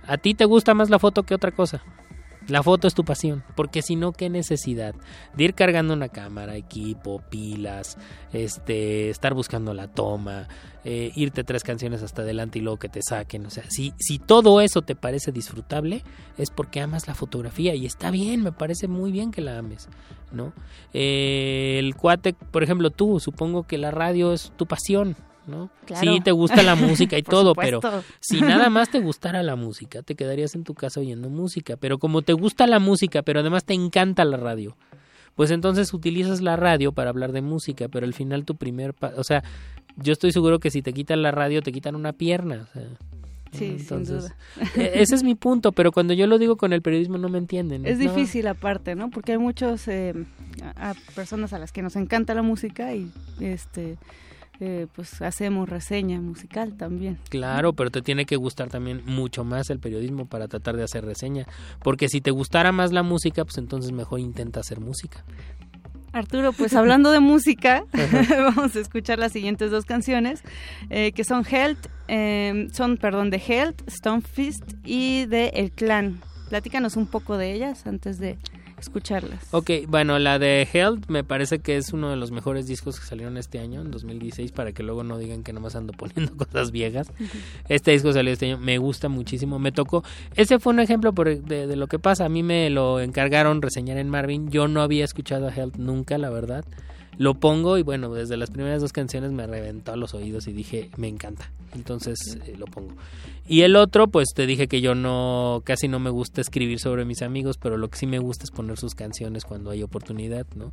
¿a 0.06 0.16
ti 0.16 0.34
te 0.34 0.44
gusta 0.44 0.74
más 0.74 0.90
la 0.90 1.00
foto 1.00 1.24
que 1.24 1.34
otra 1.34 1.50
cosa? 1.50 1.82
La 2.48 2.62
foto 2.62 2.86
es 2.86 2.94
tu 2.94 3.04
pasión, 3.04 3.42
porque 3.56 3.82
si 3.82 3.96
no, 3.96 4.12
qué 4.12 4.30
necesidad 4.30 4.94
de 5.34 5.44
ir 5.44 5.54
cargando 5.54 5.94
una 5.94 6.08
cámara, 6.08 6.56
equipo, 6.56 7.20
pilas, 7.28 7.98
este, 8.32 9.10
estar 9.10 9.34
buscando 9.34 9.74
la 9.74 9.88
toma, 9.88 10.46
eh, 10.84 11.10
irte 11.16 11.42
tres 11.42 11.64
canciones 11.64 12.04
hasta 12.04 12.22
adelante 12.22 12.60
y 12.60 12.62
luego 12.62 12.78
que 12.78 12.88
te 12.88 13.00
saquen. 13.02 13.44
O 13.46 13.50
sea, 13.50 13.64
si, 13.68 13.92
si 13.98 14.20
todo 14.20 14.60
eso 14.60 14.82
te 14.82 14.94
parece 14.94 15.32
disfrutable, 15.32 16.04
es 16.38 16.50
porque 16.50 16.80
amas 16.80 17.08
la 17.08 17.14
fotografía 17.16 17.74
y 17.74 17.84
está 17.84 18.12
bien, 18.12 18.44
me 18.44 18.52
parece 18.52 18.86
muy 18.86 19.10
bien 19.10 19.32
que 19.32 19.40
la 19.40 19.58
ames, 19.58 19.88
¿no? 20.30 20.52
Eh, 20.92 21.80
el 21.80 21.96
cuate, 21.96 22.34
por 22.34 22.62
ejemplo, 22.62 22.90
tú, 22.90 23.18
supongo 23.18 23.64
que 23.64 23.78
la 23.78 23.90
radio 23.90 24.32
es 24.32 24.52
tu 24.56 24.66
pasión. 24.66 25.16
¿No? 25.46 25.70
Claro. 25.84 26.12
Sí, 26.12 26.20
te 26.20 26.32
gusta 26.32 26.62
la 26.62 26.74
música 26.74 27.16
y 27.18 27.22
todo, 27.24 27.50
supuesto. 27.50 27.80
pero 27.80 28.02
si 28.20 28.40
nada 28.40 28.68
más 28.70 28.90
te 28.90 29.00
gustara 29.00 29.42
la 29.42 29.56
música, 29.56 30.02
te 30.02 30.14
quedarías 30.14 30.54
en 30.54 30.64
tu 30.64 30.74
casa 30.74 31.00
oyendo 31.00 31.28
música. 31.30 31.76
Pero 31.76 31.98
como 31.98 32.22
te 32.22 32.32
gusta 32.32 32.66
la 32.66 32.78
música, 32.78 33.22
pero 33.22 33.40
además 33.40 33.64
te 33.64 33.74
encanta 33.74 34.24
la 34.24 34.36
radio, 34.36 34.76
pues 35.34 35.50
entonces 35.50 35.92
utilizas 35.94 36.40
la 36.40 36.56
radio 36.56 36.92
para 36.92 37.10
hablar 37.10 37.32
de 37.32 37.42
música, 37.42 37.88
pero 37.88 38.06
al 38.06 38.14
final 38.14 38.44
tu 38.44 38.56
primer... 38.56 38.94
pa- 38.94 39.12
o 39.16 39.24
sea, 39.24 39.42
yo 39.96 40.12
estoy 40.12 40.32
seguro 40.32 40.58
que 40.60 40.70
si 40.70 40.82
te 40.82 40.92
quitan 40.92 41.22
la 41.22 41.30
radio, 41.30 41.62
te 41.62 41.72
quitan 41.72 41.94
una 41.94 42.12
pierna. 42.12 42.66
o 42.70 42.72
sea, 42.72 42.82
¿no? 42.82 42.96
Sí, 43.52 43.78
sin 43.78 44.04
duda. 44.04 44.36
e- 44.76 44.92
Ese 45.00 45.14
es 45.14 45.22
mi 45.22 45.34
punto, 45.34 45.72
pero 45.72 45.90
cuando 45.92 46.12
yo 46.12 46.26
lo 46.26 46.36
digo 46.36 46.56
con 46.56 46.74
el 46.74 46.82
periodismo 46.82 47.16
no 47.16 47.28
me 47.30 47.38
entienden. 47.38 47.86
Es 47.86 47.96
No. 47.98 48.02
difícil 48.04 48.46
aparte, 48.48 48.94
¿no? 48.94 49.08
Porque 49.08 49.32
hay 49.32 49.38
muchos 49.38 49.88
eh, 49.88 50.12
a, 50.74 50.90
a 50.90 50.94
personas 51.14 51.52
a 51.54 51.58
las 51.58 51.72
que 51.72 51.80
nos 51.80 51.96
encanta 51.96 52.34
la 52.34 52.42
música 52.42 52.92
y 52.94 53.10
este 53.40 53.96
eh, 54.60 54.86
pues 54.94 55.20
hacemos 55.22 55.68
reseña 55.68 56.20
musical 56.20 56.74
también. 56.76 57.18
Claro, 57.28 57.72
pero 57.72 57.90
te 57.90 58.02
tiene 58.02 58.24
que 58.24 58.36
gustar 58.36 58.68
también 58.68 59.02
mucho 59.04 59.44
más 59.44 59.70
el 59.70 59.78
periodismo 59.78 60.26
para 60.26 60.48
tratar 60.48 60.76
de 60.76 60.84
hacer 60.84 61.04
reseña. 61.04 61.46
Porque 61.82 62.08
si 62.08 62.20
te 62.20 62.30
gustara 62.30 62.72
más 62.72 62.92
la 62.92 63.02
música, 63.02 63.44
pues 63.44 63.58
entonces 63.58 63.92
mejor 63.92 64.20
intenta 64.20 64.60
hacer 64.60 64.80
música. 64.80 65.24
Arturo, 66.12 66.52
pues 66.52 66.74
hablando 66.74 67.10
de 67.10 67.20
música, 67.20 67.84
vamos 68.30 68.74
a 68.74 68.80
escuchar 68.80 69.18
las 69.18 69.32
siguientes 69.32 69.70
dos 69.70 69.84
canciones, 69.84 70.42
eh, 70.88 71.12
que 71.12 71.24
son 71.24 71.44
Health, 71.44 71.88
eh, 72.08 72.68
son, 72.72 72.96
perdón, 72.96 73.28
de 73.28 73.36
Health, 73.36 73.82
Stonefist 73.88 74.62
y 74.84 75.26
de 75.26 75.48
El 75.48 75.72
Clan. 75.72 76.22
Platícanos 76.48 76.96
un 76.96 77.06
poco 77.06 77.36
de 77.36 77.52
ellas 77.52 77.86
antes 77.86 78.18
de 78.18 78.38
escucharlas. 78.78 79.48
Ok, 79.52 79.70
bueno, 79.88 80.18
la 80.18 80.38
de 80.38 80.68
Health 80.72 81.06
me 81.08 81.24
parece 81.24 81.58
que 81.60 81.76
es 81.76 81.92
uno 81.92 82.10
de 82.10 82.16
los 82.16 82.30
mejores 82.30 82.66
discos 82.66 83.00
que 83.00 83.06
salieron 83.06 83.36
este 83.36 83.58
año, 83.58 83.80
en 83.80 83.90
2016, 83.90 84.52
para 84.52 84.72
que 84.72 84.82
luego 84.82 85.02
no 85.04 85.18
digan 85.18 85.42
que 85.42 85.52
nomás 85.52 85.76
ando 85.76 85.92
poniendo 85.92 86.36
cosas 86.36 86.70
viejas. 86.70 87.10
Este 87.68 87.92
disco 87.92 88.12
salió 88.12 88.32
este 88.32 88.46
año, 88.46 88.58
me 88.58 88.78
gusta 88.78 89.08
muchísimo, 89.08 89.58
me 89.58 89.72
tocó. 89.72 90.04
Ese 90.34 90.58
fue 90.58 90.72
un 90.72 90.80
ejemplo 90.80 91.12
por- 91.12 91.42
de, 91.42 91.66
de 91.66 91.76
lo 91.76 91.86
que 91.86 91.98
pasa. 91.98 92.24
A 92.24 92.28
mí 92.28 92.42
me 92.42 92.70
lo 92.70 93.00
encargaron 93.00 93.62
reseñar 93.62 93.98
en 93.98 94.08
Marvin. 94.08 94.50
Yo 94.50 94.68
no 94.68 94.82
había 94.82 95.04
escuchado 95.04 95.48
a 95.48 95.54
Health 95.54 95.76
nunca, 95.76 96.18
la 96.18 96.30
verdad. 96.30 96.64
Lo 97.18 97.34
pongo 97.34 97.78
y 97.78 97.82
bueno, 97.82 98.12
desde 98.12 98.36
las 98.36 98.50
primeras 98.50 98.82
dos 98.82 98.92
canciones 98.92 99.32
me 99.32 99.46
reventó 99.46 99.92
a 99.92 99.96
los 99.96 100.14
oídos 100.14 100.46
y 100.48 100.52
dije, 100.52 100.90
me 100.96 101.08
encanta. 101.08 101.50
Entonces 101.74 102.38
eh, 102.46 102.54
lo 102.58 102.66
pongo. 102.66 102.94
Y 103.48 103.62
el 103.62 103.76
otro, 103.76 104.08
pues 104.08 104.28
te 104.34 104.46
dije 104.46 104.66
que 104.66 104.80
yo 104.80 104.94
no, 104.94 105.62
casi 105.64 105.86
no 105.88 106.00
me 106.00 106.10
gusta 106.10 106.40
escribir 106.40 106.80
sobre 106.80 107.04
mis 107.04 107.22
amigos, 107.22 107.58
pero 107.58 107.76
lo 107.76 107.88
que 107.88 107.98
sí 107.98 108.06
me 108.06 108.18
gusta 108.18 108.44
es 108.44 108.50
poner 108.50 108.76
sus 108.76 108.94
canciones 108.94 109.44
cuando 109.44 109.70
hay 109.70 109.82
oportunidad, 109.82 110.46
¿no? 110.56 110.72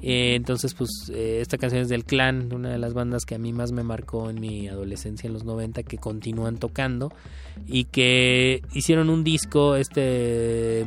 Eh, 0.00 0.34
entonces, 0.34 0.74
pues 0.74 0.90
eh, 1.12 1.38
esta 1.40 1.58
canción 1.58 1.82
es 1.82 1.88
del 1.88 2.04
Clan, 2.04 2.52
una 2.52 2.70
de 2.70 2.78
las 2.78 2.94
bandas 2.94 3.24
que 3.24 3.34
a 3.34 3.38
mí 3.38 3.52
más 3.52 3.72
me 3.72 3.82
marcó 3.82 4.30
en 4.30 4.40
mi 4.40 4.68
adolescencia 4.68 5.26
en 5.26 5.34
los 5.34 5.44
90, 5.44 5.82
que 5.82 5.98
continúan 5.98 6.56
tocando 6.56 7.12
y 7.66 7.84
que 7.84 8.62
hicieron 8.72 9.10
un 9.10 9.22
disco, 9.22 9.76
este 9.76 10.86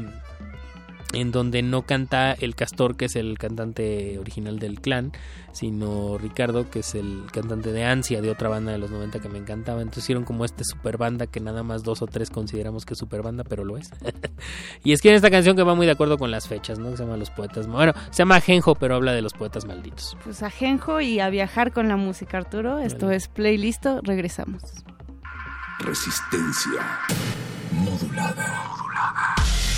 en 1.13 1.31
donde 1.31 1.61
no 1.61 1.83
canta 1.83 2.33
el 2.33 2.55
Castor, 2.55 2.97
que 2.97 3.05
es 3.05 3.15
el 3.15 3.37
cantante 3.37 4.19
original 4.19 4.59
del 4.59 4.81
clan, 4.81 5.11
sino 5.51 6.17
Ricardo, 6.17 6.69
que 6.69 6.79
es 6.79 6.95
el 6.95 7.23
cantante 7.31 7.71
de 7.71 7.85
Ansia, 7.85 8.21
de 8.21 8.29
otra 8.29 8.49
banda 8.49 8.71
de 8.71 8.77
los 8.77 8.91
90 8.91 9.19
que 9.19 9.29
me 9.29 9.37
encantaba. 9.37 9.81
Entonces 9.81 10.03
hicieron 10.03 10.25
como 10.25 10.45
este 10.45 10.63
super 10.63 10.97
banda 10.97 11.27
que 11.27 11.39
nada 11.39 11.63
más 11.63 11.83
dos 11.83 12.01
o 12.01 12.07
tres 12.07 12.29
consideramos 12.29 12.85
que 12.85 12.93
es 12.93 12.99
super 12.99 13.21
banda, 13.21 13.43
pero 13.43 13.63
lo 13.63 13.77
es. 13.77 13.89
y 14.83 14.91
es 14.91 15.01
que 15.01 15.09
en 15.09 15.15
esta 15.15 15.31
canción 15.31 15.55
que 15.55 15.63
va 15.63 15.75
muy 15.75 15.85
de 15.85 15.93
acuerdo 15.93 16.17
con 16.17 16.29
las 16.31 16.47
fechas, 16.47 16.77
¿no? 16.77 16.91
Que 16.91 16.97
se 16.97 17.03
llama 17.03 17.17
Los 17.17 17.29
Poetas. 17.29 17.67
Bueno, 17.67 17.93
se 18.11 18.17
llama 18.17 18.41
Genjo, 18.41 18.75
pero 18.75 18.95
habla 18.95 19.13
de 19.13 19.21
los 19.21 19.33
poetas 19.33 19.65
malditos. 19.65 20.17
Pues 20.23 20.43
a 20.43 20.49
Genjo 20.49 21.01
y 21.01 21.19
a 21.19 21.29
viajar 21.29 21.71
con 21.71 21.87
la 21.87 21.95
música, 21.95 22.37
Arturo. 22.37 22.79
Esto 22.79 23.11
es 23.11 23.27
Playlisto, 23.27 24.01
regresamos. 24.03 24.61
Resistencia 25.79 26.81
modulada. 27.71 28.77
And 28.99 29.76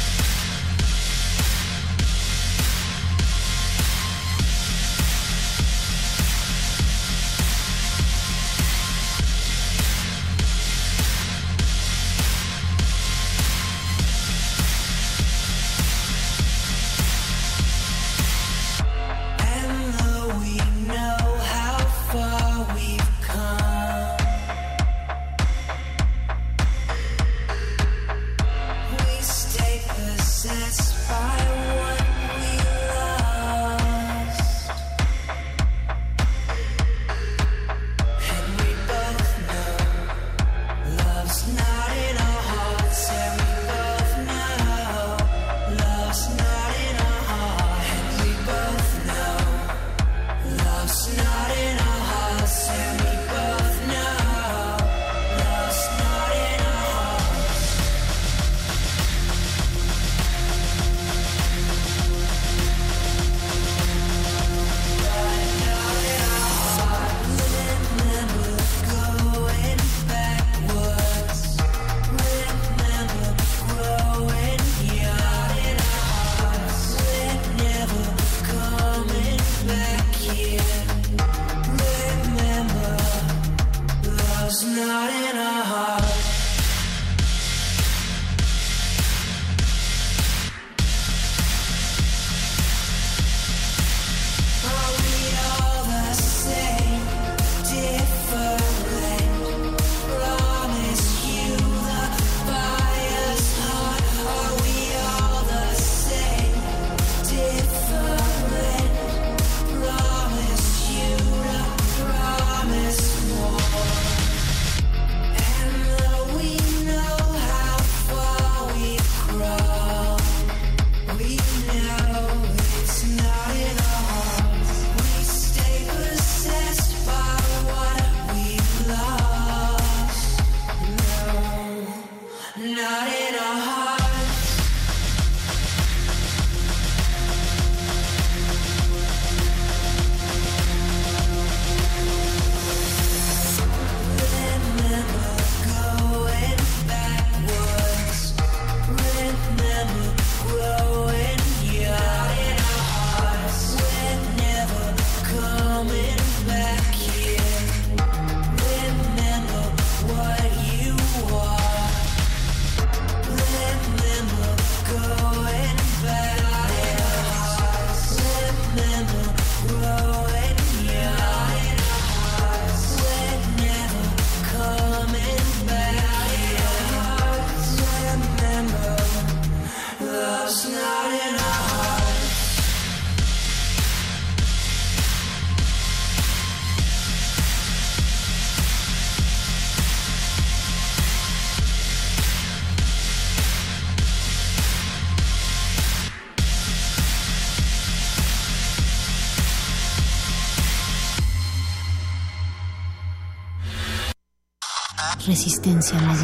resistencia 205.40 205.98
a 205.98 206.02
las 206.02 206.22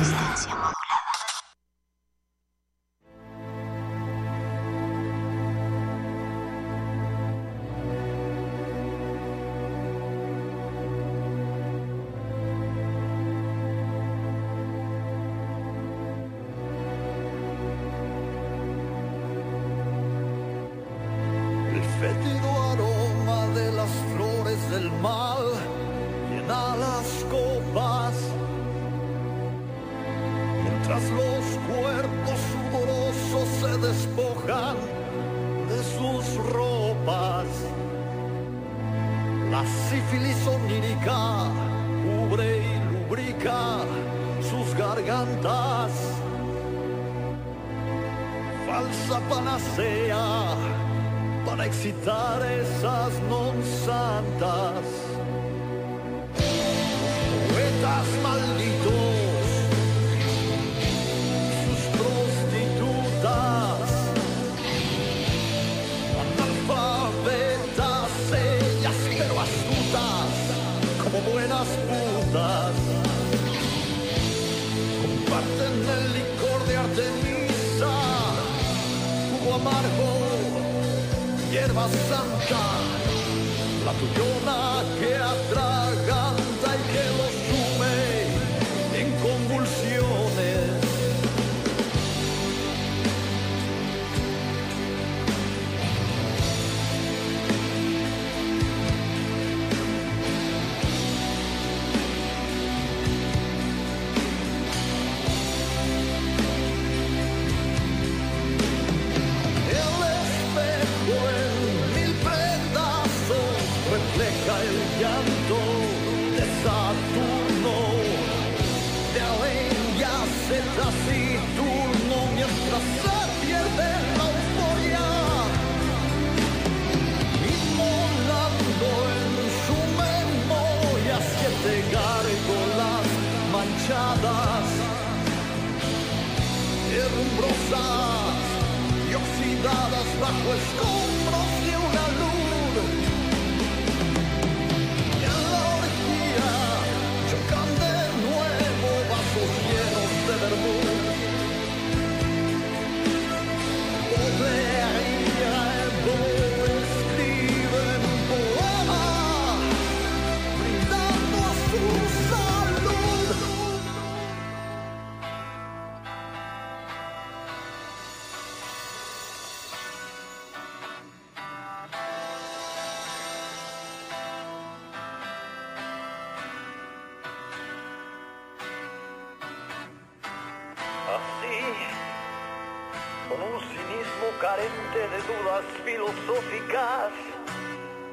carente 184.46 185.00
de 185.00 185.20
dudas 185.34 185.66
filosóficas, 185.84 187.10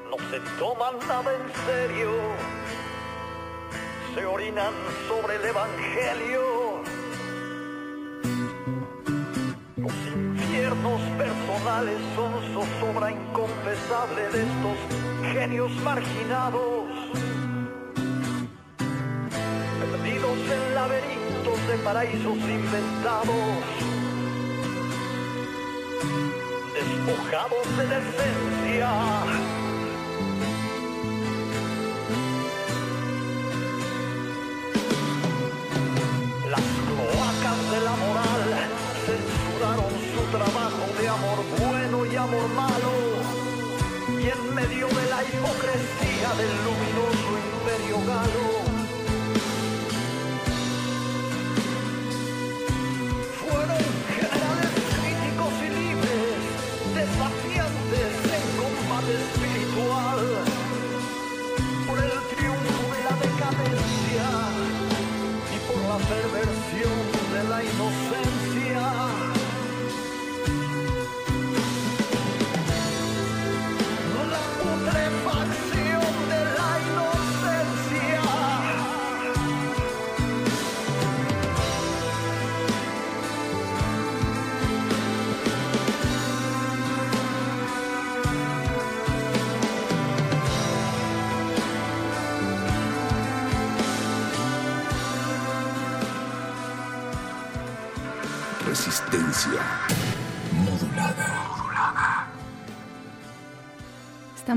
no 0.09 0.17
se 0.31 0.41
toman 0.59 0.94
nada 1.07 1.31
en 1.35 1.47
serio, 1.67 2.11
se 4.15 4.25
orinan 4.25 4.73
sobre 5.09 5.36
el 5.36 5.44
Evangelio. 5.44 6.43
Los 9.77 9.93
infiernos 9.93 11.01
personales 11.19 11.99
son 12.17 12.33
zozobra 12.55 13.11
inconfesable 13.11 14.23
de 14.31 14.43
estos 14.49 15.35
genios 15.35 15.70
marginados, 15.83 16.85
perdidos 19.81 20.39
en 20.57 20.75
laberintos 20.75 21.69
de 21.69 21.77
paraísos 21.85 22.39
inventados. 22.39 24.01
cabos 27.33 27.67
de 27.78 27.86
decencia. 27.86 28.91
Las 36.52 36.67
cloacas 36.86 37.61
de 37.73 37.81
la 37.89 37.94
moral 38.05 38.44
censuraron 39.07 39.93
su 40.12 40.23
trabajo 40.36 40.85
de 41.01 41.09
amor 41.09 41.39
bueno 41.59 42.05
y 42.05 42.17
amor 42.17 42.49
malo. 42.55 42.93
Y 44.20 44.28
en 44.28 44.55
medio 44.55 44.89
de 44.89 45.05
la 45.09 45.23
hipocresía 45.25 46.28
del 46.36 46.52
luminoso 46.67 47.31
imperio 47.49 47.97
galo. 48.07 48.61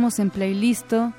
En 0.05 0.29
Playlisto 0.29 1.13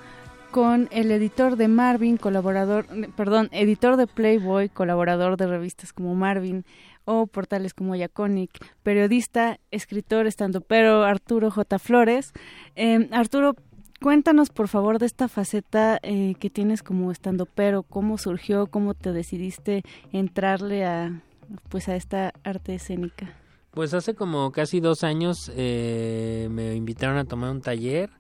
con 0.52 0.88
el 0.92 1.10
editor 1.10 1.56
de 1.56 1.66
Marvin, 1.66 2.16
colaborador, 2.16 2.86
perdón, 3.16 3.48
editor 3.50 3.96
de 3.96 4.06
Playboy, 4.06 4.68
colaborador 4.68 5.36
de 5.36 5.48
revistas 5.48 5.92
como 5.92 6.14
Marvin 6.14 6.64
o 7.04 7.26
portales 7.26 7.74
como 7.74 7.96
Yaconic, 7.96 8.52
periodista, 8.84 9.58
escritor, 9.72 10.28
estando 10.28 10.60
pero 10.60 11.02
Arturo 11.02 11.50
J. 11.50 11.80
Flores. 11.80 12.32
Eh, 12.76 13.08
Arturo, 13.10 13.56
cuéntanos 14.00 14.50
por 14.50 14.68
favor 14.68 15.00
de 15.00 15.06
esta 15.06 15.26
faceta 15.26 15.98
eh, 16.04 16.36
que 16.38 16.48
tienes 16.48 16.84
como 16.84 17.10
estando 17.10 17.46
pero, 17.46 17.82
cómo 17.82 18.18
surgió, 18.18 18.68
cómo 18.68 18.94
te 18.94 19.12
decidiste 19.12 19.82
entrarle 20.12 20.84
a 20.84 21.22
pues 21.68 21.88
a 21.88 21.96
esta 21.96 22.32
arte 22.44 22.76
escénica. 22.76 23.34
Pues 23.72 23.92
hace 23.94 24.14
como 24.14 24.52
casi 24.52 24.78
dos 24.78 25.02
años 25.02 25.50
eh, 25.56 26.46
me 26.52 26.76
invitaron 26.76 27.18
a 27.18 27.24
tomar 27.24 27.50
un 27.50 27.60
taller 27.60 28.10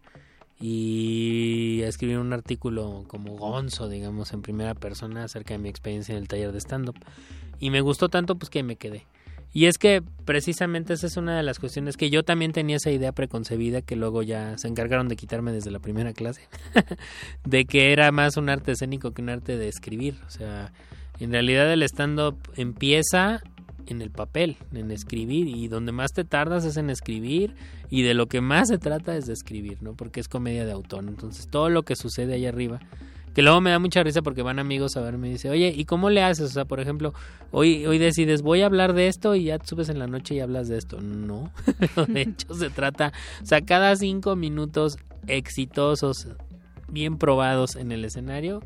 y 0.60 1.82
escribir 1.82 2.18
un 2.18 2.32
artículo 2.32 3.04
como 3.08 3.36
gonzo, 3.36 3.88
digamos, 3.88 4.32
en 4.32 4.42
primera 4.42 4.74
persona 4.74 5.24
acerca 5.24 5.54
de 5.54 5.58
mi 5.58 5.68
experiencia 5.68 6.12
en 6.12 6.18
el 6.18 6.28
taller 6.28 6.52
de 6.52 6.60
stand-up. 6.60 6.96
Y 7.58 7.70
me 7.70 7.80
gustó 7.80 8.08
tanto 8.08 8.36
pues 8.36 8.50
que 8.50 8.62
me 8.62 8.76
quedé. 8.76 9.06
Y 9.52 9.66
es 9.66 9.78
que 9.78 10.02
precisamente 10.24 10.92
esa 10.92 11.06
es 11.06 11.16
una 11.16 11.36
de 11.36 11.42
las 11.42 11.58
cuestiones 11.58 11.96
que 11.96 12.10
yo 12.10 12.24
también 12.24 12.52
tenía 12.52 12.76
esa 12.76 12.90
idea 12.90 13.12
preconcebida 13.12 13.80
que 13.80 13.96
luego 13.96 14.22
ya 14.22 14.58
se 14.58 14.68
encargaron 14.68 15.08
de 15.08 15.16
quitarme 15.16 15.52
desde 15.52 15.70
la 15.70 15.78
primera 15.78 16.12
clase, 16.12 16.42
de 17.44 17.64
que 17.64 17.92
era 17.92 18.12
más 18.12 18.36
un 18.36 18.50
arte 18.50 18.72
escénico 18.72 19.12
que 19.12 19.22
un 19.22 19.30
arte 19.30 19.56
de 19.56 19.68
escribir. 19.68 20.18
O 20.26 20.30
sea, 20.30 20.72
en 21.20 21.32
realidad 21.32 21.72
el 21.72 21.82
stand-up 21.84 22.36
empieza 22.56 23.42
en 23.86 24.02
el 24.02 24.10
papel, 24.10 24.56
en 24.72 24.90
escribir, 24.90 25.48
y 25.48 25.68
donde 25.68 25.92
más 25.92 26.12
te 26.12 26.24
tardas 26.24 26.64
es 26.64 26.76
en 26.76 26.90
escribir, 26.90 27.54
y 27.90 28.02
de 28.02 28.14
lo 28.14 28.26
que 28.26 28.40
más 28.40 28.68
se 28.68 28.78
trata 28.78 29.16
es 29.16 29.26
de 29.26 29.32
escribir, 29.32 29.82
¿no? 29.82 29.94
Porque 29.94 30.20
es 30.20 30.28
comedia 30.28 30.64
de 30.64 30.72
autor. 30.72 31.04
Entonces, 31.06 31.48
todo 31.48 31.68
lo 31.68 31.82
que 31.82 31.96
sucede 31.96 32.34
ahí 32.34 32.46
arriba, 32.46 32.80
que 33.36 33.42
luego 33.42 33.60
me 33.60 33.68
da 33.68 33.78
mucha 33.78 34.02
risa 34.02 34.22
porque 34.22 34.40
van 34.40 34.58
amigos 34.58 34.96
a 34.96 35.02
verme 35.02 35.28
y 35.28 35.32
dice, 35.32 35.50
oye, 35.50 35.70
¿y 35.76 35.84
cómo 35.84 36.08
le 36.08 36.22
haces? 36.22 36.46
O 36.46 36.52
sea, 36.54 36.64
por 36.64 36.80
ejemplo, 36.80 37.12
hoy, 37.50 37.84
hoy 37.84 37.98
decides, 37.98 38.40
voy 38.40 38.62
a 38.62 38.66
hablar 38.66 38.94
de 38.94 39.08
esto 39.08 39.34
y 39.34 39.44
ya 39.44 39.58
te 39.58 39.66
subes 39.66 39.90
en 39.90 39.98
la 39.98 40.06
noche 40.06 40.34
y 40.34 40.40
hablas 40.40 40.68
de 40.68 40.78
esto. 40.78 40.98
No, 41.26 41.52
de 42.08 42.22
hecho 42.22 42.54
se 42.54 42.70
trata, 42.70 43.12
o 43.42 43.44
sea, 43.44 43.60
cada 43.60 43.94
cinco 43.96 44.36
minutos 44.36 44.96
exitosos, 45.26 46.28
bien 46.88 47.18
probados 47.18 47.76
en 47.76 47.92
el 47.92 48.06
escenario, 48.06 48.62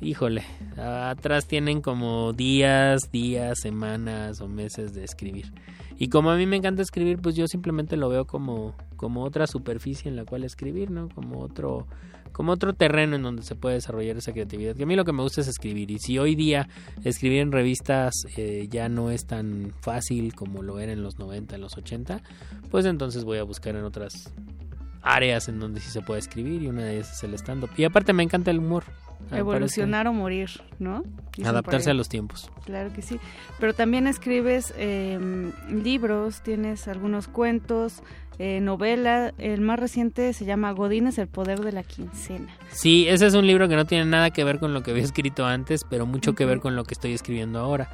híjole, 0.00 0.42
atrás 0.76 1.46
tienen 1.46 1.80
como 1.80 2.32
días, 2.32 3.10
días, 3.10 3.58
semanas 3.60 4.40
o 4.40 4.48
meses 4.48 4.94
de 4.94 5.04
escribir. 5.04 5.52
Y 5.98 6.08
como 6.08 6.30
a 6.30 6.36
mí 6.36 6.46
me 6.46 6.56
encanta 6.56 6.82
escribir, 6.82 7.18
pues 7.18 7.34
yo 7.34 7.48
simplemente 7.48 7.96
lo 7.96 8.08
veo 8.08 8.24
como, 8.24 8.76
como 8.96 9.24
otra 9.24 9.48
superficie 9.48 10.08
en 10.08 10.14
la 10.14 10.24
cual 10.24 10.44
escribir, 10.44 10.92
¿no? 10.92 11.08
Como 11.08 11.40
otro, 11.40 11.88
como 12.30 12.52
otro 12.52 12.72
terreno 12.72 13.16
en 13.16 13.22
donde 13.24 13.42
se 13.42 13.56
puede 13.56 13.74
desarrollar 13.74 14.16
esa 14.16 14.32
creatividad. 14.32 14.76
Que 14.76 14.84
a 14.84 14.86
mí 14.86 14.94
lo 14.94 15.04
que 15.04 15.12
me 15.12 15.22
gusta 15.22 15.40
es 15.40 15.48
escribir. 15.48 15.90
Y 15.90 15.98
si 15.98 16.16
hoy 16.16 16.36
día 16.36 16.68
escribir 17.02 17.40
en 17.40 17.50
revistas 17.50 18.14
eh, 18.36 18.68
ya 18.70 18.88
no 18.88 19.10
es 19.10 19.26
tan 19.26 19.72
fácil 19.80 20.34
como 20.36 20.62
lo 20.62 20.78
era 20.78 20.92
en 20.92 21.02
los 21.02 21.18
90, 21.18 21.56
en 21.56 21.60
los 21.60 21.76
80, 21.76 22.22
pues 22.70 22.86
entonces 22.86 23.24
voy 23.24 23.38
a 23.38 23.42
buscar 23.42 23.74
en 23.74 23.82
otras 23.82 24.32
áreas 25.02 25.48
en 25.48 25.58
donde 25.58 25.80
sí 25.80 25.90
se 25.90 26.02
puede 26.02 26.20
escribir 26.20 26.62
y 26.62 26.68
una 26.68 26.84
de 26.84 26.94
ellas 26.94 27.12
es 27.12 27.24
el 27.24 27.34
stand-up. 27.34 27.70
Y 27.76 27.82
aparte 27.82 28.12
me 28.12 28.22
encanta 28.22 28.52
el 28.52 28.58
humor. 28.58 28.84
Evolucionar 29.30 30.06
o 30.08 30.12
morir, 30.12 30.50
¿no? 30.78 31.02
Dicen 31.36 31.46
Adaptarse 31.46 31.90
a 31.90 31.94
los 31.94 32.08
tiempos. 32.08 32.50
Claro 32.64 32.92
que 32.92 33.02
sí. 33.02 33.18
Pero 33.60 33.74
también 33.74 34.06
escribes 34.06 34.72
eh, 34.76 35.18
libros, 35.70 36.42
tienes 36.42 36.88
algunos 36.88 37.28
cuentos, 37.28 38.02
eh, 38.38 38.60
novela. 38.60 39.34
El 39.38 39.60
más 39.60 39.78
reciente 39.78 40.32
se 40.32 40.44
llama 40.44 40.70
Godines, 40.72 41.18
el 41.18 41.28
poder 41.28 41.60
de 41.60 41.72
la 41.72 41.82
quincena. 41.82 42.48
Sí, 42.70 43.06
ese 43.08 43.26
es 43.26 43.34
un 43.34 43.46
libro 43.46 43.68
que 43.68 43.76
no 43.76 43.84
tiene 43.84 44.04
nada 44.04 44.30
que 44.30 44.44
ver 44.44 44.58
con 44.58 44.72
lo 44.72 44.82
que 44.82 44.92
había 44.92 45.04
escrito 45.04 45.44
antes, 45.44 45.82
pero 45.88 46.06
mucho 46.06 46.34
que 46.34 46.44
ver 46.44 46.60
con 46.60 46.76
lo 46.76 46.84
que 46.84 46.94
estoy 46.94 47.12
escribiendo 47.12 47.58
ahora. 47.58 47.90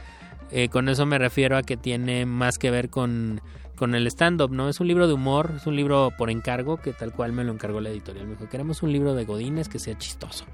Eh, 0.50 0.68
con 0.68 0.88
eso 0.88 1.06
me 1.06 1.18
refiero 1.18 1.56
a 1.56 1.62
que 1.62 1.76
tiene 1.76 2.26
más 2.26 2.58
que 2.58 2.70
ver 2.70 2.90
con, 2.90 3.40
con 3.76 3.94
el 3.94 4.06
stand-up, 4.06 4.50
¿no? 4.52 4.68
Es 4.68 4.80
un 4.80 4.86
libro 4.86 5.08
de 5.08 5.14
humor, 5.14 5.54
es 5.56 5.66
un 5.66 5.76
libro 5.76 6.12
por 6.16 6.30
encargo, 6.30 6.76
que 6.76 6.92
tal 6.92 7.12
cual 7.12 7.32
me 7.32 7.42
lo 7.42 7.52
encargó 7.52 7.80
la 7.80 7.88
editorial. 7.88 8.26
Me 8.26 8.34
dijo, 8.34 8.48
queremos 8.48 8.82
un 8.82 8.92
libro 8.92 9.14
de 9.14 9.24
Godines 9.24 9.68
que 9.68 9.78
sea 9.78 9.96
chistoso. 9.98 10.44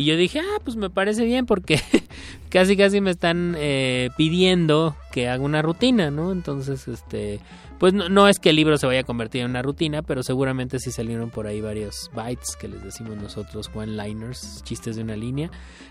Y 0.00 0.04
yo 0.04 0.16
dije, 0.16 0.40
ah, 0.40 0.60
pues 0.64 0.76
me 0.76 0.88
parece 0.88 1.26
bien 1.26 1.44
porque 1.44 1.78
casi 2.48 2.74
casi 2.74 3.02
me 3.02 3.10
están 3.10 3.54
eh, 3.58 4.08
pidiendo 4.16 4.96
que 5.12 5.28
haga 5.28 5.44
una 5.44 5.60
rutina, 5.60 6.10
¿no? 6.10 6.32
Entonces, 6.32 6.88
este, 6.88 7.38
pues 7.78 7.92
no, 7.92 8.08
no 8.08 8.26
es 8.26 8.38
que 8.38 8.48
el 8.48 8.56
libro 8.56 8.78
se 8.78 8.86
vaya 8.86 9.00
a 9.00 9.04
convertir 9.04 9.42
en 9.42 9.50
una 9.50 9.60
rutina, 9.60 10.00
pero 10.00 10.22
seguramente 10.22 10.78
sí 10.78 10.90
salieron 10.90 11.28
por 11.28 11.46
ahí 11.46 11.60
varios 11.60 12.10
bytes 12.14 12.56
que 12.56 12.68
les 12.68 12.82
decimos 12.82 13.18
nosotros, 13.18 13.70
one-liners, 13.74 14.62
chistes 14.64 14.96
de 14.96 15.02
una 15.02 15.16
línea, 15.16 15.50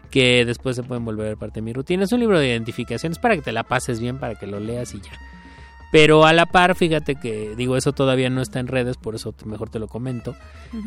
que 0.10 0.44
después 0.44 0.76
se 0.76 0.82
pueden 0.82 1.06
volver 1.06 1.38
parte 1.38 1.60
de 1.60 1.66
mi 1.66 1.74
rutina. 1.74 2.06
Es 2.06 2.12
un 2.12 2.22
libro 2.22 2.40
de 2.40 2.48
identificaciones 2.48 3.20
para 3.20 3.36
que 3.36 3.44
te 3.44 3.52
la 3.52 3.62
pases 3.62 4.00
bien, 4.00 4.18
para 4.18 4.34
que 4.34 4.48
lo 4.48 4.60
leas 4.60 4.96
y 4.96 5.02
ya. 5.02 5.12
Pero 5.92 6.26
a 6.26 6.34
la 6.34 6.48
par, 6.48 6.76
fíjate 6.76 7.16
que, 7.16 7.56
digo, 7.56 7.76
eso 7.76 7.94
todavía 7.94 8.32
no 8.32 8.42
está 8.42 8.60
en 8.60 8.68
redes, 8.68 8.98
por 8.98 9.14
eso 9.14 9.36
mejor 9.46 9.70
te 9.70 9.80
lo 9.80 9.88
comento. 9.88 10.36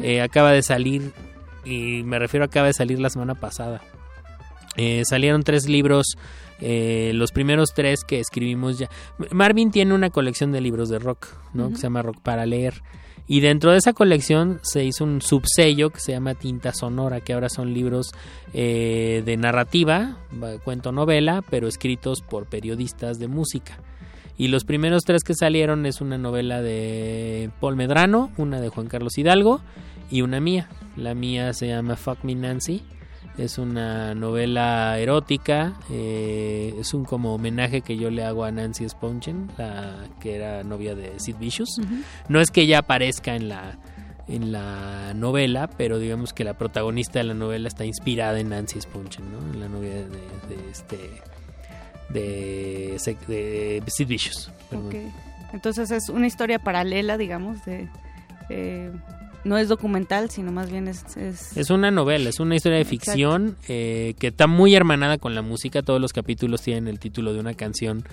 Eh, 0.00 0.20
acaba 0.20 0.52
de 0.52 0.62
salir, 0.62 1.12
y 1.64 2.02
me 2.04 2.18
refiero 2.18 2.44
a 2.44 2.46
acaba 2.46 2.66
de 2.68 2.72
salir 2.74 2.98
la 3.00 3.10
semana 3.10 3.34
pasada. 3.34 3.80
Eh, 4.76 5.02
salieron 5.04 5.42
tres 5.42 5.68
libros, 5.68 6.16
eh, 6.60 7.12
los 7.14 7.30
primeros 7.32 7.74
tres 7.74 8.04
que 8.04 8.20
escribimos 8.20 8.78
ya. 8.78 8.88
Marvin 9.30 9.70
tiene 9.70 9.94
una 9.94 10.10
colección 10.10 10.50
de 10.52 10.60
libros 10.60 10.88
de 10.88 10.98
rock, 10.98 11.28
¿no? 11.52 11.68
Que 11.70 11.76
se 11.76 11.82
llama 11.82 12.02
Rock 12.02 12.20
para 12.22 12.46
leer. 12.46 12.82
Y 13.28 13.40
dentro 13.40 13.70
de 13.70 13.78
esa 13.78 13.92
colección 13.92 14.58
se 14.62 14.84
hizo 14.84 15.04
un 15.04 15.22
subsello 15.22 15.90
que 15.90 16.00
se 16.00 16.12
llama 16.12 16.34
Tinta 16.34 16.72
Sonora, 16.72 17.20
que 17.20 17.32
ahora 17.34 17.48
son 17.48 17.72
libros 17.72 18.10
eh, 18.52 19.22
de 19.24 19.36
narrativa, 19.36 20.16
va- 20.42 20.58
cuento 20.58 20.90
novela, 20.90 21.42
pero 21.48 21.68
escritos 21.68 22.20
por 22.22 22.46
periodistas 22.46 23.18
de 23.18 23.28
música. 23.28 23.78
Y 24.36 24.48
los 24.48 24.64
primeros 24.64 25.04
tres 25.04 25.22
que 25.22 25.34
salieron 25.34 25.86
es 25.86 26.00
una 26.00 26.18
novela 26.18 26.62
de 26.62 27.50
Paul 27.60 27.76
Medrano, 27.76 28.32
una 28.38 28.60
de 28.60 28.70
Juan 28.70 28.88
Carlos 28.88 29.16
Hidalgo 29.16 29.60
y 30.12 30.22
una 30.22 30.38
mía. 30.40 30.68
La 30.96 31.14
mía 31.14 31.52
se 31.54 31.66
llama 31.68 31.96
Fuck 31.96 32.22
Me 32.22 32.34
Nancy. 32.34 32.84
Es 33.38 33.56
una 33.56 34.14
novela 34.14 34.98
erótica, 34.98 35.72
eh, 35.90 36.74
es 36.78 36.92
un 36.92 37.06
como 37.06 37.34
homenaje 37.34 37.80
que 37.80 37.96
yo 37.96 38.10
le 38.10 38.22
hago 38.24 38.44
a 38.44 38.50
Nancy 38.50 38.86
Spongen, 38.86 39.48
la 39.56 40.04
que 40.20 40.36
era 40.36 40.62
novia 40.64 40.94
de 40.94 41.18
Sid 41.18 41.36
Vicious. 41.38 41.80
No 42.28 42.42
es 42.42 42.50
que 42.50 42.60
ella 42.60 42.80
aparezca 42.80 43.34
en 43.34 43.48
la 43.48 43.78
en 44.28 44.52
la 44.52 45.14
novela, 45.14 45.66
pero 45.78 45.98
digamos 45.98 46.34
que 46.34 46.44
la 46.44 46.54
protagonista 46.58 47.20
de 47.20 47.24
la 47.24 47.34
novela 47.34 47.68
está 47.68 47.86
inspirada 47.86 48.38
en 48.38 48.50
Nancy 48.50 48.82
Spongen, 48.82 49.24
¿no? 49.32 49.38
En 49.54 49.60
la 49.60 49.68
novia 49.68 49.94
de, 49.94 50.04
de 50.04 50.70
este 50.70 50.98
de, 52.10 52.98
de 53.28 53.90
Sid 53.90 54.06
Vicious. 54.06 54.50
perdón. 54.68 54.88
Ok. 54.88 54.94
Entonces 55.54 55.90
es 55.90 56.10
una 56.10 56.26
historia 56.26 56.58
paralela, 56.58 57.16
digamos, 57.16 57.64
de... 57.64 57.88
eh, 58.50 58.90
no 59.44 59.58
es 59.58 59.68
documental, 59.68 60.30
sino 60.30 60.52
más 60.52 60.70
bien 60.70 60.88
es... 60.88 61.04
es- 61.16 61.56
Es 61.56 61.70
una 61.70 61.90
novela, 61.90 62.28
es 62.30 62.40
una 62.40 62.54
historia 62.56 62.78
de 62.78 62.84
ficción 62.84 63.56
eh, 63.68 64.14
que 64.18 64.28
está 64.28 64.46
muy 64.46 64.74
hermanada 64.74 65.18
con 65.18 65.34
la 65.34 65.42
música. 65.42 65.82
Todos 65.82 66.00
los 66.00 66.12
capítulos 66.12 66.62
tienen 66.62 66.88
el 66.88 66.98
título 66.98 67.32
de 67.32 67.40
una 67.40 67.54
canción. 67.54 68.04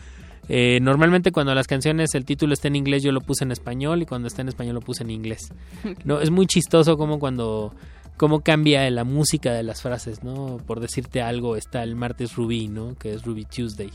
Eh, 0.52 0.80
normalmente 0.82 1.32
cuando 1.32 1.54
las 1.54 1.68
canciones 1.68 2.16
el 2.16 2.26
título 2.26 2.54
está 2.54 2.68
en 2.70 2.76
inglés 2.76 3.04
yo 3.04 3.12
lo 3.12 3.22
puse 3.22 3.44
en 3.44 3.52
español 3.52 4.02
y 4.02 4.08
cuando 4.08 4.28
está 4.28 4.42
en 4.42 4.48
español 4.50 4.74
lo 4.76 4.82
puse 4.82 5.04
en 5.04 5.12
inglés. 5.12 5.52
No, 6.06 6.20
es 6.22 6.32
muy 6.32 6.48
chistoso 6.48 6.98
como 6.98 7.20
cuando 7.20 7.74
cómo 8.20 8.42
cambia 8.42 8.88
la 8.90 9.06
música 9.06 9.54
de 9.54 9.64
las 9.64 9.82
frases, 9.82 10.26
¿no? 10.26 10.58
Por 10.68 10.82
decirte 10.82 11.22
algo, 11.22 11.56
está 11.56 11.84
el 11.84 11.96
martes 11.96 12.36
Ruby, 12.36 12.68
¿no? 12.68 12.96
Que 13.00 13.14
es 13.14 13.24
Ruby 13.24 13.46
Tuesday. 13.46 13.92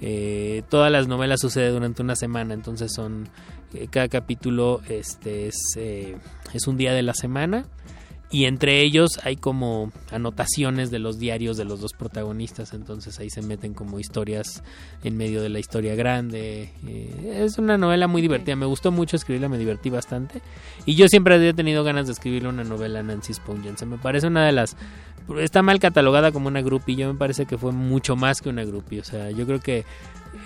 Eh, 0.00 0.64
todas 0.68 0.90
las 0.90 1.06
novelas 1.06 1.40
suceden 1.40 1.74
durante 1.74 2.02
una 2.02 2.16
semana, 2.16 2.52
entonces 2.52 2.92
son 2.92 3.28
eh, 3.72 3.86
cada 3.88 4.08
capítulo 4.08 4.80
este 4.88 5.46
es, 5.46 5.54
eh, 5.76 6.16
es 6.52 6.66
un 6.66 6.78
día 6.78 6.92
de 6.94 7.02
la 7.02 7.14
semana 7.14 7.64
y 8.32 8.44
entre 8.44 8.80
ellos 8.82 9.18
hay 9.24 9.36
como 9.36 9.90
anotaciones 10.12 10.92
de 10.92 11.00
los 11.00 11.18
diarios 11.18 11.56
de 11.56 11.64
los 11.64 11.80
dos 11.80 11.94
protagonistas, 11.94 12.72
entonces 12.74 13.18
ahí 13.18 13.28
se 13.28 13.42
meten 13.42 13.74
como 13.74 13.98
historias 13.98 14.62
en 15.02 15.16
medio 15.16 15.42
de 15.42 15.48
la 15.48 15.58
historia 15.58 15.96
grande. 15.96 16.72
Eh, 16.86 17.42
es 17.44 17.58
una 17.58 17.76
novela 17.76 18.06
muy 18.06 18.22
divertida, 18.22 18.54
me 18.54 18.66
gustó 18.66 18.92
mucho 18.92 19.16
escribirla, 19.16 19.48
me 19.48 19.58
divertí 19.58 19.90
bastante. 19.90 20.42
Y 20.86 20.94
yo 20.94 21.08
siempre 21.08 21.34
había 21.34 21.52
tenido 21.54 21.82
ganas 21.82 22.06
de 22.06 22.12
escribirle 22.12 22.48
una 22.48 22.62
novela 22.62 23.00
a 23.00 23.02
Nancy 23.02 23.34
Spungen. 23.34 23.74
me 23.86 23.98
parece 23.98 24.28
una 24.28 24.46
de 24.46 24.52
las... 24.52 24.76
Está 25.38 25.62
mal 25.62 25.80
catalogada 25.80 26.30
como 26.30 26.48
una 26.48 26.62
groupie, 26.62 26.96
yo 26.96 27.12
me 27.12 27.18
parece 27.18 27.46
que 27.46 27.58
fue 27.58 27.72
mucho 27.72 28.14
más 28.14 28.40
que 28.40 28.48
una 28.48 28.64
groupie, 28.64 29.00
o 29.00 29.04
sea, 29.04 29.30
yo 29.30 29.46
creo 29.46 29.60
que 29.60 29.84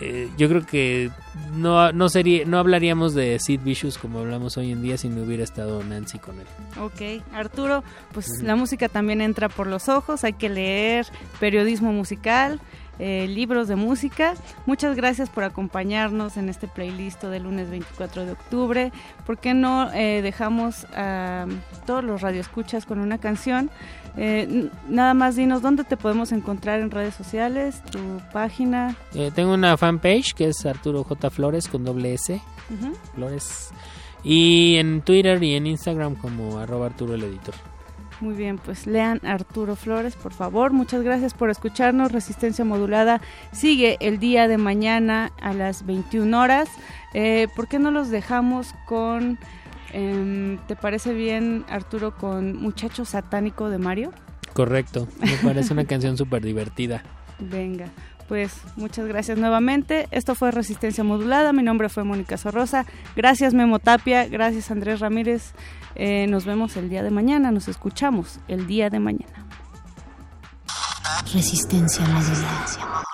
eh, 0.01 0.29
yo 0.37 0.49
creo 0.49 0.67
que 0.67 1.11
no, 1.55 1.93
no 1.93 2.09
sería 2.09 2.45
no 2.45 2.59
hablaríamos 2.59 3.15
de 3.15 3.39
Sid 3.39 3.61
Vicious 3.61 3.99
como 3.99 4.21
hablamos 4.21 4.57
hoy 4.57 4.73
en 4.73 4.83
día 4.83 4.97
si 4.97 5.09
no 5.09 5.23
hubiera 5.23 5.45
estado 5.45 5.83
Nancy 5.85 6.19
con 6.19 6.41
él. 6.41 6.47
Ok, 6.81 7.23
Arturo, 7.33 7.85
pues 8.13 8.43
la 8.43 8.57
música 8.57 8.89
también 8.89 9.21
entra 9.21 9.49
por 9.49 9.67
los 9.67 9.89
ojos, 9.89 10.25
hay 10.25 10.33
que 10.33 10.49
leer 10.49 11.07
periodismo 11.39 11.93
musical, 11.93 12.61
eh, 12.99 13.27
libros 13.29 13.69
de 13.69 13.77
música. 13.77 14.35
Muchas 14.67 14.97
gracias 14.97 15.29
por 15.29 15.45
acompañarnos 15.45 16.37
en 16.37 16.49
este 16.49 16.69
playlist 16.69 17.23
del 17.25 17.45
lunes 17.45 17.71
24 17.71 18.27
de 18.27 18.33
octubre. 18.33 18.93
¿Por 19.27 19.39
qué 19.39 19.55
no 19.55 19.93
eh, 19.93 20.23
dejamos 20.23 20.87
a 20.95 21.47
todos 21.87 22.05
los 22.05 22.21
radioescuchas 22.21 22.87
con 22.87 22.99
una 22.99 23.19
canción? 23.19 23.71
Eh, 24.17 24.71
nada 24.89 25.13
más 25.15 25.35
dinos 25.35 25.61
dónde 25.61 25.85
te 25.85 25.97
podemos 25.97 26.31
encontrar 26.33 26.81
en 26.81 26.91
redes 26.91 27.15
sociales, 27.15 27.83
tu 27.91 28.21
página. 28.33 28.97
Eh, 29.15 29.33
tengo 29.35 29.55
una 29.55 29.77
fanpage 29.77 30.35
que 30.35 30.49
es 30.49 30.65
Arturo 30.67 31.03
J. 31.05 31.31
Flores 31.31 31.69
con 31.69 31.85
doble 31.85 32.15
S. 32.15 32.41
Flores. 33.15 33.71
Y 34.23 34.77
en 34.77 35.03
Twitter 35.03 35.43
y 35.43 35.55
en 35.55 35.67
Instagram 35.67 36.15
como 36.15 36.59
arroba 36.59 36.87
Arturo 36.87 37.15
el 37.15 37.25
editor. 37.25 37.55
Muy 38.21 38.35
bien, 38.35 38.59
pues 38.59 38.87
lean 38.87 39.21
Arturo 39.25 39.77
Flores, 39.77 40.15
por 40.15 40.33
favor. 40.33 40.73
Muchas 40.73 41.03
gracias 41.03 41.35
por 41.35 41.51
escucharnos. 41.51 42.13
Resistencia 42.13 42.65
Modulada 42.65 43.21
sigue 43.53 43.97
el 44.01 44.19
día 44.19 44.49
de 44.49 44.57
mañana 44.57 45.33
a 45.41 45.53
las 45.53 45.85
21 45.85 46.41
horas. 46.41 46.69
Eh, 47.13 47.49
¿Por 47.57 47.69
qué 47.69 47.79
no 47.79 47.91
los 47.91 48.11
dejamos 48.11 48.75
con, 48.87 49.39
em, 49.93 50.59
¿te 50.69 50.77
parece 50.77 51.13
bien, 51.13 51.65
Arturo, 51.69 52.17
con 52.17 52.57
Muchacho 52.57 53.05
Satánico 53.05 53.69
de 53.69 53.79
Mario? 53.79 54.13
Correcto. 54.53 55.09
Me 55.21 55.37
parece 55.43 55.73
una 55.73 55.85
canción 55.87 56.17
súper 56.17 56.43
divertida. 56.43 57.03
Venga, 57.41 57.87
pues 58.29 58.63
muchas 58.77 59.07
gracias 59.07 59.39
nuevamente. 59.39 60.07
Esto 60.13 60.35
fue 60.35 60.53
Resistencia 60.53 61.03
Modulada. 61.03 61.53
Mi 61.53 61.63
nombre 61.63 61.89
fue 61.89 62.05
Mónica 62.05 62.37
Sorrosa. 62.37 62.87
Gracias 63.17 63.55
Memo 63.55 63.81
Tapia. 63.81 64.27
Gracias 64.29 64.71
Andrés 64.71 65.01
Ramírez. 65.01 65.53
Eh, 65.97 66.27
nos 66.29 66.45
vemos 66.45 66.77
el 66.77 66.89
día 66.89 67.03
de 67.03 67.11
mañana. 67.11 67.51
Nos 67.51 67.69
escuchamos 67.69 68.41
el 68.49 68.67
día 68.67 68.91
de 68.91 69.01
mañana. 69.01 69.47
Resistencia 71.33 72.05
modulada. 72.07 73.05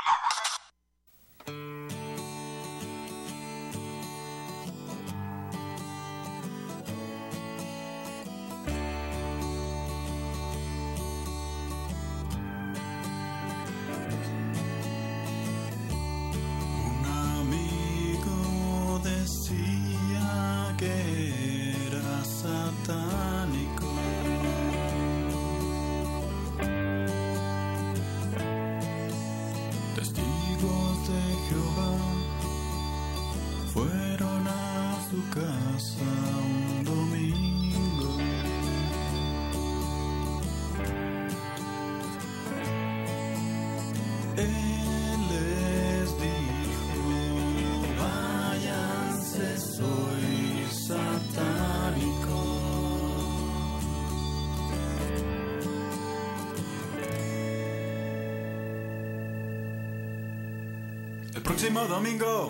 Domingo 62.19 62.50